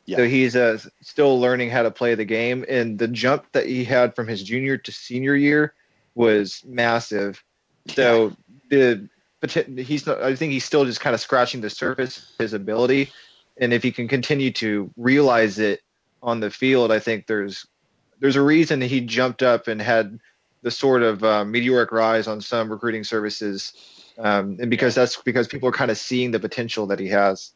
Yeah. 0.05 0.17
So 0.17 0.27
he's 0.27 0.57
uh, 0.57 0.79
still 1.01 1.39
learning 1.39 1.71
how 1.71 1.83
to 1.83 1.91
play 1.91 2.15
the 2.15 2.25
game. 2.25 2.65
And 2.69 2.99
the 2.99 3.09
jump 3.09 3.47
that 3.53 3.67
he 3.67 3.85
had 3.85 4.17
from 4.17 4.27
his 4.27 4.43
junior 4.43 4.77
to 4.77 4.93
senior 4.93 5.37
year 5.37 5.75
was 6.15 6.63
massive. 6.67 7.43
So 7.89 8.37
the 8.69 9.09
he's 9.77 10.07
not, 10.07 10.23
I 10.23 10.35
think 10.37 10.53
he's 10.53 10.65
still 10.65 10.85
just 10.85 11.01
kind 11.01 11.15
of 11.15 11.21
scratching 11.21 11.61
the 11.61 11.71
surface 11.71 12.19
of 12.19 12.25
his 12.39 12.53
ability. 12.53 13.11
And 13.59 13.73
if 13.73 13.83
he 13.83 13.93
can 13.93 14.09
continue 14.09 14.51
to 14.53 14.91
realize 14.97 15.59
it 15.59 15.83
on 16.23 16.41
the 16.41 16.51
field, 16.51 16.91
I 16.93 16.99
think 16.99 17.27
there's 17.27 17.67
there's 18.23 18.37
a 18.37 18.43
reason 18.43 18.81
he 18.81 19.01
jumped 19.01 19.43
up 19.43 19.67
and 19.67 19.83
had 19.83 20.21
the 20.63 20.71
sort 20.71 21.03
of 21.03 21.25
uh, 21.25 21.45
meteoric 21.45 21.91
rise 21.91 22.29
on 22.29 22.41
some 22.41 22.71
recruiting 22.71 23.03
services, 23.03 23.73
um, 24.17 24.57
and 24.61 24.71
because 24.71 24.95
that's 24.95 25.17
because 25.17 25.49
people 25.49 25.69
are 25.69 25.73
kind 25.73 25.91
of 25.91 25.99
seeing 25.99 26.31
the 26.31 26.39
potential 26.39 26.87
that 26.87 27.01
he 27.01 27.09
has. 27.09 27.51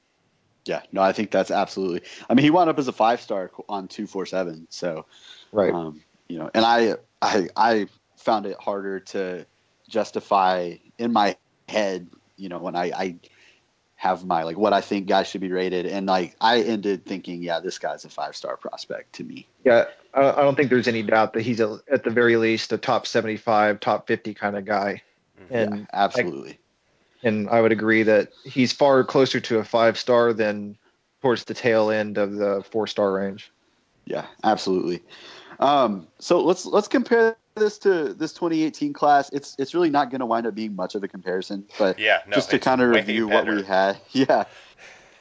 Yeah, 0.64 0.82
no, 0.90 1.02
I 1.02 1.12
think 1.12 1.30
that's 1.30 1.52
absolutely. 1.52 2.02
I 2.28 2.34
mean, 2.34 2.42
he 2.42 2.50
wound 2.50 2.68
up 2.68 2.80
as 2.80 2.88
a 2.88 2.92
five 2.92 3.20
star 3.20 3.52
on 3.68 3.86
two 3.86 4.08
four 4.08 4.26
seven. 4.26 4.66
So, 4.68 5.06
Right. 5.52 5.72
um, 5.72 6.02
you 6.26 6.36
know, 6.36 6.50
and 6.52 6.64
I, 6.64 6.96
I, 7.22 7.48
I 7.54 7.86
found 8.16 8.46
it 8.46 8.56
harder 8.58 8.98
to 8.98 9.46
justify 9.88 10.74
in 10.98 11.12
my 11.12 11.36
head, 11.68 12.08
you 12.36 12.48
know, 12.48 12.58
when 12.58 12.74
I, 12.74 12.86
I 12.86 13.16
have 13.94 14.24
my 14.24 14.42
like 14.42 14.58
what 14.58 14.72
I 14.72 14.80
think 14.80 15.06
guys 15.06 15.28
should 15.28 15.40
be 15.40 15.52
rated, 15.52 15.86
and 15.86 16.06
like 16.06 16.34
I 16.40 16.62
ended 16.62 17.06
thinking, 17.06 17.42
yeah, 17.42 17.60
this 17.60 17.78
guy's 17.78 18.04
a 18.04 18.08
five 18.08 18.34
star 18.34 18.56
prospect 18.56 19.14
to 19.14 19.24
me. 19.24 19.46
Yeah, 19.64 19.84
I 20.16 20.32
I 20.32 20.42
don't 20.42 20.56
think 20.56 20.70
there's 20.70 20.88
any 20.88 21.02
doubt 21.02 21.34
that 21.34 21.42
he's 21.42 21.60
a, 21.60 21.78
at 21.90 22.02
the 22.02 22.10
very 22.10 22.36
least 22.36 22.72
a 22.72 22.78
top 22.78 23.06
75, 23.06 23.80
top 23.80 24.06
50 24.06 24.34
kind 24.34 24.56
of 24.56 24.64
guy. 24.64 25.02
And 25.50 25.78
yeah, 25.78 25.84
absolutely. 25.92 26.58
and 27.22 27.48
I 27.50 27.60
would 27.60 27.72
agree 27.72 28.02
that 28.02 28.30
he's 28.44 28.72
far 28.72 29.04
closer 29.04 29.38
to 29.38 29.58
a 29.58 29.64
five 29.64 29.98
star 29.98 30.32
than 30.32 30.76
towards 31.22 31.44
the 31.44 31.54
tail 31.54 31.90
end 31.90 32.18
of 32.18 32.34
the 32.34 32.64
four 32.70 32.86
star 32.86 33.12
range. 33.12 33.52
Yeah, 34.06 34.26
absolutely. 34.44 35.02
Um, 35.60 36.06
so 36.18 36.42
let's 36.42 36.66
let's 36.66 36.88
compare 36.88 37.36
this 37.54 37.78
to 37.78 38.14
this 38.14 38.32
2018 38.32 38.92
class. 38.92 39.30
It's 39.32 39.56
it's 39.58 39.74
really 39.74 39.90
not 39.90 40.10
going 40.10 40.20
to 40.20 40.26
wind 40.26 40.46
up 40.46 40.54
being 40.54 40.74
much 40.74 40.94
of 40.94 41.02
a 41.02 41.08
comparison, 41.08 41.66
but 41.78 41.98
Yeah, 41.98 42.20
no, 42.26 42.34
just 42.34 42.50
to 42.50 42.58
kind 42.58 42.80
of 42.80 42.90
review 42.90 43.28
what 43.28 43.46
we 43.46 43.62
had. 43.62 43.98
Yeah, 44.12 44.44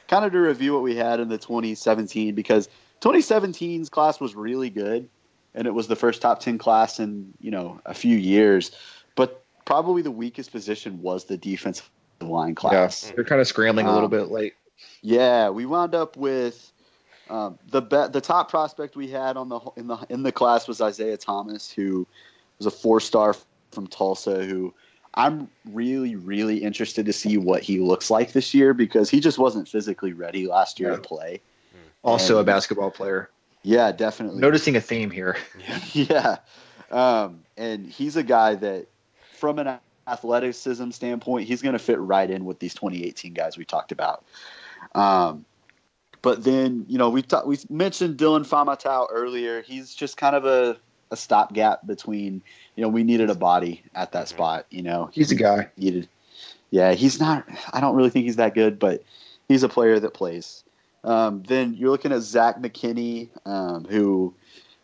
kind 0.08 0.24
of 0.24 0.32
to 0.32 0.38
review 0.38 0.72
what 0.74 0.82
we 0.82 0.96
had 0.96 1.20
in 1.20 1.28
the 1.28 1.38
2017 1.38 2.34
because 2.34 2.68
2017's 3.00 3.88
class 3.88 4.20
was 4.20 4.34
really 4.34 4.70
good, 4.70 5.08
and 5.54 5.66
it 5.66 5.72
was 5.72 5.86
the 5.88 5.96
first 5.96 6.22
top 6.22 6.40
10 6.40 6.58
class 6.58 6.98
in 7.00 7.32
you 7.40 7.50
know 7.50 7.80
a 7.84 7.94
few 7.94 8.16
years, 8.16 8.70
but 9.14 9.42
probably 9.64 10.02
the 10.02 10.10
weakest 10.10 10.52
position 10.52 11.02
was 11.02 11.24
the 11.24 11.36
defensive 11.36 11.88
line 12.20 12.54
class. 12.54 13.06
Yeah, 13.08 13.16
they're 13.16 13.24
kind 13.24 13.40
of 13.40 13.46
scrambling 13.46 13.86
a 13.86 13.92
little 13.92 14.06
Um, 14.06 14.10
bit 14.10 14.30
late. 14.30 14.54
Yeah, 15.02 15.50
we 15.50 15.66
wound 15.66 15.94
up 15.94 16.16
with 16.16 16.72
um, 17.28 17.58
the 17.70 17.82
be- 17.82 18.08
the 18.10 18.20
top 18.20 18.50
prospect 18.50 18.96
we 18.96 19.08
had 19.08 19.36
on 19.36 19.48
the 19.48 19.60
in 19.76 19.86
the 19.86 19.98
in 20.08 20.22
the 20.22 20.32
class 20.32 20.68
was 20.68 20.80
Isaiah 20.80 21.16
Thomas, 21.16 21.70
who 21.70 22.06
was 22.58 22.66
a 22.66 22.70
four 22.70 23.00
star 23.00 23.34
from 23.72 23.86
Tulsa. 23.86 24.44
Who 24.44 24.72
I'm 25.14 25.48
really 25.72 26.16
really 26.16 26.58
interested 26.58 27.06
to 27.06 27.12
see 27.12 27.36
what 27.38 27.62
he 27.62 27.80
looks 27.80 28.10
like 28.10 28.32
this 28.32 28.54
year 28.54 28.74
because 28.74 29.10
he 29.10 29.20
just 29.20 29.38
wasn't 29.38 29.68
physically 29.68 30.12
ready 30.12 30.46
last 30.46 30.78
year 30.80 30.90
Yeah. 30.90 30.96
to 30.96 31.02
play. 31.02 31.40
Also 32.06 32.38
a 32.38 32.44
basketball 32.44 32.90
player. 32.90 33.30
Yeah, 33.62 33.90
definitely. 33.92 34.40
Noticing 34.40 34.76
a 34.76 34.80
theme 34.80 35.10
here. 35.10 35.36
Yeah. 35.58 35.80
yeah, 35.92 36.36
um, 36.90 37.40
and 37.56 37.86
he's 37.86 38.16
a 38.16 38.22
guy 38.22 38.54
that, 38.54 38.86
from 39.38 39.58
an 39.58 39.78
athleticism 40.06 40.90
standpoint, 40.92 41.48
he's 41.48 41.62
going 41.62 41.72
to 41.72 41.78
fit 41.80 41.98
right 41.98 42.30
in 42.30 42.44
with 42.44 42.60
these 42.60 42.74
2018 42.74 43.34
guys 43.34 43.58
we 43.58 43.64
talked 43.64 43.90
about. 43.90 44.24
Um, 44.94 45.44
but 46.22 46.44
then, 46.44 46.86
you 46.88 46.96
know, 46.98 47.10
we 47.10 47.22
ta- 47.22 47.42
we 47.44 47.58
mentioned 47.68 48.16
Dillon 48.16 48.44
Faamatau 48.44 49.08
earlier. 49.10 49.62
He's 49.62 49.94
just 49.94 50.16
kind 50.16 50.34
of 50.36 50.44
a, 50.44 50.76
a 51.10 51.16
stopgap 51.16 51.86
between, 51.86 52.42
you 52.76 52.82
know, 52.82 52.88
we 52.88 53.02
needed 53.04 53.30
a 53.30 53.34
body 53.34 53.82
at 53.94 54.12
that 54.12 54.26
Mhm. 54.26 54.30
spot. 54.30 54.66
You 54.70 54.82
know, 54.82 55.10
He's 55.12 55.32
a 55.32 55.36
guy. 55.36 55.68
needed. 55.76 56.08
Yeah, 56.70 56.92
he's 56.94 57.20
not. 57.20 57.44
I 57.72 57.80
don't 57.80 57.94
really 57.96 58.10
think 58.10 58.26
he's 58.26 58.36
that 58.36 58.54
good, 58.54 58.78
but 58.78 59.02
he's 59.48 59.62
a 59.62 59.68
player 59.68 59.98
that 60.00 60.14
plays. 60.14 60.62
Um, 61.04 61.42
then 61.46 61.74
you're 61.74 61.90
looking 61.90 62.12
at 62.12 62.20
Zach 62.22 62.58
McKinney, 62.58 63.28
um, 63.46 63.84
who 63.84 64.34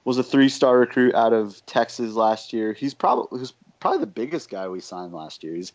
was 0.04 0.18
a 0.18 0.22
three-star 0.22 0.78
recruit 0.78 1.14
out 1.14 1.32
of 1.32 1.64
Texas 1.66 2.14
last 2.14 2.52
year. 2.52 2.72
He's 2.72 2.94
probably 2.94 3.38
who's 3.38 3.52
probably 3.80 4.00
the 4.00 4.06
biggest 4.06 4.48
guy 4.50 4.68
we 4.68 4.80
signed 4.80 5.12
last 5.12 5.42
year. 5.42 5.54
He's, 5.54 5.72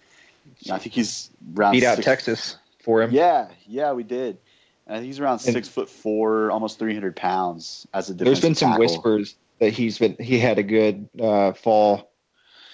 I 0.71 0.77
think 0.77 0.93
he's 0.93 1.29
around 1.55 1.73
Beat 1.73 1.83
out 1.83 1.95
six- 1.97 2.05
Texas 2.05 2.57
for 2.83 3.01
him. 3.01 3.11
Yeah, 3.11 3.49
yeah, 3.65 3.91
we 3.93 4.03
did. 4.03 4.37
And 4.85 5.03
he's 5.03 5.19
around 5.19 5.33
And- 5.45 5.53
six 5.53 5.67
foot 5.67 5.89
four, 5.89 6.49
almost 6.51 6.79
300 6.79 7.15
pounds 7.15 7.85
as 7.93 8.09
a 8.09 8.13
There's 8.13 8.39
been 8.39 8.55
some 8.55 8.69
tackle. 8.71 8.85
whispers 8.85 9.35
that 9.59 9.71
he's 9.73 9.97
been 9.97 10.15
he 10.19 10.39
had 10.39 10.59
a 10.59 10.63
good 10.63 11.09
uh, 11.19 11.51
fall. 11.53 12.09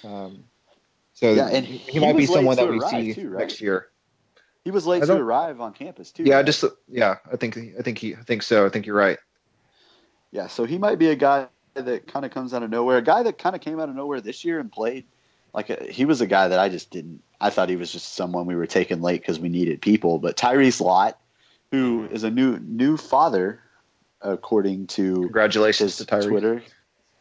Um, 0.04 0.44
so 1.14 1.32
Yeah, 1.32 1.48
and 1.48 1.66
he, 1.66 1.78
he 1.78 1.98
might 1.98 2.16
be 2.16 2.26
someone 2.26 2.54
that 2.56 2.68
we 2.68 2.78
see 2.80 3.14
too, 3.14 3.30
right? 3.30 3.40
next 3.40 3.60
year. 3.60 3.88
He 4.64 4.70
was 4.70 4.86
late 4.86 5.02
to 5.04 5.14
arrive 5.14 5.60
on 5.60 5.74
campus 5.74 6.10
too. 6.10 6.24
Yeah, 6.24 6.36
right? 6.36 6.46
just 6.46 6.64
yeah, 6.88 7.16
I 7.30 7.36
think 7.36 7.58
I 7.78 7.82
think 7.82 7.98
he 7.98 8.14
I 8.14 8.22
think 8.22 8.42
so. 8.42 8.64
I 8.64 8.70
think 8.70 8.86
you're 8.86 8.96
right. 8.96 9.18
Yeah, 10.32 10.46
so 10.46 10.64
he 10.64 10.78
might 10.78 10.98
be 10.98 11.10
a 11.10 11.14
guy 11.14 11.48
that 11.74 12.06
kind 12.06 12.24
of 12.24 12.30
comes 12.32 12.54
out 12.54 12.62
of 12.62 12.70
nowhere. 12.70 12.96
A 12.96 13.02
guy 13.02 13.22
that 13.22 13.36
kind 13.38 13.54
of 13.54 13.60
came 13.60 13.78
out 13.78 13.88
of 13.88 13.94
nowhere 13.94 14.20
this 14.20 14.44
year 14.44 14.58
and 14.58 14.72
played. 14.72 15.04
Like 15.52 15.70
a, 15.70 15.84
he 15.84 16.06
was 16.06 16.20
a 16.20 16.26
guy 16.26 16.48
that 16.48 16.58
I 16.58 16.68
just 16.70 16.90
didn't. 16.90 17.22
I 17.40 17.50
thought 17.50 17.68
he 17.68 17.76
was 17.76 17.92
just 17.92 18.14
someone 18.14 18.46
we 18.46 18.56
were 18.56 18.66
taking 18.66 19.02
late 19.02 19.20
because 19.20 19.38
we 19.38 19.50
needed 19.50 19.82
people. 19.82 20.18
But 20.18 20.36
Tyreece 20.36 20.80
Lott, 20.80 21.18
who 21.70 22.08
is 22.10 22.24
a 22.24 22.30
new 22.30 22.58
new 22.58 22.96
father, 22.96 23.60
according 24.22 24.86
to 24.88 25.14
Congratulations 25.14 25.98
to 25.98 26.06
Tyree. 26.06 26.26
Twitter. 26.26 26.62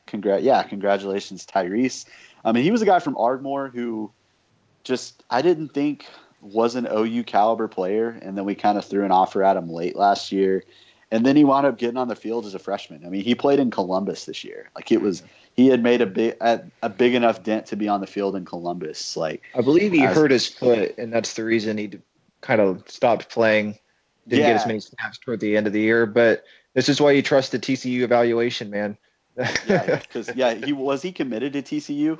Congrat, 0.07 0.43
yeah, 0.43 0.63
congratulations, 0.63 1.45
Tyreece. 1.45 2.05
I 2.45 2.51
mean, 2.51 2.63
he 2.63 2.71
was 2.71 2.81
a 2.81 2.85
guy 2.85 2.99
from 2.99 3.17
Ardmore 3.17 3.67
who 3.67 4.11
just 4.83 5.23
I 5.29 5.41
didn't 5.41 5.69
think 5.69 6.05
was 6.43 6.75
an 6.75 6.87
OU 6.91 7.23
caliber 7.23 7.67
player, 7.67 8.17
and 8.21 8.37
then 8.37 8.45
we 8.45 8.55
kind 8.55 8.77
of 8.77 8.85
threw 8.85 9.05
an 9.05 9.11
offer 9.11 9.43
at 9.43 9.57
him 9.57 9.69
late 9.69 9.95
last 9.95 10.31
year, 10.31 10.63
and 11.11 11.25
then 11.25 11.35
he 11.35 11.43
wound 11.43 11.65
up 11.65 11.77
getting 11.77 11.97
on 11.97 12.07
the 12.07 12.15
field 12.15 12.45
as 12.45 12.53
a 12.53 12.59
freshman. 12.59 13.05
I 13.05 13.09
mean, 13.09 13.23
he 13.23 13.35
played 13.35 13.59
in 13.59 13.71
Columbus 13.71 14.25
this 14.25 14.43
year. 14.43 14.69
Like 14.75 14.91
it 14.91 15.01
was, 15.01 15.23
he 15.55 15.67
had 15.67 15.81
made 15.81 16.01
a 16.01 16.05
big 16.05 16.35
a, 16.41 16.89
big 16.89 17.13
enough 17.13 17.43
dent 17.43 17.67
to 17.67 17.75
be 17.75 17.87
on 17.87 18.01
the 18.01 18.07
field 18.07 18.35
in 18.35 18.45
Columbus. 18.45 19.15
Like 19.15 19.43
I 19.55 19.61
believe 19.61 19.91
he 19.91 20.03
As- 20.03 20.15
hurt 20.15 20.31
his 20.31 20.47
foot, 20.47 20.97
and 20.97 21.13
that's 21.13 21.33
the 21.33 21.43
reason 21.43 21.77
he 21.77 21.91
kind 22.41 22.61
of 22.61 22.83
stopped 22.89 23.29
playing. 23.29 23.77
Didn't 24.27 24.45
get 24.45 24.55
as 24.55 24.65
many 24.65 24.79
snaps 24.79 25.17
toward 25.17 25.41
the 25.41 25.57
end 25.57 25.67
of 25.67 25.73
the 25.73 25.81
year, 25.81 26.05
but 26.05 26.45
this 26.73 26.87
is 26.87 27.01
why 27.01 27.11
you 27.11 27.21
trust 27.21 27.51
the 27.51 27.59
TCU 27.59 28.01
evaluation, 28.01 28.69
man. 28.69 28.97
yeah, 29.37 29.95
because 30.01 30.33
yeah, 30.35 30.53
he 30.53 30.73
was 30.73 31.01
he 31.01 31.11
committed 31.11 31.53
to 31.53 31.61
TCU. 31.61 32.19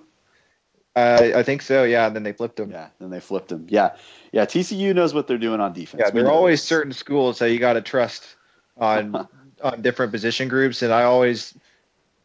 Uh, 0.96 1.32
I 1.36 1.44
think 1.44 1.62
so. 1.62 1.84
Yeah, 1.84 2.08
and 2.08 2.16
then 2.16 2.24
they 2.24 2.34
flipped 2.34 2.60
him. 2.60 2.72
Yeah, 2.72 2.88
then 3.00 3.10
they 3.10 3.20
flipped 3.20 3.52
him. 3.52 3.66
Yeah, 3.70 3.96
yeah. 4.32 4.46
TCU 4.46 4.94
knows 4.94 5.14
what 5.14 5.28
they're 5.28 5.38
doing 5.38 5.60
on 5.60 5.74
defense. 5.74 6.04
Yeah, 6.06 6.12
there 6.12 6.26
are 6.26 6.32
always 6.32 6.60
this. 6.60 6.68
certain 6.68 6.94
schools 6.94 7.40
that 7.40 7.52
you 7.52 7.60
got 7.60 7.74
to 7.74 7.82
trust 7.82 8.36
on 8.78 9.28
on 9.64 9.82
different 9.82 10.12
position 10.12 10.48
groups, 10.48 10.82
and 10.82 10.94
I 10.94 11.04
always, 11.04 11.58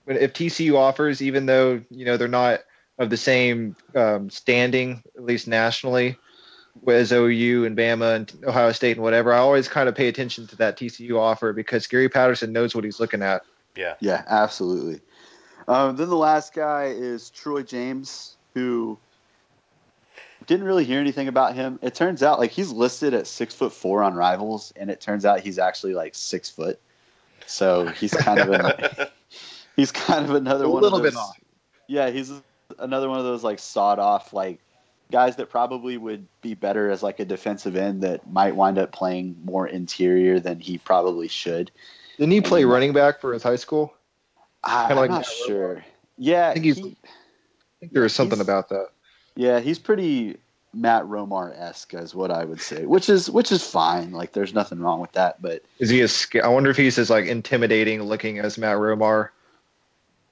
if 0.07 0.32
TCU 0.32 0.77
offers, 0.77 1.23
even 1.23 1.47
though 1.47 1.82
you 1.90 2.05
know 2.05 2.16
they're 2.16 2.28
not 2.28 2.61
of 2.99 3.11
the 3.11 3.16
same 3.16 3.77
um, 3.95 4.28
standing, 4.28 5.03
at 5.16 5.24
least 5.24 5.47
nationally, 5.47 6.16
as 6.86 7.12
OU 7.12 7.65
and 7.65 7.77
Bama 7.77 8.16
and 8.16 8.45
Ohio 8.45 8.73
State 8.73 8.97
and 8.97 9.03
whatever, 9.03 9.32
I 9.32 9.39
always 9.39 9.69
kind 9.69 9.89
of 9.89 9.95
pay 9.95 10.09
attention 10.09 10.47
to 10.49 10.57
that 10.57 10.77
TCU 10.77 11.19
offer 11.19 11.53
because 11.53 11.86
Gary 11.86 12.09
Patterson 12.09 12.53
knows 12.53 12.74
what 12.74 12.85
he's 12.85 13.01
looking 13.01 13.23
at. 13.23 13.43
Yeah. 13.77 13.95
Yeah, 14.01 14.24
absolutely. 14.27 15.01
Um, 15.69 15.97
then 15.97 16.09
the 16.09 16.16
last 16.16 16.55
guy 16.55 16.86
is 16.86 17.31
Troy 17.31 17.62
James, 17.62 18.38
who 18.59 18.98
didn't 20.47 20.66
really 20.66 20.85
hear 20.85 21.01
anything 21.01 21.28
about 21.28 21.55
him. 21.55 21.78
It 21.82 21.94
turns 21.94 22.22
out 22.22 22.39
like 22.39 22.51
he's 22.51 22.70
listed 22.72 23.14
at 23.14 23.26
six 23.26 23.55
foot 23.55 23.72
four 23.72 24.02
on 24.02 24.14
Rivals, 24.14 24.72
and 24.76 24.90
it 24.90 25.01
turns 25.01 25.24
out 25.24 25.40
he's 25.40 25.59
actually 25.59 25.94
like 25.94 26.14
six 26.14 26.48
foot. 26.51 26.80
So 27.47 27.86
he's 27.86 28.12
kind 28.12 28.40
of 28.40 28.51
an, 28.51 29.06
he's 29.76 29.93
kind 29.93 30.24
of 30.24 30.35
another 30.35 30.64
A 30.64 30.70
one 30.70 30.82
little 30.82 30.98
of 30.98 31.05
bit 31.05 31.14
those, 31.14 31.20
off. 31.22 31.40
Yeah, 31.86 32.10
he's 32.10 32.32
another 32.78 33.09
one 33.09 33.18
of 33.18 33.24
those 33.24 33.43
like 33.44 33.59
sawed 33.59 33.98
off 33.98 34.32
like 34.32 34.59
guys 35.10 35.36
that 35.36 35.48
probably 35.48 35.97
would 35.97 36.26
be 36.43 36.55
better 36.55 36.90
as 36.90 37.02
like 37.02 37.18
a 37.20 37.24
defensive 37.24 37.76
end 37.76 38.02
that 38.02 38.30
might 38.30 38.55
wind 38.55 38.78
up 38.78 38.93
playing 38.93 39.36
more 39.44 39.66
interior 39.66 40.39
than 40.39 40.60
he 40.60 40.76
probably 40.78 41.28
should. 41.28 41.70
Didn't 42.18 42.32
he 42.32 42.40
play 42.43 42.62
And- 42.62 42.70
running 42.70 42.93
back 42.93 43.20
for 43.20 43.32
his 43.32 43.43
high 43.43 43.56
school? 43.56 43.94
I, 44.62 44.89
I'm 44.90 44.97
like 44.97 45.09
not 45.10 45.18
Matt 45.20 45.26
Romar. 45.26 45.47
sure. 45.47 45.85
Yeah, 46.18 46.48
I 46.51 46.52
think 46.55 46.64
he's- 46.66 46.76
he- 46.78 46.97
I 47.05 47.09
think 47.80 47.92
there 47.92 48.02
was 48.02 48.14
something 48.14 48.40
about 48.40 48.68
that. 48.70 48.88
Yeah, 49.34 49.60
he's 49.60 49.78
pretty 49.78 50.36
Matt 50.74 51.05
Romar 51.05 51.59
esque, 51.59 51.94
is 51.94 52.14
what 52.14 52.30
I 52.30 52.44
would 52.44 52.60
say, 52.60 52.84
which 52.84 53.09
is 53.09 53.30
which 53.30 53.52
is 53.52 53.62
fine. 53.68 54.12
Like, 54.12 54.32
there's 54.32 54.52
nothing 54.55 54.80
wrong 54.80 55.00
with 55.00 55.12
that. 55.12 55.40
But 55.40 55.62
Is 55.78 55.90
he 55.90 56.00
as? 56.00 56.26
I 56.42 56.48
wonder 56.48 56.70
if 56.70 56.76
he's 56.76 56.98
as 56.98 57.10
like 57.10 57.26
intimidating 57.26 58.02
looking 58.02 58.38
as 58.38 58.59
Matt 58.59 58.76
Romar. 58.76 59.30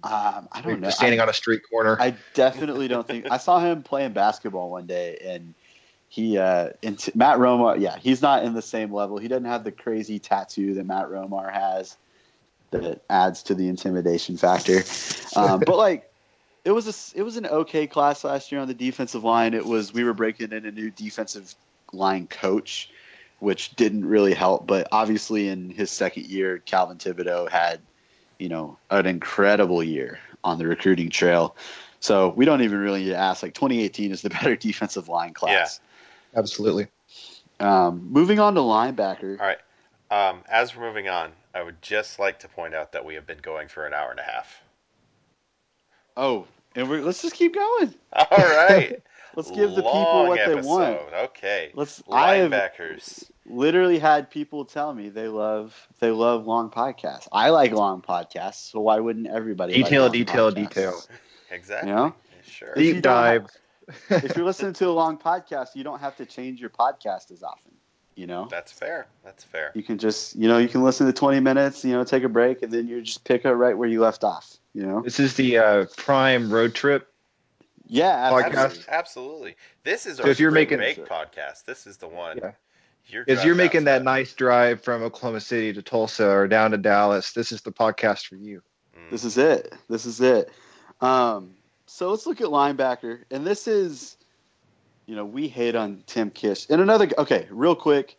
Um, 0.02 0.48
I 0.52 0.60
don't 0.60 0.72
Like, 0.72 0.80
know. 0.80 0.86
just 0.88 0.98
standing 0.98 1.20
I, 1.20 1.24
on 1.24 1.28
a 1.28 1.32
street 1.32 1.62
corner. 1.70 1.96
I 2.00 2.14
definitely 2.34 2.86
don't 2.86 3.06
think 3.06 3.30
I 3.30 3.38
saw 3.38 3.60
him 3.60 3.82
playing 3.82 4.12
basketball 4.12 4.70
one 4.70 4.86
day, 4.86 5.18
and 5.24 5.54
he 6.08 6.38
uh, 6.38 6.70
int- 6.82 7.16
Matt 7.16 7.38
Romar. 7.38 7.80
Yeah, 7.80 7.96
he's 7.98 8.22
not 8.22 8.44
in 8.44 8.54
the 8.54 8.62
same 8.62 8.92
level. 8.92 9.18
He 9.18 9.28
doesn't 9.28 9.46
have 9.46 9.64
the 9.64 9.72
crazy 9.72 10.18
tattoo 10.18 10.74
that 10.74 10.84
Matt 10.86 11.06
Romar 11.06 11.52
has 11.52 11.96
that 12.72 13.00
adds 13.08 13.42
to 13.44 13.54
the 13.54 13.68
intimidation 13.68 14.36
factor. 14.36 14.82
Um, 15.36 15.60
but 15.66 15.76
like, 15.76 16.10
it 16.66 16.72
was 16.72 16.88
a 16.88 17.18
it 17.18 17.22
was 17.22 17.36
an 17.36 17.46
okay 17.46 17.86
class 17.86 18.24
last 18.24 18.50
year 18.50 18.60
on 18.60 18.66
the 18.66 18.74
defensive 18.74 19.22
line. 19.22 19.54
It 19.54 19.64
was 19.64 19.94
we 19.94 20.02
were 20.02 20.12
breaking 20.12 20.50
in 20.50 20.66
a 20.66 20.72
new 20.72 20.90
defensive 20.90 21.54
line 21.92 22.26
coach, 22.26 22.90
which 23.38 23.76
didn't 23.76 24.04
really 24.04 24.34
help. 24.34 24.66
But 24.66 24.88
obviously, 24.90 25.48
in 25.48 25.70
his 25.70 25.92
second 25.92 26.26
year, 26.26 26.58
Calvin 26.58 26.98
Thibodeaux 26.98 27.48
had 27.48 27.80
you 28.40 28.48
know 28.48 28.78
an 28.90 29.06
incredible 29.06 29.80
year 29.80 30.18
on 30.42 30.58
the 30.58 30.66
recruiting 30.66 31.08
trail. 31.08 31.54
So 32.00 32.30
we 32.30 32.44
don't 32.44 32.62
even 32.62 32.78
really 32.78 33.04
need 33.04 33.10
to 33.10 33.16
ask. 33.16 33.44
Like 33.44 33.54
2018 33.54 34.10
is 34.10 34.22
the 34.22 34.30
better 34.30 34.56
defensive 34.56 35.08
line 35.08 35.34
class. 35.34 35.80
Yeah, 36.32 36.40
Absolutely. 36.40 36.88
Um, 37.60 38.08
moving 38.10 38.40
on 38.40 38.54
to 38.56 38.60
linebacker. 38.60 39.38
All 39.38 39.46
right. 39.46 39.58
Um, 40.10 40.42
as 40.48 40.74
we're 40.74 40.88
moving 40.88 41.08
on, 41.08 41.30
I 41.54 41.62
would 41.62 41.80
just 41.80 42.18
like 42.18 42.40
to 42.40 42.48
point 42.48 42.74
out 42.74 42.92
that 42.92 43.04
we 43.04 43.14
have 43.14 43.26
been 43.26 43.38
going 43.38 43.68
for 43.68 43.86
an 43.86 43.94
hour 43.94 44.10
and 44.10 44.20
a 44.20 44.24
half. 44.24 44.60
Oh, 46.16 46.46
and 46.76 46.88
we're, 46.88 47.00
let's 47.00 47.22
just 47.22 47.34
keep 47.34 47.54
going. 47.54 47.94
All 48.12 48.26
right. 48.30 49.02
Let's 49.36 49.50
give 49.50 49.68
the 49.72 49.82
people 49.82 50.28
what 50.28 50.38
episode. 50.40 50.62
they 50.62 50.66
want. 50.66 50.98
Okay. 51.12 51.70
Let's. 51.74 52.02
I 52.10 52.36
have 52.36 52.50
Linebackers. 52.52 53.30
literally 53.44 53.98
had 53.98 54.30
people 54.30 54.64
tell 54.64 54.94
me 54.94 55.10
they 55.10 55.28
love 55.28 55.76
they 56.00 56.10
love 56.10 56.46
long 56.46 56.70
podcasts. 56.70 57.28
I 57.30 57.50
like 57.50 57.72
long 57.72 58.00
podcasts, 58.00 58.70
so 58.70 58.80
why 58.80 58.98
wouldn't 58.98 59.26
everybody? 59.26 59.74
Detail, 59.74 60.04
like 60.04 60.12
long 60.14 60.24
detail, 60.24 60.52
podcasts? 60.52 60.54
detail. 60.54 61.02
Exactly. 61.50 61.90
You 61.90 61.96
know? 61.96 62.14
Sure. 62.46 62.72
If 62.76 62.78
you 62.78 62.94
Deep 62.94 63.02
don't 63.02 63.12
dive. 63.12 63.46
If 64.10 64.36
you're 64.36 64.46
listening 64.46 64.72
to 64.72 64.88
a 64.88 64.90
long 64.90 65.18
podcast, 65.18 65.76
you 65.76 65.84
don't 65.84 66.00
have 66.00 66.16
to 66.16 66.24
change 66.24 66.58
your 66.58 66.70
podcast 66.70 67.30
as 67.30 67.42
often. 67.42 67.72
You 68.16 68.26
know, 68.26 68.48
That's 68.50 68.72
fair. 68.72 69.06
That's 69.22 69.44
fair. 69.44 69.70
you 69.74 69.82
can 69.82 69.98
just 69.98 70.34
you 70.34 70.48
know 70.48 70.56
you 70.56 70.68
can 70.68 70.82
listen 70.82 71.06
to 71.06 71.12
20 71.12 71.40
minutes, 71.40 71.84
you 71.84 71.92
know, 71.92 72.04
take 72.04 72.24
a 72.24 72.28
break, 72.30 72.62
and 72.62 72.72
then 72.72 72.88
you 72.88 73.02
just 73.02 73.22
pick 73.24 73.44
up 73.44 73.54
right 73.54 73.76
where 73.76 73.88
you 73.88 74.00
left 74.00 74.24
off. 74.24 74.56
You 74.76 74.82
know, 74.86 75.00
This 75.00 75.18
is 75.18 75.34
the 75.36 75.56
uh, 75.56 75.86
prime 75.96 76.52
road 76.52 76.74
trip. 76.74 77.08
yeah, 77.86 78.30
Podcast. 78.30 78.44
absolutely. 78.44 78.84
Absolutely. 78.88 78.92
Absolutely. 78.92 79.56
This 79.84 80.04
is 80.06 80.16
So 80.18 80.24
our 80.24 80.28
if 80.30 80.38
you're 80.38 80.50
making- 80.50 80.76
break 80.78 80.98
podcast. 81.06 81.64
This 81.64 81.86
is 81.86 81.96
the 81.96 82.08
one. 82.08 82.36
Yeah. 82.36 82.52
You're 83.06 83.22
As 83.22 83.44
you're 83.44 83.54
driving 83.54 83.56
making 83.56 83.84
that 83.84 83.94
outside. 84.02 84.04
nice 84.04 84.32
drive 84.34 84.82
from 84.82 85.02
Oklahoma 85.02 85.40
City 85.40 85.72
to 85.72 85.80
Tulsa 85.80 86.28
or 86.28 86.46
down 86.46 86.72
to 86.72 86.76
Dallas, 86.76 87.32
this 87.32 87.52
is 87.52 87.62
the 87.62 87.72
podcast 87.72 88.26
for 88.26 88.34
you. 88.36 88.60
Mm. 88.94 89.10
This 89.10 89.24
is 89.24 89.38
it. 89.38 89.72
This 89.88 90.04
is 90.04 90.20
it. 90.20 90.50
Um, 91.00 91.54
so 91.86 92.10
let's 92.10 92.26
look 92.26 92.40
at 92.42 92.48
linebacker, 92.48 93.20
and 93.30 93.46
this 93.46 93.66
is, 93.68 94.16
you 95.06 95.14
know, 95.16 95.24
we 95.24 95.48
hate 95.48 95.74
on 95.76 96.02
Tim 96.06 96.30
Kish. 96.30 96.66
And 96.68 96.82
another, 96.82 97.08
okay, 97.16 97.46
real 97.50 97.76
quick, 97.76 98.18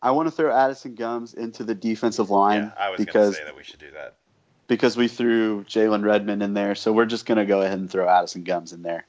I 0.00 0.10
want 0.10 0.26
to 0.28 0.32
throw 0.34 0.50
Addison 0.50 0.94
Gumbs 0.96 1.34
into 1.34 1.62
the 1.62 1.74
defensive 1.76 2.28
line 2.30 2.62
yeah, 2.62 2.72
I 2.76 2.88
was 2.90 2.96
going 2.96 3.06
to 3.06 3.12
because 3.12 3.36
say 3.36 3.44
that 3.44 3.54
we 3.56 3.62
should 3.62 3.78
do 3.80 3.90
that. 3.92 4.16
Because 4.68 4.96
we 4.96 5.08
threw 5.08 5.64
Jalen 5.64 6.04
Redmond 6.04 6.42
in 6.42 6.54
there, 6.54 6.74
so 6.74 6.92
we're 6.92 7.06
just 7.06 7.26
going 7.26 7.38
to 7.38 7.44
go 7.44 7.62
ahead 7.62 7.78
and 7.78 7.90
throw 7.90 8.08
Addison 8.08 8.42
Gumbs 8.42 8.72
in 8.72 8.82
there. 8.82 9.06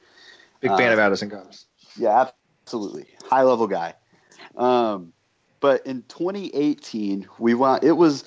Big 0.60 0.72
fan 0.72 0.92
of 0.92 1.00
Addison 1.00 1.30
Gumbs. 1.30 1.66
Yeah, 1.98 2.30
absolutely, 2.66 3.06
high 3.30 3.44
level 3.44 3.68
guy. 3.68 3.94
Um, 4.58 5.14
but 5.60 5.86
in 5.86 6.04
2018, 6.10 7.28
we 7.40 7.54
want 7.54 7.84
it 7.84 7.94
was 7.94 8.26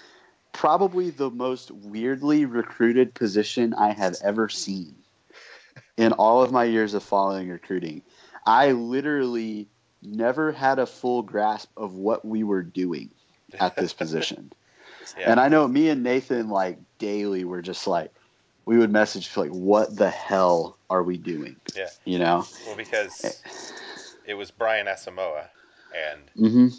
probably 0.53 1.11
the 1.11 1.31
most 1.31 1.70
weirdly 1.70 2.47
recruited 2.47 3.12
position 3.12 3.74
I 3.74 3.93
have 3.93 4.16
ever 4.23 4.48
seen 4.48 4.94
in 5.97 6.12
all 6.12 6.43
of 6.43 6.53
my 6.53 6.65
years 6.65 6.94
of 6.94 7.03
following 7.03 7.51
recruiting. 7.51 8.03
I 8.47 8.73
literally 8.73 9.69
never 10.03 10.53
had 10.53 10.78
a 10.78 10.86
full 10.86 11.23
grasp 11.23 11.70
of 11.77 11.94
what 11.94 12.24
we 12.24 12.44
were 12.44 12.62
doing 12.62 13.11
at 13.59 13.77
this 13.77 13.93
position. 14.03 14.53
Yeah. 15.19 15.31
And 15.31 15.41
I 15.41 15.49
know 15.49 15.66
me 15.69 15.89
and 15.89 16.03
Nathan 16.03 16.49
like 16.49 16.78
daily 16.99 17.45
were 17.45 17.62
just 17.62 17.87
like 17.87 18.12
we 18.65 18.78
would 18.78 18.91
message 18.91 19.37
like 19.37 19.51
what 19.51 19.97
the 19.97 20.11
hell 20.11 20.77
are 20.91 21.03
we 21.03 21.16
doing? 21.16 21.57
Yeah. 21.77 21.89
You 22.05 22.19
know? 22.19 22.47
well, 22.66 22.77
because 22.77 23.43
it 24.27 24.35
was 24.35 24.51
Brian 24.51 24.87
Asamoah 24.87 25.47
and 25.95 26.20
Mhm. 26.37 26.74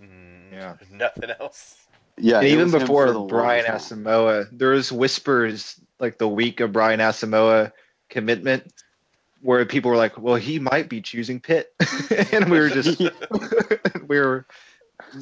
mm, 0.00 0.52
Yeah. 0.52 0.76
nothing 0.90 1.30
else. 1.40 1.76
Yeah, 2.18 2.38
And 2.38 2.48
even 2.48 2.64
was 2.64 2.74
him 2.74 2.86
for 2.86 3.06
before 3.06 3.28
Brian 3.28 3.64
longest. 3.64 3.92
Asamoah, 3.92 4.48
there 4.52 4.70
was 4.70 4.92
whispers 4.92 5.80
like 5.98 6.18
the 6.18 6.28
week 6.28 6.60
of 6.60 6.72
Brian 6.72 7.00
Asamoah 7.00 7.72
commitment 8.10 8.72
where 9.40 9.64
people 9.64 9.90
were 9.90 9.96
like, 9.96 10.18
"Well, 10.18 10.36
he 10.36 10.58
might 10.58 10.88
be 10.88 11.00
choosing 11.00 11.40
Pitt," 11.40 11.74
and 12.32 12.50
we 12.50 12.58
were 12.60 12.68
just 12.68 13.00
we 14.06 14.20
were 14.20 14.46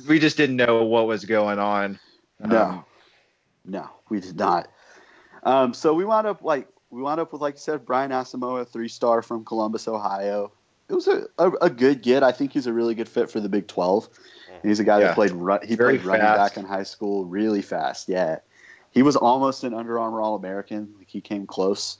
we 0.08 0.18
just 0.18 0.36
didn't 0.36 0.56
know 0.56 0.84
what 0.84 1.06
was 1.06 1.24
going 1.24 1.58
on. 1.58 1.98
No, 2.44 2.62
Um, 2.62 2.84
no, 3.64 3.88
we 4.08 4.20
did 4.20 4.36
not. 4.38 4.68
Um, 5.42 5.72
so 5.74 5.94
we 5.94 6.04
wound 6.04 6.26
up 6.26 6.42
like 6.42 6.68
we 6.90 7.02
wound 7.02 7.20
up 7.20 7.32
with 7.32 7.40
like 7.42 7.54
you 7.54 7.60
said, 7.60 7.84
Brian 7.86 8.10
Asamoah, 8.10 8.66
three 8.68 8.88
star 8.88 9.22
from 9.22 9.44
Columbus, 9.44 9.86
Ohio. 9.88 10.52
It 10.88 10.94
was 10.94 11.06
a, 11.06 11.26
a, 11.38 11.50
a 11.62 11.70
good 11.70 12.02
get. 12.02 12.22
I 12.22 12.32
think 12.32 12.52
he's 12.52 12.66
a 12.66 12.72
really 12.72 12.94
good 12.94 13.08
fit 13.08 13.30
for 13.30 13.40
the 13.40 13.48
Big 13.48 13.66
Twelve. 13.68 14.08
He's 14.62 14.80
a 14.80 14.84
guy 14.84 14.98
Yeah. 15.00 15.06
that 15.08 15.14
played 15.14 15.30
ru- 15.30 15.58
he 15.64 15.76
Very 15.76 15.96
played 15.98 16.06
running 16.06 16.22
fast. 16.26 16.54
back 16.54 16.62
in 16.62 16.68
high 16.68 16.82
school, 16.82 17.24
really 17.24 17.62
fast. 17.62 18.08
Yeah, 18.08 18.38
he 18.90 19.02
was 19.02 19.16
almost 19.16 19.64
an 19.64 19.72
Under 19.72 19.98
Armour 19.98 20.20
All 20.20 20.34
American. 20.34 20.92
Like 20.98 21.08
he 21.08 21.20
came 21.20 21.46
close. 21.46 21.96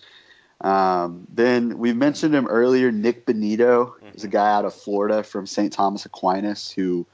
Um, 0.61 1.27
then 1.33 1.79
we 1.79 1.93
mentioned 1.95 2.35
him 2.35 2.47
earlier. 2.49 2.93
Nik 2.93 3.25
Bonitto 3.27 3.93
is 4.15 4.25
a 4.25 4.29
guy 4.29 4.53
out 4.53 4.67
of 4.67 4.75
Florida 4.75 5.23
from 5.23 5.47
St. 5.47 5.73
Thomas 5.73 6.05
Aquinas 6.05 6.71
who, 6.71 7.07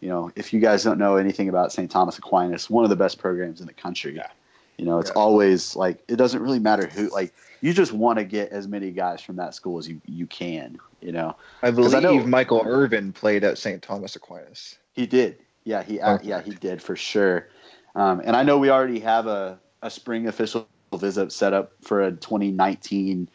you 0.00 0.08
know, 0.08 0.30
if 0.36 0.52
you 0.52 0.60
guys 0.60 0.84
don't 0.84 0.98
know 0.98 1.16
anything 1.16 1.48
about 1.48 1.72
St. 1.72 1.90
Thomas 1.90 2.18
Aquinas, 2.18 2.70
one 2.70 2.84
of 2.84 2.90
the 2.90 2.96
best 2.96 3.18
programs 3.18 3.60
in 3.60 3.66
the 3.66 3.72
country. 3.72 4.14
Yeah. 4.16 4.28
You 4.76 4.84
know, 4.84 4.98
it's 5.00 5.10
Yeah. 5.10 5.20
always 5.20 5.74
like 5.74 5.98
it 6.08 6.16
doesn't 6.16 6.40
really 6.40 6.60
matter 6.60 6.86
who. 6.86 7.08
Like 7.08 7.34
you 7.60 7.72
just 7.72 7.92
want 7.92 8.18
to 8.18 8.24
get 8.24 8.50
as 8.50 8.68
many 8.68 8.92
guys 8.92 9.20
from 9.20 9.36
that 9.36 9.54
school 9.54 9.78
as 9.78 9.88
you 9.88 10.00
you 10.06 10.26
can. 10.26 10.78
You 11.00 11.12
know, 11.12 11.36
I 11.62 11.70
believe 11.72 12.00
know- 12.02 12.24
Michael 12.26 12.62
Irvin 12.64 13.12
played 13.12 13.42
at 13.44 13.58
St. 13.58 13.82
Thomas 13.82 14.14
Aquinas. 14.16 14.76
he 14.92 15.06
did. 15.06 15.38
Yeah, 15.64 15.82
he 15.82 15.98
Fun 15.98 16.20
yeah 16.22 16.40
he 16.42 16.52
did 16.52 16.80
for 16.80 16.94
sure. 16.96 17.48
Um, 17.94 18.20
and 18.24 18.36
I 18.36 18.42
know 18.44 18.58
we 18.58 18.70
already 18.70 19.00
have 19.00 19.26
a 19.26 19.58
a 19.82 19.90
spring 19.90 20.26
official 20.28 20.66
visit 20.94 21.32
set 21.32 21.52
up 21.52 21.72
for 21.82 22.02
a 22.02 22.12
2019 22.12 23.28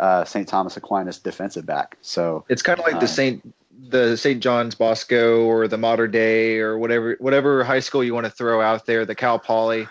uh, 0.00 0.24
St. 0.24 0.46
Thomas 0.46 0.76
Aquinas 0.76 1.18
defensive 1.18 1.66
back. 1.66 1.96
So 2.02 2.44
It's 2.48 2.62
kind 2.62 2.78
of 2.78 2.84
like 2.86 2.96
Uh, 2.96 3.00
the 3.00 3.08
Saint 3.08 3.54
the 3.80 4.16
St. 4.16 4.42
John's 4.42 4.74
Bosco 4.74 5.44
or 5.44 5.68
the 5.68 5.78
Mater 5.78 6.08
Dei 6.08 6.58
or 6.58 6.78
whatever 6.78 7.16
whatever 7.20 7.62
high 7.64 7.80
school 7.80 8.02
you 8.02 8.14
want 8.14 8.26
to 8.26 8.30
throw 8.32 8.60
out 8.60 8.86
there, 8.86 9.04
the 9.04 9.14
Cal 9.14 9.38
Poly 9.38 9.86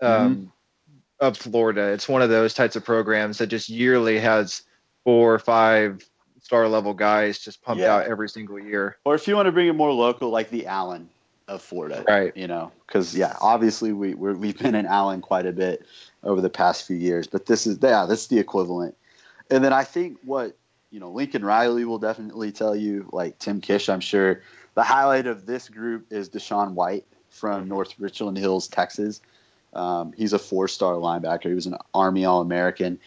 um, 0.00 0.52
of 1.20 1.36
Florida. 1.36 1.88
It's 1.92 2.08
one 2.08 2.22
of 2.22 2.30
those 2.30 2.54
types 2.54 2.76
of 2.76 2.84
programs 2.84 3.38
that 3.38 3.48
just 3.48 3.68
yearly 3.68 4.18
has 4.20 4.62
four 5.04 5.34
or 5.34 5.38
five 5.38 6.08
star 6.40 6.68
level 6.68 6.94
guys 6.94 7.38
just 7.40 7.62
pumped 7.62 7.82
Yeah. 7.82 7.96
out 7.96 8.06
every 8.06 8.28
single 8.28 8.58
year. 8.60 8.96
or 9.04 9.14
if 9.16 9.26
you 9.26 9.34
want 9.34 9.46
to 9.46 9.52
bring 9.52 9.66
it 9.66 9.72
more 9.74 9.92
local, 9.92 10.30
like 10.30 10.50
the 10.50 10.66
Allen 10.66 11.08
of 11.48 11.62
Florida, 11.62 12.04
Right. 12.06 12.36
You 12.36 12.46
know, 12.46 12.70
because 12.86 13.16
yeah, 13.16 13.36
obviously 13.40 13.92
we 13.92 14.14
we're, 14.14 14.34
we've 14.34 14.58
been 14.58 14.74
in 14.76 14.86
Allen 14.86 15.20
quite 15.20 15.46
a 15.46 15.52
bit 15.52 15.84
over 16.22 16.40
the 16.40 16.50
past 16.50 16.86
few 16.86 16.96
years, 16.96 17.26
but 17.26 17.46
this 17.46 17.66
is 17.66 17.78
yeah, 17.82 18.06
this 18.06 18.22
is 18.22 18.26
the 18.28 18.38
equivalent. 18.38 18.96
And 19.50 19.64
then 19.64 19.72
I 19.72 19.82
think 19.84 20.18
what 20.24 20.56
you 20.90 21.00
know, 21.00 21.10
Lincoln 21.10 21.44
Riley 21.44 21.84
will 21.84 21.98
definitely 21.98 22.52
tell 22.52 22.74
you, 22.74 23.08
like 23.12 23.38
Tim 23.38 23.60
Kish, 23.60 23.88
I'm 23.88 24.00
sure 24.00 24.42
the 24.74 24.82
highlight 24.82 25.26
of 25.26 25.46
this 25.46 25.68
group 25.68 26.12
is 26.12 26.28
DaShaun 26.28 26.72
White 26.72 27.06
from 27.30 27.64
Mhm. 27.64 27.68
North 27.68 27.94
Richland 27.98 28.38
Hills, 28.38 28.68
Texas. 28.68 29.20
Um, 29.74 30.12
he's 30.16 30.32
a 30.32 30.38
four-star 30.38 30.94
linebacker. 30.94 31.48
He 31.48 31.54
was 31.54 31.66
an 31.66 31.76
Army 31.92 32.24
All-American, 32.24 32.98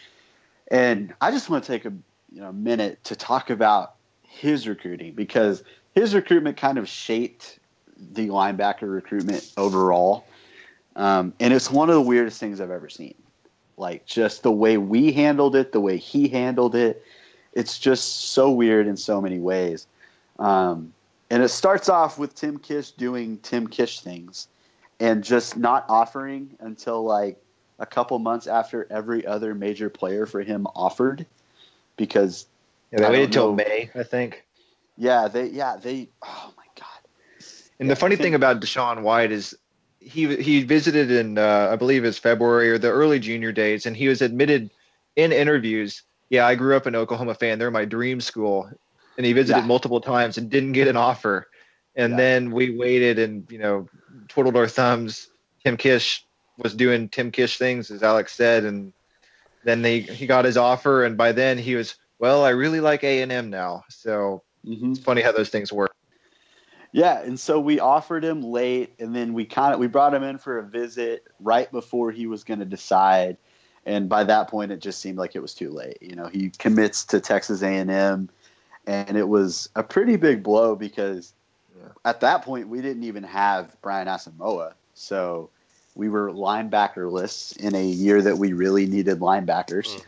and 0.68 1.12
I 1.20 1.30
just 1.30 1.50
want 1.50 1.64
to 1.64 1.72
take 1.72 1.84
a 1.84 1.92
you 2.30 2.40
know 2.40 2.52
minute 2.52 3.02
to 3.04 3.16
talk 3.16 3.50
about 3.50 3.94
his 4.22 4.68
recruiting 4.68 5.14
because 5.14 5.64
his 5.94 6.14
recruitment 6.14 6.56
kind 6.56 6.78
of 6.78 6.88
shaped 6.88 7.58
the 7.96 8.28
linebacker 8.28 8.92
recruitment 8.92 9.50
overall, 9.56 10.24
um, 10.94 11.32
and 11.40 11.52
it's 11.52 11.70
one 11.70 11.88
of 11.88 11.96
the 11.96 12.00
weirdest 12.00 12.38
things 12.38 12.60
I've 12.60 12.70
ever 12.70 12.88
seen. 12.88 13.14
Like 13.76 14.06
just 14.06 14.42
the 14.42 14.52
way 14.52 14.76
we 14.76 15.10
handled 15.12 15.56
it, 15.56 15.72
the 15.72 15.80
way 15.80 15.96
he 15.96 16.28
handled 16.28 16.74
it, 16.76 17.02
it's 17.52 17.78
just 17.78 18.30
so 18.32 18.50
weird 18.50 18.86
in 18.86 18.96
so 18.96 19.20
many 19.20 19.38
ways. 19.38 19.86
Um, 20.38 20.92
and 21.30 21.42
it 21.42 21.48
starts 21.48 21.88
off 21.88 22.18
with 22.18 22.34
Tim 22.34 22.58
Kish 22.58 22.92
doing 22.92 23.38
Tim 23.38 23.66
Kish 23.66 24.00
things 24.00 24.48
and 24.98 25.22
just 25.24 25.56
not 25.56 25.84
offering 25.88 26.56
until 26.60 27.04
like 27.04 27.38
a 27.78 27.86
couple 27.86 28.18
months 28.18 28.46
after 28.46 28.86
every 28.90 29.24
other 29.26 29.54
major 29.54 29.88
player 29.88 30.26
for 30.26 30.42
him 30.42 30.66
offered 30.74 31.24
because 31.96 32.46
Yeah, 32.92 33.00
they 33.00 33.04
I 33.06 33.10
waited 33.10 33.30
don't 33.32 33.56
till. 33.56 33.66
May, 33.66 33.90
I 33.94 34.02
think. 34.02 34.44
yeah 34.96 35.28
they 35.28 35.46
yeah 35.46 35.76
they 35.76 36.08
oh 36.22 36.52
my 36.56 36.64
god 36.76 36.86
And 37.78 37.88
Yeah, 37.88 37.94
the 37.94 38.00
funny 38.00 38.16
think- 38.16 38.24
thing 38.26 38.34
about 38.34 38.60
DaShaun 38.60 39.02
White 39.02 39.32
is 39.32 39.56
he 40.00 40.34
he 40.36 40.62
visited 40.64 41.10
in 41.10 41.38
uh, 41.38 41.68
I 41.70 41.76
believe 41.76 42.04
it's 42.04 42.18
February 42.18 42.70
or 42.70 42.78
the 42.78 42.88
early 42.90 43.18
junior 43.18 43.52
days, 43.52 43.84
and 43.86 43.94
he 43.96 44.08
was 44.08 44.22
admitted 44.22 44.70
in 45.16 45.30
interviews. 45.32 46.02
Yeah, 46.30 46.46
I 46.46 46.54
grew 46.54 46.76
up 46.76 46.86
an 46.86 46.94
Oklahoma 46.94 47.34
fan. 47.34 47.58
They're 47.58 47.70
my 47.72 47.84
dream 47.84 48.20
school, 48.20 48.70
and 49.16 49.26
he 49.26 49.32
visited 49.32 49.60
Yeah. 49.60 49.66
multiple 49.66 50.00
times 50.00 50.38
and 50.38 50.48
didn't 50.48 50.72
get 50.72 50.88
an 50.88 50.96
offer. 50.96 51.48
And 51.96 52.12
Yeah. 52.12 52.16
then 52.18 52.50
we 52.52 52.76
waited 52.76 53.18
and 53.18 53.50
you 53.50 53.58
know 53.58 53.88
twiddled 54.28 54.56
our 54.56 54.68
thumbs. 54.68 55.28
Tim 55.64 55.76
Kish 55.76 56.24
was 56.56 56.74
doing 56.74 57.08
Tim 57.08 57.32
Kish 57.32 57.58
things, 57.58 57.90
as 57.90 58.02
Alex 58.02 58.32
said, 58.32 58.64
and 58.64 58.92
then 59.64 59.82
they 59.82 60.00
he 60.00 60.26
got 60.26 60.44
his 60.44 60.56
offer, 60.56 61.04
and 61.04 61.18
by 61.18 61.32
then 61.32 61.58
he 61.58 61.74
was 61.74 61.96
well. 62.20 62.44
I 62.44 62.50
really 62.50 62.80
like 62.80 63.02
A 63.02 63.22
and 63.22 63.32
M 63.32 63.50
now, 63.50 63.82
so 63.88 64.42
Mhm. 64.64 64.92
it's 64.92 65.00
funny 65.00 65.22
how 65.22 65.32
those 65.32 65.50
things 65.50 65.72
work. 65.72 65.90
Yeah, 66.92 67.20
and 67.20 67.38
so 67.38 67.60
we 67.60 67.78
offered 67.78 68.24
him 68.24 68.42
late, 68.42 68.94
and 68.98 69.14
then 69.14 69.32
we 69.32 69.44
kind 69.44 69.74
of 69.74 69.80
we 69.80 69.86
brought 69.88 70.14
him 70.14 70.22
in 70.22 70.38
for 70.38 70.58
a 70.58 70.62
visit 70.62 71.24
right 71.40 71.70
before 71.70 72.10
he 72.12 72.26
was 72.26 72.44
going 72.44 72.60
to 72.60 72.66
decide, 72.66 73.36
and 73.90 74.08
by 74.08 74.22
that 74.22 74.48
point 74.48 74.70
it 74.70 74.78
just 74.80 75.00
seemed 75.00 75.18
like 75.18 75.34
it 75.34 75.40
was 75.40 75.52
too 75.52 75.70
late. 75.70 75.98
You 76.00 76.14
know, 76.14 76.28
he 76.28 76.50
commits 76.50 77.04
to 77.06 77.20
Texas 77.20 77.60
A&M, 77.62 78.28
and 78.86 79.16
it 79.16 79.28
was 79.28 79.68
a 79.74 79.82
pretty 79.82 80.16
big 80.16 80.42
blow 80.44 80.76
because 80.76 81.32
Yeah. 81.76 81.88
at 82.04 82.20
that 82.20 82.42
point 82.42 82.68
we 82.68 82.80
didn't 82.80 83.02
even 83.02 83.24
have 83.24 83.74
Brian 83.82 84.06
Asamoah, 84.06 84.74
so 84.94 85.50
we 85.96 86.08
were 86.08 86.30
linebackerless 86.30 87.56
in 87.56 87.74
a 87.74 87.84
year 87.84 88.22
that 88.22 88.38
we 88.38 88.52
really 88.52 88.86
needed 88.86 89.18
linebackers. 89.18 90.00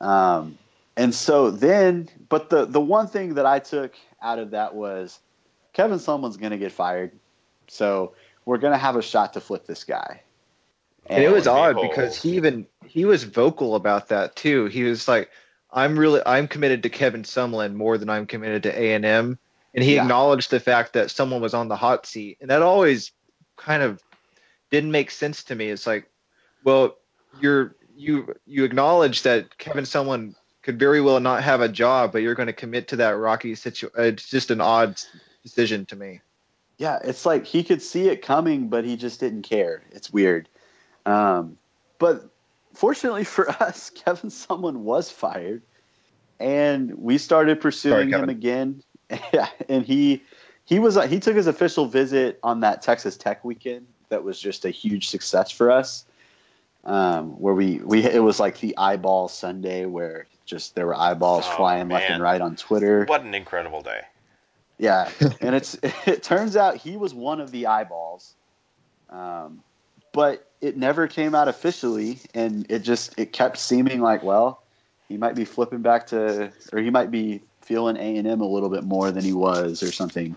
Mhm. 0.00 0.04
Um, 0.04 0.58
and 0.96 1.14
so 1.14 1.50
then, 1.52 2.08
but 2.28 2.50
the 2.50 2.64
the 2.64 2.80
one 2.80 3.06
thing 3.06 3.34
that 3.34 3.46
I 3.46 3.60
took 3.60 3.94
out 4.20 4.40
of 4.40 4.50
that 4.50 4.74
was 4.74 5.20
Kevin 5.74 5.98
Sumlin's 5.98 6.36
going 6.38 6.52
to 6.52 6.58
get 6.58 6.72
fired, 6.72 7.12
so 7.68 8.12
we're 8.44 8.58
going 8.58 8.72
to 8.72 8.78
have 8.78 8.96
a 8.96 9.02
shot 9.02 9.34
to 9.34 9.40
flip 9.40 9.66
this 9.66 9.84
guy. 9.84 10.22
And 11.08 11.22
it 11.24 11.30
was 11.30 11.46
odd 11.46 11.80
because 11.80 12.20
he 12.20 12.36
even 12.36 12.66
he 12.84 13.04
was 13.04 13.24
vocal 13.24 13.74
about 13.74 14.08
that 14.08 14.36
too. 14.36 14.66
He 14.66 14.82
was 14.84 15.06
like, 15.08 15.30
"I'm 15.70 15.98
really 15.98 16.20
I'm 16.24 16.48
committed 16.48 16.82
to 16.82 16.88
Kevin 16.88 17.22
Sumlin 17.22 17.74
more 17.74 17.98
than 17.98 18.10
I'm 18.10 18.26
committed 18.26 18.64
to 18.64 18.78
A 18.78 18.94
and 18.94 19.04
M," 19.04 19.38
and 19.74 19.84
he 19.84 19.94
Yeah. 19.94 20.02
acknowledged 20.02 20.50
the 20.50 20.60
fact 20.60 20.94
that 20.94 21.10
someone 21.10 21.40
was 21.40 21.54
on 21.54 21.68
the 21.68 21.76
hot 21.76 22.06
seat, 22.06 22.38
and 22.40 22.50
that 22.50 22.62
always 22.62 23.12
kind 23.56 23.82
of 23.82 24.02
didn't 24.70 24.90
make 24.90 25.10
sense 25.10 25.44
to 25.44 25.54
me. 25.54 25.68
It's 25.68 25.86
like, 25.86 26.10
well, 26.64 26.96
you're 27.40 27.76
you 27.96 28.34
you 28.46 28.64
acknowledge 28.64 29.22
that 29.22 29.56
Kevin 29.58 29.84
Sumlin 29.84 30.34
could 30.62 30.78
very 30.78 31.00
well 31.00 31.20
not 31.20 31.44
have 31.44 31.60
a 31.60 31.68
job, 31.68 32.12
but 32.12 32.22
you're 32.22 32.34
going 32.34 32.48
to 32.48 32.52
commit 32.52 32.88
to 32.88 32.96
that 32.96 33.16
rocky 33.16 33.54
situation. 33.54 33.96
Uh, 33.96 34.02
it's 34.02 34.28
just 34.28 34.50
an 34.50 34.60
odd 34.60 35.00
decision 35.42 35.86
to 35.86 35.96
me. 35.96 36.20
Yeah, 36.78 36.98
it's 37.02 37.24
like 37.24 37.46
he 37.46 37.62
could 37.62 37.80
see 37.80 38.08
it 38.08 38.20
coming, 38.20 38.68
but 38.68 38.84
he 38.84 38.96
just 38.96 39.20
didn't 39.20 39.42
care. 39.42 39.82
It's 39.92 40.12
weird. 40.12 40.48
Um, 41.06 41.56
but 41.98 42.28
fortunately 42.74 43.24
for 43.24 43.48
us, 43.62 43.90
Kevin 43.90 44.30
Sumlin 44.30 44.78
was 44.78 45.10
fired, 45.10 45.62
and 46.38 46.94
we 46.98 47.16
started 47.16 47.60
pursuing 47.60 48.10
Sorry, 48.10 48.22
him 48.22 48.28
again. 48.28 48.82
And 49.68 49.86
he 49.86 50.22
he 50.64 50.80
was 50.80 51.02
he 51.04 51.20
took 51.20 51.36
his 51.36 51.46
official 51.46 51.86
visit 51.86 52.40
on 52.42 52.60
that 52.60 52.82
Texas 52.82 53.16
Tech 53.16 53.44
weekend. 53.44 53.86
That 54.08 54.24
was 54.24 54.38
just 54.38 54.64
a 54.64 54.70
huge 54.70 55.08
success 55.08 55.50
for 55.50 55.70
us. 55.70 56.04
Um, 56.84 57.40
where 57.40 57.54
we 57.54 57.78
we 57.78 58.04
it 58.04 58.22
was 58.22 58.38
like 58.40 58.58
the 58.58 58.76
eyeball 58.76 59.28
Sunday 59.28 59.86
where 59.86 60.26
just 60.44 60.74
there 60.74 60.86
were 60.86 60.96
eyeballs 60.96 61.44
Oh, 61.46 61.56
flying 61.56 61.88
left 61.88 62.10
and 62.10 62.22
right 62.22 62.40
on 62.40 62.56
Twitter. 62.56 63.04
What 63.04 63.22
an 63.22 63.34
incredible 63.34 63.80
day. 63.80 64.02
Yeah, 64.78 65.10
and 65.40 65.54
it's 65.54 65.78
it 65.82 66.22
turns 66.22 66.56
out 66.56 66.76
he 66.76 66.96
was 66.96 67.14
one 67.14 67.40
of 67.40 67.50
the 67.50 67.66
eyeballs, 67.66 68.34
um, 69.10 69.62
but 70.12 70.45
it 70.60 70.76
never 70.76 71.06
came 71.06 71.34
out 71.34 71.48
officially, 71.48 72.18
and 72.34 72.66
it 72.70 72.80
just 72.80 73.18
it 73.18 73.32
kept 73.32 73.58
seeming 73.58 74.00
like 74.00 74.22
well, 74.22 74.62
he 75.08 75.16
might 75.16 75.34
be 75.34 75.44
flipping 75.44 75.82
back 75.82 76.08
to, 76.08 76.52
or 76.72 76.80
he 76.80 76.90
might 76.90 77.10
be 77.10 77.40
feeling 77.62 77.96
A 77.96 78.16
and 78.16 78.26
M 78.26 78.40
a 78.40 78.46
little 78.46 78.68
bit 78.68 78.84
more 78.84 79.10
than 79.10 79.24
he 79.24 79.32
was, 79.32 79.82
or 79.82 79.92
something. 79.92 80.36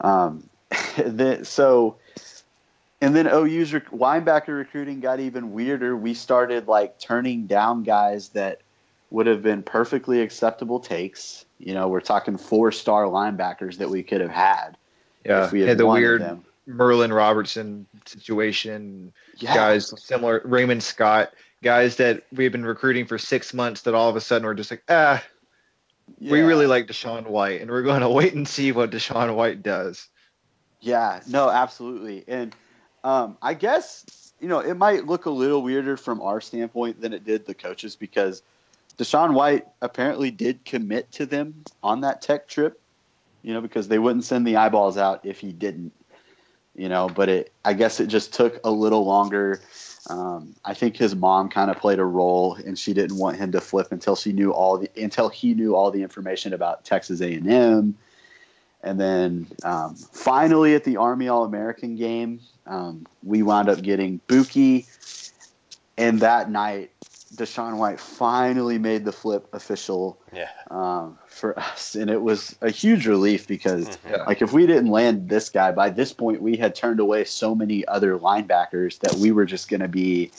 Um, 0.00 0.48
then, 0.96 1.44
so, 1.44 1.96
and 3.00 3.14
then 3.14 3.26
OU's 3.26 3.72
rec- 3.72 3.90
linebacker 3.90 4.48
recruiting 4.48 5.00
got 5.00 5.20
even 5.20 5.52
weirder. 5.52 5.96
We 5.96 6.14
started 6.14 6.66
like 6.68 6.98
turning 6.98 7.46
down 7.46 7.82
guys 7.84 8.30
that 8.30 8.60
would 9.10 9.26
have 9.26 9.42
been 9.42 9.62
perfectly 9.62 10.20
acceptable 10.20 10.80
takes. 10.80 11.44
You 11.58 11.74
know, 11.74 11.88
we're 11.88 12.00
talking 12.00 12.38
four 12.38 12.72
star 12.72 13.04
linebackers 13.04 13.76
that 13.78 13.90
we 13.90 14.02
could 14.02 14.20
have 14.20 14.30
had 14.30 14.76
Yeah, 15.24 15.44
if 15.44 15.52
we 15.52 15.60
had, 15.60 15.70
had 15.70 15.78
the 15.78 15.86
weird 15.86 16.22
them. 16.22 16.44
Merlin 16.66 17.12
Robertson 17.12 17.86
situation. 18.06 19.12
Yeah. 19.38 19.54
Guys 19.54 19.92
similar, 20.02 20.42
Raymond 20.44 20.82
Scott, 20.82 21.32
guys 21.62 21.96
that 21.96 22.24
we've 22.32 22.52
been 22.52 22.64
recruiting 22.64 23.06
for 23.06 23.18
six 23.18 23.52
months 23.52 23.82
that 23.82 23.94
all 23.94 24.08
of 24.08 24.16
a 24.16 24.20
sudden 24.20 24.46
we're 24.46 24.54
just 24.54 24.70
like, 24.70 24.82
ah, 24.88 25.22
we 26.20 26.40
really 26.40 26.66
like 26.66 26.86
DaShaun 26.86 27.26
White, 27.26 27.60
and 27.60 27.70
we're 27.70 27.82
going 27.82 28.00
to 28.02 28.08
wait 28.08 28.34
and 28.34 28.46
see 28.46 28.72
what 28.72 28.90
DaShaun 28.90 29.34
White 29.34 29.62
does. 29.62 30.08
Yeah, 30.80 31.20
no, 31.28 31.48
absolutely. 31.48 32.24
And 32.26 32.54
um, 33.04 33.36
I 33.40 33.54
guess, 33.54 34.32
you 34.40 34.48
know, 34.48 34.58
it 34.58 34.74
might 34.74 35.06
look 35.06 35.26
a 35.26 35.30
little 35.30 35.62
weirder 35.62 35.96
from 35.96 36.20
our 36.20 36.40
standpoint 36.40 37.00
than 37.00 37.12
it 37.12 37.24
did 37.24 37.46
the 37.46 37.54
coaches 37.54 37.96
because 37.96 38.42
DaShaun 38.98 39.32
White 39.32 39.66
apparently 39.80 40.30
did 40.30 40.64
commit 40.64 41.10
to 41.12 41.26
them 41.26 41.64
on 41.82 42.00
that 42.00 42.20
tech 42.20 42.48
trip, 42.48 42.80
you 43.42 43.54
know, 43.54 43.60
because 43.60 43.88
they 43.88 43.98
wouldn't 43.98 44.24
send 44.24 44.46
the 44.46 44.56
eyeballs 44.56 44.96
out 44.98 45.24
if 45.24 45.38
he 45.38 45.52
didn't, 45.52 45.92
you 46.74 46.88
know, 46.88 47.08
but 47.08 47.28
it, 47.28 47.52
I 47.64 47.74
guess 47.74 48.00
it 48.00 48.06
just 48.06 48.32
took 48.32 48.60
a 48.64 48.70
little 48.70 49.04
longer. 49.04 49.60
Um, 50.08 50.54
I 50.64 50.74
think 50.74 50.96
his 50.96 51.14
mom 51.14 51.48
kind 51.48 51.70
of 51.70 51.78
played 51.78 51.98
a 51.98 52.04
role, 52.04 52.54
and 52.54 52.78
she 52.78 52.92
didn't 52.92 53.18
want 53.18 53.36
him 53.36 53.52
to 53.52 53.60
flip 53.60 53.92
until 53.92 54.16
she 54.16 54.32
knew 54.32 54.52
all 54.52 54.78
the 54.78 54.90
until 54.96 55.28
he 55.28 55.54
knew 55.54 55.74
all 55.74 55.90
the 55.90 56.02
information 56.02 56.52
about 56.52 56.84
Texas 56.84 57.20
A&M. 57.20 57.96
And 58.84 59.00
then 59.00 59.46
um, 59.62 59.94
finally 59.94 60.74
at 60.74 60.82
the 60.82 60.96
Army 60.96 61.28
All 61.28 61.44
American 61.44 61.94
game, 61.94 62.40
um, 62.66 63.06
we 63.22 63.42
wound 63.42 63.68
up 63.68 63.80
getting 63.80 64.20
Buki. 64.26 64.86
And 65.96 66.20
that 66.20 66.50
night, 66.50 66.90
DaShaun 67.36 67.76
White 67.76 68.00
finally 68.00 68.78
made 68.78 69.04
the 69.04 69.12
flip 69.12 69.46
official 69.52 70.18
Yeah. 70.32 70.48
um, 70.70 71.18
for 71.32 71.58
us. 71.58 71.94
And 71.94 72.10
it 72.10 72.22
was 72.22 72.54
a 72.60 72.70
huge 72.70 73.06
relief 73.06 73.46
because, 73.48 73.86
Mhm. 73.86 73.96
Yeah. 74.10 74.24
like, 74.24 74.42
if 74.42 74.52
we 74.52 74.66
didn't 74.66 74.90
land 74.90 75.28
this 75.28 75.48
guy, 75.48 75.72
by 75.72 75.90
this 75.90 76.12
point, 76.12 76.40
we 76.42 76.56
had 76.56 76.74
turned 76.74 77.00
away 77.00 77.24
so 77.24 77.54
many 77.54 77.86
other 77.88 78.18
linebackers 78.18 78.98
that 79.00 79.14
we 79.14 79.32
were 79.32 79.44
just 79.44 79.68
going 79.68 79.80
to 79.80 79.88
be 79.88 80.30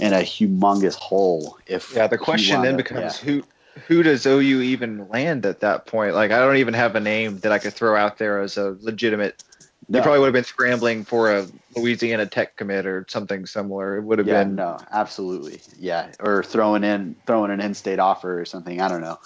in 0.00 0.12
a 0.12 0.18
humongous 0.20 0.94
hole. 0.94 1.56
If 1.66 1.94
Yeah, 1.94 2.06
the 2.08 2.18
question 2.18 2.62
then 2.62 2.74
up- 2.74 2.78
becomes 2.78 3.00
yeah. 3.22 3.24
who 3.24 3.42
who 3.86 4.02
does 4.02 4.26
OU 4.26 4.60
even 4.62 5.08
land 5.08 5.46
at 5.46 5.60
that 5.60 5.86
point? 5.86 6.14
Like, 6.14 6.32
I 6.32 6.40
don't 6.40 6.56
even 6.56 6.74
have 6.74 6.96
a 6.96 7.00
name 7.00 7.38
that 7.38 7.52
I 7.52 7.58
could 7.58 7.72
throw 7.72 7.96
out 7.96 8.18
there 8.18 8.40
as 8.40 8.58
a 8.58 8.76
legitimate. 8.80 9.42
No. 9.88 9.98
You 9.98 10.02
probably 10.02 10.18
would 10.20 10.26
have 10.26 10.34
been 10.34 10.44
scrambling 10.44 11.04
for 11.04 11.34
a 11.34 11.46
Louisiana 11.76 12.26
Tech 12.26 12.56
commit 12.56 12.84
or 12.84 13.06
something 13.08 13.46
similar. 13.46 13.96
It 13.96 14.02
would 14.02 14.18
have 14.18 14.26
yeah, 14.26 14.42
been 14.44 14.56
no, 14.56 14.78
absolutely, 14.90 15.60
yeah, 15.78 16.08
or 16.20 16.42
throwing 16.42 16.84
in 16.84 17.14
throwing 17.26 17.50
an 17.52 17.60
in-state 17.60 18.00
offer 18.00 18.40
or 18.40 18.44
something. 18.44 18.80
I 18.80 18.88
don't 18.88 19.00
know. 19.00 19.18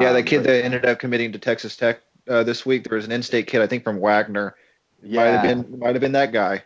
Yeah, 0.00 0.12
the 0.12 0.18
Um, 0.20 0.24
kid 0.24 0.38
but- 0.38 0.46
that 0.48 0.64
ended 0.64 0.84
up 0.86 0.98
committing 0.98 1.32
to 1.32 1.38
Texas 1.38 1.76
Tech 1.76 2.00
uh, 2.28 2.42
this 2.44 2.66
week, 2.66 2.84
there 2.86 2.96
was 2.96 3.06
an 3.06 3.12
in-state 3.12 3.46
kid, 3.46 3.62
I 3.62 3.66
think 3.66 3.84
from 3.84 3.98
Wagner. 4.00 4.54
yeah, 5.02 5.16
Might 5.24 5.26
have 5.30 5.42
been 5.70 5.78
might 5.78 5.94
have 5.94 6.00
been 6.02 6.12
that 6.12 6.30
guy. 6.32 6.62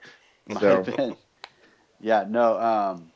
might 0.49 0.61
So 0.61 0.83
have 0.83 0.97
been. 0.97 1.17
Yeah, 2.01 2.25
no. 2.29 2.59
Um, 2.59 3.13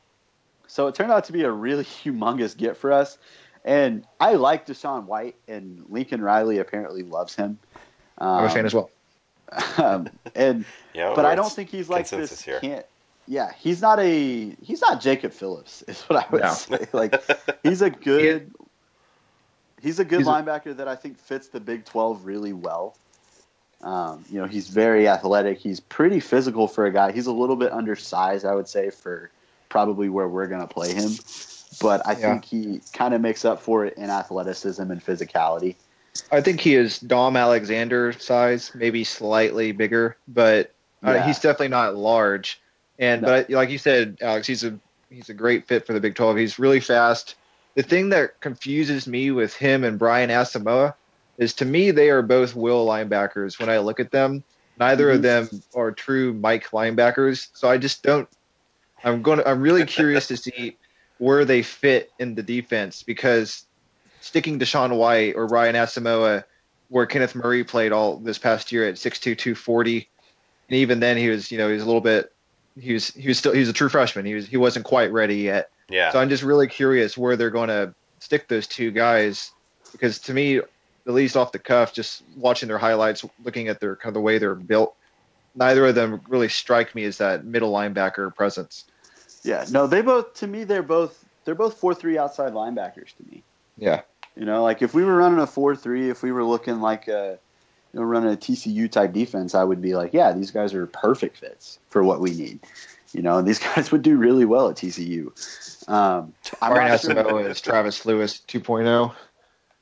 so 0.67 0.87
it 0.87 0.95
turned 0.95 1.11
out 1.11 1.25
to 1.25 1.33
be 1.33 1.43
a 1.43 1.51
really 1.51 1.83
humongous 2.03 2.55
get 2.55 2.77
for 2.77 2.93
us, 2.93 3.17
and 3.65 4.05
I 4.21 4.33
like 4.35 4.65
DaShaun 4.65 5.05
White, 5.07 5.35
and 5.49 5.83
Lincoln 5.89 6.21
Riley 6.21 6.59
apparently 6.59 7.03
loves 7.03 7.35
him. 7.35 7.59
Um, 8.19 8.27
I'm 8.29 8.43
a 8.45 8.49
fan 8.49 8.65
as 8.65 8.73
well. 8.73 8.89
um, 9.77 10.09
and 10.35 10.63
Yeah. 10.93 11.13
but 11.15 11.25
I 11.25 11.35
don't 11.35 11.51
think 11.51 11.69
he's 11.69 11.89
like 11.89 12.09
this. 12.09 12.41
here. 12.41 12.59
Can't. 12.61 12.85
Yeah, 13.27 13.51
he's 13.59 13.81
not 13.81 13.99
a 13.99 14.55
he's 14.61 14.79
not 14.79 15.01
Jacob 15.01 15.33
Phillips. 15.33 15.81
Is 15.89 16.01
what 16.03 16.23
I 16.23 16.31
would 16.31 16.41
No. 16.43 16.53
say. 16.53 16.87
Like 16.93 17.21
he's 17.63 17.81
a 17.81 17.89
good 18.09 18.51
he's 19.81 19.99
a 19.99 20.05
good 20.05 20.19
He's 20.19 20.27
a- 20.27 20.31
linebacker 20.31 20.75
that 20.77 20.87
I 20.87 20.95
think 20.95 21.17
fits 21.19 21.47
the 21.47 21.59
Big 21.59 21.85
Twelve 21.85 22.25
really 22.25 22.53
well. 22.53 22.95
Um, 23.81 24.25
you 24.29 24.39
know, 24.39 24.47
he's 24.47 24.67
very 24.69 25.07
athletic. 25.07 25.59
He's 25.59 25.79
pretty 25.79 26.19
physical 26.19 26.67
for 26.67 26.85
a 26.87 26.91
guy. 26.91 27.11
He's 27.11 27.27
a 27.27 27.31
little 27.31 27.55
bit 27.55 27.71
undersized, 27.71 28.43
I 28.45 28.55
would 28.55 28.67
say, 28.67 28.89
for 28.89 29.29
probably 29.69 30.09
where 30.09 30.27
we're 30.27 30.47
going 30.47 30.61
to 30.61 30.67
play 30.67 30.93
him. 30.93 31.11
But 31.79 32.01
I 32.07 32.13
Yeah. 32.13 32.15
think 32.31 32.45
he 32.45 32.81
kind 32.93 33.13
of 33.13 33.21
makes 33.21 33.45
up 33.45 33.61
for 33.61 33.85
it 33.85 33.95
in 33.97 34.09
athleticism 34.09 34.81
and 34.81 35.03
physicality. 35.05 35.75
I 36.31 36.41
think 36.41 36.59
he 36.59 36.73
is 36.73 36.99
Dom 36.99 37.37
Alexander 37.37 38.13
size, 38.13 38.71
maybe 38.73 39.03
slightly 39.03 39.71
bigger, 39.73 40.17
but 40.27 40.71
uh, 41.05 41.11
Yeah. 41.11 41.27
he's 41.27 41.37
definitely 41.37 41.67
not 41.67 41.95
large. 41.95 42.59
And 42.97 43.21
No. 43.21 43.27
but 43.27 43.49
like 43.51 43.69
you 43.69 43.77
said, 43.77 44.17
Alex, 44.21 44.47
he's 44.47 44.63
a 44.63 44.79
he's 45.11 45.29
a 45.29 45.33
great 45.35 45.67
fit 45.67 45.85
for 45.85 45.93
the 45.93 45.99
Big 45.99 46.15
12. 46.15 46.35
He's 46.37 46.57
really 46.57 46.79
fast. 46.79 47.35
The 47.77 47.83
thing 47.83 48.09
that 48.09 48.39
confuses 48.39 49.05
me 49.05 49.29
with 49.29 49.55
him 49.55 49.83
and 49.83 49.99
Brian 49.99 50.31
Asamoah 50.31 50.95
is 51.37 51.53
to 51.53 51.65
me 51.65 51.91
they 51.91 52.09
are 52.09 52.23
both 52.23 52.55
will 52.55 52.87
linebackers 52.87 53.59
when 53.59 53.69
I 53.69 53.77
look 53.77 53.99
at 53.99 54.09
them. 54.09 54.43
Neither 54.79 55.11
of 55.11 55.21
mm-hmm. 55.21 55.51
them 55.51 55.63
are 55.75 55.91
true 55.91 56.33
Mike 56.33 56.71
linebackers, 56.71 57.49
so 57.53 57.69
I 57.69 57.77
just 57.77 58.01
don't. 58.01 58.27
I'm 59.03 59.21
going. 59.21 59.37
to 59.37 59.47
I'm 59.47 59.61
really 59.61 59.85
curious 59.85 60.25
to 60.29 60.37
see 60.37 60.75
where 61.19 61.45
they 61.45 61.61
fit 61.61 62.11
in 62.17 62.33
the 62.33 62.41
defense 62.41 63.03
because 63.03 63.65
sticking 64.21 64.57
DaShaun 64.57 64.97
White 64.97 65.35
or 65.35 65.45
Ryan 65.45 65.75
Asamoah, 65.75 66.45
where 66.89 67.05
Kenneth 67.05 67.35
Murray 67.35 67.63
played 67.63 67.91
all 67.91 68.17
this 68.17 68.39
past 68.39 68.71
year 68.71 68.87
at 68.87 68.95
6'2", 68.95 69.37
240, 69.37 70.09
and 70.69 70.77
even 70.77 70.99
then 70.99 71.15
he 71.15 71.29
was, 71.29 71.51
you 71.51 71.59
know, 71.59 71.67
he 71.67 71.75
was 71.75 71.83
a 71.83 71.85
little 71.85 72.01
bit. 72.01 72.33
He 72.79 72.93
was 72.93 73.11
he 73.11 73.27
was 73.27 73.37
still 73.37 73.53
he 73.53 73.59
was 73.59 73.69
a 73.69 73.73
true 73.73 73.89
freshman. 73.89 74.25
He 74.25 74.33
was 74.33 74.47
he 74.47 74.57
wasn't 74.57 74.85
quite 74.85 75.11
ready 75.11 75.35
yet. 75.35 75.69
Yeah. 75.89 76.11
So 76.11 76.19
I'm 76.19 76.29
just 76.29 76.43
really 76.43 76.67
curious 76.67 77.17
where 77.17 77.35
they're 77.35 77.49
going 77.49 77.69
to 77.69 77.93
stick 78.19 78.47
those 78.47 78.67
two 78.67 78.91
guys 78.91 79.51
because 79.91 80.19
to 80.19 80.33
me, 80.33 80.57
at 80.57 81.13
least 81.13 81.37
off 81.37 81.51
the 81.51 81.59
cuff, 81.59 81.93
just 81.93 82.23
watching 82.35 82.67
their 82.67 82.77
highlights, 82.77 83.25
looking 83.43 83.69
at 83.69 83.79
their 83.79 83.95
kind 83.95 84.09
of 84.09 84.13
the 84.15 84.21
way 84.21 84.37
they're 84.37 84.55
built, 84.55 84.95
neither 85.55 85.85
of 85.85 85.95
them 85.95 86.21
really 86.27 86.49
strike 86.49 86.93
me 86.93 87.05
as 87.05 87.17
that 87.17 87.45
middle 87.45 87.71
linebacker 87.71 88.33
presence. 88.35 88.85
Yeah, 89.43 89.65
no, 89.71 89.87
they 89.87 90.01
both 90.01 90.33
to 90.35 90.47
me 90.47 90.65
they're 90.65 90.83
both 90.83 91.23
they're 91.45 91.55
both 91.55 91.77
four 91.77 91.93
three 91.93 92.17
outside 92.17 92.53
linebackers 92.53 93.15
to 93.15 93.23
me. 93.31 93.43
Yeah. 93.77 94.01
You 94.35 94.45
know, 94.45 94.63
like 94.63 94.81
if 94.81 94.93
we 94.93 95.03
were 95.03 95.15
running 95.15 95.39
a 95.39 95.47
four 95.47 95.75
three, 95.75 96.09
if 96.09 96.21
we 96.21 96.31
were 96.31 96.43
looking 96.43 96.81
like 96.81 97.07
a 97.07 97.39
you 97.93 97.99
know, 97.99 98.05
running 98.05 98.33
a 98.33 98.37
TCU 98.37 98.91
type 98.91 99.13
defense, 99.13 99.55
I 99.55 99.63
would 99.63 99.81
be 99.81 99.95
like, 99.95 100.13
yeah, 100.13 100.33
these 100.33 100.51
guys 100.51 100.73
are 100.73 100.85
perfect 100.87 101.37
fits 101.37 101.79
for 101.89 102.03
what 102.03 102.19
we 102.19 102.31
need. 102.31 102.59
You 103.17 103.23
know, 103.23 103.39
and 103.39 103.47
these 103.47 103.59
guys 103.75 103.91
would 103.91 104.03
do 104.03 104.15
really 104.15 104.45
well 104.45 104.69
at 104.69 104.75
TCU. 104.77 105.25
Um, 105.89 106.33
I'm 106.61 106.73
Ryan 106.73 106.91
not 106.91 107.01
sure- 107.01 107.15
Asamoah 107.15 107.49
is 107.49 107.59
Travis 107.59 108.05
Lewis 108.05 108.41
2.0. 108.47 109.13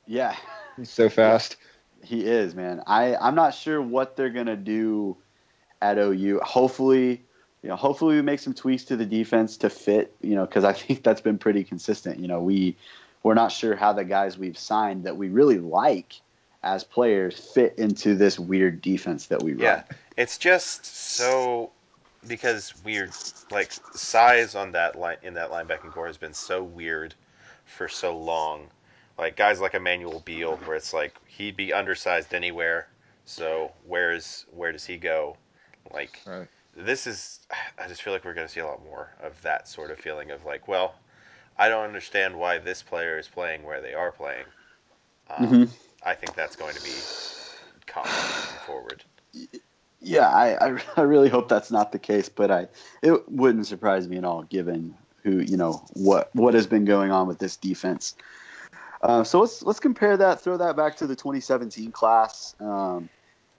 Yeah, 0.06 0.34
He's 0.76 0.90
so 0.90 1.08
fast. 1.08 1.56
he 2.02 2.24
is, 2.24 2.54
man. 2.54 2.82
I 2.86 3.14
I'm 3.16 3.34
not 3.34 3.54
sure 3.54 3.82
what 3.82 4.16
they're 4.16 4.30
gonna 4.30 4.56
do 4.56 5.16
at 5.82 5.98
OU. 5.98 6.40
Hopefully, 6.44 7.22
you 7.62 7.68
know, 7.68 7.76
hopefully 7.76 8.14
we 8.16 8.22
make 8.22 8.40
some 8.40 8.54
tweaks 8.54 8.84
to 8.84 8.96
the 8.96 9.04
defense 9.04 9.56
to 9.58 9.68
fit. 9.70 10.14
You 10.22 10.34
know, 10.36 10.46
because 10.46 10.64
I 10.64 10.72
think 10.72 11.02
that's 11.02 11.20
been 11.20 11.38
pretty 11.38 11.64
consistent. 11.64 12.18
You 12.20 12.28
know, 12.28 12.40
we 12.40 12.76
we're 13.22 13.34
not 13.34 13.50
sure 13.52 13.74
how 13.76 13.92
the 13.92 14.04
guys 14.04 14.38
we've 14.38 14.56
signed 14.58 15.04
that 15.04 15.16
we 15.16 15.28
really 15.28 15.58
like 15.58 16.14
as 16.62 16.84
players 16.84 17.38
fit 17.52 17.74
into 17.78 18.14
this 18.14 18.38
weird 18.38 18.80
defense 18.80 19.26
that 19.26 19.42
we 19.42 19.52
run. 19.52 19.60
Yeah, 19.62 19.82
it's 20.16 20.38
just 20.38 20.86
so 20.86 21.70
because 22.28 22.74
weird 22.84 23.14
like 23.50 23.72
size 23.94 24.54
on 24.54 24.72
that 24.72 24.96
line 24.96 25.18
in 25.22 25.34
that 25.34 25.50
linebacking 25.50 25.92
corps 25.92 26.06
has 26.08 26.18
been 26.18 26.34
so 26.34 26.62
weird 26.62 27.14
for 27.64 27.88
so 27.88 28.16
long. 28.16 28.70
Like 29.18 29.36
guys 29.36 29.60
like 29.60 29.74
Emmanuel 29.74 30.20
Beal, 30.20 30.58
where 30.64 30.76
it's 30.76 30.92
like 30.92 31.14
he'd 31.26 31.56
be 31.56 31.72
undersized 31.72 32.34
anywhere. 32.34 32.88
So 33.24 33.72
where's 33.84 34.46
where 34.50 34.72
does 34.72 34.84
he 34.86 34.96
go? 34.96 35.36
Like 35.92 36.20
Right. 36.26 36.48
this 36.76 37.06
is 37.06 37.40
I 37.78 37.88
just 37.88 38.02
feel 38.02 38.12
like 38.12 38.24
we're 38.24 38.34
going 38.34 38.46
to 38.46 38.52
see 38.52 38.60
a 38.60 38.66
lot 38.66 38.84
more 38.84 39.10
of 39.20 39.40
that 39.42 39.68
sort 39.68 39.90
of 39.90 39.98
feeling 39.98 40.30
of 40.30 40.44
like, 40.44 40.68
well, 40.68 40.96
I 41.58 41.68
don't 41.68 41.84
understand 41.84 42.38
why 42.38 42.58
this 42.58 42.82
player 42.82 43.18
is 43.18 43.28
playing 43.28 43.62
where 43.62 43.80
they 43.80 43.94
are 43.94 44.12
playing. 44.12 44.46
Um, 45.30 45.60
Mhm. 45.60 45.70
I 46.02 46.14
think 46.14 46.34
that's 46.34 46.56
going 46.56 46.76
to 46.76 46.80
be 46.82 47.08
common 47.86 48.28
moving 48.30 48.58
forward. 48.58 49.04
Yeah, 50.06 50.28
I, 50.28 50.68
I 50.68 50.82
I 50.96 51.02
really 51.02 51.28
hope 51.28 51.48
that's 51.48 51.70
not 51.70 51.92
the 51.92 51.98
case, 51.98 52.28
but 52.28 52.50
I 52.50 52.68
it 53.02 53.28
wouldn't 53.30 53.66
surprise 53.66 54.08
me 54.08 54.16
at 54.16 54.24
all 54.24 54.44
given 54.44 54.94
who 55.24 55.40
you 55.40 55.56
know 55.56 55.84
what 55.94 56.30
what 56.34 56.54
has 56.54 56.66
been 56.66 56.84
going 56.84 57.10
on 57.10 57.26
with 57.26 57.38
this 57.38 57.56
defense. 57.56 58.14
Uh, 59.02 59.24
so 59.24 59.40
let's 59.40 59.62
let's 59.62 59.80
compare 59.80 60.16
that, 60.16 60.40
throw 60.40 60.56
that 60.56 60.76
back 60.76 60.96
to 60.96 61.06
the 61.06 61.16
2017 61.16 61.92
class. 61.92 62.54
Um, 62.60 63.08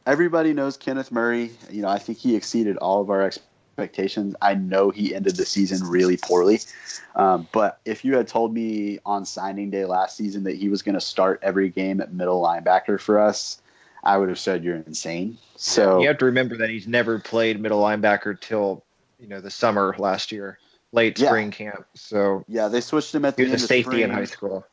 everybody 0.05 0.53
knows 0.53 0.77
Kenneth 0.77 1.11
Murray. 1.11 1.51
You 1.69 1.81
know, 1.81 1.89
I 1.89 1.99
think 1.99 2.17
he 2.17 2.35
exceeded 2.35 2.77
all 2.77 3.01
of 3.01 3.09
our 3.09 3.21
expectations. 3.21 4.35
I 4.41 4.55
know 4.55 4.89
he 4.89 5.13
ended 5.13 5.35
the 5.35 5.45
season 5.45 5.87
really 5.87 6.17
poorly, 6.17 6.61
um, 7.15 7.47
but 7.51 7.79
if 7.85 8.05
you 8.05 8.15
had 8.15 8.27
told 8.27 8.53
me 8.53 8.99
on 9.05 9.25
signing 9.25 9.69
day 9.69 9.85
last 9.85 10.15
season 10.15 10.45
that 10.45 10.55
he 10.55 10.69
was 10.69 10.81
going 10.81 10.95
to 10.95 11.01
start 11.01 11.39
every 11.43 11.69
game 11.69 12.01
at 12.01 12.13
middle 12.13 12.41
linebacker 12.41 12.99
for 12.99 13.19
us, 13.19 13.61
I 14.03 14.17
would 14.17 14.29
have 14.29 14.39
said 14.39 14.63
you're 14.63 14.75
insane. 14.77 15.37
So 15.55 15.99
You 16.01 16.07
have 16.07 16.17
to 16.19 16.25
remember 16.25 16.57
that 16.57 16.69
he's 16.69 16.87
never 16.87 17.19
played 17.19 17.59
middle 17.59 17.81
linebacker 17.81 18.39
till 18.39 18.83
you 19.19 19.27
know 19.27 19.41
the 19.41 19.51
summer 19.51 19.95
last 19.97 20.31
year, 20.31 20.59
late 20.91 21.19
Yeah. 21.19 21.27
spring 21.29 21.51
camp. 21.51 21.85
So 21.95 22.45
Yeah, 22.47 22.67
they 22.67 22.81
switched 22.81 23.13
him 23.13 23.25
at 23.25 23.35
he 23.37 23.43
the 23.45 23.51
was 23.51 23.61
end 23.61 23.65
a 23.65 23.67
safety 23.67 24.03
in 24.03 24.09
high 24.09 24.25
school. 24.25 24.65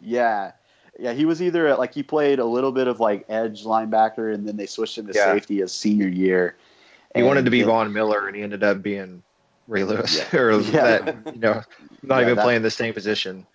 Yeah, 0.00 0.52
yeah, 0.98 1.12
he 1.12 1.24
was 1.24 1.40
either 1.40 1.66
at, 1.68 1.78
like 1.78 1.94
he 1.94 2.02
played 2.02 2.38
a 2.38 2.44
little 2.44 2.72
bit 2.72 2.88
of 2.88 3.00
like 3.00 3.24
edge 3.28 3.64
linebacker, 3.64 4.34
and 4.34 4.46
then 4.46 4.56
they 4.56 4.66
switched 4.66 4.98
him 4.98 5.06
to 5.06 5.12
Yeah. 5.14 5.32
safety 5.32 5.58
his 5.60 5.72
senior 5.72 6.08
year. 6.08 6.56
He 7.14 7.20
And 7.20 7.26
wanted 7.26 7.44
to 7.46 7.50
be 7.50 7.60
then- 7.60 7.68
Von 7.68 7.92
Miller, 7.92 8.26
and 8.26 8.36
he 8.36 8.42
ended 8.42 8.62
up 8.62 8.82
being 8.82 9.22
Ray 9.68 9.84
Lewis, 9.84 10.18
Yeah. 10.32 10.38
or 10.40 10.58
that 10.58 11.16
you 11.32 11.40
know, 11.40 11.62
not 12.02 12.22
even 12.22 12.36
that- 12.36 12.42
playing 12.42 12.62
the 12.62 12.70
same 12.70 12.92
position. 12.92 13.46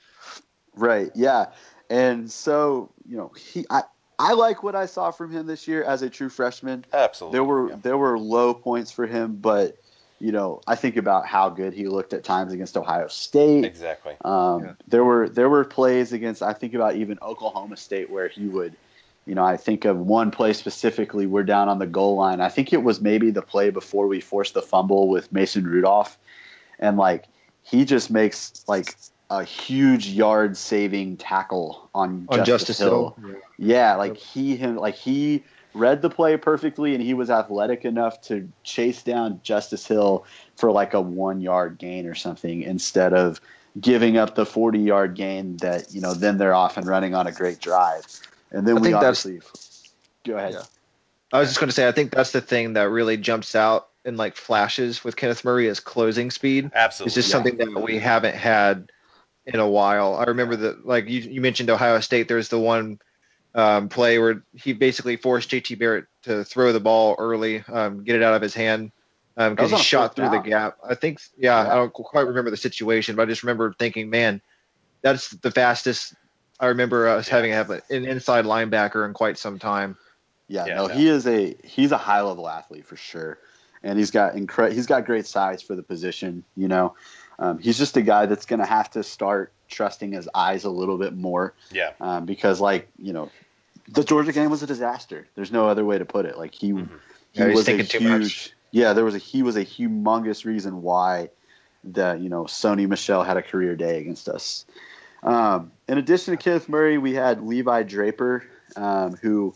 Right. 0.76 1.12
Yeah, 1.14 1.48
and 1.90 2.32
so 2.32 2.90
you 3.08 3.18
know 3.18 3.32
he 3.38 3.66
I. 3.70 3.84
I 4.20 4.34
like 4.34 4.64
what 4.64 4.76
I 4.76 4.86
saw 4.86 5.12
from 5.12 5.32
him 5.32 5.48
this 5.48 5.68
year 5.68 5.84
as 5.84 6.02
a 6.02 6.10
true 6.10 6.28
freshman. 6.28 6.84
Absolutely. 6.92 7.38
There 7.38 7.44
were 7.46 7.70
yeah. 7.70 7.76
there 7.82 7.98
were 7.98 8.20
low 8.20 8.54
points 8.54 8.92
for 8.92 9.08
him, 9.08 9.38
but 9.38 9.78
you 10.20 10.34
know 10.34 10.62
I 10.68 10.76
think 10.76 10.98
about 10.98 11.26
how 11.26 11.50
good 11.50 11.74
he 11.74 11.88
looked 11.88 12.14
at 12.14 12.26
times 12.26 12.52
against 12.52 12.76
Ohio 12.76 13.08
State. 13.08 13.64
exactly. 13.64 14.18
Um, 14.26 14.64
Yeah. 14.66 14.74
There 14.90 15.06
were 15.06 15.30
there 15.30 15.50
were 15.50 15.64
plays 15.64 16.12
against 16.12 16.44
I 16.44 16.52
think 16.52 16.74
about 16.74 16.98
even 16.98 17.18
Oklahoma 17.22 17.78
State 17.78 18.10
where 18.10 18.28
he 18.28 18.48
would, 18.48 18.76
you 19.26 19.36
know, 19.36 19.44
I 19.46 19.56
think 19.56 19.86
of 19.86 19.98
one 19.98 20.32
play 20.32 20.52
specifically. 20.52 21.26
We're 21.26 21.44
down 21.44 21.70
on 21.70 21.80
the 21.80 21.88
goal 21.88 22.18
line. 22.18 22.42
I 22.42 22.50
think 22.50 22.74
it 22.74 22.84
was 22.84 23.00
maybe 23.00 23.32
the 23.32 23.42
play 23.42 23.70
before 23.70 24.08
we 24.08 24.20
forced 24.20 24.54
the 24.54 24.62
fumble 24.62 25.08
with 25.08 25.32
Mason 25.32 25.64
Rudolph, 25.64 26.18
and 26.78 26.98
like 26.98 27.24
he 27.64 27.86
just 27.86 28.12
makes 28.12 28.66
like 28.68 28.98
a 29.30 29.44
huge 29.44 30.08
yard 30.08 30.58
saving 30.58 31.18
tackle 31.18 31.90
on, 31.94 32.26
On 32.30 32.40
Justice, 32.40 32.78
Justice 32.78 32.80
Hill. 32.80 33.16
Hill, 33.22 33.36
Yeah, 33.58 33.96
like 33.96 34.18
he 34.18 34.56
him 34.56 34.76
like 34.78 34.96
he 34.96 35.44
read 35.76 36.02
the 36.02 36.10
play 36.10 36.36
perfectly 36.36 36.96
and 36.96 37.04
he 37.04 37.14
was 37.14 37.30
athletic 37.30 37.86
enough 37.86 38.20
to 38.22 38.50
chase 38.64 39.04
down 39.04 39.40
Justice 39.44 39.86
Hill 39.86 40.26
for 40.56 40.72
like 40.72 40.94
a 40.96 41.02
one 41.02 41.42
yard 41.42 41.78
gain 41.78 42.08
or 42.08 42.16
something 42.16 42.64
instead 42.64 43.14
of 43.14 43.40
giving 43.80 44.18
up 44.18 44.34
the 44.34 44.46
forty 44.48 44.80
yard 44.80 45.14
gain 45.14 45.58
that, 45.58 45.94
you 45.94 46.02
know, 46.02 46.14
then 46.16 46.38
they're 46.40 46.56
off 46.56 46.76
and 46.78 46.88
running 46.88 47.14
on 47.14 47.28
a 47.28 47.32
great 47.32 47.60
drive. 47.60 48.04
And 48.52 48.68
then 48.68 48.78
I 48.78 48.80
we 48.80 48.88
think 48.88 49.00
that's- 49.00 49.26
obviously 49.26 49.42
go 50.26 50.38
ahead. 50.38 50.54
Yeah. 50.54 50.64
I 51.32 51.40
was 51.40 51.50
just 51.50 51.60
going 51.60 51.70
to 51.70 51.76
say, 51.76 51.88
I 51.88 51.92
think 51.92 52.10
that's 52.12 52.32
the 52.32 52.42
thing 52.42 52.74
that 52.74 52.90
really 52.90 53.16
jumps 53.16 53.54
out 53.54 53.90
in 54.04 54.18
like 54.18 54.36
flashes 54.36 55.04
with 55.04 55.16
Kenneth 55.16 55.46
Murray 55.46 55.68
is 55.68 55.80
closing 55.80 56.32
speed. 56.32 56.72
Absolutely. 56.74 57.10
It's 57.10 57.16
just 57.16 57.28
Yeah. 57.30 57.32
something 57.34 57.58
that 57.58 57.84
we 57.84 58.00
haven't 58.00 58.34
had 58.34 58.92
in 59.54 59.60
a 59.60 59.68
while. 59.68 60.16
I 60.16 60.26
remember 60.26 60.56
that, 60.56 60.86
like 60.86 61.08
you, 61.08 61.22
you 61.22 61.42
mentioned 61.42 61.70
Ohio 61.70 62.00
State. 62.00 62.28
There's 62.28 62.50
the 62.50 62.60
one 62.60 63.00
um, 63.56 63.90
play 63.90 64.20
where 64.20 64.44
he 64.54 64.74
basically 64.74 65.16
forced 65.16 65.50
JT 65.50 65.78
Barrett 65.80 66.06
to 66.24 66.44
throw 66.44 66.72
the 66.72 66.80
ball 66.80 67.16
early, 67.18 67.64
um, 67.68 68.04
get 68.04 68.16
it 68.16 68.24
out 68.24 68.36
of 68.36 68.42
his 68.42 68.54
hand 68.54 68.92
because 69.36 69.72
was 69.72 69.82
he 69.82 69.86
shot 69.86 70.16
fourth 70.16 70.16
through 70.16 70.38
the 70.38 70.50
gap. 70.50 70.78
I 70.88 70.96
think, 70.96 71.20
yeah, 71.38 71.64
Yeah. 71.64 71.72
I 71.72 71.76
don't 71.76 71.94
quite 71.94 72.28
remember 72.28 72.52
the 72.52 72.58
situation, 72.58 73.16
but 73.16 73.24
I 73.24 73.26
just 73.26 73.44
remember 73.44 73.74
thinking, 73.80 74.10
man, 74.10 74.42
that's 75.02 75.30
the 75.30 75.52
fastest. 75.52 76.14
I 76.60 76.68
remember 76.68 77.08
us 77.08 77.28
Yeah. 77.28 77.36
having 77.36 77.52
have 77.52 77.70
an 77.70 77.82
inside 77.90 78.46
linebacker 78.46 79.06
in 79.06 79.14
quite 79.14 79.38
some 79.38 79.58
time. 79.58 79.98
Yeah, 80.50 80.66
Yeah, 80.66 80.76
no, 80.76 80.88
no. 80.88 80.94
he 80.94 81.08
is 81.08 81.26
a 81.26 81.56
he's 81.64 81.92
a 81.92 81.98
high 81.98 82.22
level 82.22 82.50
athlete 82.50 82.86
for 82.86 82.98
sure, 82.98 83.38
and 83.84 83.98
he's 83.98 84.12
got 84.12 84.36
incre- 84.36 84.72
he's 84.72 84.86
got 84.88 85.06
great 85.06 85.26
size 85.26 85.62
for 85.62 85.76
the 85.76 85.84
position. 85.84 86.44
You 86.56 86.68
know, 86.68 86.96
um, 87.38 87.60
he's 87.60 87.78
just 87.78 87.98
a 87.98 88.02
guy 88.02 88.26
that's 88.26 88.46
going 88.46 88.60
to 88.60 88.66
have 88.66 88.92
to 88.92 89.04
start 89.04 89.54
trusting 89.70 90.12
his 90.12 90.28
eyes 90.34 90.64
a 90.64 90.70
little 90.70 90.98
bit 90.98 91.16
more 91.16 91.54
yeah. 91.72 91.92
um, 92.02 92.26
because, 92.26 92.60
like, 92.60 92.90
you 92.98 93.14
know, 93.14 93.30
the 93.88 94.04
Georgia 94.04 94.32
game 94.32 94.50
was 94.50 94.64
a 94.64 94.68
disaster. 94.68 95.28
There's 95.36 95.52
no 95.52 95.68
other 95.68 95.86
way 95.86 95.98
to 95.98 96.06
put 96.06 96.26
it. 96.26 96.38
Like 96.38 96.54
he 96.54 96.74
Mhm. 96.74 96.90
he 97.32 97.42
Yeah, 97.42 97.54
was 97.54 97.68
a 97.68 97.84
too 97.84 98.00
huge 98.00 98.10
much. 98.10 98.54
yeah. 98.72 98.94
There 98.94 99.06
was 99.06 99.16
a 99.16 99.20
he 99.20 99.44
was 99.44 99.56
a 99.56 99.66
humongous 99.66 100.46
reason 100.46 100.82
why 100.82 101.30
the 101.84 102.18
you 102.22 102.30
know 102.30 102.44
Sony 102.44 102.88
Michel 102.88 103.24
had 103.24 103.38
a 103.38 103.42
career 103.42 103.76
day 103.76 104.00
against 104.00 104.28
us. 104.28 104.66
Um, 105.24 105.72
in 105.88 105.98
addition 105.98 106.36
to 106.36 106.42
Kenneth 106.42 106.70
Murray, 106.70 106.98
we 106.98 107.14
had 107.14 107.42
Levi 107.46 107.84
Draper, 107.84 108.44
um, 108.76 109.18
who 109.22 109.54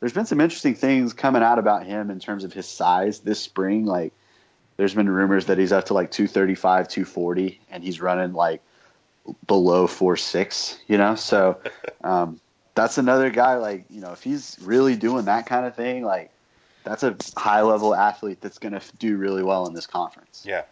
there's 0.00 0.12
been 0.12 0.26
some 0.26 0.40
interesting 0.40 0.74
things 0.74 1.12
coming 1.12 1.42
out 1.42 1.58
about 1.58 1.86
him 1.86 2.10
in 2.10 2.20
terms 2.20 2.44
of 2.44 2.52
his 2.52 2.66
size 2.66 3.20
this 3.20 3.40
spring. 3.40 3.86
Like, 3.86 4.12
there's 4.76 4.94
been 4.94 5.08
rumors 5.08 5.46
that 5.46 5.58
he's 5.58 5.72
up 5.72 5.86
to 5.86 5.94
like 5.94 6.10
235, 6.10 6.88
240, 6.88 7.60
and 7.70 7.82
he's 7.82 8.00
running 8.00 8.32
like 8.34 8.62
below 9.46 9.86
four 9.86 10.16
six. 10.16 10.78
You 10.86 10.98
know, 10.98 11.14
so 11.14 11.60
um, 12.04 12.40
that's 12.74 12.98
another 12.98 13.30
guy. 13.30 13.56
Like, 13.56 13.86
you 13.88 14.00
know, 14.00 14.12
if 14.12 14.22
he's 14.22 14.56
really 14.60 14.96
doing 14.96 15.24
that 15.24 15.46
kind 15.46 15.66
of 15.66 15.74
thing, 15.74 16.04
like 16.04 16.30
that's 16.84 17.02
a 17.02 17.16
high 17.36 17.62
level 17.62 17.94
athlete 17.94 18.40
that's 18.40 18.58
going 18.58 18.72
to 18.72 18.82
do 18.98 19.16
really 19.16 19.42
well 19.42 19.66
in 19.66 19.74
this 19.74 19.86
conference. 19.86 20.44
Yeah. 20.46 20.62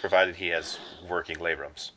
Provided 0.00 0.34
he 0.34 0.48
has 0.48 0.78
working 1.08 1.36
labrums. 1.36 1.92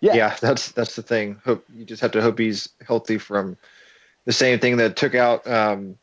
Yeah. 0.00 0.36
that's 0.40 0.70
that's 0.72 0.94
the 0.94 1.02
thing. 1.02 1.40
Hope 1.44 1.64
you 1.74 1.84
just 1.84 2.00
have 2.00 2.12
to 2.12 2.22
hope 2.22 2.38
he's 2.38 2.68
healthy 2.86 3.18
from 3.18 3.56
the 4.28 4.34
same 4.34 4.58
thing 4.58 4.76
that 4.76 4.94
took 4.94 5.14
out 5.14 5.46
um, 5.46 5.96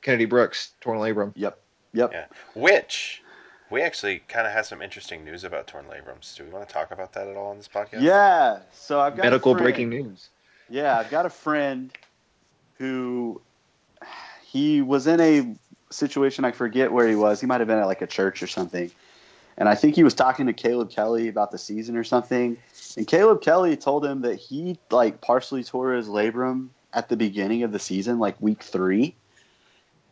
Kennedy 0.00 0.24
Brooks, 0.24 0.72
torn 0.80 0.98
labrum. 0.98 1.32
Yep. 1.36 1.60
Yep. 1.92 2.10
Yeah. 2.10 2.24
Which 2.54 3.22
we 3.68 3.82
actually 3.82 4.20
kind 4.28 4.46
of 4.46 4.54
have 4.54 4.64
some 4.64 4.80
interesting 4.80 5.26
news 5.26 5.44
about 5.44 5.66
torn 5.66 5.84
labrums. 5.84 6.34
Do 6.34 6.44
we 6.44 6.48
want 6.48 6.66
to 6.66 6.72
talk 6.72 6.90
about 6.90 7.12
that 7.12 7.28
at 7.28 7.36
all 7.36 7.50
on 7.50 7.58
this 7.58 7.68
podcast? 7.68 8.00
Yeah. 8.00 8.60
So 8.72 8.98
I've 8.98 9.14
got 9.14 9.24
Medical 9.24 9.52
friend- 9.52 9.62
breaking 9.62 9.90
news. 9.90 10.30
Yeah, 10.70 10.98
I've 10.98 11.10
got 11.10 11.26
a 11.26 11.30
friend 11.30 11.92
who 12.78 13.42
he 14.42 14.80
was 14.80 15.06
in 15.06 15.20
a 15.20 15.54
situation 15.90 16.46
I 16.46 16.52
forget 16.52 16.90
where 16.90 17.06
he 17.06 17.14
was. 17.14 17.42
He 17.42 17.46
might 17.46 17.60
have 17.60 17.68
been 17.68 17.78
at 17.78 17.84
like 17.84 18.00
a 18.00 18.06
church 18.06 18.42
or 18.42 18.46
something. 18.46 18.90
And 19.58 19.68
I 19.68 19.74
think 19.74 19.96
he 19.96 20.02
was 20.02 20.14
talking 20.14 20.46
to 20.46 20.54
Caleb 20.54 20.88
Kelly 20.88 21.28
about 21.28 21.50
the 21.50 21.58
season 21.58 21.98
or 21.98 22.04
something. 22.04 22.56
And 22.96 23.06
Caleb 23.06 23.42
Kelly 23.42 23.76
told 23.76 24.02
him 24.02 24.22
that 24.22 24.36
he 24.36 24.78
like 24.90 25.20
partially 25.20 25.62
tore 25.62 25.92
his 25.92 26.08
labrum 26.08 26.70
at 26.92 27.08
the 27.08 27.16
beginning 27.16 27.62
of 27.62 27.72
the 27.72 27.78
season, 27.78 28.18
like 28.18 28.40
week 28.40 28.62
three, 28.62 29.14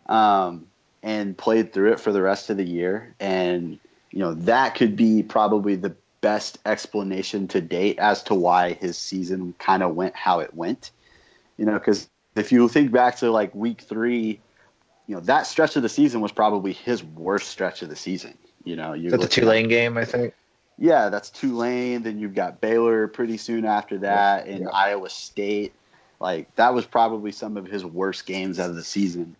um, 0.06 0.66
and 1.02 1.36
played 1.36 1.72
through 1.72 1.92
it 1.92 2.00
for 2.00 2.12
the 2.12 2.22
rest 2.22 2.50
of 2.50 2.56
the 2.56 2.64
year. 2.64 3.14
And 3.20 3.78
you 4.10 4.20
know 4.20 4.34
that 4.34 4.74
could 4.74 4.96
be 4.96 5.22
probably 5.22 5.76
the 5.76 5.94
best 6.20 6.58
explanation 6.66 7.48
to 7.48 7.60
date 7.60 7.98
as 7.98 8.22
to 8.24 8.34
why 8.34 8.72
his 8.72 8.98
season 8.98 9.54
kind 9.58 9.82
of 9.82 9.94
went 9.94 10.16
how 10.16 10.40
it 10.40 10.54
went. 10.54 10.90
You 11.56 11.66
know, 11.66 11.74
because 11.74 12.08
if 12.34 12.52
you 12.52 12.68
think 12.68 12.92
back 12.92 13.16
to 13.18 13.30
like 13.30 13.54
week 13.54 13.82
three, 13.82 14.40
you 15.06 15.14
know 15.14 15.20
that 15.22 15.46
stretch 15.46 15.76
of 15.76 15.82
the 15.82 15.88
season 15.88 16.20
was 16.20 16.32
probably 16.32 16.72
his 16.72 17.02
worst 17.02 17.48
stretch 17.48 17.82
of 17.82 17.88
the 17.88 17.96
season. 17.96 18.36
You 18.64 18.76
know, 18.76 18.92
you 18.92 19.10
the 19.10 19.26
Tulane 19.26 19.68
game, 19.68 19.96
I 19.96 20.04
think. 20.04 20.34
yeah, 20.78 21.08
that's 21.08 21.30
Tulane. 21.30 22.02
Then 22.02 22.18
you've 22.18 22.34
got 22.34 22.60
Baylor 22.60 23.08
pretty 23.08 23.36
soon 23.36 23.64
after 23.64 23.98
that, 23.98 24.46
and 24.46 24.60
Yeah. 24.60 24.68
Iowa 24.68 25.08
State. 25.08 25.72
Like 26.20 26.54
that 26.56 26.74
was 26.74 26.84
probably 26.86 27.32
some 27.32 27.56
of 27.56 27.66
his 27.66 27.84
worst 27.84 28.26
games 28.26 28.58
of 28.58 28.74
the 28.74 28.84
season. 28.84 29.36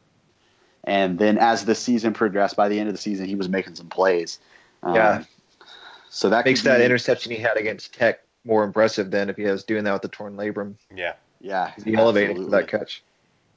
And 0.84 1.18
then 1.18 1.38
as 1.38 1.64
the 1.64 1.74
season 1.74 2.14
progressed, 2.14 2.56
by 2.56 2.68
the 2.68 2.78
end 2.78 2.88
of 2.88 2.94
the 2.94 3.00
season, 3.00 3.26
he 3.26 3.34
was 3.34 3.48
making 3.48 3.74
some 3.74 3.88
plays. 3.88 4.38
Um, 4.82 4.94
Yeah. 4.94 5.24
So 6.10 6.30
that 6.30 6.44
Makes 6.46 6.62
that 6.62 6.78
be- 6.78 6.84
interception 6.84 7.32
he 7.32 7.38
had 7.38 7.56
against 7.56 7.94
Tech 7.94 8.20
more 8.44 8.64
impressive 8.64 9.10
than 9.10 9.28
if 9.28 9.36
he 9.36 9.42
was 9.44 9.64
doing 9.64 9.84
that 9.84 9.92
with 9.92 10.02
the 10.02 10.08
torn 10.08 10.36
labrum. 10.36 10.74
Yeah. 10.94 11.14
Yeah, 11.40 11.72
He 11.84 11.94
elevated 11.94 12.36
for 12.36 12.50
that 12.50 12.66
catch. 12.66 13.02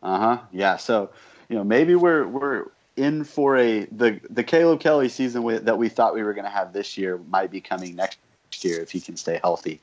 Uh 0.03 0.19
huh. 0.19 0.38
Yeah. 0.52 0.77
So 0.77 1.10
you 1.49 1.56
know 1.56 1.64
maybe 1.64 1.95
we're 1.95 2.27
we're 2.27 2.65
in 2.95 3.23
for 3.23 3.57
a 3.57 3.85
the 3.85 4.19
the 4.30 4.43
Caleb 4.43 4.80
Kelly 4.80 5.10
season 5.10 5.43
with, 5.43 5.65
that 5.65 5.77
we 5.77 5.89
thought 5.89 6.14
we 6.14 6.22
were 6.23 6.34
going 6.34 6.45
to 6.45 6.52
have 6.52 6.73
this 6.73 6.98
year 6.98 7.19
might 7.30 7.49
be 7.49 7.61
coming 7.61 7.95
next 7.95 8.19
year 8.60 8.81
if 8.81 8.91
he 8.91 8.99
can 8.99 9.15
stay 9.18 9.39
healthy. 9.41 9.80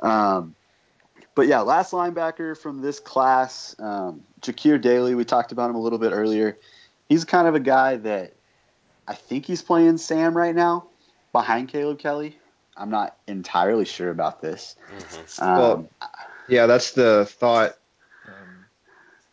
Um, 0.00 0.54
but 1.36 1.46
yeah, 1.46 1.60
last 1.60 1.92
linebacker 1.92 2.56
from 2.56 2.80
this 2.80 2.98
class, 2.98 3.76
um, 3.78 4.22
Jakir 4.40 4.80
Daly. 4.80 5.14
We 5.14 5.24
talked 5.24 5.52
about 5.52 5.68
him 5.70 5.76
a 5.76 5.80
little 5.80 5.98
bit 5.98 6.12
earlier. 6.12 6.58
He's 7.08 7.24
kind 7.24 7.46
of 7.46 7.54
a 7.54 7.60
guy 7.60 7.96
that 7.98 8.32
I 9.06 9.14
think 9.14 9.44
he's 9.44 9.62
playing 9.62 9.98
Sam 9.98 10.34
right 10.36 10.54
now 10.54 10.88
behind 11.32 11.68
Caleb 11.68 11.98
Kelly. 11.98 12.38
I'm 12.74 12.90
not 12.90 13.18
entirely 13.26 13.84
sure 13.84 14.10
about 14.10 14.40
this. 14.40 14.76
hmm 14.88 15.42
Um, 15.44 15.58
Well, 15.58 15.88
Yeah, 16.48 16.66
that's 16.66 16.92
the 16.92 17.26
thought. 17.26 17.76
Um, 18.26 18.64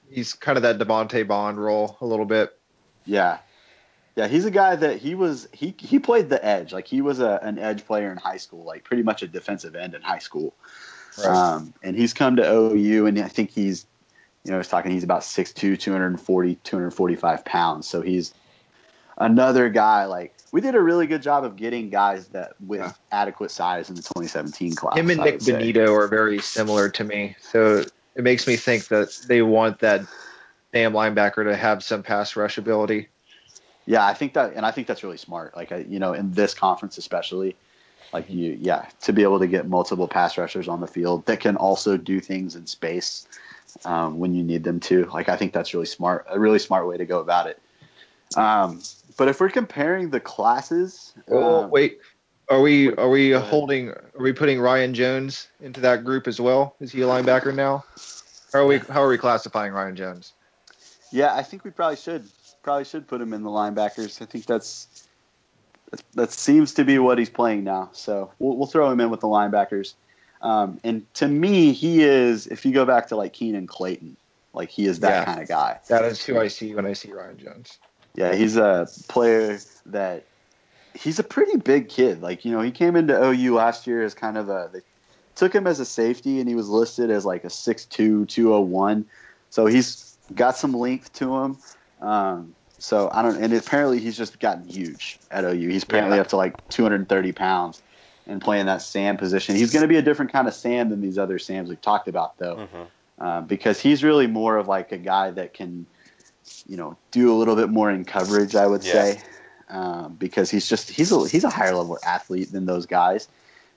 he's 0.09 0.33
kind 0.33 0.57
of 0.57 0.63
that 0.63 0.79
Devante 0.79 1.25
Bond 1.25 1.57
role 1.57 1.97
a 2.01 2.05
little 2.05 2.25
bit. 2.25 2.59
Yeah. 3.05 3.37
Yeah, 4.15 4.27
he's 4.27 4.45
a 4.45 4.51
guy 4.51 4.75
that 4.75 4.97
he 4.97 5.15
was 5.15 5.47
he 5.53 5.73
he 5.79 5.99
played 5.99 6.29
the 6.29 6.43
edge. 6.45 6.73
Like 6.73 6.85
he 6.85 7.01
was 7.01 7.19
a, 7.19 7.39
an 7.41 7.57
edge 7.57 7.85
player 7.85 8.11
in 8.11 8.17
high 8.17 8.37
school, 8.37 8.63
like 8.63 8.83
pretty 8.83 9.03
much 9.03 9.23
a 9.23 9.27
defensive 9.27 9.75
end 9.75 9.95
in 9.95 10.01
high 10.01 10.19
school. 10.19 10.53
Um, 11.23 11.73
and 11.83 11.95
he's 11.95 12.13
come 12.13 12.37
to 12.37 12.43
OU 12.49 13.07
and 13.07 13.19
I 13.19 13.27
think 13.27 13.51
he's 13.51 13.85
you 14.43 14.51
know, 14.51 14.55
I 14.55 14.57
was 14.57 14.67
talking 14.67 14.91
he's 14.91 15.05
about 15.05 15.21
6'2, 15.21 15.79
240, 15.79 16.55
245 16.55 17.45
pounds. 17.45 17.87
So 17.87 18.01
he's 18.01 18.33
another 19.17 19.69
guy 19.69 20.05
like 20.05 20.33
we 20.51 20.61
did 20.61 20.75
a 20.75 20.81
really 20.81 21.07
good 21.07 21.21
job 21.21 21.45
of 21.45 21.55
getting 21.55 21.89
guys 21.89 22.27
that 22.29 22.53
with 22.65 22.81
Yeah. 22.81 22.91
adequate 23.11 23.51
size 23.51 23.89
in 23.89 23.95
the 23.95 24.01
2017 24.03 24.75
class. 24.75 24.97
Him 24.97 25.09
and 25.09 25.21
I 25.21 25.25
Nik 25.25 25.33
would 25.35 25.43
say. 25.43 25.53
Bonitto 25.53 25.95
are 25.97 26.07
very 26.07 26.39
similar 26.39 26.89
to 26.89 27.03
me, 27.03 27.35
so 27.41 27.83
it 28.15 28.23
makes 28.23 28.45
me 28.45 28.55
think 28.55 28.87
that 28.89 29.09
they 29.27 29.41
want 29.41 29.79
that 29.79 30.01
damn 30.71 30.93
linebacker 30.93 31.43
to 31.45 31.55
have 31.55 31.83
some 31.83 32.03
pass 32.03 32.35
rush 32.35 32.57
ability. 32.57 33.07
Yeah, 33.85 34.05
I 34.05 34.13
think 34.13 34.33
that, 34.33 34.53
and 34.53 34.65
I 34.65 34.71
think 34.71 34.87
that's 34.87 35.03
really 35.03 35.17
smart. 35.17 35.55
Like, 35.55 35.71
you 35.71 35.99
know, 35.99 36.13
in 36.13 36.31
this 36.31 36.53
conference 36.53 36.97
especially, 36.97 37.55
like 38.13 38.29
you, 38.29 38.57
yeah, 38.61 38.85
to 39.01 39.13
be 39.13 39.23
able 39.23 39.39
to 39.39 39.47
get 39.47 39.67
multiple 39.67 40.07
pass 40.07 40.37
rushers 40.37 40.67
on 40.67 40.79
the 40.79 40.87
field 40.87 41.25
that 41.25 41.39
can 41.39 41.55
also 41.55 41.97
do 41.97 42.19
things 42.19 42.55
in 42.55 42.67
space 42.67 43.27
um, 43.85 44.19
when 44.19 44.33
you 44.35 44.43
need 44.43 44.63
them 44.63 44.79
to. 44.81 45.05
Like, 45.05 45.29
I 45.29 45.35
think 45.35 45.51
that's 45.51 45.73
really 45.73 45.87
smart. 45.87 46.25
A 46.29 46.39
really 46.39 46.59
smart 46.59 46.87
way 46.87 46.97
to 46.97 47.05
go 47.05 47.19
about 47.19 47.47
it. 47.47 47.59
Um, 48.37 48.81
but 49.17 49.27
if 49.27 49.39
we're 49.39 49.49
comparing 49.49 50.09
the 50.09 50.19
classes, 50.19 51.13
Oh 51.29 51.63
um, 51.63 51.71
wait, 51.71 51.99
are 52.49 52.61
we 52.61 52.93
are 52.95 53.09
we 53.09 53.31
holding? 53.31 53.89
Are 53.89 54.03
we 54.19 54.33
putting 54.33 54.59
Ryan 54.59 54.93
Jones 54.93 55.47
into 55.61 55.81
that 55.81 56.03
group 56.03 56.27
as 56.27 56.39
well? 56.39 56.75
Is 56.79 56.91
he 56.91 57.01
a 57.01 57.05
linebacker 57.05 57.53
now? 57.53 57.83
How 58.51 58.59
are 58.59 58.65
we 58.65 58.79
how 58.79 59.01
are 59.03 59.07
we 59.07 59.17
classifying 59.17 59.73
Ryan 59.73 59.95
Jones? 59.95 60.33
Yeah, 61.11 61.33
I 61.35 61.43
think 61.43 61.63
we 61.63 61.71
probably 61.71 61.97
should 61.97 62.27
probably 62.63 62.85
should 62.85 63.07
put 63.07 63.21
him 63.21 63.33
in 63.33 63.43
the 63.43 63.49
linebackers. 63.49 64.21
I 64.21 64.25
think 64.25 64.45
that's 64.45 64.85
that, 64.85 64.92
that 66.13 66.31
seems 66.31 66.73
to 66.75 66.83
be 66.83 66.99
what 66.99 67.17
he's 67.17 67.29
playing 67.29 67.63
now. 67.63 67.89
So 67.93 68.31
we'll, 68.39 68.57
we'll 68.57 68.67
throw 68.67 68.89
him 68.91 68.99
in 68.99 69.09
with 69.09 69.21
the 69.21 69.27
linebackers. 69.27 69.93
Um, 70.41 70.79
and 70.83 71.11
to 71.15 71.27
me, 71.27 71.71
he 71.71 72.03
is 72.03 72.47
if 72.47 72.65
you 72.65 72.73
go 72.73 72.85
back 72.85 73.07
to 73.07 73.15
like 73.15 73.33
Keenan 73.33 73.67
Clayton, 73.67 74.17
like 74.53 74.69
he 74.69 74.85
is 74.85 74.99
that 74.99 75.09
Yeah. 75.09 75.25
kind 75.25 75.41
of 75.41 75.47
guy. 75.47 75.79
That 75.87 76.05
is 76.05 76.23
who 76.23 76.39
I 76.39 76.47
see 76.47 76.75
when 76.75 76.85
I 76.85 76.93
see 76.93 77.11
Ryan 77.11 77.37
Jones. 77.37 77.77
Yeah, 78.15 78.35
he's 78.35 78.57
a 78.57 78.87
player 79.07 79.59
that 79.87 80.25
he's 80.93 81.19
a 81.19 81.23
pretty 81.23 81.57
big 81.57 81.89
kid. 81.89 82.21
Like, 82.21 82.45
you 82.45 82.51
know, 82.51 82.61
he 82.61 82.71
came 82.71 82.95
into 82.95 83.17
OU 83.17 83.55
last 83.55 83.87
year 83.87 84.03
as 84.03 84.13
kind 84.13 84.37
of 84.37 84.49
a 84.49 84.69
they 84.73 84.81
took 85.35 85.53
him 85.53 85.65
as 85.65 85.79
a 85.79 85.85
safety 85.85 86.39
and 86.39 86.47
he 86.47 86.55
was 86.55 86.69
listed 86.69 87.09
as 87.09 87.25
like 87.25 87.43
a 87.43 87.47
6'2, 87.47 88.27
201. 88.27 89.05
So 89.49 89.65
he's 89.65 90.17
got 90.35 90.57
some 90.57 90.73
length 90.73 91.13
to 91.13 91.35
him. 91.35 91.57
Um, 92.01 92.55
so 92.83 93.09
I 93.13 93.21
don't 93.21 93.41
and 93.41 93.53
apparently 93.53 93.99
he's 93.99 94.17
just 94.17 94.41
gotten 94.41 94.67
huge 94.67 95.17
at 95.31 95.45
OU. 95.45 95.69
He's 95.69 95.83
apparently 95.83 96.17
Yeah. 96.17 96.21
up 96.21 96.27
to 96.29 96.35
like 96.37 96.69
230 96.69 97.31
pounds 97.31 97.81
and 98.27 98.41
playing 98.41 98.65
that 98.65 98.81
Sam 98.81 99.15
position. 99.15 99.55
He's 99.55 99.71
going 99.71 99.83
to 99.83 99.87
be 99.87 99.95
a 99.95 100.01
different 100.01 100.33
kind 100.33 100.49
of 100.49 100.53
Sam 100.53 100.89
than 100.89 100.99
these 100.99 101.17
other 101.17 101.39
Sams 101.39 101.69
we've 101.69 101.81
talked 101.81 102.09
about 102.09 102.37
though 102.39 102.67
hmm 102.67 102.83
uh, 103.19 103.39
because 103.41 103.79
he's 103.79 104.03
really 104.03 104.27
more 104.27 104.57
of 104.57 104.67
like 104.67 104.91
a 104.91 104.97
guy 104.97 105.31
that 105.31 105.53
can, 105.53 105.85
you 106.67 106.75
know, 106.75 106.97
do 107.11 107.31
a 107.31 107.35
little 107.35 107.55
bit 107.55 107.69
more 107.69 107.89
in 107.89 108.03
coverage. 108.03 108.53
I 108.53 108.67
would 108.67 108.83
Yeah. 108.83 108.91
say, 108.91 109.21
um, 109.69 110.15
because 110.15 110.51
he's 110.51 110.67
just 110.67 110.89
he's 110.89 111.11
a 111.13 111.25
he's 111.27 111.45
a 111.45 111.49
higher 111.49 111.73
level 111.75 111.97
athlete 112.03 112.51
than 112.51 112.65
those 112.65 112.85
guys. 112.85 113.29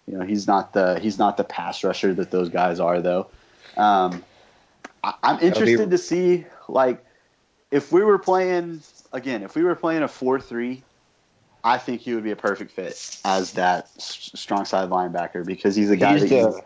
You 0.09 0.19
know, 0.19 0.25
he's 0.25 0.49
not 0.49 0.73
the 0.73 0.99
he's 0.99 1.17
not 1.19 1.37
the 1.37 1.45
pass 1.45 1.85
rusher 1.85 2.13
that 2.15 2.33
those 2.33 2.49
guys 2.49 2.81
are 2.81 3.01
though. 3.01 3.29
Um, 3.77 4.25
I, 5.05 5.15
I'm 5.23 5.39
be- 5.39 5.47
interested 5.47 5.91
to 5.91 5.99
see 5.99 6.47
like 6.69 7.05
if 7.71 7.93
we 7.93 8.03
were 8.03 8.19
playing 8.19 8.81
again, 9.13 9.43
if 9.43 9.55
we 9.55 9.63
were 9.65 9.75
playing 9.75 10.03
a 10.03 10.09
four 10.09 10.41
three. 10.41 10.85
I 11.65 11.79
think 11.79 12.01
he 12.03 12.15
would 12.15 12.23
be 12.23 12.31
a 12.31 12.37
perfect 12.37 12.71
fit 12.71 12.97
as 13.25 13.53
that 13.55 13.91
s- 13.97 14.31
strong 14.37 14.65
side 14.65 14.89
linebacker 14.89 15.45
because 15.45 15.75
he's 15.75 15.91
a 15.91 15.97
guy 15.97 16.13
He's 16.13 16.21
that 16.21 16.29
you, 16.29 16.37
the 16.43 16.63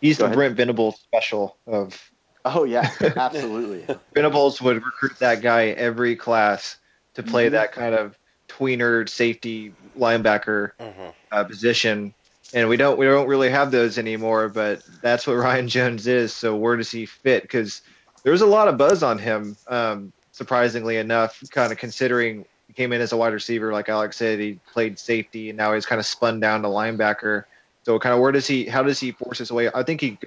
he's 0.00 0.18
the 0.18 0.24
ahead. 0.24 0.34
Brent 0.34 0.56
Venables 0.56 1.00
special 1.00 1.56
of 1.66 2.00
oh 2.44 2.64
yeah 2.64 2.90
absolutely 3.16 3.86
Venables 4.14 4.60
would 4.60 4.84
recruit 4.84 5.18
that 5.20 5.40
guy 5.42 5.66
every 5.68 6.16
class 6.16 6.78
to 7.14 7.22
play 7.22 7.48
Mhm. 7.48 7.52
that 7.52 7.72
kind 7.72 7.94
of 7.94 8.18
tweener 8.48 9.08
safety 9.08 9.74
linebacker 9.96 10.70
hmm 10.80 11.10
uh, 11.30 11.44
position. 11.44 12.14
And 12.52 12.68
we 12.68 12.76
don't 12.76 12.98
we 12.98 13.06
don't 13.06 13.28
really 13.28 13.50
have 13.50 13.70
those 13.70 13.98
anymore, 13.98 14.48
but 14.48 14.82
that's 15.02 15.26
what 15.26 15.34
Ryan 15.38 15.68
Jones 15.68 16.06
is. 16.06 16.32
So 16.32 16.56
where 16.56 16.76
does 16.76 16.90
he 16.90 17.06
fit? 17.06 17.42
Because 17.42 17.82
there's 18.24 18.42
a 18.42 18.46
lot 18.46 18.68
of 18.68 18.78
buzz 18.78 19.02
on 19.02 19.18
him, 19.18 19.56
um, 19.68 20.12
surprisingly 20.34 20.98
enough. 20.98 21.42
Kind 21.50 21.72
of 21.72 21.78
considering 21.78 22.44
he 22.66 22.74
came 22.74 22.92
in 22.92 23.00
as 23.00 23.12
a 23.12 23.16
wide 23.16 23.32
receiver, 23.32 23.72
like 23.72 23.88
Alex 23.88 24.16
said, 24.16 24.38
he 24.38 24.58
played 24.72 24.98
safety, 24.98 25.48
and 25.48 25.56
now 25.56 25.72
he's 25.72 25.86
kind 25.86 25.98
of 25.98 26.04
spun 26.06 26.40
down 26.40 26.62
to 26.62 26.68
linebacker. 26.68 27.44
So 27.84 27.98
kind 27.98 28.14
of 28.14 28.20
where 28.20 28.32
does 28.32 28.46
he? 28.46 28.64
How 28.66 28.82
does 28.82 29.00
he 29.00 29.12
force 29.12 29.38
his 29.38 29.50
way? 29.50 29.70
I 29.72 29.82
think 29.82 30.00
he 30.00 30.18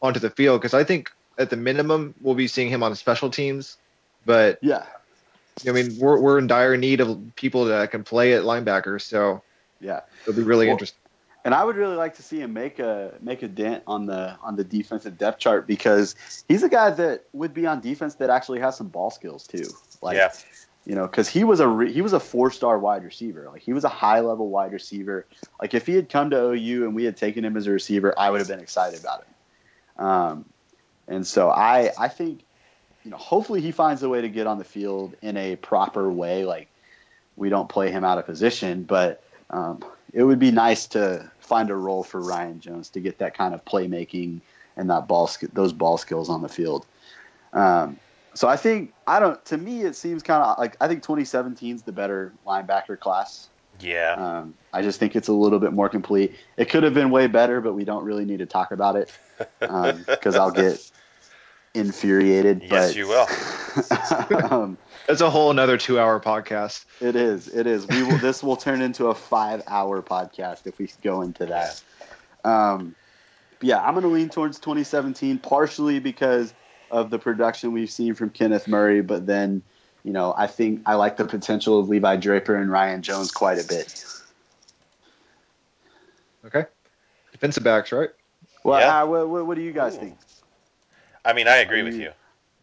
onto 0.00 0.20
the 0.20 0.30
field 0.30 0.60
because 0.60 0.74
I 0.74 0.84
think 0.84 1.10
at 1.38 1.50
the 1.50 1.56
minimum 1.56 2.14
we'll 2.20 2.34
be 2.34 2.46
seeing 2.46 2.68
him 2.68 2.82
on 2.82 2.94
special 2.94 3.30
teams, 3.30 3.76
but 4.24 4.58
yeah 4.62 4.84
I 5.66 5.72
mean 5.72 5.98
we're 5.98 6.20
we're 6.20 6.38
in 6.38 6.46
dire 6.46 6.76
need 6.76 7.00
of 7.00 7.20
people 7.34 7.64
that 7.66 7.90
can 7.90 8.04
play 8.04 8.34
at 8.34 8.44
linebacker, 8.44 9.00
so 9.00 9.42
yeah 9.80 10.00
it'll 10.22 10.34
be 10.34 10.42
really 10.42 10.66
Well, 10.66 10.74
interesting. 10.74 11.00
And 11.44 11.54
I 11.54 11.64
would 11.64 11.76
really 11.76 11.96
like 11.96 12.16
to 12.16 12.22
see 12.22 12.40
him 12.40 12.52
make 12.52 12.78
a 12.78 13.14
make 13.20 13.42
a 13.42 13.48
dent 13.48 13.84
on 13.86 14.06
the 14.06 14.36
on 14.42 14.56
the 14.56 14.64
defensive 14.64 15.16
depth 15.16 15.38
chart 15.38 15.66
because 15.66 16.14
he's 16.48 16.62
a 16.62 16.68
guy 16.68 16.90
that 16.90 17.24
would 17.32 17.54
be 17.54 17.66
on 17.66 17.80
defense 17.80 18.16
that 18.16 18.28
actually 18.28 18.60
has 18.60 18.76
some 18.76 18.88
ball 18.88 19.10
skills 19.10 19.46
too. 19.46 19.64
Like 20.02 20.16
yeah. 20.16 20.32
you 20.84 20.94
know, 20.94 21.06
because 21.06 21.28
he 21.28 21.44
was 21.44 21.60
a 21.60 21.68
re- 21.68 21.92
he 21.92 22.02
was 22.02 22.12
a 22.12 22.20
four 22.20 22.50
star 22.50 22.78
wide 22.78 23.04
receiver. 23.04 23.48
Like 23.50 23.62
he 23.62 23.72
was 23.72 23.84
a 23.84 23.88
high 23.88 24.20
level 24.20 24.48
wide 24.50 24.72
receiver. 24.72 25.26
Like 25.60 25.74
if 25.74 25.86
he 25.86 25.94
had 25.94 26.08
come 26.08 26.30
to 26.30 26.50
OU 26.50 26.84
and 26.84 26.94
we 26.94 27.04
had 27.04 27.16
taken 27.16 27.44
him 27.44 27.56
as 27.56 27.66
a 27.66 27.70
receiver, 27.70 28.14
I 28.18 28.30
would 28.30 28.40
have 28.40 28.48
been 28.48 28.60
excited 28.60 29.00
about 29.00 29.24
him. 29.24 30.04
Um, 30.04 30.44
and 31.06 31.26
so 31.26 31.50
I 31.50 31.92
I 31.98 32.08
think 32.08 32.42
you 33.04 33.12
know, 33.12 33.16
hopefully 33.16 33.60
he 33.60 33.70
finds 33.70 34.02
a 34.02 34.08
way 34.08 34.20
to 34.20 34.28
get 34.28 34.46
on 34.46 34.58
the 34.58 34.64
field 34.64 35.14
in 35.22 35.36
a 35.36 35.56
proper 35.56 36.10
way. 36.10 36.44
Like 36.44 36.68
we 37.36 37.48
don't 37.48 37.68
play 37.68 37.90
him 37.90 38.04
out 38.04 38.18
of 38.18 38.26
position, 38.26 38.82
but 38.82 39.22
um, 39.50 39.82
it 40.12 40.22
would 40.22 40.38
be 40.38 40.50
nice 40.50 40.86
to 40.88 41.30
find 41.40 41.70
a 41.70 41.74
role 41.74 42.02
for 42.02 42.20
Ryan 42.20 42.60
Jones 42.60 42.88
to 42.90 43.00
get 43.00 43.18
that 43.18 43.36
kind 43.36 43.54
of 43.54 43.64
playmaking 43.64 44.40
and 44.76 44.90
that 44.90 45.08
ball 45.08 45.30
those 45.52 45.72
ball 45.72 45.98
skills 45.98 46.28
on 46.28 46.42
the 46.42 46.48
field. 46.48 46.86
Um, 47.52 47.98
so 48.34 48.48
I 48.48 48.56
think 48.56 48.92
I 49.06 49.18
don't. 49.18 49.42
To 49.46 49.56
me, 49.56 49.82
it 49.82 49.96
seems 49.96 50.22
kind 50.22 50.42
of 50.42 50.58
like 50.58 50.76
I 50.80 50.88
think 50.88 51.02
2017 51.02 51.74
is 51.74 51.82
the 51.82 51.92
better 51.92 52.32
linebacker 52.46 52.98
class. 52.98 53.48
Yeah. 53.80 54.14
Um, 54.14 54.54
I 54.72 54.82
just 54.82 54.98
think 54.98 55.16
it's 55.16 55.28
a 55.28 55.32
little 55.32 55.58
bit 55.58 55.72
more 55.72 55.88
complete. 55.88 56.34
It 56.56 56.68
could 56.68 56.82
have 56.82 56.94
been 56.94 57.10
way 57.10 57.26
better, 57.26 57.60
but 57.60 57.74
we 57.74 57.84
don't 57.84 58.04
really 58.04 58.24
need 58.24 58.38
to 58.38 58.46
talk 58.46 58.72
about 58.72 58.96
it 58.96 59.10
because 59.58 60.34
um, 60.34 60.40
I'll 60.40 60.50
get 60.50 60.90
infuriated. 61.74 62.62
Yes, 62.62 62.88
but, 62.88 62.96
you 62.96 63.08
will. 63.08 64.50
um, 64.50 64.78
it's 65.08 65.20
a 65.20 65.30
whole 65.30 65.50
another 65.50 65.78
two-hour 65.78 66.20
podcast. 66.20 66.84
It 67.00 67.16
is. 67.16 67.48
It 67.48 67.66
is. 67.66 67.86
We 67.86 68.02
will. 68.02 68.18
this 68.18 68.42
will 68.42 68.56
turn 68.56 68.82
into 68.82 69.06
a 69.06 69.14
five-hour 69.14 70.02
podcast 70.02 70.66
if 70.66 70.78
we 70.78 70.90
go 71.02 71.22
into 71.22 71.46
that. 71.46 71.82
Um, 72.44 72.94
yeah, 73.60 73.80
I'm 73.82 73.94
going 73.94 74.04
to 74.04 74.10
lean 74.10 74.28
towards 74.28 74.58
2017, 74.58 75.38
partially 75.38 75.98
because 75.98 76.52
of 76.90 77.10
the 77.10 77.18
production 77.18 77.72
we've 77.72 77.90
seen 77.90 78.14
from 78.14 78.30
Kenneth 78.30 78.68
Murray, 78.68 79.00
but 79.00 79.26
then, 79.26 79.62
you 80.04 80.12
know, 80.12 80.34
I 80.36 80.46
think 80.46 80.82
I 80.86 80.94
like 80.94 81.16
the 81.16 81.24
potential 81.24 81.80
of 81.80 81.88
Levi 81.88 82.16
Draper 82.16 82.54
and 82.54 82.70
Ryan 82.70 83.02
Jones 83.02 83.30
quite 83.30 83.58
a 83.58 83.66
bit. 83.66 84.04
Okay, 86.44 86.64
defensive 87.32 87.64
backs, 87.64 87.92
right? 87.92 88.10
Well, 88.62 88.80
yeah. 88.80 89.02
uh, 89.02 89.06
what, 89.06 89.28
what, 89.28 89.46
what, 89.46 89.54
do 89.56 89.62
you 89.62 89.72
guys 89.72 89.96
Ooh. 89.96 90.00
think? 90.00 90.18
I 91.24 91.32
mean, 91.32 91.48
I 91.48 91.56
agree 91.56 91.82
with 91.82 91.94
you. 91.94 92.12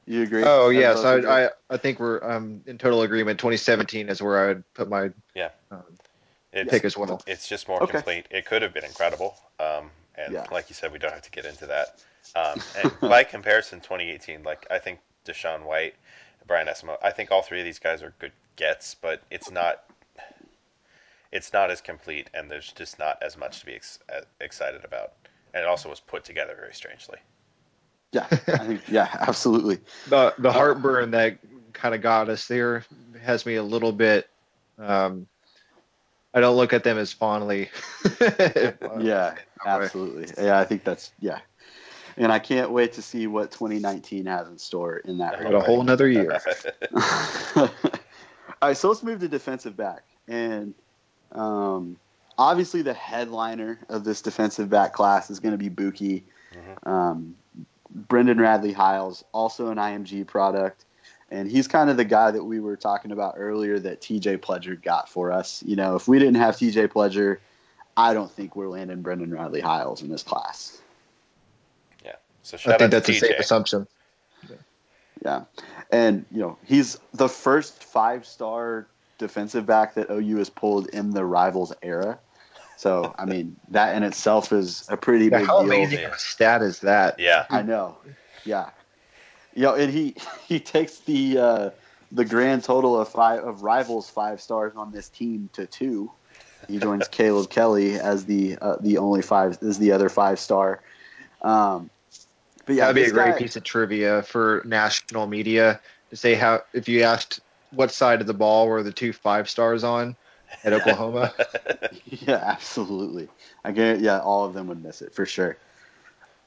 You 0.07 0.21
agree? 0.21 0.43
Oh 0.45 0.69
yes, 0.69 0.99
I, 0.99 1.45
I, 1.45 1.49
I 1.69 1.77
think 1.77 1.99
we're 1.99 2.23
um, 2.23 2.61
in 2.67 2.77
total 2.77 3.01
agreement. 3.01 3.39
2017 3.39 4.09
is 4.09 4.21
where 4.21 4.43
I 4.43 4.47
would 4.47 4.73
put 4.73 4.87
my 4.87 5.11
yeah 5.33 5.49
um, 5.71 5.83
pick 6.51 6.85
as 6.85 6.95
well. 6.95 7.21
It's 7.25 7.47
just 7.47 7.67
more 7.67 7.81
okay. 7.83 7.93
complete. 7.93 8.27
It 8.29 8.45
could 8.45 8.61
have 8.61 8.73
been 8.73 8.85
incredible, 8.85 9.35
um, 9.59 9.89
and 10.15 10.33
yeah. 10.33 10.45
like 10.51 10.69
you 10.69 10.75
said, 10.75 10.91
we 10.91 10.99
don't 10.99 11.13
have 11.13 11.23
to 11.23 11.31
get 11.31 11.45
into 11.45 11.65
that. 11.67 12.01
Um, 12.35 12.61
and 12.77 12.99
by 13.09 13.23
comparison, 13.23 13.79
2018, 13.79 14.43
like 14.43 14.67
I 14.69 14.77
think 14.77 14.99
DaShaun 15.25 15.65
White, 15.65 15.95
Brian 16.45 16.67
Asamoah, 16.67 16.97
I 17.01 17.11
think 17.11 17.31
all 17.31 17.41
three 17.41 17.59
of 17.59 17.65
these 17.65 17.79
guys 17.79 18.03
are 18.03 18.13
good 18.19 18.31
gets, 18.57 18.95
but 18.95 19.23
it's 19.31 19.49
not 19.49 19.83
it's 21.31 21.51
not 21.51 21.71
as 21.71 21.81
complete, 21.81 22.29
and 22.33 22.49
there's 22.49 22.71
just 22.71 22.99
not 22.99 23.21
as 23.21 23.37
much 23.37 23.59
to 23.59 23.65
be 23.65 23.73
ex- 23.73 23.99
uh, 24.15 24.21
excited 24.39 24.85
about. 24.85 25.13
And 25.53 25.63
it 25.63 25.67
also 25.67 25.89
was 25.89 25.99
put 25.99 26.23
together 26.23 26.55
very 26.57 26.73
strangely. 26.73 27.17
Yeah, 28.11 28.27
I 28.29 28.35
think, 28.35 28.81
yeah, 28.87 29.09
absolutely. 29.19 29.79
The 30.07 30.33
the 30.37 30.51
heartburn 30.51 31.11
that 31.11 31.39
kind 31.73 31.93
of 31.93 32.01
got 32.01 32.29
us 32.29 32.47
there 32.47 32.85
has 33.21 33.45
me 33.45 33.55
a 33.55 33.63
little 33.63 33.91
bit. 33.91 34.29
Um, 34.77 35.27
I 36.33 36.39
don't 36.41 36.55
look 36.55 36.73
at 36.73 36.83
them 36.83 36.97
as 36.97 37.13
fondly. 37.13 37.69
yeah, 38.99 39.35
absolutely. 39.65 40.27
Yeah, 40.37 40.59
I 40.59 40.65
think 40.65 40.83
that's 40.83 41.11
yeah. 41.19 41.39
And 42.17 42.31
I 42.31 42.39
can't 42.39 42.71
wait 42.71 42.93
to 42.93 43.01
see 43.01 43.27
what 43.27 43.51
2019 43.51 44.25
has 44.27 44.47
in 44.47 44.57
store 44.57 44.97
in 44.97 45.17
that. 45.17 45.41
Got 45.41 45.53
a 45.53 45.59
whole 45.59 45.81
another 45.81 46.07
year. 46.07 46.39
All 47.55 47.69
right, 48.69 48.77
so 48.77 48.87
let's 48.87 49.03
move 49.03 49.19
to 49.19 49.27
defensive 49.27 49.75
back, 49.75 50.03
and 50.29 50.73
um, 51.33 51.97
obviously 52.37 52.81
the 52.81 52.93
headliner 52.93 53.79
of 53.89 54.03
this 54.03 54.21
defensive 54.21 54.69
back 54.69 54.93
class 54.93 55.29
is 55.29 55.39
going 55.39 55.51
to 55.51 55.57
be 55.57 55.69
Buki. 55.69 56.23
Mm-hmm. 56.53 56.89
Um, 56.89 57.35
Brendan 57.95 58.39
Radley 58.39 58.73
Hiles, 58.73 59.23
also 59.31 59.69
an 59.69 59.77
IMG 59.77 60.27
product. 60.27 60.85
And 61.31 61.49
he's 61.49 61.67
kind 61.67 61.89
of 61.89 61.97
the 61.97 62.05
guy 62.05 62.29
that 62.29 62.43
we 62.43 62.59
were 62.59 62.75
talking 62.75 63.11
about 63.11 63.35
earlier 63.37 63.79
that 63.79 64.01
TJ 64.01 64.37
Pledger 64.39 64.79
got 64.79 65.09
for 65.09 65.31
us. 65.31 65.63
You 65.65 65.75
know, 65.75 65.95
if 65.95 66.07
we 66.07 66.19
didn't 66.19 66.35
have 66.35 66.55
TJ 66.55 66.89
Pledger, 66.89 67.39
I 67.97 68.13
don't 68.13 68.29
think 68.29 68.55
we're 68.55 68.67
landing 68.67 69.01
Brendan 69.01 69.33
Radley 69.33 69.61
Hiles 69.61 70.01
in 70.01 70.09
this 70.09 70.21
class. 70.21 70.79
Yeah. 72.03 72.15
So 72.43 72.57
I 72.71 72.77
think 72.77 72.91
that's 72.91 73.09
a 73.09 73.13
safe 73.13 73.39
assumption. 73.39 73.87
Yeah. 75.23 75.45
And, 75.91 76.25
you 76.31 76.39
know, 76.41 76.57
he's 76.63 76.99
the 77.13 77.29
first 77.29 77.83
five 77.83 78.25
star 78.25 78.85
defensive 79.17 79.65
back 79.65 79.95
that 79.95 80.11
OU 80.11 80.37
has 80.37 80.49
pulled 80.49 80.87
in 80.89 81.11
the 81.11 81.25
rivals 81.25 81.73
era. 81.81 82.19
So 82.77 83.15
I 83.17 83.25
mean, 83.25 83.55
that 83.69 83.95
in 83.95 84.03
itself 84.03 84.51
is 84.51 84.85
a 84.89 84.97
pretty 84.97 85.25
yeah, 85.25 85.39
big 85.39 85.47
how 85.47 85.63
deal. 85.63 85.71
amazing 85.71 86.05
a 86.05 86.17
stat 86.17 86.61
is 86.61 86.79
that? 86.79 87.19
Yeah, 87.19 87.45
I 87.49 87.61
know. 87.61 87.97
Yeah, 88.43 88.69
you 89.53 89.63
know, 89.63 89.75
and 89.75 89.91
he 89.91 90.15
he 90.47 90.59
takes 90.59 90.99
the 90.99 91.37
uh, 91.37 91.69
the 92.11 92.25
grand 92.25 92.63
total 92.63 92.99
of 92.99 93.09
five 93.09 93.43
of 93.43 93.63
rivals 93.63 94.09
five 94.09 94.41
stars 94.41 94.73
on 94.75 94.91
this 94.91 95.09
team 95.09 95.49
to 95.53 95.65
two. 95.65 96.11
He 96.67 96.79
joins 96.79 97.07
Caleb 97.11 97.49
Kelly 97.49 97.99
as 97.99 98.25
the 98.25 98.57
uh, 98.61 98.77
the 98.79 98.97
only 98.97 99.21
five 99.21 99.57
is 99.61 99.79
the 99.79 99.91
other 99.91 100.09
five 100.09 100.39
star. 100.39 100.81
Um, 101.41 101.89
but 102.65 102.75
yeah, 102.75 102.87
that'd 102.87 102.95
be 102.95 103.09
a 103.09 103.13
great 103.13 103.33
guy, 103.33 103.39
piece 103.39 103.55
of 103.55 103.63
trivia 103.63 104.23
for 104.23 104.63
national 104.65 105.27
media 105.27 105.79
to 106.09 106.15
say 106.15 106.33
how 106.33 106.61
if 106.73 106.87
you 106.87 107.03
asked 107.03 107.39
what 107.71 107.91
side 107.91 108.21
of 108.21 108.27
the 108.27 108.33
ball 108.33 108.67
were 108.67 108.83
the 108.83 108.91
two 108.91 109.13
five 109.13 109.49
stars 109.49 109.83
on, 109.83 110.15
at 110.63 110.73
Oklahoma. 110.73 111.33
yeah, 112.05 112.41
absolutely. 112.43 113.27
I 113.63 113.71
get 113.71 113.99
yeah, 113.99 114.19
all 114.19 114.45
of 114.45 114.53
them 114.53 114.67
would 114.67 114.83
miss 114.83 115.01
it 115.01 115.13
for 115.13 115.25
sure. 115.25 115.57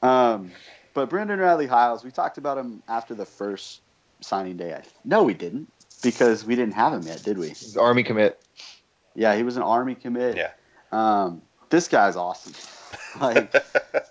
Um, 0.01 0.51
but 0.93 1.09
Brendan 1.09 1.39
Radley 1.39 1.67
Hiles, 1.67 2.03
we 2.03 2.11
talked 2.11 2.37
about 2.37 2.57
him 2.57 2.81
after 2.87 3.13
the 3.13 3.25
first 3.25 3.81
signing 4.21 4.57
day. 4.57 4.73
I, 4.73 4.83
No, 5.03 5.23
we 5.23 5.33
didn't 5.33 5.71
because 6.01 6.45
we 6.45 6.55
didn't 6.55 6.73
have 6.73 6.93
him 6.93 7.03
yet, 7.03 7.23
did 7.23 7.37
we? 7.37 7.53
Army 7.79 8.03
commit. 8.03 8.41
Yeah, 9.15 9.35
he 9.35 9.43
was 9.43 9.57
an 9.57 9.63
Army 9.63 9.95
commit. 9.95 10.37
Yeah. 10.37 10.51
Um, 10.91 11.41
this 11.69 11.87
guy's 11.87 12.15
awesome. 12.15 12.53
like, 13.21 13.53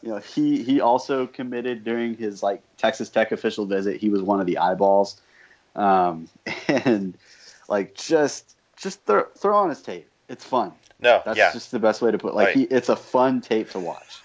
you 0.02 0.10
know, 0.10 0.18
he 0.18 0.62
he 0.62 0.80
also 0.80 1.26
committed 1.26 1.84
during 1.84 2.16
his 2.16 2.42
like 2.42 2.62
Texas 2.76 3.08
Tech 3.08 3.32
official 3.32 3.66
visit. 3.66 4.00
He 4.00 4.10
was 4.10 4.22
one 4.22 4.40
of 4.40 4.46
the 4.46 4.58
eyeballs, 4.58 5.20
um, 5.74 6.28
and 6.68 7.16
like 7.68 7.94
just 7.94 8.56
just 8.80 9.04
throw, 9.04 9.24
throw 9.36 9.56
on 9.56 9.68
his 9.68 9.82
tape. 9.82 10.08
It's 10.28 10.44
fun. 10.44 10.72
No, 11.00 11.22
that's 11.24 11.38
yeah. 11.38 11.52
just 11.52 11.70
the 11.70 11.78
best 11.78 12.02
way 12.02 12.10
to 12.10 12.18
put. 12.18 12.28
It. 12.28 12.34
Like 12.34 12.46
right. 12.48 12.56
he, 12.56 12.62
it's 12.64 12.88
a 12.88 12.96
fun 12.96 13.40
tape 13.40 13.70
to 13.70 13.78
watch. 13.78 14.22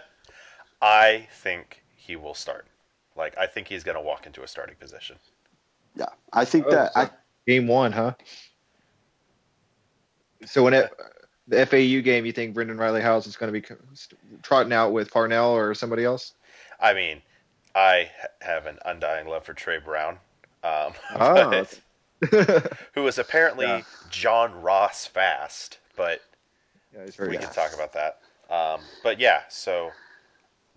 I 0.82 1.26
think 1.42 1.82
he 1.96 2.16
will 2.16 2.34
start. 2.34 2.66
Like 3.16 3.36
I 3.36 3.46
think 3.46 3.68
he's 3.68 3.84
going 3.84 3.96
to 3.96 4.00
walk 4.00 4.26
into 4.26 4.42
a 4.42 4.48
starting 4.48 4.76
position. 4.76 5.16
Yeah, 5.96 6.06
I 6.32 6.44
think 6.44 6.66
oh, 6.66 6.70
that 6.70 6.94
so 6.94 7.00
I, 7.00 7.10
game 7.46 7.66
one, 7.66 7.92
huh? 7.92 8.14
So 10.46 10.62
when 10.62 10.72
it, 10.72 10.90
the 11.48 11.66
FAU 11.66 12.00
game, 12.00 12.24
you 12.24 12.32
think 12.32 12.54
Brendan 12.54 12.78
Riley 12.78 13.00
House 13.00 13.26
is 13.26 13.36
going 13.36 13.52
to 13.52 13.60
be 13.60 13.66
trotting 14.42 14.72
out 14.72 14.92
with 14.92 15.10
Parnell 15.10 15.50
or 15.50 15.74
somebody 15.74 16.04
else? 16.04 16.34
I 16.80 16.94
mean, 16.94 17.20
I 17.74 18.10
have 18.40 18.66
an 18.66 18.78
undying 18.84 19.26
love 19.26 19.44
for 19.44 19.54
Tre 19.54 19.78
Brown. 19.78 20.18
Um, 20.62 20.92
oh, 21.16 21.50
but, 21.50 21.80
who 22.94 23.06
is 23.06 23.18
apparently 23.18 23.66
yeah. 23.66 23.82
John 24.10 24.60
Ross 24.62 25.06
fast, 25.06 25.78
but 25.96 26.20
yeah, 26.94 27.04
we 27.04 27.10
fast. 27.36 27.40
can 27.40 27.52
talk 27.52 27.74
about 27.74 27.92
that. 27.92 28.18
Um, 28.50 28.80
but 29.02 29.20
yeah, 29.20 29.42
so 29.48 29.90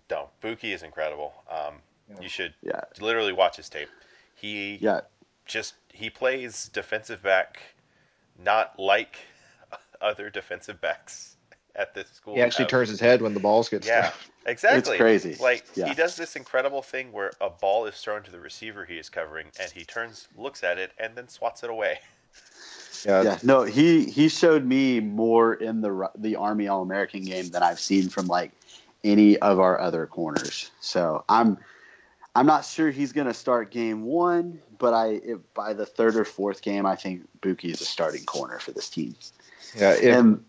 don't. 0.08 0.28
Buki 0.42 0.74
is 0.74 0.82
incredible. 0.82 1.32
Um, 1.50 1.74
yeah. 2.08 2.20
You 2.20 2.28
should 2.28 2.54
literally 3.00 3.32
watch 3.32 3.56
his 3.56 3.68
tape. 3.68 3.88
He 4.34 4.76
yeah. 4.80 5.00
just 5.46 5.74
he 5.92 6.10
plays 6.10 6.68
defensive 6.72 7.22
back, 7.22 7.58
not 8.42 8.78
like 8.78 9.16
other 10.00 10.30
defensive 10.30 10.80
backs 10.80 11.31
at 11.76 11.94
this 11.94 12.08
school. 12.08 12.34
He 12.34 12.42
actually 12.42 12.64
have. 12.64 12.70
turns 12.70 12.88
his 12.88 13.00
head 13.00 13.22
when 13.22 13.34
the 13.34 13.40
balls 13.40 13.68
get 13.68 13.84
yeah. 13.84 14.08
Stuffed. 14.08 14.28
Exactly. 14.44 14.78
It's 14.94 15.00
crazy. 15.00 15.36
Like 15.40 15.64
yeah. 15.76 15.86
he 15.86 15.94
does 15.94 16.16
this 16.16 16.34
incredible 16.34 16.82
thing 16.82 17.12
where 17.12 17.30
a 17.40 17.48
ball 17.48 17.86
is 17.86 17.94
thrown 17.94 18.24
to 18.24 18.32
the 18.32 18.40
receiver 18.40 18.84
he 18.84 18.98
is 18.98 19.08
covering, 19.08 19.46
and 19.60 19.70
he 19.70 19.84
turns, 19.84 20.26
looks 20.36 20.64
at 20.64 20.78
it, 20.78 20.90
and 20.98 21.14
then 21.14 21.28
swats 21.28 21.62
it 21.62 21.70
away. 21.70 22.00
Yeah. 23.04 23.22
yeah. 23.22 23.38
No, 23.42 23.64
he 23.64 24.04
he 24.04 24.28
showed 24.28 24.64
me 24.64 25.00
more 25.00 25.54
in 25.54 25.80
the 25.80 26.08
the 26.16 26.36
Army 26.36 26.68
All 26.68 26.82
American 26.82 27.24
game 27.24 27.48
than 27.48 27.60
I've 27.60 27.80
seen 27.80 28.08
from 28.08 28.28
like 28.28 28.52
any 29.02 29.38
of 29.38 29.58
our 29.58 29.80
other 29.80 30.06
corners. 30.06 30.70
So 30.80 31.24
I'm 31.28 31.58
I'm 32.34 32.46
not 32.46 32.64
sure 32.64 32.90
he's 32.90 33.12
going 33.12 33.26
to 33.26 33.34
start 33.34 33.70
game 33.70 34.04
one, 34.04 34.60
but 34.78 34.94
I 34.94 35.20
if, 35.24 35.38
by 35.54 35.72
the 35.72 35.84
third 35.86 36.16
or 36.16 36.24
fourth 36.24 36.62
game, 36.62 36.86
I 36.86 36.96
think 36.96 37.26
Buki 37.40 37.72
is 37.72 37.80
a 37.80 37.84
starting 37.84 38.24
corner 38.24 38.58
for 38.58 38.72
this 38.72 38.88
team. 38.88 39.14
Yeah. 39.76 39.94
If, 39.94 40.16
and 40.16 40.44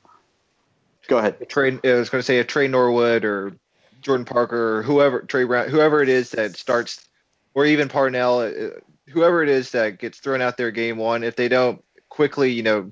go 1.07 1.17
ahead. 1.17 1.49
Tre, 1.49 1.79
I 1.83 1.93
was 1.93 2.09
going 2.09 2.19
to 2.19 2.23
say 2.23 2.39
a 2.39 2.43
Tre 2.43 2.67
Norwood 2.67 3.25
or 3.25 3.53
Jordan 4.01 4.25
Parker, 4.25 4.77
or 4.77 4.83
whoever 4.83 5.21
Tre 5.21 5.43
Brown, 5.45 5.69
whoever 5.69 6.01
it 6.01 6.09
is 6.09 6.31
that 6.31 6.55
starts, 6.57 7.07
or 7.53 7.65
even 7.65 7.87
Parnell, 7.89 8.39
uh, 8.39 8.51
whoever 9.09 9.43
it 9.43 9.49
is 9.49 9.71
that 9.71 9.99
gets 9.99 10.19
thrown 10.19 10.41
out 10.41 10.57
there 10.57 10.71
game 10.71 10.97
one, 10.97 11.23
if 11.23 11.35
they 11.35 11.47
don't 11.47 11.83
quickly, 12.09 12.51
you 12.51 12.63
know, 12.63 12.91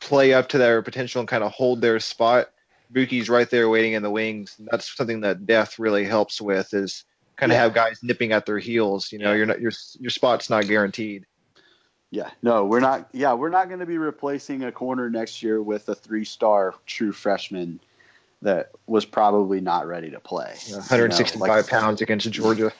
play 0.00 0.32
up 0.32 0.48
to 0.50 0.58
their 0.58 0.80
potential 0.82 1.20
and 1.20 1.28
kind 1.28 1.44
of 1.44 1.52
hold 1.52 1.80
their 1.80 2.00
spot, 2.00 2.48
Buki's 2.92 3.28
right 3.28 3.48
there 3.50 3.68
waiting 3.68 3.92
in 3.92 4.02
the 4.02 4.10
wings. 4.10 4.56
That's 4.58 4.96
something 4.96 5.20
that 5.20 5.46
Death 5.46 5.78
really 5.78 6.04
helps 6.04 6.40
with 6.40 6.72
is 6.74 7.04
kind 7.36 7.52
of 7.52 7.56
Yeah. 7.56 7.62
have 7.62 7.74
guys 7.74 8.00
nipping 8.02 8.32
at 8.32 8.46
their 8.46 8.58
heels. 8.58 9.12
You 9.12 9.18
know, 9.18 9.30
Yeah. 9.30 9.36
you're 9.36 9.46
not 9.46 9.60
your 9.60 9.72
your 9.98 10.10
spot's 10.10 10.50
not 10.50 10.66
guaranteed. 10.66 11.26
Yeah, 12.10 12.30
no, 12.42 12.64
we're 12.64 12.80
not. 12.80 13.08
Yeah, 13.12 13.34
we're 13.34 13.50
not 13.50 13.68
going 13.68 13.80
to 13.80 13.86
be 13.86 13.98
replacing 13.98 14.64
a 14.64 14.72
corner 14.72 15.08
next 15.08 15.42
year 15.42 15.62
with 15.62 15.88
a 15.88 15.94
three-star 15.94 16.74
true 16.86 17.12
freshman 17.12 17.78
that 18.42 18.70
was 18.86 19.04
probably 19.04 19.60
not 19.60 19.86
ready 19.86 20.10
to 20.10 20.18
play. 20.18 20.54
You 20.66 20.72
know, 20.72 20.76
You 20.76 20.96
know, 20.96 21.06
165 21.06 21.48
like- 21.48 21.68
pounds 21.68 22.00
against 22.00 22.30
Georgia. 22.30 22.72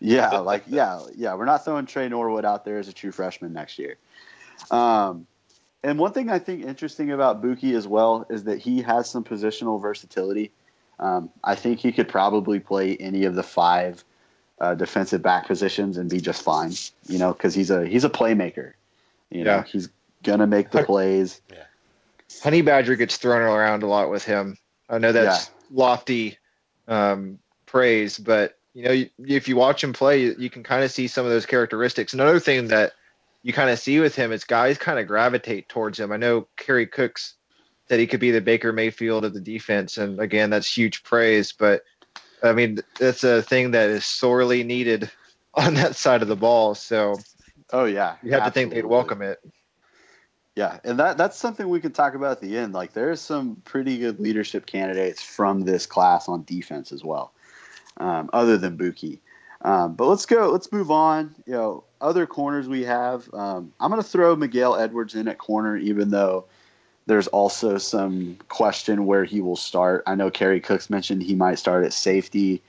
Yeah, 0.00 0.38
like 0.38 0.62
yeah, 0.68 1.00
yeah. 1.16 1.34
We're 1.34 1.44
not 1.44 1.64
throwing 1.64 1.86
Tre 1.86 2.08
Norwood 2.08 2.44
out 2.44 2.64
there 2.64 2.78
as 2.78 2.88
a 2.88 2.92
true 2.92 3.10
freshman 3.10 3.52
next 3.52 3.78
year. 3.78 3.96
Um, 4.70 5.26
and 5.82 5.98
one 5.98 6.12
thing 6.12 6.30
I 6.30 6.38
think 6.38 6.64
interesting 6.64 7.10
about 7.10 7.42
Buki 7.42 7.74
as 7.74 7.86
well 7.86 8.26
is 8.30 8.44
that 8.44 8.58
he 8.58 8.82
has 8.82 9.10
some 9.10 9.24
positional 9.24 9.80
versatility. 9.80 10.52
Um, 11.00 11.30
I 11.42 11.54
think 11.54 11.80
he 11.80 11.92
could 11.92 12.08
probably 12.08 12.60
play 12.60 12.96
any 12.96 13.24
of 13.24 13.34
the 13.34 13.42
five 13.42 14.04
uh, 14.60 14.74
defensive 14.74 15.22
back 15.22 15.46
positions 15.46 15.96
and 15.98 16.08
be 16.10 16.20
just 16.20 16.42
fine. 16.42 16.72
You 17.08 17.18
know, 17.18 17.32
because 17.32 17.54
he's 17.54 17.70
a 17.70 17.86
he's 17.86 18.04
a 18.04 18.10
playmaker. 18.10 18.72
You 19.30 19.44
know, 19.44 19.56
Yeah. 19.56 19.64
he's 19.64 19.88
gonna 20.22 20.46
make 20.46 20.70
the 20.70 20.84
plays. 20.84 21.40
Yeah. 21.50 21.64
Honey 22.42 22.62
Badger 22.62 22.96
gets 22.96 23.16
thrown 23.16 23.42
around 23.42 23.82
a 23.82 23.86
lot 23.86 24.10
with 24.10 24.24
him. 24.24 24.56
I 24.88 24.98
know 24.98 25.12
that's 25.12 25.50
lofty 25.70 26.38
um, 26.86 27.38
praise, 27.66 28.18
but 28.18 28.54
you 28.74 28.84
know, 28.84 28.92
you- 28.92 29.10
if 29.26 29.48
you 29.48 29.56
watch 29.56 29.82
him 29.82 29.92
play, 29.92 30.22
you, 30.22 30.36
you 30.38 30.48
can 30.50 30.62
kind 30.62 30.84
of 30.84 30.90
see 30.90 31.08
some 31.08 31.24
of 31.26 31.32
those 31.32 31.46
characteristics. 31.46 32.12
Another 32.12 32.38
thing 32.40 32.68
that 32.68 32.92
you 33.42 33.52
kind 33.52 33.70
of 33.70 33.78
see 33.78 33.98
with 34.00 34.14
him 34.14 34.30
is 34.32 34.44
guys 34.44 34.78
kind 34.78 34.98
of 34.98 35.06
gravitate 35.06 35.68
towards 35.68 35.98
him. 35.98 36.12
I 36.12 36.16
know 36.16 36.46
Kerry 36.56 36.86
Cooks 36.86 37.34
said 37.88 37.98
he 37.98 38.06
could 38.06 38.20
be 38.20 38.30
the 38.30 38.40
Baker 38.40 38.72
Mayfield 38.72 39.24
of 39.24 39.34
the 39.34 39.40
defense, 39.40 39.96
and 39.98 40.20
again, 40.20 40.50
that's 40.50 40.72
huge 40.72 41.02
praise. 41.02 41.52
But 41.52 41.82
I 42.42 42.52
mean, 42.52 42.78
that's 42.98 43.24
a 43.24 43.42
thing 43.42 43.72
that 43.72 43.90
is 43.90 44.04
sorely 44.06 44.62
needed 44.64 45.10
on 45.54 45.74
that 45.74 45.96
side 45.96 46.22
of 46.22 46.28
the 46.28 46.36
ball. 46.36 46.74
So 46.74 47.16
Oh 47.72 47.84
yeah, 47.84 48.16
you 48.22 48.32
have 48.32 48.44
to 48.44 48.50
think 48.50 48.72
they'd 48.72 48.84
welcome 48.84 49.22
it. 49.22 49.40
Yeah, 50.56 50.80
and 50.82 50.98
that 50.98 51.16
that's 51.16 51.36
something 51.36 51.68
we 51.68 51.80
can 51.80 51.92
talk 51.92 52.14
about 52.14 52.32
at 52.32 52.40
the 52.40 52.56
end. 52.58 52.72
Like 52.72 52.92
there's 52.92 53.20
some 53.20 53.62
pretty 53.64 53.98
good 53.98 54.18
leadership 54.18 54.66
candidates 54.66 55.22
from 55.22 55.60
this 55.60 55.86
class 55.86 56.28
on 56.28 56.44
defense 56.44 56.90
as 56.90 57.04
well, 57.04 57.32
um, 57.98 58.28
other 58.32 58.56
than 58.58 58.76
Buki. 58.76 59.20
Um, 59.62 59.94
but 59.94 60.06
let's 60.06 60.26
go. 60.26 60.50
Let's 60.50 60.72
move 60.72 60.90
on. 60.90 61.34
You 61.46 61.52
know, 61.52 61.84
other 62.00 62.26
corners 62.26 62.68
we 62.68 62.84
have. 62.84 63.32
Um, 63.32 63.72
I'm 63.80 63.90
going 63.90 64.02
to 64.02 64.08
throw 64.08 64.34
Miguel 64.36 64.76
Edwards 64.76 65.14
in 65.14 65.28
at 65.28 65.38
corner, 65.38 65.76
even 65.76 66.10
though 66.10 66.46
there's 67.06 67.26
also 67.28 67.78
some 67.78 68.38
question 68.48 69.06
where 69.06 69.24
he 69.24 69.40
will 69.40 69.56
start. 69.56 70.02
I 70.06 70.14
know 70.14 70.30
Kerry 70.30 70.60
Cooks 70.60 70.90
mentioned 70.90 71.22
he 71.22 71.34
might 71.34 71.58
start 71.58 71.84
at 71.84 71.92
safety, 71.92 72.62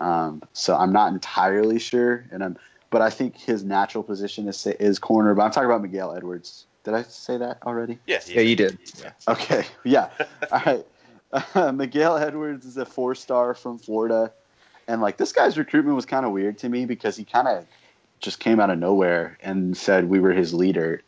um, 0.00 0.42
so 0.52 0.76
I'm 0.76 0.92
not 0.92 1.12
entirely 1.12 1.78
sure. 1.78 2.26
And 2.30 2.44
I'm, 2.44 2.58
but 2.90 3.00
I 3.02 3.10
think 3.10 3.36
his 3.36 3.64
natural 3.64 4.04
position 4.04 4.48
is 4.48 4.66
is 4.66 4.98
corner. 4.98 5.34
But 5.34 5.42
I'm 5.44 5.50
talking 5.50 5.68
about 5.70 5.82
Miguel 5.82 6.14
Edwards. 6.14 6.66
Did 6.84 6.94
I 6.94 7.02
say 7.02 7.36
that 7.36 7.58
already? 7.64 7.98
Yeah, 8.06 8.20
Yeah, 8.26 8.40
you 8.40 8.56
did. 8.56 8.78
Okay, 9.28 9.64
yeah. 9.84 10.10
All 10.50 10.62
right. 10.66 10.86
Uh, 11.54 11.72
Miguel 11.74 12.16
Edwards 12.16 12.66
is 12.66 12.76
a 12.76 12.86
four 12.86 13.14
star 13.14 13.54
from 13.54 13.78
Florida. 13.78 14.32
And, 14.88 15.00
like, 15.00 15.18
this 15.18 15.32
guy's 15.32 15.56
recruitment 15.56 15.94
was 15.94 16.06
kind 16.06 16.26
of 16.26 16.32
weird 16.32 16.58
to 16.58 16.68
me 16.68 16.84
because 16.84 17.16
he 17.16 17.24
kind 17.24 17.46
of 17.46 17.64
just 18.18 18.40
came 18.40 18.58
out 18.58 18.70
of 18.70 18.78
nowhere 18.78 19.38
and 19.40 19.76
said 19.76 20.08
we 20.08 20.18
were 20.18 20.32
his 20.32 20.52
leader. 20.52 21.02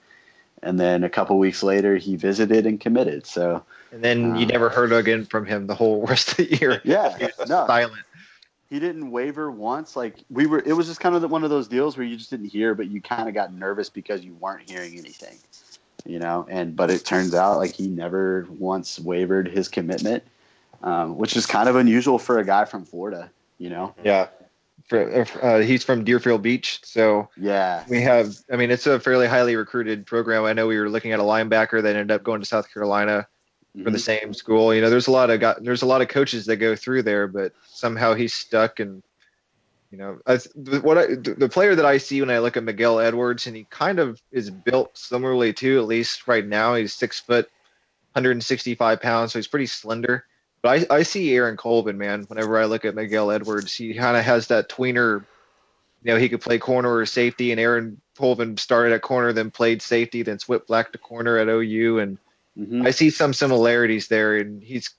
And 0.63 0.79
then 0.79 1.03
a 1.03 1.09
couple 1.11 1.37
weeks 1.39 1.65
later, 1.65 1.97
he 1.97 2.15
visited 2.15 2.65
and 2.67 2.81
committed. 2.81 3.27
So, 3.27 3.65
And 3.91 4.05
then 4.05 4.37
you 4.37 4.45
Uh, 4.47 4.51
never 4.51 4.69
heard 4.69 4.93
again 4.93 5.25
from 5.25 5.47
him 5.47 5.67
the 5.67 5.75
whole 5.75 6.07
rest 6.07 6.31
of 6.33 6.37
the 6.37 6.57
year. 6.61 6.81
yeah, 6.85 7.19
He 7.19 7.25
was 7.25 7.49
no, 7.49 7.67
silent. 7.67 8.03
He 8.73 8.81
didn't 8.81 9.11
waver 9.11 9.51
once. 9.51 9.97
Like, 9.97 10.25
we 10.31 10.47
were, 10.47 10.59
it 10.65 10.73
was 10.73 10.87
just 10.87 10.99
kind 10.99 11.15
of 11.15 11.21
the, 11.21 11.29
one 11.29 11.45
of 11.45 11.51
those 11.51 11.69
deals 11.69 11.95
where 11.95 12.07
you 12.07 12.17
just 12.17 12.31
didn't 12.31 12.47
hear, 12.47 12.75
but 12.75 12.87
you 12.87 13.03
kind 13.03 13.29
of 13.29 13.35
got 13.35 13.53
nervous 13.53 13.91
because 13.91 14.25
you 14.25 14.33
weren't 14.37 14.69
hearing 14.69 14.99
anything, 14.99 15.37
you 16.07 16.19
know? 16.19 16.47
And, 16.49 16.75
but 16.75 16.91
it 16.91 17.05
turns 17.05 17.35
out, 17.35 17.59
like, 17.59 17.75
he 17.75 17.87
never 17.87 18.47
once 18.49 18.99
wavered 18.99 19.47
his 19.47 19.69
commitment, 19.69 20.25
um, 20.83 21.19
which 21.19 21.37
is 21.37 21.45
kind 21.45 21.69
of 21.69 21.77
unusual 21.77 22.19
for 22.19 22.39
a 22.39 22.47
guy 22.47 22.65
from 22.65 22.87
Florida, 22.87 23.31
you 23.59 23.69
know? 23.69 23.95
Yeah. 24.03 24.29
For, 24.89 25.27
uh, 25.43 25.61
he's 25.61 25.85
from 25.85 26.05
Deerfield 26.05 26.41
Beach, 26.41 26.81
so 26.83 27.29
Yeah. 27.37 27.85
we 27.91 28.01
have. 28.01 28.35
I 28.51 28.57
mean, 28.57 28.71
it's 28.71 28.87
a 28.87 28.99
fairly 28.99 29.27
highly 29.27 29.55
recruited 29.55 30.07
program. 30.07 30.45
I 30.45 30.55
know 30.55 30.67
we 30.67 30.79
were 30.79 30.89
looking 30.89 31.13
at 31.13 31.21
a 31.21 31.25
linebacker 31.25 31.83
that 31.83 31.95
ended 31.95 32.11
up 32.11 32.23
going 32.23 32.41
to 32.41 32.47
South 32.47 32.73
Carolina 32.73 33.29
for 33.83 33.91
the 33.91 33.99
Mhm. 33.99 34.01
same 34.01 34.35
school. 34.35 34.75
You 34.75 34.83
know, 34.83 34.91
there's 34.91 35.07
a 35.07 35.13
lot 35.13 35.31
of 35.31 35.41
guy, 35.41 35.55
there's 35.61 35.83
a 35.83 35.87
lot 35.87 36.03
of 36.03 36.09
coaches 36.09 36.47
that 36.47 36.57
go 36.57 36.77
through 36.77 37.03
there, 37.03 37.27
but 37.27 37.53
somehow 37.69 38.15
he's 38.15 38.35
stuck. 38.35 38.81
And 38.81 39.03
you 39.91 39.99
know, 39.99 40.19
I, 40.27 40.39
what 40.81 40.97
I, 40.99 41.07
the 41.17 41.51
player 41.51 41.75
that 41.75 41.85
I 41.85 41.99
see 41.99 42.21
when 42.21 42.31
I 42.31 42.39
look 42.39 42.57
at 42.57 42.65
Miguel 42.65 42.99
Edwards, 42.99 43.47
and 43.47 43.55
he 43.57 43.65
kind 43.71 43.99
of 43.99 44.21
is 44.31 44.51
built 44.51 44.97
similarly 44.97 45.53
too. 45.53 45.79
At 45.79 45.87
least 45.87 46.27
right 46.27 46.47
now, 46.47 46.75
he's 46.75 46.95
six 46.95 47.21
foot, 47.21 47.51
165 48.15 49.01
pounds, 49.01 49.33
so 49.33 49.39
he's 49.39 49.49
pretty 49.49 49.67
slender. 49.67 50.25
But 50.63 50.87
I, 50.91 50.97
I 50.99 51.03
see 51.03 51.35
Aaron 51.35 51.57
Colvin, 51.57 51.99
man. 51.99 52.23
Whenever 52.25 52.59
I 52.59 52.67
look 52.67 52.85
at 52.85 52.95
Miguel 52.95 53.31
Edwards, 53.31 53.75
he 53.75 53.95
kind 53.95 54.17
of 54.17 54.25
has 54.25 54.47
that 54.49 54.69
tweener. 54.69 55.25
You 56.05 56.13
know, 56.13 56.19
he 56.19 56.29
could 56.29 56.41
play 56.41 56.59
corner 56.59 56.95
or 56.95 57.07
safety, 57.07 57.53
and 57.53 57.61
Aaron 57.61 58.01
Colvin 58.17 58.57
started 58.57 58.93
at 58.93 59.03
corner, 59.03 59.33
then 59.33 59.51
played 59.51 59.83
safety, 59.83 60.23
then 60.23 60.39
switched 60.39 60.69
back 60.69 60.93
to 60.93 60.99
corner 60.99 61.39
at 61.39 61.49
OU, 61.49 61.99
and 61.99 62.19
Mhm. 62.59 62.87
I 62.87 62.91
see 62.91 63.11
some 63.11 63.33
similarities 63.33 64.09
there, 64.09 64.37
and 64.37 64.63
he's 64.63 64.91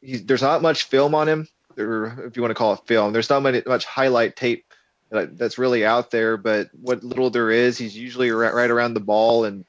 he's 0.00 0.24
there's 0.24 0.42
not 0.42 0.62
much 0.62 0.84
film 0.84 1.14
on 1.14 1.28
him, 1.28 1.48
or 1.78 2.24
if 2.26 2.36
you 2.36 2.42
want 2.42 2.50
to 2.50 2.56
call 2.56 2.74
it 2.74 2.86
film. 2.86 3.12
There's 3.12 3.30
not 3.30 3.42
much, 3.42 3.64
much 3.66 3.84
highlight 3.84 4.36
tape 4.36 4.64
that, 5.10 5.38
that's 5.38 5.58
really 5.58 5.86
out 5.86 6.10
there, 6.10 6.36
but 6.36 6.68
what 6.72 7.04
little 7.04 7.30
there 7.30 7.50
is, 7.50 7.78
he's 7.78 7.96
usually 7.96 8.30
right, 8.30 8.52
right 8.52 8.70
around 8.70 8.94
the 8.94 9.00
ball, 9.00 9.44
and 9.44 9.64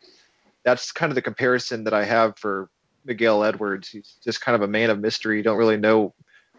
that's 0.64 0.92
kind 0.92 1.12
of 1.12 1.16
the 1.16 1.22
comparison 1.22 1.84
that 1.84 1.94
I 1.94 2.04
have 2.04 2.38
for 2.38 2.70
Miguel 3.06 3.44
Edwards. 3.44 3.90
He's 3.90 4.18
just 4.24 4.42
kind 4.42 4.56
of 4.56 4.64
a 4.64 4.68
man 4.68 4.90
of 4.90 5.00
mystery. 5.00 5.38
You 5.38 5.44
don't 5.44 5.58
really 5.58 5.78
know 5.78 6.14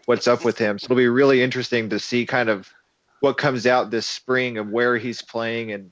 what's 0.05 0.27
up 0.27 0.45
with 0.45 0.57
him, 0.57 0.79
so 0.79 0.85
it'll 0.85 0.95
be 0.95 1.09
really 1.09 1.41
interesting 1.41 1.89
to 1.89 1.99
see 1.99 2.25
kind 2.25 2.49
of 2.49 2.69
what 3.19 3.37
comes 3.37 3.67
out 3.67 3.91
this 3.91 4.05
spring 4.05 4.57
of 4.57 4.69
where 4.69 4.95
he's 4.97 5.21
playing 5.21 5.73
and 5.73 5.91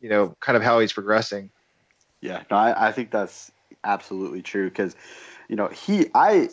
you 0.00 0.08
know 0.08 0.34
kind 0.40 0.56
of 0.56 0.62
how 0.62 0.80
he's 0.80 0.92
progressing. 0.92 1.50
Yeah, 2.22 2.42
no, 2.50 2.56
I, 2.56 2.88
I 2.88 2.92
think 2.92 3.10
that's 3.10 3.51
absolutely 3.84 4.42
true 4.42 4.68
because, 4.68 4.96
you 5.48 5.56
know, 5.56 5.68
he, 5.68 6.06
I, 6.14 6.48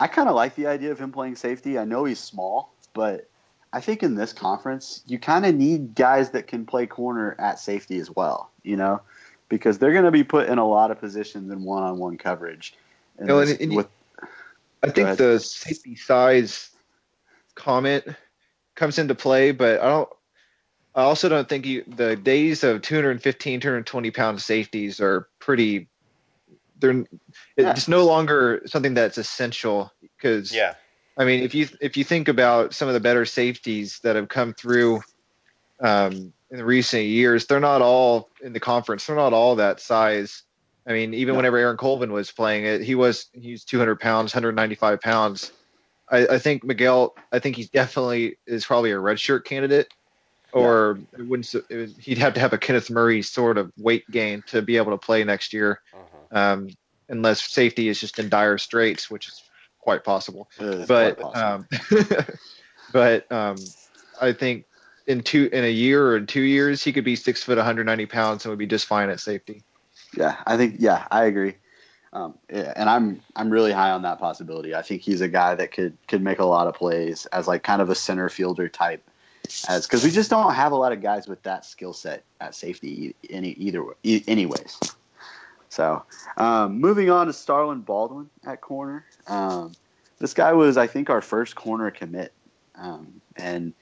I 0.00 0.06
kind 0.08 0.28
of 0.28 0.34
like 0.34 0.54
the 0.56 0.66
idea 0.66 0.92
of 0.92 0.98
him 0.98 1.12
playing 1.12 1.36
safety. 1.36 1.78
I 1.78 1.84
know 1.84 2.04
he's 2.04 2.20
small, 2.20 2.74
but 2.92 3.28
I 3.72 3.80
think 3.80 4.02
in 4.02 4.14
this 4.14 4.32
conference, 4.32 5.02
you 5.06 5.18
kind 5.18 5.44
of 5.46 5.54
need 5.54 5.94
guys 5.94 6.30
that 6.30 6.46
can 6.46 6.66
play 6.66 6.86
corner 6.86 7.34
at 7.38 7.58
safety 7.58 7.98
as 7.98 8.10
well, 8.10 8.50
you 8.62 8.76
know, 8.76 9.00
because 9.48 9.78
they're 9.78 9.92
going 9.92 10.04
to 10.04 10.10
be 10.10 10.24
put 10.24 10.48
in 10.48 10.58
a 10.58 10.66
lot 10.66 10.90
of 10.90 11.00
positions 11.00 11.50
in 11.50 11.64
one-on-one 11.64 12.18
coverage. 12.18 12.74
And 13.18 13.28
No, 13.28 13.40
and- 13.40 13.60
and 13.60 13.76
with, 13.76 13.88
I 14.82 14.90
think 14.90 15.16
the 15.16 15.40
safety 15.40 15.96
size 15.96 16.70
comment 17.54 18.04
comes 18.74 18.98
into 18.98 19.14
play, 19.14 19.52
but 19.52 19.80
I 19.80 19.88
don't. 19.88 20.08
I 20.96 21.02
also 21.02 21.28
don't 21.28 21.48
think 21.48 21.66
you, 21.66 21.82
the 21.88 22.14
days 22.14 22.62
of 22.62 22.82
215, 22.82 23.60
220 23.60 24.10
pound 24.12 24.40
safeties 24.40 25.00
are 25.00 25.28
pretty. 25.40 25.88
They're 26.80 26.92
Yeah. 27.56 27.70
it's 27.70 27.88
no 27.88 28.04
longer 28.04 28.62
something 28.66 28.94
that's 28.94 29.18
essential 29.18 29.92
because 30.02 30.54
Yeah. 30.54 30.74
I 31.16 31.24
mean 31.24 31.42
if 31.42 31.54
you 31.54 31.68
if 31.80 31.96
you 31.96 32.04
think 32.04 32.28
about 32.28 32.74
some 32.74 32.88
of 32.88 32.94
the 32.94 33.00
better 33.00 33.24
safeties 33.24 34.00
that 34.00 34.16
have 34.16 34.28
come 34.28 34.52
through 34.54 35.02
um, 35.80 36.32
in 36.50 36.58
the 36.58 36.64
recent 36.64 37.04
years, 37.04 37.46
they're 37.46 37.60
not 37.60 37.82
all 37.82 38.30
in 38.42 38.52
the 38.52 38.60
conference. 38.60 39.06
They're 39.06 39.16
not 39.16 39.32
all 39.32 39.56
that 39.56 39.80
size. 39.80 40.42
I 40.86 40.92
mean, 40.92 41.14
even 41.14 41.32
No. 41.32 41.38
whenever 41.38 41.56
Aaron 41.56 41.76
Colvin 41.76 42.12
was 42.12 42.30
playing 42.30 42.64
it, 42.64 42.82
he 42.82 42.94
was 42.94 43.26
he's 43.32 43.64
200 43.64 43.98
pounds, 43.98 44.34
195 44.34 45.00
pounds. 45.00 45.52
I, 46.10 46.26
I 46.26 46.38
think 46.38 46.62
Miguel. 46.62 47.16
I 47.32 47.38
think 47.38 47.56
he's 47.56 47.70
definitely 47.70 48.36
is 48.46 48.66
probably 48.66 48.92
a 48.92 48.96
redshirt 48.96 49.44
candidate, 49.44 49.88
or 50.52 50.98
it 51.18 51.22
wouldn't. 51.26 51.52
It 51.54 51.64
would, 51.70 51.94
he'd 51.98 52.18
have 52.18 52.34
to 52.34 52.40
have 52.40 52.52
a 52.52 52.58
Kenneth 52.58 52.90
Murray 52.90 53.22
sort 53.22 53.56
of 53.58 53.72
weight 53.78 54.08
gain 54.10 54.42
to 54.48 54.60
be 54.62 54.76
able 54.76 54.92
to 54.92 54.98
play 54.98 55.24
next 55.24 55.52
year, 55.54 55.80
Mhm. 55.94 56.13
Um, 56.30 56.68
unless 57.08 57.42
safety 57.42 57.88
is 57.88 58.00
just 58.00 58.18
in 58.18 58.28
dire 58.28 58.58
straits, 58.58 59.10
which 59.10 59.28
is 59.28 59.42
quite 59.80 60.02
possible 60.02 60.48
it's 60.58 60.86
but 60.86 61.18
quite 61.18 61.32
possible. 61.32 61.66
um, 62.00 62.26
but 62.92 63.30
um, 63.30 63.56
I 64.20 64.32
think 64.32 64.64
in 65.06 65.22
two 65.22 65.48
in 65.52 65.64
a 65.64 65.70
year 65.70 66.06
or 66.06 66.16
in 66.16 66.26
two 66.26 66.40
years 66.40 66.82
he 66.82 66.92
could 66.92 67.04
be 67.04 67.16
six 67.16 67.42
foot, 67.42 67.56
190 67.56 68.06
pounds, 68.06 68.44
and 68.44 68.50
would 68.50 68.58
be 68.58 68.66
just 68.66 68.86
fine 68.86 69.10
at 69.10 69.20
safety. 69.20 69.62
Yeah, 70.16 70.36
I 70.46 70.56
think 70.56 70.76
yeah, 70.78 71.06
I 71.10 71.24
agree. 71.24 71.56
Um, 72.12 72.38
yeah, 72.50 72.72
and 72.76 72.88
I'm 72.88 73.20
I'm 73.34 73.50
really 73.50 73.72
high 73.72 73.90
on 73.90 74.02
that 74.02 74.18
possibility. 74.18 74.74
I 74.74 74.82
think 74.82 75.02
he's 75.02 75.20
a 75.20 75.28
guy 75.28 75.54
that 75.56 75.72
could 75.72 75.96
could 76.06 76.22
make 76.22 76.38
a 76.38 76.44
lot 76.44 76.66
of 76.66 76.74
plays 76.74 77.26
as 77.26 77.48
like 77.48 77.62
kind 77.62 77.82
of 77.82 77.90
a 77.90 77.94
center 77.94 78.28
fielder 78.28 78.68
type, 78.68 79.02
as 79.68 79.86
because 79.86 80.04
we 80.04 80.10
just 80.10 80.30
don't 80.30 80.54
have 80.54 80.72
a 80.72 80.76
lot 80.76 80.92
of 80.92 81.02
guys 81.02 81.26
with 81.26 81.42
that 81.42 81.64
skill 81.64 81.92
set 81.92 82.22
at 82.40 82.54
safety 82.54 83.16
any 83.28 83.50
either 83.50 83.84
anyways. 84.04 84.78
So 85.74 86.04
um, 86.36 86.80
moving 86.80 87.10
on 87.10 87.26
to 87.26 87.32
Starlin 87.32 87.80
Baldwin 87.80 88.30
at 88.46 88.60
corner. 88.60 89.04
Um, 89.26 89.72
this 90.18 90.32
guy 90.32 90.52
was 90.52 90.76
I 90.76 90.86
think 90.86 91.10
our 91.10 91.20
first 91.20 91.56
corner 91.56 91.90
commit. 91.90 92.32
Um, 92.76 93.20
and 93.36 93.72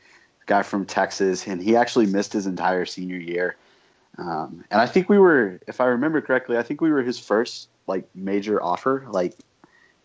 guy 0.47 0.63
from 0.63 0.85
Texas, 0.85 1.47
and 1.47 1.63
he 1.63 1.77
actually 1.77 2.07
missed 2.07 2.33
his 2.33 2.47
entire 2.47 2.85
senior 2.85 3.17
year. 3.17 3.57
Um, 4.19 4.65
and 4.71 4.81
I 4.81 4.87
think 4.87 5.09
we 5.09 5.19
were, 5.19 5.61
if 5.67 5.81
I 5.81 5.87
remember 5.87 6.21
correctly, 6.21 6.59
I 6.59 6.63
think 6.63 6.81
we 6.81 6.91
were 6.91 7.03
his 7.03 7.19
first 7.19 7.69
like 7.87 8.07
major 8.15 8.63
offer, 8.63 9.07
like 9.11 9.35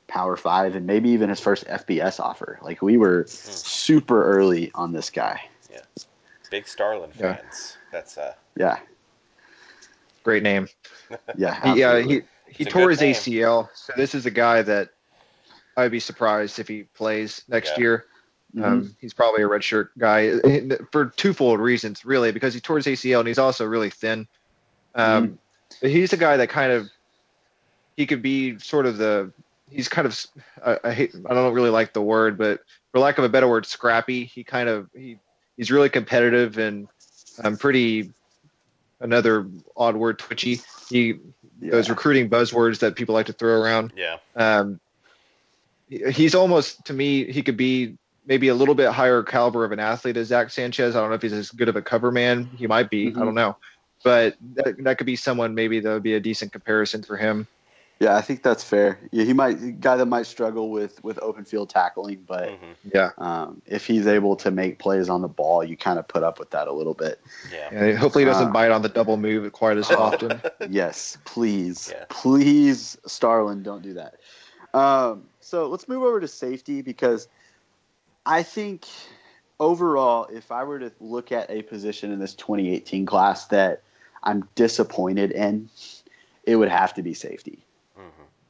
Power 0.07 0.37
Five, 0.37 0.75
and 0.75 0.85
maybe 0.85 1.09
even 1.09 1.29
his 1.29 1.39
first 1.39 1.65
FBS 1.67 2.19
offer. 2.19 2.59
Like 2.61 2.81
we 2.81 2.97
were 2.97 3.23
Hmm. 3.23 3.27
super 3.27 4.23
early 4.25 4.71
on 4.73 4.91
this 4.93 5.09
guy. 5.09 5.41
Big 6.49 6.67
Starlin 6.67 7.11
Yeah. 7.19 7.35
fans. 7.35 7.77
That's 7.91 8.17
uh 8.17 8.33
Yeah, 8.55 8.79
Great 10.27 10.43
name. 10.43 10.67
yeah, 11.37 11.73
He, 11.73 11.81
uh, 11.85 11.99
he 11.99 12.21
he 12.49 12.65
It's 12.65 12.73
tore 12.73 12.89
his 12.89 12.99
name. 12.99 13.13
ACL, 13.13 13.69
so 13.73 13.93
this 13.95 14.13
is 14.13 14.25
a 14.25 14.29
guy 14.29 14.61
that 14.61 14.89
I'd 15.77 15.89
be 15.91 16.01
surprised 16.01 16.59
if 16.59 16.67
he 16.67 16.83
plays 16.83 17.43
next 17.47 17.69
Yeah. 17.77 17.79
year. 17.79 18.05
Mhm. 18.53 18.65
Um, 18.65 18.95
he's 18.99 19.13
probably 19.13 19.43
a 19.43 19.47
redshirt 19.47 19.87
guy 19.97 20.31
uh, 20.31 20.83
for 20.91 21.05
twofold 21.15 21.61
reasons, 21.61 22.03
really, 22.03 22.33
because 22.33 22.53
he 22.53 22.59
tore 22.59 22.75
his 22.75 22.87
ACL 22.87 23.19
and 23.19 23.27
he's 23.29 23.37
also 23.37 23.65
really 23.65 23.89
thin. 23.89 24.27
Um, 24.95 25.39
but 25.79 25.91
he's 25.91 26.11
a 26.11 26.17
guy 26.17 26.35
that 26.35 26.49
kind 26.49 26.73
of 26.73 26.89
he 27.95 28.05
could 28.05 28.21
be 28.21 28.59
sort 28.59 28.85
of 28.85 28.97
the 28.97 29.31
he's 29.69 29.87
kind 29.87 30.05
of 30.05 30.25
I, 30.61 30.77
I 30.83 30.91
hate 30.91 31.15
I 31.29 31.33
don't 31.33 31.53
really 31.53 31.69
like 31.69 31.93
the 31.93 32.01
word, 32.01 32.37
but 32.37 32.59
for 32.91 32.99
lack 32.99 33.17
of 33.17 33.23
a 33.23 33.29
better 33.29 33.47
word, 33.47 33.65
scrappy. 33.65 34.25
He 34.25 34.43
kind 34.43 34.67
of 34.67 34.89
he 34.93 35.19
he's 35.55 35.71
really 35.71 35.89
competitive 35.89 36.57
and 36.57 36.89
um, 37.41 37.55
pretty 37.55 38.11
another 38.99 39.47
odd 39.75 39.95
word 39.95 40.19
twitchy. 40.19 40.61
He 40.89 41.19
Yeah. 41.59 41.71
those 41.71 41.89
recruiting 41.89 42.29
buzzwords 42.29 42.79
that 42.79 42.95
people 42.95 43.13
like 43.15 43.25
to 43.27 43.33
throw 43.33 43.59
around. 43.61 43.93
yeah. 43.95 44.17
Um, 44.35 44.79
he's 45.89 46.35
almost 46.35 46.85
to 46.85 46.93
me 46.93 47.31
he 47.31 47.41
could 47.41 47.57
be 47.57 47.97
maybe 48.25 48.49
a 48.49 48.53
little 48.53 48.75
bit 48.75 48.89
higher 48.91 49.23
caliber 49.23 49.63
of 49.63 49.71
an 49.71 49.79
athlete 49.79 50.17
as 50.17 50.27
Zach 50.27 50.49
Sanchez. 50.51 50.95
I 50.95 50.99
don't 50.99 51.09
know 51.09 51.15
if 51.15 51.21
he's 51.21 51.33
as 51.33 51.49
good 51.51 51.69
of 51.69 51.75
a 51.75 51.81
cover 51.81 52.11
man. 52.11 52.45
He 52.57 52.67
might 52.67 52.89
be. 52.89 53.11
Mhm. 53.11 53.21
I 53.21 53.25
don't 53.25 53.35
know, 53.35 53.55
but 54.03 54.35
that, 54.55 54.83
that 54.83 54.97
could 54.97 55.07
be 55.07 55.15
someone 55.15 55.55
maybe 55.55 55.79
that 55.79 55.89
would 55.89 56.03
be 56.03 56.15
a 56.15 56.19
decent 56.19 56.51
comparison 56.51 57.03
for 57.03 57.15
him. 57.17 57.47
Yeah, 57.99 58.15
I 58.15 58.21
think 58.21 58.43
that's 58.43 58.63
fair. 58.63 58.99
Yeah, 59.11 59.23
he 59.23 59.33
might 59.33 59.61
a 59.61 59.71
guy 59.71 59.97
that 59.97 60.05
might 60.05 60.27
struggle 60.27 60.69
with 60.69 61.03
with 61.03 61.17
open 61.21 61.45
field 61.45 61.69
tackling, 61.69 62.23
but 62.27 62.49
hmm 62.49 62.71
Yeah, 62.93 63.11
um, 63.17 63.61
if 63.65 63.85
he's 63.87 64.05
able 64.07 64.35
to 64.37 64.51
make 64.51 64.79
plays 64.79 65.09
on 65.09 65.21
the 65.21 65.27
ball, 65.27 65.63
you 65.63 65.75
kind 65.75 65.97
of 65.97 66.07
put 66.07 66.23
up 66.23 66.39
with 66.39 66.51
that 66.51 66.67
a 66.67 66.71
little 66.71 66.93
bit. 66.93 67.19
Yeah. 67.51 67.69
and 67.71 67.97
hopefully 67.97 68.23
he 68.23 68.29
doesn't 68.29 68.49
Uh, 68.49 68.51
bite 68.51 68.71
on 68.71 68.81
the 68.81 68.89
double 68.89 69.17
move 69.17 69.51
quite 69.51 69.77
as 69.77 69.89
often. 69.89 70.41
Yes, 70.69 71.17
please, 71.25 71.91
Yeah. 71.91 72.05
please, 72.09 72.97
Starlin, 73.05 73.63
don't 73.63 73.81
do 73.81 73.93
that. 73.93 74.15
Um, 74.73 75.23
so 75.39 75.67
let's 75.67 75.87
move 75.87 76.03
over 76.03 76.19
to 76.19 76.27
safety 76.27 76.81
because 76.81 77.27
I 78.25 78.43
think 78.43 78.85
overall, 79.59 80.25
if 80.31 80.51
I 80.51 80.63
were 80.65 80.79
to 80.79 80.91
look 80.99 81.31
at 81.31 81.49
a 81.49 81.61
position 81.63 82.11
in 82.11 82.19
this 82.19 82.35
2018 82.35 83.05
class 83.05 83.47
that 83.47 83.81
I'm 84.23 84.47
disappointed 84.55 85.31
in, 85.31 85.69
it 86.43 86.57
would 86.57 86.69
have 86.69 86.93
to 86.95 87.01
be 87.01 87.13
safety. 87.13 87.63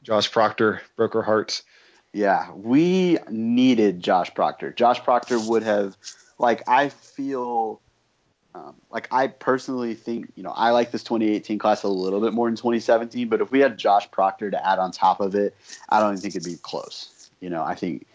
Josh 0.08 0.32
Proctor 0.32 0.80
broke 0.96 1.14
our 1.14 1.22
hearts. 1.22 1.64
Yeah, 2.14 2.50
we 2.54 3.18
needed 3.30 4.00
Josh 4.00 4.32
Proctor. 4.34 4.72
Josh 4.72 5.04
Proctor 5.04 5.38
would 5.38 5.62
have, 5.62 5.98
like, 6.38 6.66
I 6.66 6.88
feel, 6.88 7.82
um, 8.54 8.74
like, 8.90 9.06
I 9.12 9.26
personally 9.26 9.94
think, 9.94 10.32
you 10.34 10.42
know, 10.42 10.54
I 10.56 10.70
like 10.70 10.92
this 10.92 11.04
2018 11.04 11.58
class 11.58 11.82
a 11.82 11.88
little 11.88 12.22
bit 12.22 12.32
more 12.32 12.48
than 12.48 12.56
2017, 12.56 13.28
but 13.28 13.42
if 13.42 13.50
we 13.50 13.60
had 13.60 13.76
Josh 13.76 14.10
Proctor 14.10 14.50
to 14.50 14.66
add 14.66 14.78
on 14.78 14.92
top 14.92 15.20
of 15.20 15.34
it, 15.34 15.54
I 15.90 16.00
don't 16.00 16.12
even 16.12 16.22
think 16.22 16.36
it'd 16.36 16.50
be 16.50 16.56
close. 16.56 17.28
You 17.40 17.50
know, 17.50 17.62
I 17.62 17.74
think, 17.74 18.06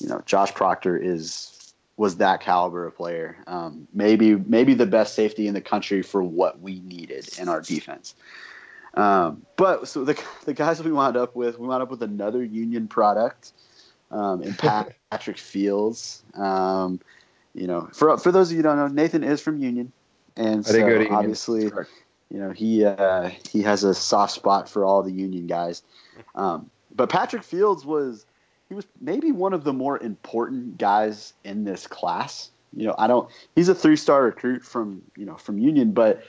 you 0.00 0.08
know, 0.08 0.22
Josh 0.26 0.52
Proctor 0.52 0.96
is 0.96 1.52
was 1.96 2.16
that 2.16 2.40
caliber 2.40 2.86
of 2.86 2.96
player. 2.96 3.38
Um, 3.46 3.86
maybe 3.94 4.34
maybe 4.34 4.74
the 4.74 4.84
best 4.84 5.14
safety 5.14 5.46
in 5.46 5.54
the 5.54 5.62
country 5.62 6.02
for 6.02 6.24
what 6.24 6.60
we 6.60 6.80
needed 6.80 7.28
in 7.38 7.48
our 7.48 7.60
defense. 7.60 8.16
Um, 8.96 9.44
but 9.56 9.88
so 9.88 10.04
the 10.04 10.20
the 10.44 10.54
guys 10.54 10.82
we 10.82 10.92
wound 10.92 11.16
up 11.16 11.36
with, 11.36 11.58
we 11.58 11.66
wound 11.66 11.82
up 11.82 11.90
with 11.90 12.02
another 12.02 12.42
Union 12.42 12.88
product 12.88 13.52
um, 14.10 14.42
in 14.42 14.54
Pat, 14.54 14.94
Patrick 15.10 15.38
Fields. 15.38 16.22
Um, 16.34 17.00
you 17.54 17.66
know, 17.66 17.88
for 17.92 18.16
for 18.18 18.32
those 18.32 18.48
of 18.48 18.52
you 18.52 18.58
who 18.58 18.62
don't 18.62 18.76
know, 18.76 18.88
Nathan 18.88 19.22
is 19.22 19.40
from 19.40 19.58
Union, 19.58 19.92
and 20.36 20.64
so 20.64 20.76
Union. 20.76 21.12
obviously, 21.12 21.70
Correct. 21.70 21.90
you 22.30 22.38
know, 22.38 22.50
he 22.50 22.84
uh, 22.84 23.30
he 23.50 23.62
has 23.62 23.84
a 23.84 23.94
soft 23.94 24.32
spot 24.32 24.68
for 24.68 24.84
all 24.84 25.02
the 25.02 25.12
Union 25.12 25.46
guys. 25.46 25.82
Um, 26.34 26.70
but 26.94 27.10
Patrick 27.10 27.42
Fields 27.42 27.84
was 27.84 28.24
he 28.68 28.74
was 28.74 28.86
maybe 29.00 29.32
one 29.32 29.52
of 29.52 29.64
the 29.64 29.72
more 29.72 29.98
important 29.98 30.78
guys 30.78 31.34
in 31.44 31.64
this 31.64 31.86
class. 31.86 32.50
You 32.74 32.88
know, 32.88 32.94
I 32.98 33.06
don't. 33.06 33.30
He's 33.54 33.68
a 33.68 33.74
three 33.74 33.96
star 33.96 34.22
recruit 34.22 34.64
from 34.64 35.02
you 35.16 35.24
know 35.24 35.36
from 35.36 35.58
Union, 35.58 35.92
but 35.92 36.22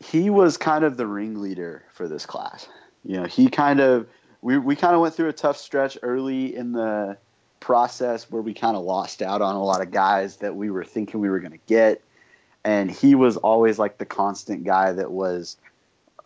he 0.00 0.30
was 0.30 0.56
kind 0.56 0.84
of 0.84 0.96
the 0.96 1.06
ringleader 1.06 1.82
for 1.92 2.08
this 2.08 2.26
class. 2.26 2.68
You 3.04 3.20
know, 3.20 3.24
he 3.24 3.48
kind 3.48 3.80
of 3.80 4.06
we 4.42 4.58
we 4.58 4.76
kind 4.76 4.94
of 4.94 5.00
went 5.00 5.14
through 5.14 5.28
a 5.28 5.32
tough 5.32 5.56
stretch 5.56 5.98
early 6.02 6.54
in 6.54 6.72
the 6.72 7.16
process 7.60 8.30
where 8.30 8.42
we 8.42 8.54
kind 8.54 8.76
of 8.76 8.84
lost 8.84 9.22
out 9.22 9.42
on 9.42 9.56
a 9.56 9.62
lot 9.62 9.80
of 9.80 9.90
guys 9.90 10.36
that 10.36 10.54
we 10.54 10.70
were 10.70 10.84
thinking 10.84 11.20
we 11.20 11.28
were 11.28 11.40
going 11.40 11.52
to 11.52 11.66
get, 11.66 12.02
and 12.64 12.90
he 12.90 13.14
was 13.14 13.36
always 13.36 13.78
like 13.78 13.98
the 13.98 14.06
constant 14.06 14.64
guy 14.64 14.92
that 14.92 15.10
was, 15.10 15.56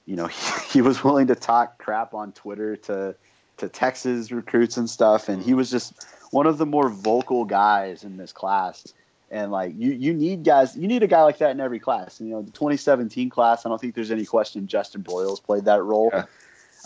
you 0.05 0.17
know, 0.17 0.27
he, 0.27 0.53
he 0.73 0.83
was 0.83 1.03
willing 1.03 1.29
to 1.29 1.35
talk 1.35 1.79
crap 1.79 2.15
on 2.15 2.33
Twitter 2.33 2.77
to 2.77 3.15
to 3.59 3.69
Texas 3.69 4.33
recruits 4.33 4.77
and 4.77 4.89
stuff, 4.89 5.29
and 5.29 5.43
he 5.43 5.55
was 5.55 5.71
just 5.71 6.07
one 6.31 6.47
of 6.47 6.59
the 6.59 6.67
more 6.67 6.89
vocal 6.89 7.45
guys 7.45 8.05
in 8.05 8.17
this 8.17 8.33
class. 8.33 8.93
And 9.33 9.51
like 9.51 9.73
you, 9.79 9.93
you 9.93 10.13
need 10.13 10.45
guys. 10.45 10.77
You 10.77 10.87
need 10.87 11.03
a 11.03 11.07
guy 11.07 11.23
like 11.23 11.39
that 11.39 11.53
in 11.53 11.61
every 11.61 11.79
class. 11.79 12.21
And, 12.21 12.29
You 12.29 12.35
know, 12.35 12.43
the 12.43 12.53
2017 12.53 13.31
class. 13.31 13.65
I 13.65 13.71
don't 13.71 13.81
think 13.81 13.95
there's 13.95 14.11
any 14.11 14.27
question 14.27 14.67
Justin 14.67 15.03
Broiles 15.03 15.43
played 15.43 15.65
that 15.65 15.83
role. 15.83 16.11
Yeah. 16.13 16.25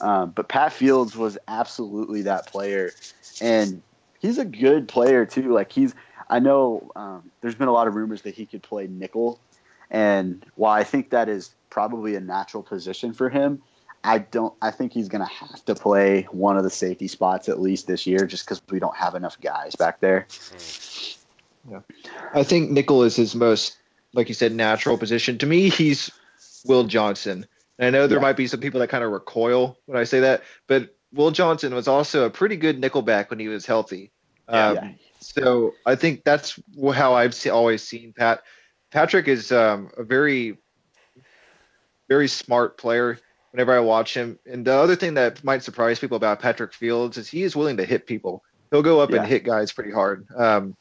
Um, 0.00 0.30
but 0.30 0.48
Pat 0.48 0.72
Fields 0.72 1.16
was 1.16 1.38
absolutely 1.48 2.22
that 2.22 2.46
player, 2.46 2.92
and 3.40 3.82
he's 4.20 4.38
a 4.38 4.44
good 4.44 4.88
player 4.88 5.26
too. 5.26 5.52
Like 5.52 5.72
he's, 5.72 5.94
I 6.28 6.38
know 6.38 6.92
um, 6.94 7.30
there's 7.40 7.54
been 7.54 7.68
a 7.68 7.72
lot 7.72 7.88
of 7.88 7.94
rumors 7.94 8.22
that 8.22 8.34
he 8.34 8.46
could 8.46 8.62
play 8.62 8.86
nickel, 8.86 9.40
and 9.90 10.44
while 10.54 10.72
I 10.72 10.84
think 10.84 11.10
that 11.10 11.28
is 11.28 11.54
probably 11.70 12.14
a 12.14 12.20
natural 12.20 12.62
position 12.62 13.12
for 13.12 13.28
him, 13.30 13.62
I 14.04 14.18
don't. 14.18 14.54
I 14.60 14.70
think 14.70 14.92
he's 14.92 15.08
going 15.08 15.26
to 15.26 15.34
have 15.34 15.64
to 15.64 15.74
play 15.74 16.28
one 16.30 16.56
of 16.58 16.62
the 16.62 16.70
safety 16.70 17.08
spots 17.08 17.48
at 17.48 17.60
least 17.60 17.86
this 17.86 18.06
year, 18.06 18.26
just 18.26 18.44
because 18.44 18.60
we 18.70 18.78
don't 18.78 18.96
have 18.96 19.14
enough 19.14 19.40
guys 19.40 19.74
back 19.74 20.00
there. 20.00 20.26
I 22.34 22.42
think 22.42 22.70
nickel 22.70 23.02
is 23.02 23.16
his 23.16 23.34
most, 23.34 23.76
like 24.12 24.28
you 24.28 24.34
said, 24.34 24.52
natural 24.52 24.96
position. 24.98 25.38
To 25.38 25.46
me, 25.46 25.68
he's 25.68 26.10
Will 26.64 26.84
Johnson. 26.84 27.46
And 27.78 27.86
I 27.86 27.90
know 27.90 28.06
there 28.06 28.18
Yeah. 28.18 28.22
might 28.22 28.36
be 28.36 28.46
some 28.46 28.60
people 28.60 28.80
that 28.80 28.88
kind 28.88 29.04
of 29.04 29.10
recoil 29.10 29.78
when 29.86 29.98
I 29.98 30.04
say 30.04 30.20
that, 30.20 30.42
but 30.66 30.94
Will 31.12 31.30
Johnson 31.30 31.74
was 31.74 31.88
also 31.88 32.24
a 32.24 32.30
pretty 32.30 32.56
good 32.56 32.80
nickelback 32.80 33.30
when 33.30 33.38
he 33.38 33.48
was 33.48 33.66
healthy. 33.66 34.10
Yeah. 34.48 34.68
Um, 34.68 34.74
Yeah. 34.76 34.90
So 35.18 35.74
I 35.84 35.96
think 35.96 36.24
that's 36.24 36.58
how 36.94 37.14
I've 37.14 37.34
se- 37.34 37.50
always 37.50 37.82
seen 37.82 38.12
Pat. 38.16 38.42
Patrick 38.92 39.26
is 39.28 39.50
um, 39.50 39.90
a 39.96 40.04
very, 40.04 40.58
very 42.08 42.28
smart 42.28 42.78
player. 42.78 43.18
Whenever 43.52 43.74
I 43.74 43.80
watch 43.80 44.12
him, 44.14 44.38
and 44.44 44.66
the 44.66 44.74
other 44.74 44.96
thing 44.96 45.14
that 45.14 45.42
might 45.42 45.62
surprise 45.62 45.98
people 45.98 46.18
about 46.18 46.40
Patrick 46.40 46.74
Fields 46.74 47.16
is 47.16 47.26
he 47.26 47.42
is 47.42 47.56
willing 47.56 47.78
to 47.78 47.86
hit 47.86 48.06
people. 48.06 48.44
He'll 48.70 48.82
go 48.82 49.00
up 49.00 49.10
and 49.12 49.26
hit 49.26 49.44
guys 49.44 49.72
pretty 49.72 49.92
hard. 49.92 50.26
Um, 50.36 50.76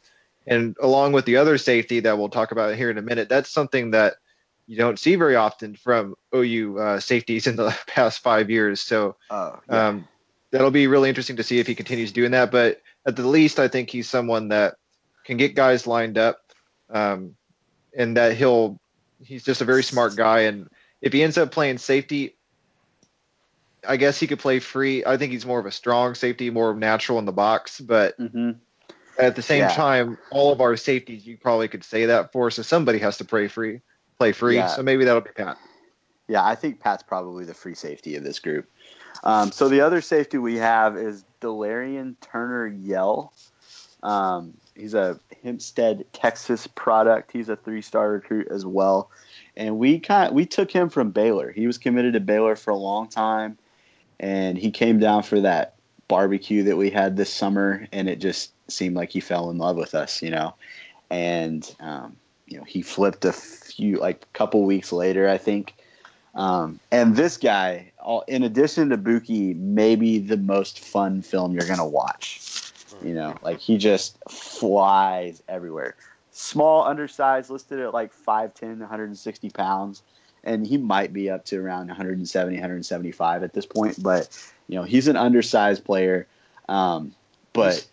and 0.48 0.76
along 0.80 1.14
with 1.14 1.26
the 1.26 1.38
other 1.38 1.58
safety 1.58 2.02
that 2.02 2.18
we'll 2.18 2.30
talk 2.30 2.52
about 2.52 2.76
here 2.76 2.90
in 2.90 2.98
a 2.98 3.02
minute, 3.02 3.30
that's 3.30 3.50
something 3.50 3.92
that 3.92 4.16
you 4.68 4.78
don't 4.78 5.00
see 5.00 5.16
very 5.16 5.36
often 5.36 5.76
from 5.76 6.16
OU 6.34 6.80
uh, 6.80 7.00
safeties 7.00 7.48
in 7.48 7.56
the 7.56 7.76
past 7.88 8.20
five 8.20 8.50
years. 8.50 8.82
So 8.82 9.16
Oh, 9.30 9.60
yeah. 9.70 9.88
um, 9.88 10.08
that'll 10.52 10.72
be 10.72 10.88
really 10.88 11.10
interesting 11.10 11.36
to 11.38 11.44
see 11.44 11.60
if 11.60 11.68
he 11.68 11.76
continues 11.76 12.12
doing 12.12 12.32
that. 12.32 12.52
But 12.52 12.82
at 13.06 13.16
the 13.16 13.28
least, 13.28 13.60
I 13.60 13.68
think 13.68 13.90
he's 13.90 14.10
someone 14.10 14.50
that 14.50 14.76
can 15.26 15.38
get 15.38 15.56
guys 15.56 15.88
lined 15.88 16.18
up, 16.18 16.40
um, 16.90 17.36
and 17.98 18.18
that 18.18 18.36
he'll 18.36 18.80
he's 19.24 19.44
just 19.44 19.62
a 19.62 19.66
very 19.66 19.84
smart 19.84 20.16
guy. 20.16 20.42
And 20.42 20.70
if 21.02 21.14
he 21.14 21.24
ends 21.24 21.38
up 21.38 21.52
playing 21.52 21.78
safety, 21.78 22.36
I 23.88 23.98
guess 23.98 24.20
he 24.20 24.28
could 24.28 24.40
play 24.40 24.60
free. 24.60 25.04
I 25.06 25.18
think 25.18 25.32
he's 25.32 25.46
more 25.46 25.60
of 25.60 25.66
a 25.66 25.72
strong 25.72 26.16
safety, 26.16 26.50
more 26.50 26.74
natural 26.76 27.20
in 27.20 27.26
the 27.26 27.32
box. 27.32 27.80
But 27.80 28.16
hmm 28.18 28.52
at 29.18 29.36
the 29.36 29.42
same 29.42 29.62
Yeah. 29.62 29.70
time, 29.70 30.18
all 30.32 30.52
of 30.52 30.62
our 30.62 30.76
safeties 30.76 31.26
you 31.26 31.38
probably 31.38 31.68
could 31.68 31.84
say 31.84 32.06
that 32.06 32.32
for. 32.32 32.52
So 32.52 32.62
somebody 32.62 33.00
has 33.00 33.18
to 33.18 33.26
play 33.26 33.48
free, 33.48 33.82
play 34.18 34.32
free. 34.32 34.56
Yeah. 34.56 34.68
So 34.68 34.84
maybe 34.84 35.06
that'll 35.06 35.22
be 35.22 35.32
Pat. 35.32 35.58
Yeah, 36.28 36.44
I 36.44 36.56
think 36.56 36.80
Pat's 36.80 37.04
probably 37.04 37.46
the 37.46 37.54
free 37.54 37.76
safety 37.76 38.16
of 38.16 38.24
this 38.24 38.40
group. 38.40 38.68
Um, 39.24 39.52
so 39.52 39.70
the 39.70 39.82
other 39.82 40.02
safety 40.02 40.38
we 40.38 40.56
have 40.58 40.98
is 40.98 41.24
Delarrin 41.42 42.16
Turner 42.22 42.68
Yell. 42.68 43.32
Um, 44.04 44.54
he's 44.76 44.94
a 44.94 45.20
Hempstead, 45.44 46.06
Texas 46.14 46.68
product. 46.68 47.32
He's 47.32 47.50
a 47.50 47.56
three-star 47.56 48.10
recruit 48.12 48.48
as 48.50 48.66
well, 48.66 49.10
and 49.56 49.78
we 49.78 50.00
kind 50.00 50.34
we 50.34 50.46
took 50.46 50.72
him 50.72 50.90
from 50.90 51.12
Baylor. 51.12 51.52
He 51.52 51.66
was 51.66 51.78
committed 51.78 52.14
to 52.14 52.20
Baylor 52.20 52.56
for 52.56 52.72
a 52.72 52.76
long 52.76 53.08
time, 53.08 53.58
and 54.20 54.58
he 54.58 54.72
came 54.72 55.00
down 55.00 55.24
for 55.24 55.42
that 55.42 55.76
barbecue 56.08 56.64
that 56.64 56.78
we 56.78 56.90
had 56.90 57.16
this 57.18 57.32
summer, 57.32 57.88
and 57.92 58.10
it 58.10 58.20
just 58.20 58.52
seemed 58.68 58.96
like 58.96 59.12
he 59.12 59.20
fell 59.20 59.50
in 59.50 59.58
love 59.58 59.78
with 59.78 59.96
us, 59.96 60.22
you 60.22 60.32
know, 60.32 60.56
and 61.10 61.76
um, 61.80 62.16
you 62.48 62.58
know 62.58 62.64
he 62.64 62.82
flipped 62.82 63.26
a 63.26 63.34
few 63.34 63.98
like 63.98 64.24
a 64.24 64.38
couple 64.38 64.64
weeks 64.64 64.92
later, 64.92 65.30
I 65.30 65.38
think. 65.38 65.76
Um, 66.34 66.80
and 66.92 67.16
this 67.16 67.38
guy, 67.38 67.94
in 68.28 68.44
addition 68.44 68.90
to 68.90 68.98
Buki, 68.98 69.56
maybe 69.56 70.20
the 70.20 70.38
most 70.38 70.80
fun 70.80 71.22
film 71.22 71.54
you're 71.54 71.68
gonna 71.68 71.88
watch. 71.88 72.42
You 73.04 73.14
know, 73.14 73.36
like 73.42 73.60
he 73.60 73.78
just 73.78 74.18
flies 74.30 75.42
everywhere. 75.48 75.96
Small, 76.32 76.84
undersized, 76.84 77.50
listed 77.50 77.80
at 77.80 77.94
like 77.94 78.12
5'10", 78.14 78.80
160 78.80 79.50
pounds, 79.52 80.02
and 80.44 80.66
he 80.68 80.78
might 80.78 81.14
be 81.14 81.30
up 81.30 81.46
to 81.46 81.58
around 81.58 81.88
170, 81.88 82.56
175 82.56 83.44
at 83.44 83.54
this 83.54 83.66
point. 83.66 84.02
But 84.02 84.28
you 84.68 84.76
know, 84.76 84.84
he's 84.84 85.08
an 85.08 85.16
undersized 85.16 85.86
player. 85.86 86.28
Um, 86.68 87.14
but. 87.54 87.86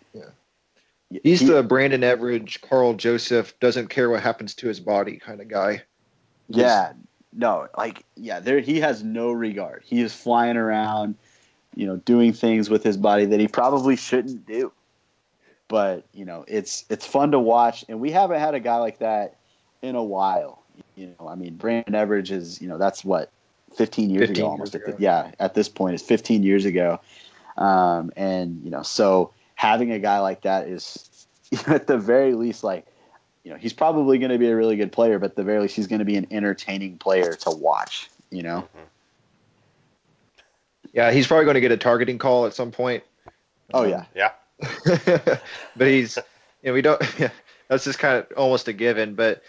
He's 1.23 1.41
he, 1.41 1.47
the 1.47 1.63
Brandon 1.63 2.01
Everage, 2.01 2.61
Carl 2.61 2.93
Joseph 2.93 3.57
doesn't 3.59 3.89
care 3.89 4.09
what 4.09 4.23
happens 4.23 4.55
to 4.55 4.67
his 4.67 4.79
body 4.79 5.17
kind 5.17 5.41
of 5.41 5.47
guy. 5.47 5.83
Yeah, 6.49 6.93
no, 7.31 7.67
like 7.77 8.03
yeah, 8.15 8.39
there 8.39 8.59
he 8.59 8.79
has 8.79 9.03
no 9.03 9.31
regard. 9.31 9.83
He 9.85 10.01
is 10.01 10.13
flying 10.13 10.57
around, 10.57 11.15
you 11.75 11.85
know, 11.85 11.97
doing 11.97 12.33
things 12.33 12.69
with 12.69 12.83
his 12.83 12.97
body 12.97 13.25
that 13.25 13.39
he 13.39 13.47
probably 13.47 13.95
shouldn't 13.95 14.45
do. 14.45 14.71
But 15.67 16.05
you 16.13 16.25
know, 16.25 16.45
it's 16.47 16.85
it's 16.89 17.05
fun 17.05 17.31
to 17.31 17.39
watch, 17.39 17.85
and 17.89 17.99
we 17.99 18.11
haven't 18.11 18.39
had 18.39 18.53
a 18.53 18.59
guy 18.59 18.77
like 18.77 18.99
that 18.99 19.37
in 19.81 19.95
a 19.95 20.03
while. 20.03 20.61
You 20.95 21.15
know, 21.19 21.27
I 21.27 21.35
mean, 21.35 21.55
Brandon 21.55 21.93
Everage 21.93 22.31
is 22.31 22.61
you 22.61 22.67
know 22.67 22.77
that's 22.77 23.03
what 23.03 23.31
15 23.75 24.09
years 24.09 24.27
15 24.27 24.35
ago 24.35 24.51
almost. 24.51 24.73
Years 24.73 24.87
ago. 24.87 24.97
yeah, 24.99 25.31
at 25.39 25.53
this 25.53 25.69
point, 25.69 25.95
it's 25.95 26.03
15 26.03 26.43
years 26.43 26.65
ago, 26.65 26.99
um, 27.57 28.11
and 28.15 28.61
you 28.63 28.69
know, 28.69 28.83
so 28.83 29.31
having 29.63 29.93
a 29.93 29.99
guy 29.99 30.19
like 30.19 30.41
that 30.41 30.67
is 30.67 31.25
at 31.67 31.87
the 31.87 31.97
very 31.97 32.33
least 32.33 32.65
like 32.65 32.85
you 33.43 33.51
know, 33.51 33.57
he's 33.57 33.73
probably 33.73 34.17
going 34.19 34.31
to 34.31 34.37
be 34.37 34.47
a 34.47 34.55
really 34.55 34.77
good 34.77 34.91
player, 34.91 35.19
but 35.19 35.31
at 35.31 35.35
the 35.35 35.43
very 35.43 35.59
least, 35.59 35.75
he's 35.75 35.87
going 35.87 35.99
to 35.99 36.05
be 36.05 36.15
an 36.15 36.27
entertaining 36.31 36.97
player 36.97 37.33
to 37.33 37.49
watch. 37.49 38.09
You 38.29 38.43
know. 38.43 38.57
Mm-hmm. 38.61 38.85
Yeah, 40.93 41.11
he's 41.11 41.27
probably 41.27 41.45
going 41.45 41.55
to 41.55 41.61
get 41.61 41.71
a 41.71 41.77
targeting 41.77 42.17
call 42.17 42.45
at 42.45 42.53
some 42.53 42.71
point. 42.71 43.03
Oh 43.73 43.83
yeah, 43.83 44.05
yeah. 44.15 44.31
but 45.75 45.87
he's, 45.87 46.17
you 46.61 46.69
know, 46.69 46.73
we 46.73 46.81
don't. 46.81 47.01
That's 47.67 47.83
just 47.83 47.99
kind 47.99 48.17
of 48.17 48.37
almost 48.37 48.67
a 48.69 48.73
given. 48.73 49.15
But 49.15 49.43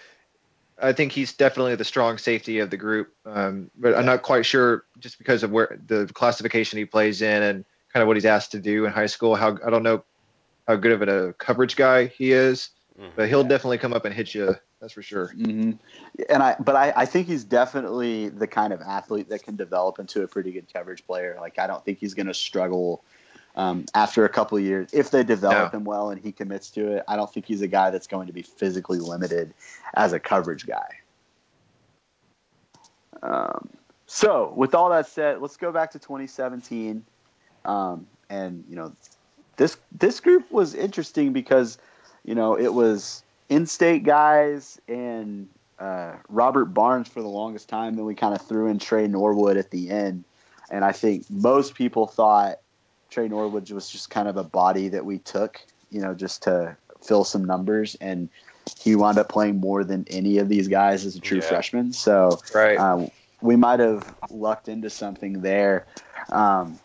I 0.80 0.92
think 0.92 1.12
he's 1.12 1.32
definitely 1.32 1.76
the 1.76 1.84
strong 1.84 2.18
safety 2.18 2.58
of 2.58 2.70
the 2.70 2.76
group. 2.76 3.12
Um, 3.26 3.70
but 3.76 3.94
I'm 3.94 4.06
not 4.06 4.22
quite 4.22 4.46
sure 4.46 4.84
just 4.98 5.18
because 5.18 5.44
of 5.44 5.52
where 5.52 5.78
the 5.86 6.10
classification 6.12 6.78
he 6.78 6.84
plays 6.84 7.22
in 7.22 7.42
and 7.42 7.64
kind 7.94 8.02
of 8.02 8.08
what 8.08 8.16
he's 8.16 8.26
asked 8.26 8.52
to 8.52 8.58
do 8.58 8.84
in 8.84 8.92
high 8.92 9.06
school. 9.06 9.36
How 9.36 9.56
I 9.64 9.70
don't 9.70 9.82
know 9.82 10.04
how 10.66 10.76
good 10.76 10.92
of 10.92 11.02
a 11.02 11.32
coverage 11.34 11.76
guy 11.76 12.06
he 12.06 12.32
is. 12.32 12.70
Mm-hmm. 12.98 13.10
But 13.16 13.28
he'll 13.28 13.44
definitely 13.44 13.78
come 13.78 13.92
up 13.92 14.04
and 14.04 14.14
hit 14.14 14.34
you. 14.34 14.54
That's 14.80 14.92
for 14.92 15.02
sure. 15.02 15.28
Mm-hmm. 15.36 15.72
And 16.28 16.42
I, 16.42 16.56
but 16.60 16.76
I, 16.76 16.92
I 16.94 17.06
think 17.06 17.26
he's 17.26 17.42
definitely 17.42 18.28
the 18.28 18.46
kind 18.46 18.72
of 18.72 18.80
athlete 18.82 19.28
that 19.30 19.42
can 19.42 19.56
develop 19.56 19.98
into 19.98 20.22
a 20.22 20.28
pretty 20.28 20.52
good 20.52 20.72
coverage 20.72 21.04
player. 21.06 21.36
Like 21.40 21.58
I 21.58 21.66
don't 21.66 21.84
think 21.84 21.98
he's 21.98 22.14
going 22.14 22.26
to 22.26 22.34
struggle 22.34 23.02
um, 23.56 23.84
after 23.94 24.24
a 24.24 24.28
couple 24.28 24.58
of 24.58 24.64
years 24.64 24.90
if 24.92 25.10
they 25.10 25.24
develop 25.24 25.72
no. 25.72 25.78
him 25.78 25.84
well 25.84 26.10
and 26.10 26.20
he 26.20 26.30
commits 26.30 26.70
to 26.72 26.96
it. 26.96 27.04
I 27.08 27.16
don't 27.16 27.32
think 27.32 27.46
he's 27.46 27.62
a 27.62 27.68
guy 27.68 27.90
that's 27.90 28.06
going 28.06 28.26
to 28.28 28.32
be 28.32 28.42
physically 28.42 28.98
limited 28.98 29.54
as 29.94 30.12
a 30.12 30.20
coverage 30.20 30.66
guy. 30.66 30.98
Um, 33.22 33.70
so 34.06 34.52
with 34.54 34.74
all 34.74 34.90
that 34.90 35.08
said, 35.08 35.40
let's 35.40 35.56
go 35.56 35.72
back 35.72 35.92
to 35.92 35.98
2017. 35.98 37.04
Um, 37.64 38.06
and 38.30 38.64
you 38.68 38.76
know, 38.76 38.92
this 39.56 39.76
this 39.92 40.20
group 40.20 40.50
was 40.50 40.74
interesting 40.74 41.32
because 41.32 41.78
you 42.24 42.34
know, 42.34 42.58
it 42.58 42.72
was 42.72 43.22
in-state 43.48 44.02
guys 44.02 44.80
and 44.88 45.48
uh, 45.78 46.14
Robert 46.28 46.66
Barnes 46.66 47.08
for 47.08 47.20
the 47.20 47.28
longest 47.28 47.68
time. 47.68 47.96
Then 47.96 48.06
we 48.06 48.14
kind 48.14 48.34
of 48.34 48.40
threw 48.46 48.68
in 48.68 48.78
Tre 48.78 49.06
Norwood 49.06 49.56
at 49.56 49.70
the 49.70 49.90
end, 49.90 50.24
and 50.70 50.84
I 50.84 50.92
think 50.92 51.28
most 51.30 51.74
people 51.74 52.06
thought 52.06 52.60
Tre 53.10 53.28
Norwood 53.28 53.70
was 53.70 53.90
just 53.90 54.10
kind 54.10 54.28
of 54.28 54.36
a 54.36 54.44
body 54.44 54.88
that 54.88 55.04
we 55.04 55.18
took, 55.18 55.60
you 55.90 56.00
know, 56.00 56.14
just 56.14 56.44
to 56.44 56.76
fill 57.02 57.24
some 57.24 57.44
numbers, 57.44 57.96
and 58.00 58.28
he 58.80 58.96
wound 58.96 59.18
up 59.18 59.28
playing 59.28 59.56
more 59.56 59.84
than 59.84 60.06
any 60.10 60.38
of 60.38 60.48
these 60.48 60.68
guys 60.68 61.04
as 61.04 61.16
a 61.16 61.20
true 61.20 61.38
yeah. 61.38 61.44
freshman. 61.44 61.92
So 61.92 62.40
right. 62.54 62.78
Um, 62.78 63.10
we 63.42 63.56
might 63.56 63.80
have 63.80 64.14
lucked 64.30 64.68
into 64.68 64.88
something 64.88 65.42
there. 65.42 65.86
Um, 66.30 66.80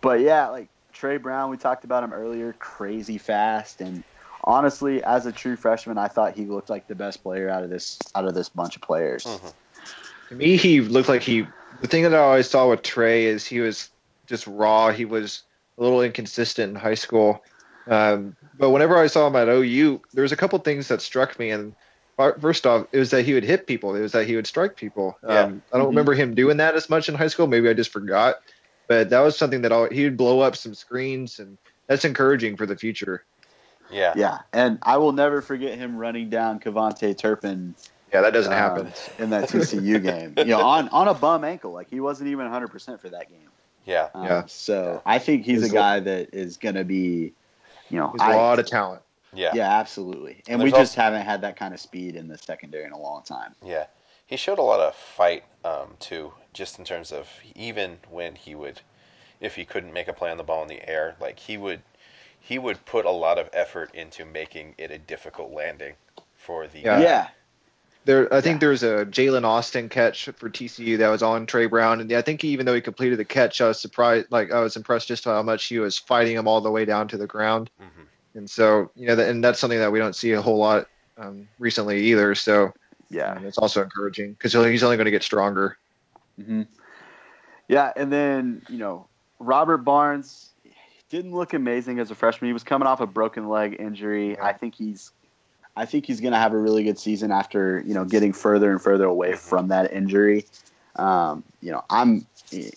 but 0.00 0.20
yeah, 0.20 0.48
like 0.48 0.68
Tre 0.92 1.16
Brown, 1.16 1.50
we 1.50 1.56
talked 1.56 1.84
about 1.84 2.02
him 2.02 2.12
earlier, 2.12 2.54
crazy 2.54 3.18
fast 3.18 3.80
and 3.80 4.02
honestly, 4.46 5.02
as 5.02 5.26
a 5.26 5.32
true 5.32 5.56
freshman, 5.56 5.98
I 5.98 6.08
thought 6.08 6.36
he 6.36 6.44
looked 6.44 6.70
like 6.70 6.86
the 6.86 6.94
best 6.94 7.22
player 7.22 7.48
out 7.48 7.64
of 7.64 7.70
this 7.70 7.98
out 8.14 8.26
of 8.26 8.34
this 8.34 8.48
bunch 8.48 8.76
of 8.76 8.82
players. 8.82 9.24
Mm-hmm. 9.24 9.48
To 10.28 10.34
me, 10.34 10.56
he 10.56 10.80
looked 10.80 11.08
like 11.08 11.22
he. 11.22 11.46
The 11.80 11.88
thing 11.88 12.04
that 12.04 12.14
I 12.14 12.18
always 12.18 12.48
saw 12.48 12.70
with 12.70 12.82
Tre 12.82 13.26
is 13.26 13.44
he 13.44 13.60
was 13.60 13.90
just 14.26 14.46
raw. 14.46 14.92
He 14.92 15.04
was 15.04 15.42
a 15.76 15.82
little 15.82 16.02
inconsistent 16.02 16.70
in 16.70 16.76
high 16.76 16.94
school. 16.94 17.42
Um, 17.86 18.34
but 18.58 18.70
whenever 18.70 18.96
I 18.96 19.08
saw 19.08 19.26
him 19.26 19.36
at 19.36 19.48
OU, 19.48 20.00
there 20.14 20.22
was 20.22 20.32
a 20.32 20.36
couple 20.36 20.58
things 20.60 20.88
that 20.88 21.02
struck 21.02 21.38
me. 21.38 21.50
And 21.50 21.74
first 22.40 22.66
off, 22.66 22.86
it 22.92 22.98
was 22.98 23.10
that 23.10 23.24
he 23.24 23.34
would 23.34 23.44
hit 23.44 23.66
people. 23.66 23.94
It 23.94 24.00
was 24.00 24.12
that 24.12 24.26
he 24.26 24.34
would 24.36 24.46
strike 24.46 24.74
people. 24.74 25.18
Yeah. 25.22 25.40
Um, 25.40 25.62
I 25.72 25.76
don't 25.76 25.82
mm-hmm. 25.82 25.88
remember 25.90 26.14
him 26.14 26.34
doing 26.34 26.56
that 26.56 26.74
as 26.74 26.88
much 26.88 27.08
in 27.08 27.14
high 27.14 27.28
school. 27.28 27.46
Maybe 27.46 27.68
I 27.68 27.74
just 27.74 27.92
forgot. 27.92 28.36
But 28.88 29.10
that 29.10 29.20
was 29.20 29.36
something 29.36 29.62
that 29.62 29.72
all, 29.72 29.88
he 29.90 30.04
would 30.04 30.16
blow 30.16 30.40
up 30.40 30.56
some 30.56 30.74
screens, 30.74 31.38
and 31.38 31.58
that's 31.86 32.04
encouraging 32.04 32.56
for 32.56 32.66
the 32.66 32.76
future. 32.76 33.24
Yeah. 33.90 34.14
Yeah. 34.16 34.38
And 34.52 34.78
I 34.82 34.96
will 34.98 35.12
never 35.12 35.42
forget 35.42 35.78
him 35.78 35.96
running 35.96 36.30
down 36.30 36.60
KaVontae 36.60 37.16
Turpin. 37.16 37.74
Yeah, 38.12 38.22
that 38.22 38.32
doesn't 38.32 38.52
uh, 38.52 38.56
happen 38.56 38.92
in 39.18 39.30
that 39.30 39.48
TCU 39.48 40.02
game. 40.02 40.34
You 40.38 40.44
know, 40.56 40.60
on 40.60 40.88
on 40.90 41.08
a 41.08 41.14
bum 41.14 41.44
ankle, 41.44 41.72
like 41.72 41.90
he 41.90 42.00
wasn't 42.00 42.28
even 42.30 42.44
100 42.44 42.68
percent 42.68 43.00
for 43.00 43.08
that 43.10 43.28
game. 43.28 43.50
Yeah. 43.84 44.08
Um, 44.14 44.24
yeah. 44.24 44.42
So 44.46 45.02
I 45.06 45.18
think 45.18 45.44
he's, 45.44 45.62
he's 45.62 45.70
a 45.70 45.74
guy 45.74 46.00
that 46.00 46.34
is 46.34 46.56
going 46.56 46.74
to 46.74 46.84
be, 46.84 47.32
you 47.88 47.98
know, 47.98 48.14
a 48.18 48.34
lot 48.34 48.58
of 48.58 48.66
talent. 48.66 49.02
Yeah. 49.32 49.52
Yeah, 49.54 49.78
absolutely. 49.78 50.42
And, 50.46 50.54
and 50.54 50.62
we 50.62 50.70
just 50.70 50.92
also, 50.92 51.02
haven't 51.02 51.22
had 51.22 51.42
that 51.42 51.56
kind 51.56 51.74
of 51.74 51.80
speed 51.80 52.16
in 52.16 52.26
the 52.26 52.38
secondary 52.38 52.84
in 52.84 52.92
a 52.92 52.98
long 52.98 53.22
time. 53.22 53.54
Yeah. 53.64 53.86
He 54.26 54.36
showed 54.36 54.58
a 54.58 54.62
lot 54.62 54.80
of 54.80 54.94
fight 54.94 55.44
um, 55.64 55.94
too, 56.00 56.32
just 56.52 56.78
in 56.78 56.84
terms 56.84 57.12
of 57.12 57.28
even 57.54 57.98
when 58.10 58.34
he 58.34 58.54
would, 58.54 58.80
if 59.40 59.54
he 59.54 59.64
couldn't 59.64 59.92
make 59.92 60.08
a 60.08 60.12
play 60.12 60.30
on 60.30 60.36
the 60.36 60.42
ball 60.42 60.62
in 60.62 60.68
the 60.68 60.88
air, 60.88 61.16
like 61.20 61.38
he 61.38 61.56
would 61.56 61.82
he 62.40 62.58
would 62.58 62.84
put 62.84 63.04
a 63.04 63.10
lot 63.10 63.38
of 63.38 63.48
effort 63.52 63.92
into 63.94 64.24
making 64.24 64.74
it 64.78 64.90
a 64.92 64.98
difficult 64.98 65.52
landing 65.52 65.94
for 66.36 66.66
the 66.66 66.80
yeah. 66.80 67.00
yeah. 67.00 67.28
There, 68.04 68.32
I 68.32 68.40
think 68.40 68.62
yeah. 68.62 68.68
was 68.68 68.84
a 68.84 69.04
Jalen 69.04 69.42
Austin 69.42 69.88
catch 69.88 70.26
for 70.36 70.48
TCU 70.48 70.96
that 70.98 71.08
was 71.08 71.24
on 71.24 71.44
Tre 71.44 71.66
Brown, 71.66 72.00
and 72.00 72.12
I 72.12 72.22
think 72.22 72.44
even 72.44 72.64
though 72.64 72.74
he 72.74 72.80
completed 72.80 73.18
the 73.18 73.24
catch, 73.24 73.60
I 73.60 73.66
was 73.66 73.80
surprised, 73.80 74.28
like 74.30 74.52
I 74.52 74.60
was 74.60 74.76
impressed 74.76 75.08
just 75.08 75.24
how 75.24 75.42
much 75.42 75.64
he 75.64 75.80
was 75.80 75.98
fighting 75.98 76.36
him 76.36 76.46
all 76.46 76.60
the 76.60 76.70
way 76.70 76.84
down 76.84 77.08
to 77.08 77.16
the 77.16 77.26
ground. 77.26 77.68
Mm-hmm. 77.82 78.38
And 78.38 78.48
so, 78.48 78.92
you 78.94 79.08
know, 79.08 79.18
and 79.18 79.42
that's 79.42 79.58
something 79.58 79.80
that 79.80 79.90
we 79.90 79.98
don't 79.98 80.14
see 80.14 80.32
a 80.32 80.40
whole 80.40 80.58
lot 80.58 80.86
um, 81.18 81.48
recently 81.58 82.00
either. 82.04 82.36
So, 82.36 82.72
yeah, 83.10 83.32
um, 83.32 83.44
it's 83.44 83.58
also 83.58 83.82
encouraging 83.82 84.32
because 84.32 84.52
he's 84.52 84.82
only 84.82 84.96
going 84.96 85.06
to 85.06 85.10
get 85.10 85.22
stronger. 85.22 85.76
Mm-hmm. 86.40 86.62
Yeah, 87.68 87.92
and 87.96 88.12
then 88.12 88.62
you 88.68 88.78
know, 88.78 89.08
Robert 89.38 89.78
Barnes, 89.78 90.50
didn't 91.08 91.32
look 91.32 91.54
amazing 91.54 91.98
as 91.98 92.10
a 92.10 92.14
freshman. 92.14 92.48
He 92.48 92.52
was 92.52 92.64
coming 92.64 92.86
off 92.86 93.00
a 93.00 93.06
broken 93.06 93.48
leg 93.48 93.76
injury. 93.78 94.32
Yeah. 94.32 94.44
I 94.44 94.52
think 94.52 94.74
he's 94.74 95.12
I 95.76 95.84
think 95.84 96.06
he's 96.06 96.20
going 96.20 96.32
to 96.32 96.38
have 96.38 96.52
a 96.52 96.58
really 96.58 96.84
good 96.84 96.98
season 96.98 97.30
after 97.30 97.82
you 97.86 97.94
know 97.94 98.04
getting 98.04 98.32
further 98.32 98.70
and 98.70 98.80
further 98.80 99.04
away 99.04 99.32
mm-hmm. 99.32 99.48
from 99.48 99.68
that 99.68 99.92
injury. 99.92 100.46
Um, 100.96 101.44
you 101.60 101.72
know, 101.72 101.84
I'm 101.90 102.26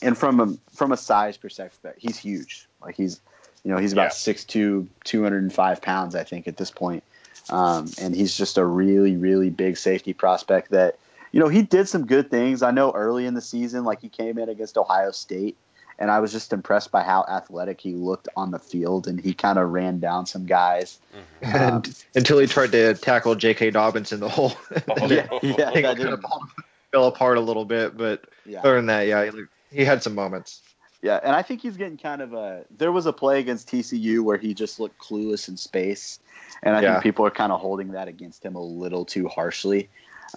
and 0.02 0.18
from 0.18 0.40
a 0.40 0.76
from 0.76 0.92
a 0.92 0.98
size 0.98 1.38
perspective, 1.38 1.94
he's 1.98 2.18
huge. 2.18 2.68
Like 2.82 2.96
he's 2.96 3.22
you 3.64 3.72
know 3.72 3.78
he's 3.78 3.94
about 3.94 4.12
yeah. 4.28 4.34
6'2", 4.34 4.88
205 5.04 5.82
pounds, 5.82 6.16
I 6.16 6.24
think, 6.24 6.48
at 6.48 6.58
this 6.58 6.72
point. 6.72 7.04
Um, 7.52 7.90
and 8.00 8.16
he's 8.16 8.38
just 8.38 8.58
a 8.58 8.66
really 8.66 9.18
really 9.18 9.50
big 9.50 9.78
safety 9.78 10.14
prospect 10.14 10.72
that 10.72 10.98
you 11.32 11.40
know 11.40 11.48
he 11.48 11.62
did 11.62 11.88
some 11.88 12.06
good 12.06 12.30
things. 12.30 12.62
I 12.62 12.72
know 12.72 12.92
early 12.92 13.26
in 13.26 13.34
the 13.34 13.42
season, 13.42 13.84
like 13.84 14.02
he 14.02 14.10
came 14.10 14.38
in 14.38 14.50
against 14.50 14.78
Ohio 14.78 15.12
State 15.12 15.58
and 16.00 16.10
I 16.10 16.20
was 16.22 16.32
just 16.32 16.54
impressed 16.54 16.92
by 16.92 17.04
how 17.04 17.26
athletic 17.30 17.82
he 17.82 17.94
looked 17.94 18.30
on 18.38 18.52
the 18.52 18.58
field, 18.58 19.06
and 19.06 19.20
he 19.20 19.34
kind 19.34 19.60
of 19.60 19.70
ran 19.70 20.00
down 20.00 20.26
some 20.26 20.46
guys 20.46 20.98
mm-hmm. 21.44 21.56
um, 21.56 21.84
until 22.16 22.40
he 22.40 22.48
tried 22.48 22.72
to 22.72 22.94
tackle 22.96 23.36
J.K. 23.36 23.72
Dobbins 23.72 24.14
in 24.14 24.22
the 24.22 24.30
hole. 24.30 24.54
Oh, 24.90 25.08
yeah, 25.08 25.28
yeah, 25.44 25.72
that 25.72 25.98
kind 25.98 26.10
of 26.10 26.24
fell 26.92 27.08
apart 27.08 27.38
a 27.38 27.42
little 27.42 27.66
bit, 27.66 27.98
but 27.98 28.26
yeah. 28.46 28.60
other 28.60 28.76
than 28.76 28.86
that, 28.88 29.08
yeah, 29.08 29.30
he, 29.30 29.78
he 29.78 29.86
had 29.86 30.02
some 30.02 30.16
moments. 30.16 30.62
Yeah, 31.02 31.20
and 31.24 31.34
I 31.34 31.42
think 31.42 31.62
he's 31.62 31.78
getting 31.78 31.98
kind 31.98 32.22
of 32.22 32.34
a. 32.34 32.66
There 32.78 32.92
was 32.92 33.06
a 33.06 33.14
play 33.14 33.40
against 33.40 33.70
TCU 33.70 34.22
where 34.22 34.38
he 34.38 34.54
just 34.54 34.80
looked 34.80 35.00
clueless 35.00 35.48
in 35.48 35.56
space, 35.56 36.20
and 36.62 36.76
I 36.76 36.82
yeah. 36.82 36.94
think 36.94 37.04
people 37.04 37.26
are 37.26 37.32
kind 37.32 37.52
of 37.54 37.62
holding 37.62 37.92
that 37.94 38.08
against 38.08 38.44
him 38.44 38.56
a 38.56 38.62
little 38.62 39.06
too 39.06 39.28
harshly. 39.28 39.90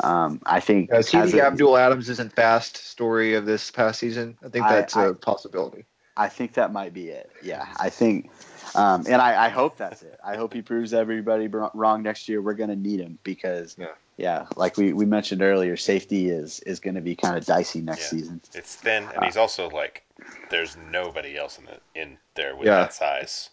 Um, 0.03 0.41
I 0.47 0.61
think 0.61 0.93
uh, 0.93 0.99
TD 0.99 1.41
Abdul 1.41 1.77
Adams 1.77 2.09
isn't 2.09 2.33
fast 2.33 2.77
story 2.77 3.35
of 3.35 3.45
this 3.45 3.71
past 3.71 3.99
season. 3.99 4.39
I 4.45 4.49
think 4.49 4.67
that's 4.69 4.97
I, 4.97 5.07
a 5.07 5.15
possibility. 5.15 5.85
I 6.17 6.29
think 6.29 6.55
that 6.55 6.73
might 6.73 6.95
be 6.95 7.09
it. 7.09 7.31
Yeah, 7.43 7.67
I 7.79 7.91
think 7.91 8.31
Um, 8.75 9.05
and 9.07 9.21
I, 9.21 9.47
I, 9.47 9.49
hope 9.51 9.77
that's 9.77 10.03
it. 10.03 10.19
I 10.25 10.37
hope 10.37 10.55
he 10.55 10.63
proves 10.63 10.95
everybody 10.95 11.47
wrong 11.47 12.03
next 12.03 12.29
year. 12.29 12.41
We're 12.41 12.55
going 12.55 12.71
to 12.71 12.77
need 12.77 13.01
him 13.01 13.19
because, 13.23 13.77
yeah. 13.79 13.89
Yeah, 14.23 14.47
like 14.55 14.77
we, 14.77 14.93
we 14.93 15.05
mentioned 15.05 15.43
earlier, 15.43 15.77
safety 15.77 16.31
is 16.31 16.61
is 16.61 16.79
going 16.79 16.95
to 16.95 17.01
be 17.01 17.17
kind 17.17 17.37
of 17.37 17.45
dicey 17.45 17.81
next 17.81 18.13
yeah. 18.13 18.21
season. 18.21 18.41
It's 18.55 18.77
thin, 18.77 19.03
and 19.03 19.19
uh, 19.19 19.25
he's 19.25 19.37
also 19.37 19.69
like, 19.69 20.05
there's 20.49 20.77
nobody 20.93 21.37
else 21.37 21.59
in 21.59 21.65
the 21.65 21.81
in 22.01 22.19
there 22.37 22.55
with 22.55 22.69
yeah. 22.69 22.83
that 22.83 22.95
size. 22.95 23.51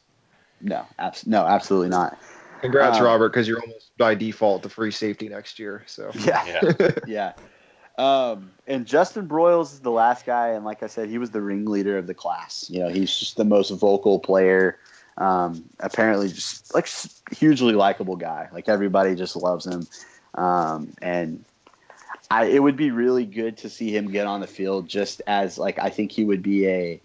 No, 0.62 0.86
abs- 1.00 1.26
no, 1.26 1.44
absolutely 1.44 1.90
not. 1.90 2.20
Congrats, 2.62 3.00
um, 3.00 3.06
Robert, 3.06 3.30
because 3.30 3.48
you're 3.48 3.60
almost 3.60 3.98
by 3.98 4.14
default 4.14 4.62
the 4.62 4.70
free 4.70 4.92
safety 4.92 5.28
next 5.28 5.58
year. 5.58 5.82
So 5.88 6.12
yeah, 6.20 6.62
yeah. 6.78 6.92
yeah. 7.08 7.34
Um, 7.98 8.52
and 8.68 8.86
Justin 8.86 9.28
Broiles 9.28 9.74
is 9.74 9.80
the 9.80 9.90
last 9.90 10.24
guy, 10.24 10.50
and 10.50 10.64
like 10.66 10.84
I 10.84 10.88
said, 10.88 11.10
he 11.10 11.18
was 11.18 11.32
the 11.32 11.42
ringleader 11.42 11.98
of 11.98 12.06
the 12.06 12.14
class. 12.14 12.70
You 12.70 12.82
know, 12.82 12.90
he's 12.90 13.18
just 13.18 13.38
the 13.38 13.44
most 13.44 13.72
vocal 13.72 14.20
player. 14.20 14.78
Um, 15.18 15.64
apparently, 15.80 16.28
just 16.28 16.76
like 16.76 16.88
hugely 17.32 17.74
likable 17.74 18.18
guy. 18.18 18.50
Like 18.54 18.70
everybody 18.70 19.16
just 19.16 19.36
loves 19.36 19.66
him. 19.66 19.88
Um, 20.36 20.94
and 21.02 21.44
I, 22.32 22.46
it 22.46 22.62
would 22.62 22.76
be 22.76 22.92
really 22.92 23.26
good 23.26 23.58
to 23.58 23.70
see 23.70 23.96
him 23.96 24.12
get 24.12 24.28
on 24.28 24.42
the 24.42 24.48
field, 24.48 24.88
just 24.88 25.22
as 25.28 25.58
like 25.58 25.80
I 25.80 25.90
think 25.90 26.12
he 26.12 26.24
would 26.24 26.44
be 26.44 26.68
a 26.68 27.02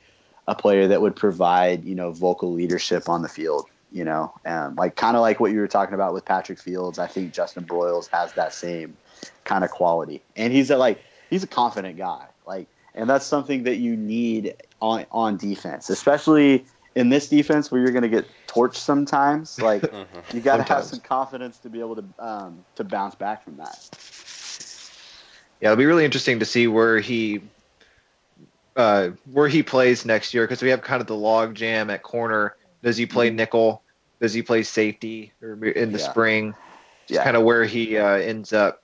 a 0.47 0.55
player 0.55 0.89
that 0.89 1.01
would 1.01 1.17
provide 1.17 1.85
you 1.85 1.95
know 1.95 2.11
vocal 2.13 2.53
leadership 2.53 3.09
on 3.09 3.23
the 3.23 3.29
field. 3.29 3.67
You 3.91 4.05
know, 4.05 4.35
um, 4.45 4.75
like 4.75 4.97
kind 4.97 5.17
of 5.17 5.23
like 5.23 5.39
what 5.39 5.53
you 5.53 5.61
were 5.61 5.69
talking 5.69 5.95
about 5.95 6.15
with 6.15 6.25
Patrick 6.25 6.59
Fields. 6.59 6.99
I 6.99 7.07
think 7.07 7.33
Justin 7.33 7.65
Broiles 7.65 8.09
has 8.09 8.33
that 8.33 8.53
same 8.53 8.97
kind 9.45 9.65
of 9.65 9.71
quality, 9.71 10.21
and 10.37 10.53
he's 10.53 10.71
a, 10.71 10.77
like 10.77 11.01
he's 11.31 11.45
a 11.45 11.47
confident 11.47 11.97
guy. 11.97 12.27
Like, 12.47 12.67
and 12.95 13.09
that's 13.09 13.25
something 13.25 13.63
that 13.63 13.77
you 13.77 13.97
need 13.97 14.57
on 14.83 15.07
on 15.11 15.37
defense, 15.37 15.91
especially 15.91 16.67
in 16.95 17.09
this 17.09 17.29
defense 17.29 17.71
where 17.71 17.81
you're 17.81 17.91
going 17.91 18.03
to 18.03 18.09
get 18.09 18.27
torched 18.47 18.77
sometimes. 18.77 19.59
Like, 19.65 19.83
mm-hmm. 19.83 20.37
you 20.37 20.43
got 20.43 20.59
to 20.59 20.62
have 20.65 20.85
some 20.85 21.01
confidence 21.01 21.59
to 21.59 21.71
be 21.71 21.81
able 21.81 21.97
to 21.97 22.05
um, 22.19 22.65
to 22.77 22.85
bounce 22.85 23.15
back 23.15 23.43
from 23.43 23.57
that. 23.57 23.89
Yeah, 25.61 25.73
it'll 25.73 25.79
be 25.79 25.87
really 25.87 26.05
interesting 26.05 26.41
to 26.41 26.45
see 26.45 26.66
where 26.66 26.99
he 26.99 27.41
uh, 28.77 29.11
where 29.33 29.49
he 29.49 29.62
plays 29.62 30.05
next 30.05 30.35
year 30.35 30.45
because 30.45 30.62
we 30.62 30.71
have 30.71 30.83
kind 30.83 31.01
of 31.01 31.07
the 31.07 31.16
log 31.16 31.55
jam 31.55 31.91
at 31.91 32.03
corner. 32.03 32.57
Does 32.83 32.97
he 32.97 33.07
play 33.07 33.29
mm-hmm. 33.29 33.37
nickel? 33.37 33.83
Does 34.21 34.35
he 34.35 34.43
play 34.43 34.62
safety 34.62 35.33
or 35.43 35.53
in 35.65 35.93
the 35.93 35.99
yeah. 35.99 36.11
spring? 36.11 36.55
Just 37.07 37.19
yeah. 37.19 37.25
kind 37.25 37.37
of 37.37 37.45
where 37.45 37.65
he 37.65 37.99
uh, 37.99 38.16
ends 38.16 38.53
up. 38.53 38.83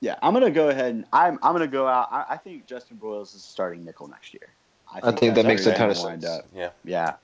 Yeah, 0.00 0.16
I'm 0.22 0.32
gonna 0.32 0.50
go 0.50 0.68
ahead 0.68 0.94
and 0.94 1.04
I'm 1.12 1.38
I'm 1.42 1.52
gonna 1.52 1.66
go 1.66 1.86
out. 1.86 2.08
I, 2.10 2.24
I 2.30 2.36
think 2.36 2.66
Justin 2.66 2.96
Broiles 2.96 3.34
is 3.34 3.42
starting 3.42 3.84
nickel 3.84 4.08
next 4.08 4.34
year. 4.34 4.48
I 4.90 5.00
think, 5.00 5.04
I 5.04 5.12
think 5.18 5.34
that 5.36 5.46
makes 5.46 5.66
a 5.66 5.74
ton 5.74 5.90
of 5.90 5.96
sense. 5.96 6.24
Up. 6.24 6.44
Yeah, 6.54 6.70
yeah. 6.84 7.14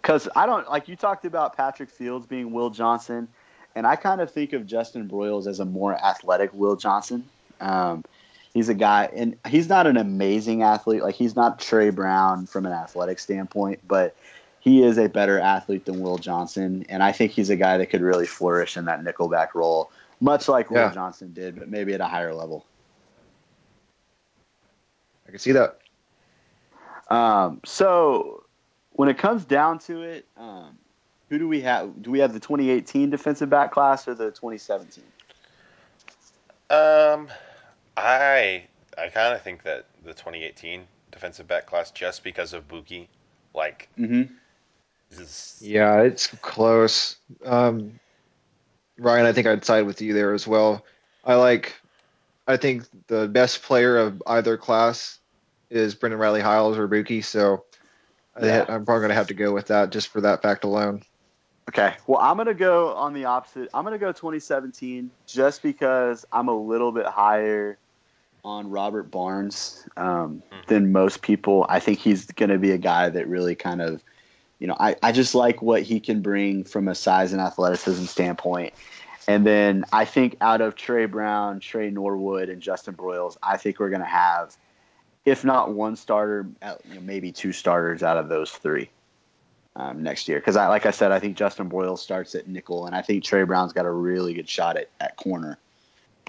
Because 0.00 0.28
I 0.34 0.46
don't 0.46 0.68
like 0.68 0.88
you 0.88 0.96
talked 0.96 1.24
about 1.24 1.56
Patrick 1.56 1.90
Fields 1.90 2.26
being 2.26 2.52
Will 2.52 2.70
Johnson, 2.70 3.28
and 3.74 3.86
I 3.86 3.96
kind 3.96 4.20
of 4.20 4.30
think 4.30 4.52
of 4.52 4.66
Justin 4.66 5.08
Broiles 5.08 5.46
as 5.46 5.60
a 5.60 5.64
more 5.64 5.94
athletic 5.94 6.52
Will 6.54 6.76
Johnson. 6.76 7.24
Um, 7.60 8.04
he's 8.54 8.68
a 8.68 8.74
guy, 8.74 9.10
and 9.14 9.36
he's 9.48 9.68
not 9.68 9.86
an 9.86 9.96
amazing 9.96 10.62
athlete. 10.62 11.02
Like 11.02 11.14
he's 11.14 11.36
not 11.36 11.60
Tre 11.60 11.90
Brown 11.90 12.46
from 12.46 12.66
an 12.66 12.72
athletic 12.72 13.18
standpoint, 13.18 13.80
but 13.86 14.16
he 14.60 14.82
is 14.82 14.98
a 14.98 15.08
better 15.08 15.38
athlete 15.38 15.84
than 15.84 16.00
Will 16.00 16.18
Johnson, 16.18 16.86
and 16.88 17.02
I 17.02 17.12
think 17.12 17.32
he's 17.32 17.50
a 17.50 17.56
guy 17.56 17.78
that 17.78 17.86
could 17.86 18.00
really 18.00 18.26
flourish 18.26 18.76
in 18.76 18.86
that 18.86 19.02
nickelback 19.02 19.54
role 19.54 19.90
much 20.20 20.48
like 20.48 20.70
yeah. 20.70 20.86
Will 20.86 20.94
Johnson 20.94 21.32
did, 21.32 21.58
but 21.58 21.68
maybe 21.68 21.94
at 21.94 22.00
a 22.00 22.06
higher 22.06 22.34
level. 22.34 22.64
I 25.26 25.30
can 25.30 25.38
see 25.38 25.52
that. 25.52 25.78
Um, 27.08 27.60
so 27.64 28.39
when 28.92 29.08
it 29.08 29.18
comes 29.18 29.44
down 29.44 29.78
to 29.80 30.02
it, 30.02 30.26
um, 30.36 30.78
who 31.28 31.38
do 31.38 31.48
we 31.48 31.60
have? 31.62 32.02
Do 32.02 32.10
we 32.10 32.18
have 32.18 32.32
the 32.32 32.40
2018 32.40 33.10
defensive 33.10 33.48
back 33.48 33.72
class 33.72 34.06
or 34.08 34.14
the 34.14 34.30
2017? 34.30 35.04
Um, 36.70 37.28
I 37.96 38.64
I 38.98 39.08
kind 39.08 39.34
of 39.34 39.42
think 39.42 39.62
that 39.62 39.86
the 40.04 40.12
2018 40.12 40.86
defensive 41.10 41.46
back 41.46 41.66
class, 41.66 41.90
just 41.90 42.22
because 42.24 42.52
of 42.52 42.68
Buki, 42.68 43.06
like, 43.54 43.88
mm-hmm. 43.98 44.32
is, 45.10 45.58
yeah, 45.60 46.02
it's 46.02 46.28
close. 46.42 47.16
Um, 47.44 47.98
Ryan, 48.98 49.26
I 49.26 49.32
think 49.32 49.46
I'd 49.46 49.64
side 49.64 49.86
with 49.86 50.02
you 50.02 50.12
there 50.14 50.34
as 50.34 50.46
well. 50.46 50.84
I 51.24 51.34
like, 51.34 51.74
I 52.46 52.56
think 52.56 52.84
the 53.06 53.28
best 53.28 53.62
player 53.62 53.98
of 53.98 54.22
either 54.26 54.56
class 54.56 55.18
is 55.70 55.94
Brendan 55.94 56.20
Radley 56.20 56.40
Hiles 56.40 56.76
or 56.76 56.88
Buki, 56.88 57.24
so 57.24 57.64
yeah. 58.46 58.64
I, 58.68 58.74
am 58.74 58.84
probably 58.84 59.00
going 59.00 59.10
to 59.10 59.14
have 59.14 59.28
to 59.28 59.34
go 59.34 59.52
with 59.52 59.68
that 59.68 59.90
just 59.90 60.08
for 60.08 60.20
that 60.20 60.42
fact 60.42 60.64
alone. 60.64 61.02
Okay, 61.68 61.94
well, 62.06 62.18
I'm 62.18 62.36
going 62.36 62.48
to 62.48 62.54
go 62.54 62.94
on 62.94 63.12
the 63.12 63.26
opposite. 63.26 63.68
I'm 63.72 63.84
going 63.84 63.92
to 63.92 63.98
go 63.98 64.12
2017 64.12 65.10
just 65.26 65.62
because 65.62 66.26
I'm 66.32 66.48
a 66.48 66.56
little 66.56 66.90
bit 66.90 67.06
higher 67.06 67.78
on 68.42 68.70
Robert 68.70 69.10
Barnes 69.10 69.86
um, 69.96 70.42
mm-hmm. 70.52 70.60
than 70.66 70.92
most 70.92 71.22
people. 71.22 71.66
I 71.68 71.78
think 71.78 71.98
he's 71.98 72.26
going 72.26 72.48
to 72.48 72.58
be 72.58 72.72
a 72.72 72.78
guy 72.78 73.08
that 73.10 73.28
really 73.28 73.54
kind 73.54 73.82
of 73.82 74.02
you 74.60 74.66
know, 74.66 74.76
I, 74.78 74.94
I 75.02 75.10
just 75.10 75.34
like 75.34 75.62
what 75.62 75.82
he 75.82 75.98
can 75.98 76.20
bring 76.20 76.64
from 76.64 76.86
a 76.86 76.94
size 76.94 77.32
and 77.32 77.40
athleticism 77.40 78.04
standpoint. 78.04 78.74
And 79.26 79.44
then 79.44 79.84
I 79.92 80.04
think 80.04 80.36
out 80.40 80.60
of 80.60 80.76
Tre 80.76 81.06
Brown, 81.06 81.60
Tre 81.60 81.90
Norwood, 81.90 82.48
and 82.48 82.60
Justin 82.60 82.94
Broiles, 82.94 83.36
I 83.42 83.56
think 83.56 83.80
we're 83.80 83.88
going 83.88 84.02
to 84.02 84.06
have, 84.06 84.56
if 85.24 85.44
not 85.44 85.72
one 85.72 85.96
starter, 85.96 86.46
you 86.88 86.94
know, 86.94 87.00
maybe 87.00 87.32
two 87.32 87.52
starters 87.52 88.02
out 88.02 88.16
of 88.16 88.28
those 88.28 88.50
three 88.50 88.90
um, 89.76 90.02
next 90.02 90.28
year. 90.28 90.38
Because, 90.38 90.56
I, 90.56 90.68
like 90.68 90.86
I 90.86 90.90
said, 90.90 91.12
I 91.12 91.18
think 91.18 91.36
Justin 91.36 91.68
Broiles 91.68 91.98
starts 91.98 92.34
at 92.34 92.48
nickel, 92.48 92.86
and 92.86 92.94
I 92.94 93.02
think 93.02 93.24
Tre 93.24 93.44
Brown's 93.44 93.72
got 93.72 93.86
a 93.86 93.90
really 93.90 94.34
good 94.34 94.48
shot 94.48 94.76
at, 94.76 94.88
at 95.00 95.16
corner. 95.16 95.58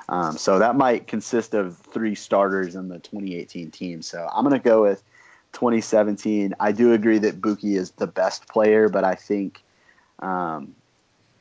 Um, 0.10 0.38
so 0.38 0.60
that 0.60 0.76
might 0.76 1.08
consist 1.08 1.54
of 1.54 1.78
three 1.78 2.16
starters 2.16 2.76
in 2.76 2.90
the 2.90 3.00
2018 3.00 3.72
team. 3.72 4.02
So 4.02 4.28
I'm 4.34 4.44
going 4.44 4.60
to 4.60 4.64
go 4.64 4.82
with 4.82 5.02
2017. 5.54 6.54
I 6.60 6.72
do 6.72 6.94
agree 6.94 7.20
that 7.20 7.40
Buki 7.40 7.78
is 7.78 7.92
the 7.92 8.08
best 8.08 8.48
player, 8.48 8.90
but 8.90 9.04
I 9.04 9.16
think 9.16 9.62
um, 10.20 10.76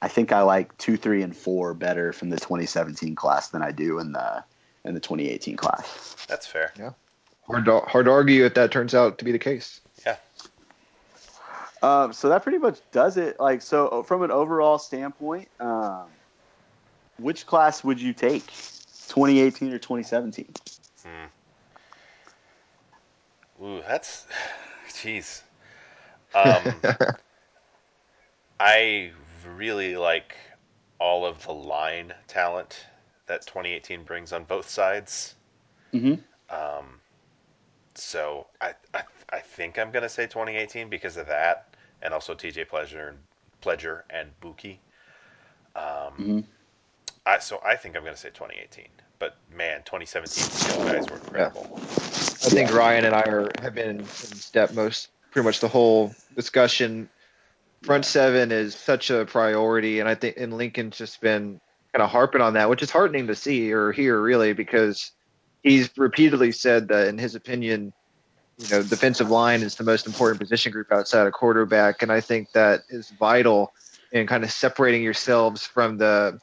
I 0.03 0.09
think 0.09 0.33
I 0.33 0.43
like 0.43 0.77
two, 0.79 0.97
three, 0.97 1.23
and 1.23 1.37
four 1.37 1.75
better 1.75 2.13
from 2.13 2.31
the 2.31 2.39
2017 2.39 3.15
class 3.15 3.49
than 3.49 3.63
I 3.63 3.73
do 3.73 3.99
in 3.99 4.13
the 4.13 4.43
in 4.85 4.95
the 4.95 5.01
2018 5.01 5.57
class. 5.57 6.17
That's 6.29 6.47
fair. 6.47 6.73
Yeah, 6.79 6.93
hard 7.51 7.65
to, 7.67 7.81
hard 7.81 8.07
to 8.07 8.13
argue 8.13 8.45
if 8.45 8.55
that 8.55 8.71
turns 8.71 8.95
out 8.95 9.19
to 9.19 9.25
be 9.25 9.33
the 9.33 9.39
case. 9.39 9.81
Yeah. 10.05 10.17
Um, 11.83 12.13
so 12.13 12.29
that 12.29 12.43
pretty 12.43 12.59
much 12.59 12.79
does 12.93 13.17
it. 13.17 13.41
Like 13.41 13.63
so, 13.63 14.03
from 14.03 14.23
an 14.23 14.31
overall 14.31 14.79
standpoint, 14.79 15.49
um, 15.61 16.05
which 17.19 17.47
class 17.47 17.83
would 17.83 18.01
you 18.01 18.13
take, 18.13 18.47
2018 19.09 19.73
or 19.73 19.79
2017? 19.79 20.47
Hmm. 21.05 21.27
Ooh, 23.65 23.83
that's, 23.87 24.27
jeez. 24.89 25.43
Um, 26.35 26.75
I 28.61 29.11
really 29.57 29.97
like 29.97 30.37
all 30.99 31.25
of 31.25 31.45
the 31.45 31.53
line 31.53 32.13
talent 32.29 32.87
that 33.27 33.47
2018 33.47 34.05
brings 34.05 34.33
on 34.33 34.45
both 34.45 34.69
sides. 34.69 35.35
Mm-hmm. 35.95 36.15
Um, 36.55 37.00
so 38.01 38.47
I, 38.61 38.75
I, 38.95 39.03
I 39.31 39.41
think 39.41 39.79
I'm 39.79 39.91
gonna 39.91 40.09
say 40.09 40.25
2018 40.25 40.89
because 40.89 41.17
of 41.17 41.27
that, 41.29 41.75
and 42.03 42.15
also 42.15 42.35
TJ 42.35 42.69
Pledger 42.69 43.11
and 43.11 43.19
Pledger 43.63 44.03
and 44.11 44.31
Buki. 44.41 44.79
Um, 45.77 45.85
mm-hmm. 45.85 46.41
I, 47.27 47.39
so 47.39 47.61
I 47.65 47.77
think 47.77 47.97
I'm 47.97 48.05
gonna 48.05 48.17
say 48.17 48.31
2018. 48.31 48.87
But 49.19 49.37
man, 49.55 49.83
2017 49.85 50.45
skill 50.45 50.85
guys 50.85 51.09
were 51.11 51.17
incredible. 51.17 51.69
Yeah. 51.71 51.79
I 51.83 52.49
think 52.49 52.73
Ryan 52.73 53.05
and 53.05 53.15
I 53.15 53.21
are 53.23 53.51
have 53.61 53.75
been 53.75 54.01
in 54.01 54.07
step 54.07 54.73
most 54.73 55.09
pretty 55.31 55.45
much 55.45 55.61
the 55.61 55.69
whole 55.69 56.15
discussion. 56.35 57.09
Front 57.83 58.05
seven 58.05 58.51
is 58.51 58.75
such 58.75 59.11
a 59.11 59.27
priority, 59.27 60.01
and 60.01 60.09
I 60.09 60.15
think 60.15 60.37
and 60.39 60.57
Lincoln's 60.57 60.97
just 60.97 61.21
been 61.21 61.61
kind 61.93 62.03
of 62.03 62.11
harping 62.11 62.41
on 62.41 62.55
that, 62.55 62.71
which 62.71 62.83
is 62.83 62.91
heartening 62.91 63.27
to 63.27 63.35
see 63.35 63.73
or 63.73 63.93
hear 63.93 64.21
really 64.21 64.53
because 64.53 65.13
he's 65.63 65.91
repeatedly 65.97 66.53
said 66.53 66.89
that 66.89 67.09
in 67.09 67.19
his 67.19 67.35
opinion, 67.35 67.93
you 68.59 68.69
know, 68.69 68.83
defensive 68.83 69.31
line 69.31 69.63
is 69.63 69.77
the 69.77 69.85
most 69.85 70.07
important 70.07 70.41
position 70.41 70.73
group 70.73 70.93
outside 70.93 71.27
of 71.27 71.33
quarterback, 71.33 72.03
and 72.03 72.13
I 72.13 72.21
think 72.21 72.53
that 72.53 72.83
is 72.91 73.11
vital 73.11 73.73
in 74.13 74.27
kind 74.27 74.45
of 74.45 74.51
separating 74.51 75.03
yourselves 75.03 75.67
from 75.67 75.99
the 75.99 76.41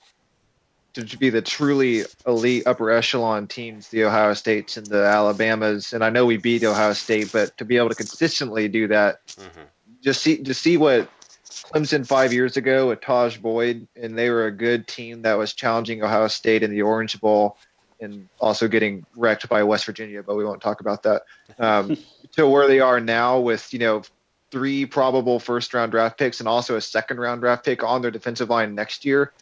to 0.93 1.17
be 1.17 1.29
the 1.29 1.43
truly 1.43 2.03
elite 2.25 2.65
upper 2.65 2.89
echelon 2.89 3.45
teams, 3.45 3.89
the 3.89 4.03
Ohio 4.03 4.33
States 4.33 4.77
and 4.77 4.87
the 4.87 5.05
Alabamas. 5.05 5.93
And 5.93 6.03
I 6.03 6.09
know 6.09 6.25
we 6.25 6.37
beat 6.37 6.63
Ohio 6.63 6.93
State, 6.93 7.31
but 7.31 7.55
to 7.57 7.65
be 7.65 7.77
able 7.77 7.89
to 7.89 7.95
consistently 7.95 8.67
do 8.67 8.87
that, 8.87 9.25
mm-hmm. 9.27 9.61
just 10.01 10.23
see 10.23 10.41
just 10.41 10.61
see 10.61 10.77
what 10.77 11.07
Clemson 11.45 12.05
five 12.05 12.33
years 12.33 12.57
ago 12.57 12.87
with 12.87 13.01
Tajh 13.01 13.39
Boyd, 13.39 13.87
and 13.95 14.17
they 14.17 14.29
were 14.29 14.47
a 14.47 14.51
good 14.51 14.87
team 14.87 15.21
that 15.21 15.37
was 15.37 15.53
challenging 15.53 16.03
Ohio 16.03 16.27
State 16.27 16.63
in 16.63 16.71
the 16.71 16.81
Orange 16.81 17.19
Bowl 17.19 17.57
and 17.99 18.27
also 18.39 18.67
getting 18.67 19.05
wrecked 19.15 19.49
by 19.49 19.63
West 19.63 19.85
Virginia, 19.85 20.23
but 20.23 20.35
we 20.35 20.45
won't 20.45 20.61
talk 20.61 20.81
about 20.81 21.03
that. 21.03 21.23
Um, 21.59 21.97
to 22.35 22.47
where 22.47 22.67
they 22.67 22.79
are 22.79 22.99
now 22.99 23.39
with 23.39 23.73
you 23.73 23.79
know 23.79 24.03
three 24.51 24.85
probable 24.85 25.39
first 25.39 25.73
round 25.73 25.91
draft 25.91 26.17
picks 26.17 26.39
and 26.39 26.47
also 26.47 26.75
a 26.75 26.81
second 26.81 27.19
round 27.19 27.41
draft 27.41 27.65
pick 27.65 27.83
on 27.83 28.01
their 28.01 28.11
defensive 28.11 28.49
line 28.49 28.75
next 28.75 29.05
year, 29.05 29.33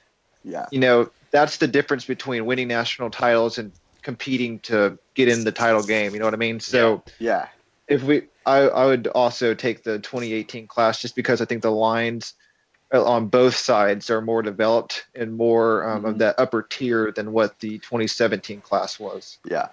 Yeah. 0.43 0.65
you 0.71 0.79
know, 0.79 1.11
that's 1.31 1.57
the 1.57 1.67
difference 1.67 2.05
between 2.05 2.45
winning 2.45 2.67
national 2.67 3.09
titles 3.11 3.57
and 3.57 3.71
competing 4.01 4.59
to 4.59 4.97
get 5.13 5.27
in 5.27 5.43
the 5.43 5.51
title 5.51 5.83
game. 5.83 6.13
You 6.13 6.19
know 6.19 6.25
what 6.25 6.33
I 6.33 6.37
mean? 6.37 6.59
So 6.59 7.03
Yeah. 7.19 7.47
if 7.87 8.03
we, 8.03 8.23
I, 8.45 8.61
I 8.61 8.85
would 8.85 9.07
also 9.07 9.53
take 9.53 9.83
the 9.83 9.99
2018 9.99 10.67
class 10.67 11.01
just 11.01 11.15
because 11.15 11.41
I 11.41 11.45
think 11.45 11.61
the 11.61 11.71
lines 11.71 12.33
on 13.03 13.27
both 13.27 13.55
sides 13.55 14.09
are 14.09 14.21
more 14.21 14.41
developed 14.41 15.05
and 15.15 15.35
more 15.35 15.87
um, 15.87 16.05
of 16.05 16.15
Mhm. 16.15 16.19
that 16.19 16.35
upper 16.37 16.61
tier 16.61 17.11
than 17.11 17.31
what 17.31 17.59
the 17.59 17.79
2017 17.79 18.61
class 18.61 18.99
was. 18.99 19.37
Yeah. 19.45 19.69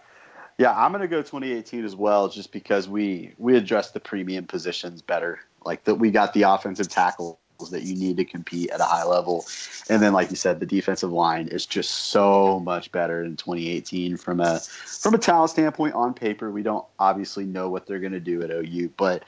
Yeah, 0.58 0.72
I'm 0.76 0.92
gonna 0.92 1.08
go 1.08 1.22
2018 1.22 1.84
as 1.84 1.96
well, 1.96 2.28
just 2.28 2.52
because 2.52 2.88
we 2.88 3.34
we 3.38 3.56
addressed 3.56 3.94
the 3.94 4.00
premium 4.00 4.44
positions 4.46 5.02
better. 5.02 5.40
Like 5.64 5.84
that, 5.84 5.96
we 5.96 6.10
got 6.10 6.34
the 6.34 6.42
offensive 6.42 6.88
tackles 6.88 7.36
that 7.70 7.82
you 7.82 7.94
need 7.96 8.16
to 8.18 8.24
compete 8.24 8.70
at 8.70 8.80
a 8.80 8.84
high 8.84 9.04
level, 9.04 9.44
and 9.88 10.02
then 10.02 10.12
like 10.12 10.30
you 10.30 10.36
said, 10.36 10.60
the 10.60 10.66
defensive 10.66 11.10
line 11.12 11.48
is 11.48 11.64
just 11.64 11.90
so 11.90 12.60
much 12.60 12.92
better 12.92 13.24
in 13.24 13.36
2018 13.36 14.16
from 14.16 14.40
a 14.40 14.60
from 14.60 15.14
a 15.14 15.18
talent 15.18 15.50
standpoint. 15.50 15.94
On 15.94 16.12
paper, 16.12 16.50
we 16.50 16.62
don't 16.62 16.84
obviously 16.98 17.44
know 17.44 17.70
what 17.70 17.86
they're 17.86 18.00
gonna 18.00 18.20
do 18.20 18.42
at 18.42 18.50
OU, 18.50 18.90
but 18.96 19.24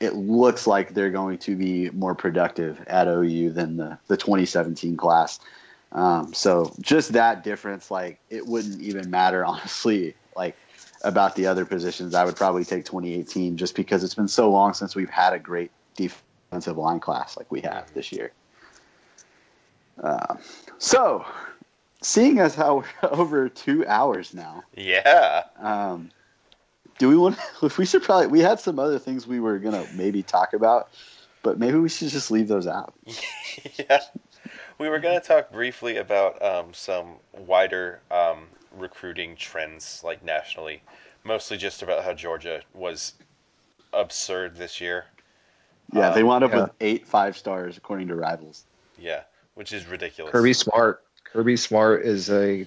it 0.00 0.14
looks 0.14 0.66
like 0.66 0.94
they're 0.94 1.10
going 1.10 1.38
to 1.38 1.54
be 1.54 1.90
more 1.90 2.14
productive 2.14 2.82
at 2.86 3.06
OU 3.06 3.50
than 3.50 3.76
the 3.76 3.98
the 4.08 4.16
2017 4.16 4.96
class. 4.96 5.38
Um, 5.92 6.32
so 6.32 6.72
just 6.80 7.12
that 7.12 7.44
difference, 7.44 7.90
like 7.90 8.18
it 8.30 8.46
wouldn't 8.46 8.80
even 8.80 9.10
matter, 9.10 9.44
honestly, 9.46 10.14
like 10.34 10.56
about 11.02 11.36
the 11.36 11.46
other 11.46 11.64
positions. 11.64 12.14
I 12.14 12.24
would 12.24 12.36
probably 12.36 12.64
take 12.64 12.84
2018 12.84 13.56
just 13.56 13.74
because 13.74 14.02
it's 14.04 14.14
been 14.14 14.28
so 14.28 14.50
long 14.50 14.74
since 14.74 14.94
we've 14.96 15.10
had 15.10 15.32
a 15.32 15.38
great 15.38 15.70
defensive 15.96 16.76
line 16.78 17.00
class 17.00 17.36
like 17.36 17.50
we 17.50 17.60
have 17.62 17.92
this 17.94 18.12
year. 18.12 18.32
Um, 20.02 20.38
so, 20.78 21.26
seeing 22.02 22.38
as 22.38 22.54
how 22.54 22.76
we're 22.76 23.10
over 23.10 23.48
two 23.48 23.86
hours 23.86 24.32
now, 24.32 24.62
Yeah. 24.74 25.44
um, 25.58 26.10
do 27.00 27.08
we 27.08 27.16
want? 27.16 27.38
If 27.62 27.78
we 27.78 27.86
should 27.86 28.02
probably, 28.02 28.26
we 28.28 28.40
had 28.40 28.60
some 28.60 28.78
other 28.78 28.98
things 28.98 29.26
we 29.26 29.40
were 29.40 29.58
gonna 29.58 29.86
maybe 29.94 30.22
talk 30.22 30.52
about, 30.52 30.90
but 31.42 31.58
maybe 31.58 31.78
we 31.78 31.88
should 31.88 32.10
just 32.10 32.30
leave 32.30 32.46
those 32.46 32.66
out. 32.66 32.94
yeah. 33.78 34.00
We 34.78 34.88
were 34.88 34.98
going 34.98 35.20
to 35.20 35.26
talk 35.26 35.52
briefly 35.52 35.98
about 35.98 36.42
um, 36.42 36.72
some 36.72 37.16
wider 37.36 38.00
um, 38.10 38.46
recruiting 38.78 39.36
trends, 39.36 40.00
like 40.02 40.24
nationally. 40.24 40.82
Mostly 41.22 41.58
just 41.58 41.82
about 41.82 42.02
how 42.02 42.14
Georgia 42.14 42.62
was 42.72 43.12
absurd 43.92 44.56
this 44.56 44.80
year. 44.80 45.04
Yeah, 45.92 46.10
they 46.10 46.22
Um, 46.22 46.28
wound 46.28 46.44
up 46.44 46.52
yeah. 46.52 46.62
with 46.62 46.70
eight 46.80 47.06
five 47.06 47.36
stars 47.36 47.76
according 47.76 48.08
to 48.08 48.14
Rivals. 48.14 48.64
Yeah, 48.98 49.22
which 49.54 49.72
is 49.72 49.86
ridiculous. 49.86 50.32
Kirby 50.32 50.54
Smart, 50.54 51.04
Kirby 51.24 51.56
Smart 51.56 52.02
is 52.02 52.30
a 52.30 52.66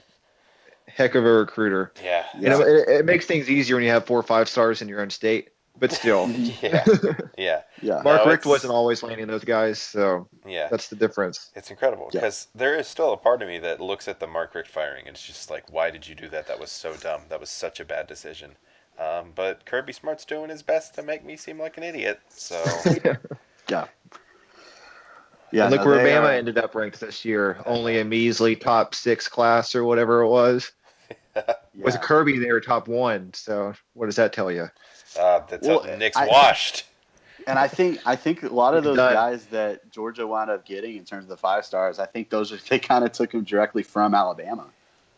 heck 0.88 1.16
of 1.16 1.26
a 1.26 1.32
recruiter. 1.32 1.92
Yeah. 2.04 2.23
You 2.40 2.50
know, 2.50 2.62
it, 2.62 2.88
it 2.90 3.06
makes 3.06 3.26
things 3.26 3.50
easier 3.50 3.76
when 3.76 3.84
you 3.86 3.92
have 3.92 4.06
four 4.06 4.20
or 4.20 4.24
five 4.24 4.48
stars 4.50 4.82
in 4.82 4.88
your 4.88 5.02
own 5.02 5.10
state, 5.10 5.50
but 5.80 5.92
still. 5.92 6.28
Yeah. 6.62 6.84
Yeah. 7.38 7.62
Yeah, 7.82 8.02
Mark 8.04 8.24
No, 8.26 8.32
Richt 8.32 8.46
wasn't 8.46 8.72
always 8.74 9.02
landing 9.02 9.26
those 9.28 9.44
guys, 9.44 9.80
so 9.80 10.28
Yeah. 10.48 10.68
that's 10.70 10.88
the 10.90 10.96
difference. 10.96 11.50
It's 11.56 11.72
incredible 11.72 12.10
Yeah. 12.14 12.22
because 12.22 12.48
there 12.54 12.76
is 12.76 12.88
still 12.88 13.12
a 13.12 13.18
part 13.18 13.42
of 13.42 13.48
me 13.48 13.58
that 13.60 13.82
looks 13.82 14.08
at 14.08 14.20
the 14.20 14.28
Mark 14.28 14.54
Richt 14.56 14.70
firing 14.70 15.08
and 15.08 15.16
it's 15.16 15.26
just 15.26 15.50
like, 15.50 15.72
why 15.74 15.90
did 15.90 16.08
you 16.08 16.14
do 16.16 16.30
that? 16.30 16.48
That 16.48 16.60
was 16.60 16.70
so 16.72 16.94
dumb. 16.96 17.22
That 17.30 17.40
was 17.40 17.50
such 17.50 17.80
a 17.80 17.86
bad 17.86 18.06
decision. 18.08 18.52
Um, 19.00 19.32
but 19.34 19.66
Kirby 19.66 19.94
Smart's 19.94 20.26
doing 20.26 20.52
his 20.52 20.62
best 20.62 20.94
to 20.96 21.02
make 21.04 21.26
me 21.26 21.36
seem 21.36 21.60
like 21.60 21.78
an 21.78 21.84
idiot. 21.84 22.20
So 22.30 22.64
yeah, 23.68 23.88
yeah. 25.52 25.64
and 25.64 25.72
look 25.72 25.82
no, 25.82 25.88
where 25.88 26.04
they 26.04 26.12
Bama 26.12 26.22
are- 26.26 26.32
ended 26.34 26.58
up 26.60 26.76
ranked 26.76 27.00
this 27.00 27.26
year. 27.26 27.62
Only 27.66 28.00
a 28.00 28.06
measly 28.06 28.56
top 28.56 28.94
six 28.96 29.28
class 29.28 29.74
or 29.76 29.84
whatever 29.84 30.22
it 30.22 30.30
was. 30.30 30.72
With 31.76 31.96
yeah. 31.96 32.00
Kirby, 32.02 32.38
they 32.40 32.52
were 32.52 32.60
top 32.62 32.88
one. 32.88 33.34
So 33.34 33.74
what 33.94 34.06
does 34.08 34.16
that 34.18 34.34
tell 34.34 34.52
you? 34.52 34.70
uh, 35.20 35.42
that's 35.50 35.68
Well, 35.68 35.84
how 35.84 35.96
Nick's 35.96 36.18
I- 36.18 36.28
washed. 36.28 36.86
And 37.46 37.60
I 37.60 37.68
think 37.68 38.00
I 38.06 38.16
think 38.16 38.42
a 38.44 38.48
lot 38.48 38.74
of 38.74 38.86
those 38.86 38.96
done. 38.96 39.14
guys 39.14 39.44
that 39.48 39.92
Georgia 39.92 40.26
wound 40.26 40.50
up 40.50 40.66
getting 40.66 40.96
in 40.96 41.04
terms 41.04 41.26
of 41.26 41.30
the 41.30 41.36
five 41.36 41.66
stars, 41.66 42.00
I 42.00 42.06
think 42.06 42.30
those 42.30 42.54
are, 42.54 42.58
they 42.70 42.80
kind 42.80 43.04
of 43.04 43.12
took 43.12 43.32
them 43.32 43.44
directly 43.44 43.84
from 43.84 44.16
Alabama. 44.16 44.66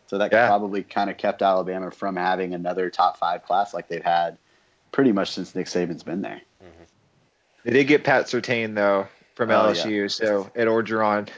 So 0.08 0.18
that 0.18 0.32
Yeah. 0.32 0.48
probably 0.48 0.82
kind 0.82 1.08
of 1.08 1.18
kept 1.18 1.40
Alabama 1.40 1.92
from 1.92 2.16
having 2.16 2.52
another 2.52 2.90
top 2.90 3.16
five 3.18 3.44
class 3.44 3.72
like 3.72 3.86
they've 3.86 4.02
had 4.02 4.38
pretty 4.90 5.12
much 5.12 5.30
since 5.30 5.54
Nick 5.54 5.66
Saban's 5.66 6.02
been 6.02 6.22
there. 6.22 6.40
They 7.62 7.70
did 7.72 7.84
get 7.84 8.02
Pat 8.02 8.24
Surtain 8.26 8.74
though 8.74 9.06
from 9.36 9.52
Oh, 9.52 9.54
LSU. 9.72 10.10
So 10.10 10.50
Ed 10.56 10.66
Orgeron 10.66 11.28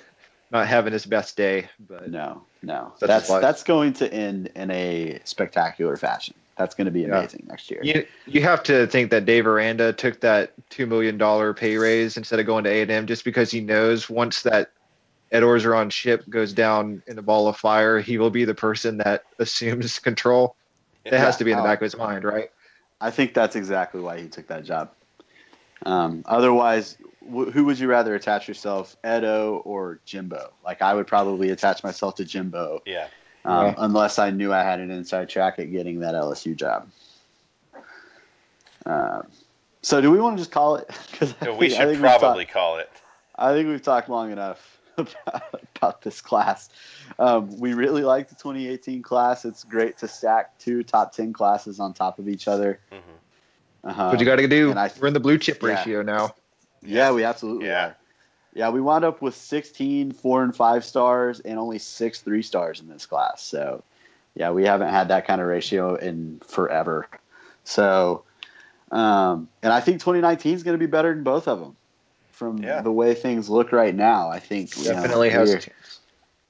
not 0.51 0.67
having 0.67 0.93
his 0.93 1.07
best 1.07 1.37
day, 1.37 1.69
but 1.89 2.11
No, 2.11 2.43
no, 2.63 2.93
Such 2.99 3.09
that's 3.09 3.29
that's 3.29 3.63
going 3.63 3.93
to 3.95 4.13
end 4.13 4.51
in 4.55 4.71
a 4.71 5.21
spectacular 5.25 5.97
fashion. 5.97 6.35
That's 6.57 6.75
going 6.75 6.87
to 6.87 6.91
be 6.91 7.03
Yeah. 7.03 7.19
amazing 7.19 7.47
next 7.49 7.71
year. 7.71 7.81
You 7.83 8.07
you 8.27 8.43
have 8.43 8.63
to 8.65 8.87
think 8.87 9.11
that 9.11 9.25
Dave 9.25 9.47
Aranda 9.47 9.93
took 9.93 10.21
that 10.21 10.53
two 10.71 10.87
million 10.87 11.19
dollar 11.19 11.55
pay 11.55 11.77
raise 11.77 12.17
instead 12.17 12.41
of 12.41 12.47
going 12.47 12.65
to 12.65 12.71
A 12.71 12.83
and 12.83 12.91
M 12.91 13.07
just 13.07 13.25
because 13.25 13.51
he 13.51 13.61
knows 13.61 14.11
once 14.11 14.43
that 14.43 14.71
Ed 15.31 15.43
Orgeron 15.43 15.93
ship 15.93 16.25
goes 16.29 16.53
down 16.53 17.03
in 17.07 17.19
a 17.19 17.23
ball 17.23 17.49
of 17.49 17.57
fire, 17.57 18.01
he 18.01 18.19
will 18.19 18.31
be 18.31 18.45
the 18.45 18.55
person 18.55 18.99
that 18.99 19.23
assumes 19.39 19.99
control. 19.99 20.57
That 21.05 21.19
has 21.21 21.37
to 21.39 21.45
be 21.45 21.53
in 21.53 21.59
the 21.59 21.63
back 21.63 21.79
of 21.79 21.85
his 21.85 21.97
mind, 21.97 22.25
right? 22.25 22.51
I 23.01 23.11
think 23.11 23.33
that's 23.33 23.57
exactly 23.57 24.01
why 24.01 24.21
he 24.21 24.29
took 24.29 24.49
that 24.49 24.65
job. 24.65 24.91
Um, 25.87 26.23
otherwise, 26.27 26.97
wh- 27.29 27.51
who 27.53 27.65
would 27.67 27.79
you 27.79 27.89
rather 27.89 28.15
attach 28.15 28.49
yourself, 28.49 28.97
Edo 29.05 29.63
or 29.65 30.01
Jimbo? 30.05 30.53
Like 30.65 30.83
I 30.83 30.95
would 30.95 31.07
probably 31.07 31.51
attach 31.51 31.83
myself 31.85 32.17
to 32.17 32.25
Jimbo, 32.25 32.83
Yeah. 32.87 33.09
um, 33.45 33.67
Yeah. 33.67 33.75
unless 33.79 34.19
I 34.19 34.31
knew 34.31 34.53
I 34.53 34.63
had 34.63 34.81
an 34.81 34.91
inside 34.91 35.29
track 35.29 35.59
at 35.59 35.71
getting 35.71 36.01
that 36.01 36.15
LSU 36.15 36.55
job. 36.57 36.89
Um, 38.87 39.27
so, 39.83 40.01
do 40.01 40.11
we 40.11 40.19
want 40.21 40.37
to 40.37 40.41
just 40.41 40.51
call 40.51 40.77
it? 40.77 40.89
'Cause 41.19 41.35
I 41.41 41.45
So 41.47 41.57
we 41.57 41.69
think- 41.71 41.81
I 41.81 41.93
should 41.93 42.01
probably 42.01 42.45
talked- 42.45 42.55
call 42.55 42.79
it. 42.79 42.91
I 43.37 43.53
think 43.53 43.69
we've 43.69 43.83
talked 43.83 44.09
long 44.09 44.33
enough 44.33 44.79
about, 44.97 45.61
about 45.77 46.03
this 46.03 46.21
class. 46.21 46.69
Um, 47.19 47.57
we 47.61 47.75
really 47.75 48.03
like 48.03 48.29
the 48.29 48.35
2018 48.35 49.03
class. 49.03 49.45
It's 49.45 49.63
great 49.65 49.99
to 49.99 50.09
stack 50.09 50.59
two 50.59 50.83
top 50.83 51.13
10 51.13 51.33
classes 51.33 51.79
on 51.81 51.93
top 51.95 52.19
of 52.19 52.29
each 52.29 52.49
other. 52.49 52.81
hmm 52.91 52.97
Uh, 53.85 54.11
what 54.11 54.19
you 54.19 54.27
got 54.27 54.37
to 54.37 54.49
do? 54.49 54.71
and 54.71 54.79
I- 54.79 54.91
We're 55.01 55.09
in 55.09 55.15
the 55.15 55.21
blue 55.21 55.39
chip 55.39 55.63
yeah. 55.63 55.69
ratio 55.69 56.03
now. 56.03 56.35
Yeah, 56.83 57.13
we 57.13 57.25
absolutely 57.25 57.67
Yeah. 57.67 57.87
are. 57.87 57.97
Yeah, 58.55 58.71
we 58.71 58.81
wound 58.81 59.05
up 59.05 59.23
with 59.23 59.35
16 59.37 60.13
four 60.13 60.43
and 60.43 60.55
five 60.55 60.85
stars 60.85 61.41
and 61.41 61.59
only 61.59 61.79
six 61.79 62.21
three 62.21 62.43
stars 62.43 62.81
in 62.81 62.89
this 62.89 63.07
class. 63.07 63.43
So, 63.43 63.85
yeah, 64.35 64.51
we 64.51 64.65
haven't 64.65 64.89
had 64.89 65.09
that 65.09 65.27
kind 65.27 65.41
of 65.41 65.47
ratio 65.47 65.95
in 65.97 66.41
forever. 66.47 67.07
So, 67.65 68.25
um, 68.91 69.49
and 69.63 69.73
I 69.73 69.81
think 69.81 70.01
2019 70.01 70.55
is 70.55 70.63
going 70.63 70.75
to 70.75 70.79
be 70.79 70.91
better 70.91 71.15
than 71.15 71.23
both 71.25 71.47
of 71.47 71.61
them 71.61 71.77
from 72.33 72.59
Yeah. 72.59 72.81
the 72.81 72.91
way 72.93 73.15
things 73.15 73.49
look 73.49 73.71
right 73.73 73.95
now. 73.95 74.31
I 74.31 74.41
think 74.41 74.77
you 74.77 74.85
know, 74.85 74.95
Definitely 74.95 75.31
has. 75.31 75.51
we're- 75.51 75.63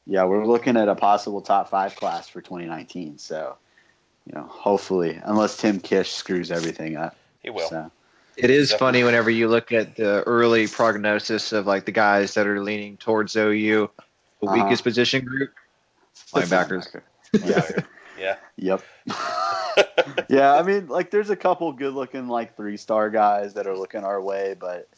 yeah, 0.07 0.25
we're 0.25 0.47
looking 0.47 0.77
at 0.79 0.89
a 0.89 0.95
possible 0.95 1.43
top 1.43 1.69
five 1.69 1.95
class 1.97 2.29
for 2.29 2.41
2019. 2.41 3.19
So, 3.19 3.57
you 4.25 4.33
know, 4.35 4.45
hopefully, 4.45 5.21
unless 5.25 5.57
Tim 5.59 5.81
Kish 5.81 6.13
screws 6.13 6.51
everything 6.51 6.97
up. 6.97 7.17
He 7.43 7.51
will. 7.51 7.69
So, 7.69 7.91
It 8.39 8.51
is 8.51 8.71
Definitely. 8.71 8.79
funny 9.01 9.05
whenever 9.05 9.31
you 9.31 9.49
look 9.49 9.73
at 9.73 9.97
the 9.97 10.23
early 10.25 10.67
prognosis 10.69 11.53
of 11.53 11.67
like 11.67 11.85
the 11.87 11.93
guys 11.93 12.35
that 12.35 12.47
are 12.47 12.63
leaning 12.63 12.97
towards 12.97 13.35
OU, 13.37 13.91
the 14.41 14.47
Uh-huh. 14.47 14.65
weakest 14.65 14.85
position 14.85 15.25
group. 15.25 15.51
Linebackers. 16.33 17.01
Yeah. 17.45 17.69
Yeah. 18.19 18.37
Yep. 18.57 18.83
yeah, 20.29 20.55
I 20.55 20.63
mean, 20.63 20.89
like, 20.89 21.11
there's 21.13 21.31
a 21.31 21.37
couple 21.37 21.73
good 21.73 21.95
looking, 21.95 22.27
like, 22.27 22.57
three 22.57 22.77
star 22.77 23.09
guys 23.11 23.55
that 23.55 23.69
are 23.69 23.77
looking 23.77 24.03
our 24.03 24.21
way, 24.21 24.57
but 24.59 24.89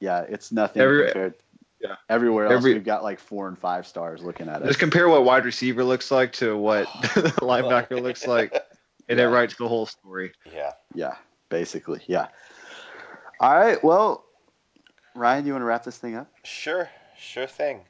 yeah, 0.00 0.20
it's 0.28 0.52
nothing 0.52 0.82
Every- 0.82 1.04
compared. 1.06 1.34
yeah. 1.80 1.96
Everywhere 2.10 2.44
else, 2.46 2.56
Every- 2.56 2.74
we've 2.74 2.84
got 2.84 3.02
like 3.02 3.18
four 3.18 3.48
and 3.48 3.58
five 3.58 3.86
stars 3.86 4.22
looking 4.22 4.48
at 4.50 4.60
us. 4.60 4.68
Just 4.68 4.78
compare 4.78 5.08
what 5.08 5.24
wide 5.24 5.46
receiver 5.46 5.82
looks 5.84 6.10
like 6.10 6.32
to 6.34 6.56
what 6.58 6.86
linebacker 7.40 8.02
looks 8.02 8.26
like, 8.26 8.54
and 9.08 9.18
it 9.18 9.26
writes 9.28 9.54
the 9.56 9.66
whole 9.68 9.86
story. 9.86 10.32
Yeah. 10.52 10.72
Yeah, 10.94 11.14
basically. 11.48 12.02
Yeah. 12.06 12.26
All 13.40 13.56
right. 13.56 13.82
Well, 13.82 14.24
Ryan, 15.14 15.46
you 15.46 15.52
want 15.52 15.62
to 15.62 15.66
wrap 15.66 15.84
this 15.84 15.98
thing 15.98 16.16
up? 16.16 16.30
Sure, 16.42 16.88
sure 17.18 17.46
thing. 17.46 17.80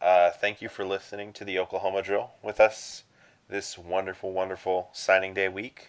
Uh, 0.00 0.30
thank 0.30 0.62
you 0.62 0.68
for 0.68 0.84
listening 0.84 1.32
to 1.34 1.44
the 1.44 1.58
Oklahoma 1.58 2.02
Drill 2.02 2.30
with 2.42 2.60
us 2.60 3.02
this 3.48 3.76
wonderful, 3.78 4.32
wonderful 4.32 4.88
signing 4.92 5.34
day 5.34 5.48
week. 5.48 5.88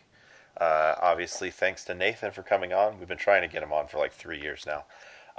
Uh, 0.60 0.96
obviously, 1.02 1.52
thanks 1.52 1.86
to 1.86 1.94
Nathan 1.94 2.32
for 2.32 2.44
coming 2.44 2.74
on. 2.74 3.00
We've 3.00 3.08
been 3.08 3.18
trying 3.18 3.44
to 3.44 3.48
get 3.48 3.64
him 3.64 3.72
on 3.72 3.88
for 3.88 3.98
like 3.98 4.14
three 4.14 4.42
years 4.42 4.66
now, 4.66 4.86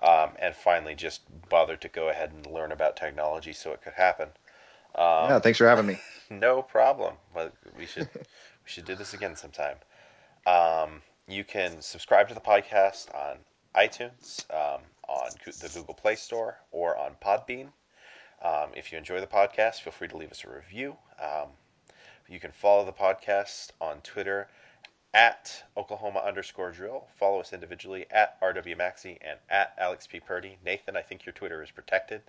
um, 0.03 0.31
and 0.39 0.55
finally 0.55 0.95
just 0.95 1.23
bothered 1.49 1.81
to 1.83 1.89
go 1.89 2.09
ahead 2.09 2.33
and 2.33 2.47
learn 2.47 2.73
about 2.73 2.97
technology 2.97 3.53
so 3.53 3.73
it 3.73 3.83
could 3.83 3.93
happen. 3.95 4.29
Um, 4.95 5.29
yeah, 5.29 5.39
thanks 5.39 5.59
for 5.59 5.69
having 5.69 5.87
me. 5.87 5.99
no 6.31 6.63
problem. 6.63 7.15
But 7.35 7.53
we 7.79 7.87
should 7.87 8.09
we 8.15 8.25
should 8.65 8.85
do 8.85 8.95
this 8.95 9.15
again 9.15 9.37
sometime. 9.37 9.77
Um, 10.47 11.03
you 11.29 11.45
can 11.45 11.81
subscribe 11.83 12.29
to 12.29 12.35
the 12.35 12.41
podcast 12.41 13.15
on 13.15 13.39
iTunes, 13.75 14.45
um, 14.53 14.81
on 15.09 15.31
the 15.45 15.71
Google 15.75 15.95
Play 15.95 16.17
Store, 16.17 16.59
or 16.71 16.97
on 16.97 17.17
Podbean. 17.23 17.69
Um, 18.43 18.71
if 18.75 18.91
you 18.93 18.99
enjoy 18.99 19.21
the 19.21 19.27
podcast, 19.27 19.81
feel 19.81 19.93
free 19.93 20.09
to 20.09 20.17
leave 20.17 20.31
us 20.31 20.45
a 20.45 20.51
review. 20.55 20.97
Um, 21.23 21.49
you 22.29 22.41
can 22.41 22.53
follow 22.53 22.85
the 22.85 22.93
podcast 22.93 23.71
on 23.81 24.01
Twitter 24.03 24.49
at 25.13 25.63
Oklahoma 25.77 26.21
underscore 26.21 26.71
drill. 26.71 27.07
Follow 27.19 27.41
us 27.41 27.53
individually 27.53 28.07
at 28.11 28.41
RW 28.41 28.77
Maxey 28.77 29.19
and 29.21 29.39
at 29.49 29.75
Alex 29.79 30.07
P. 30.07 30.21
Purdy. 30.21 30.57
Nathan, 30.65 30.97
I 30.97 31.03
think 31.03 31.27
your 31.27 31.33
Twitter 31.33 31.63
is 31.63 31.71
protected. 31.71 32.23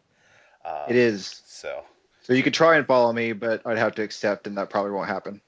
Um, 0.65 0.89
It 0.89 0.95
is. 0.95 1.41
So, 1.45 1.83
So 2.23 2.33
you 2.33 2.43
could 2.43 2.53
try 2.53 2.77
and 2.77 2.85
follow 2.85 3.13
me, 3.13 3.33
but 3.33 3.65
I'd 3.65 3.77
have 3.77 3.95
to 3.95 4.01
accept, 4.01 4.47
and 4.47 4.57
that 4.57 4.69
probably 4.69 4.91
won't 4.91 5.07
happen. 5.07 5.41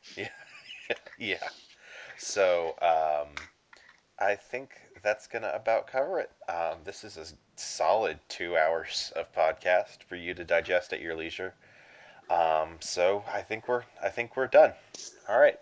yeah. 1.18 1.38
So, 2.18 2.76
um, 2.82 3.36
I 4.20 4.36
think 4.36 4.70
that's 5.04 5.28
going 5.28 5.44
to 5.44 5.54
about 5.56 5.88
cover 5.88 6.20
it. 6.20 6.32
Um, 6.50 6.78
this 6.86 7.04
is 7.04 7.18
a 7.18 7.26
solid 7.56 8.20
two 8.30 8.58
hours 8.58 9.12
of 9.16 9.32
podcast 9.34 10.04
for 10.08 10.16
you 10.16 10.34
to 10.34 10.44
digest 10.44 10.94
at 10.94 11.02
your 11.02 11.16
leisure. 11.16 11.54
Um, 12.30 12.78
so 12.80 13.24
I 13.32 13.42
think 13.42 13.68
we're 13.68 13.84
I 14.02 14.10
think 14.10 14.36
we're 14.36 14.48
done. 14.48 14.74
All 15.30 15.40
right. 15.40 15.60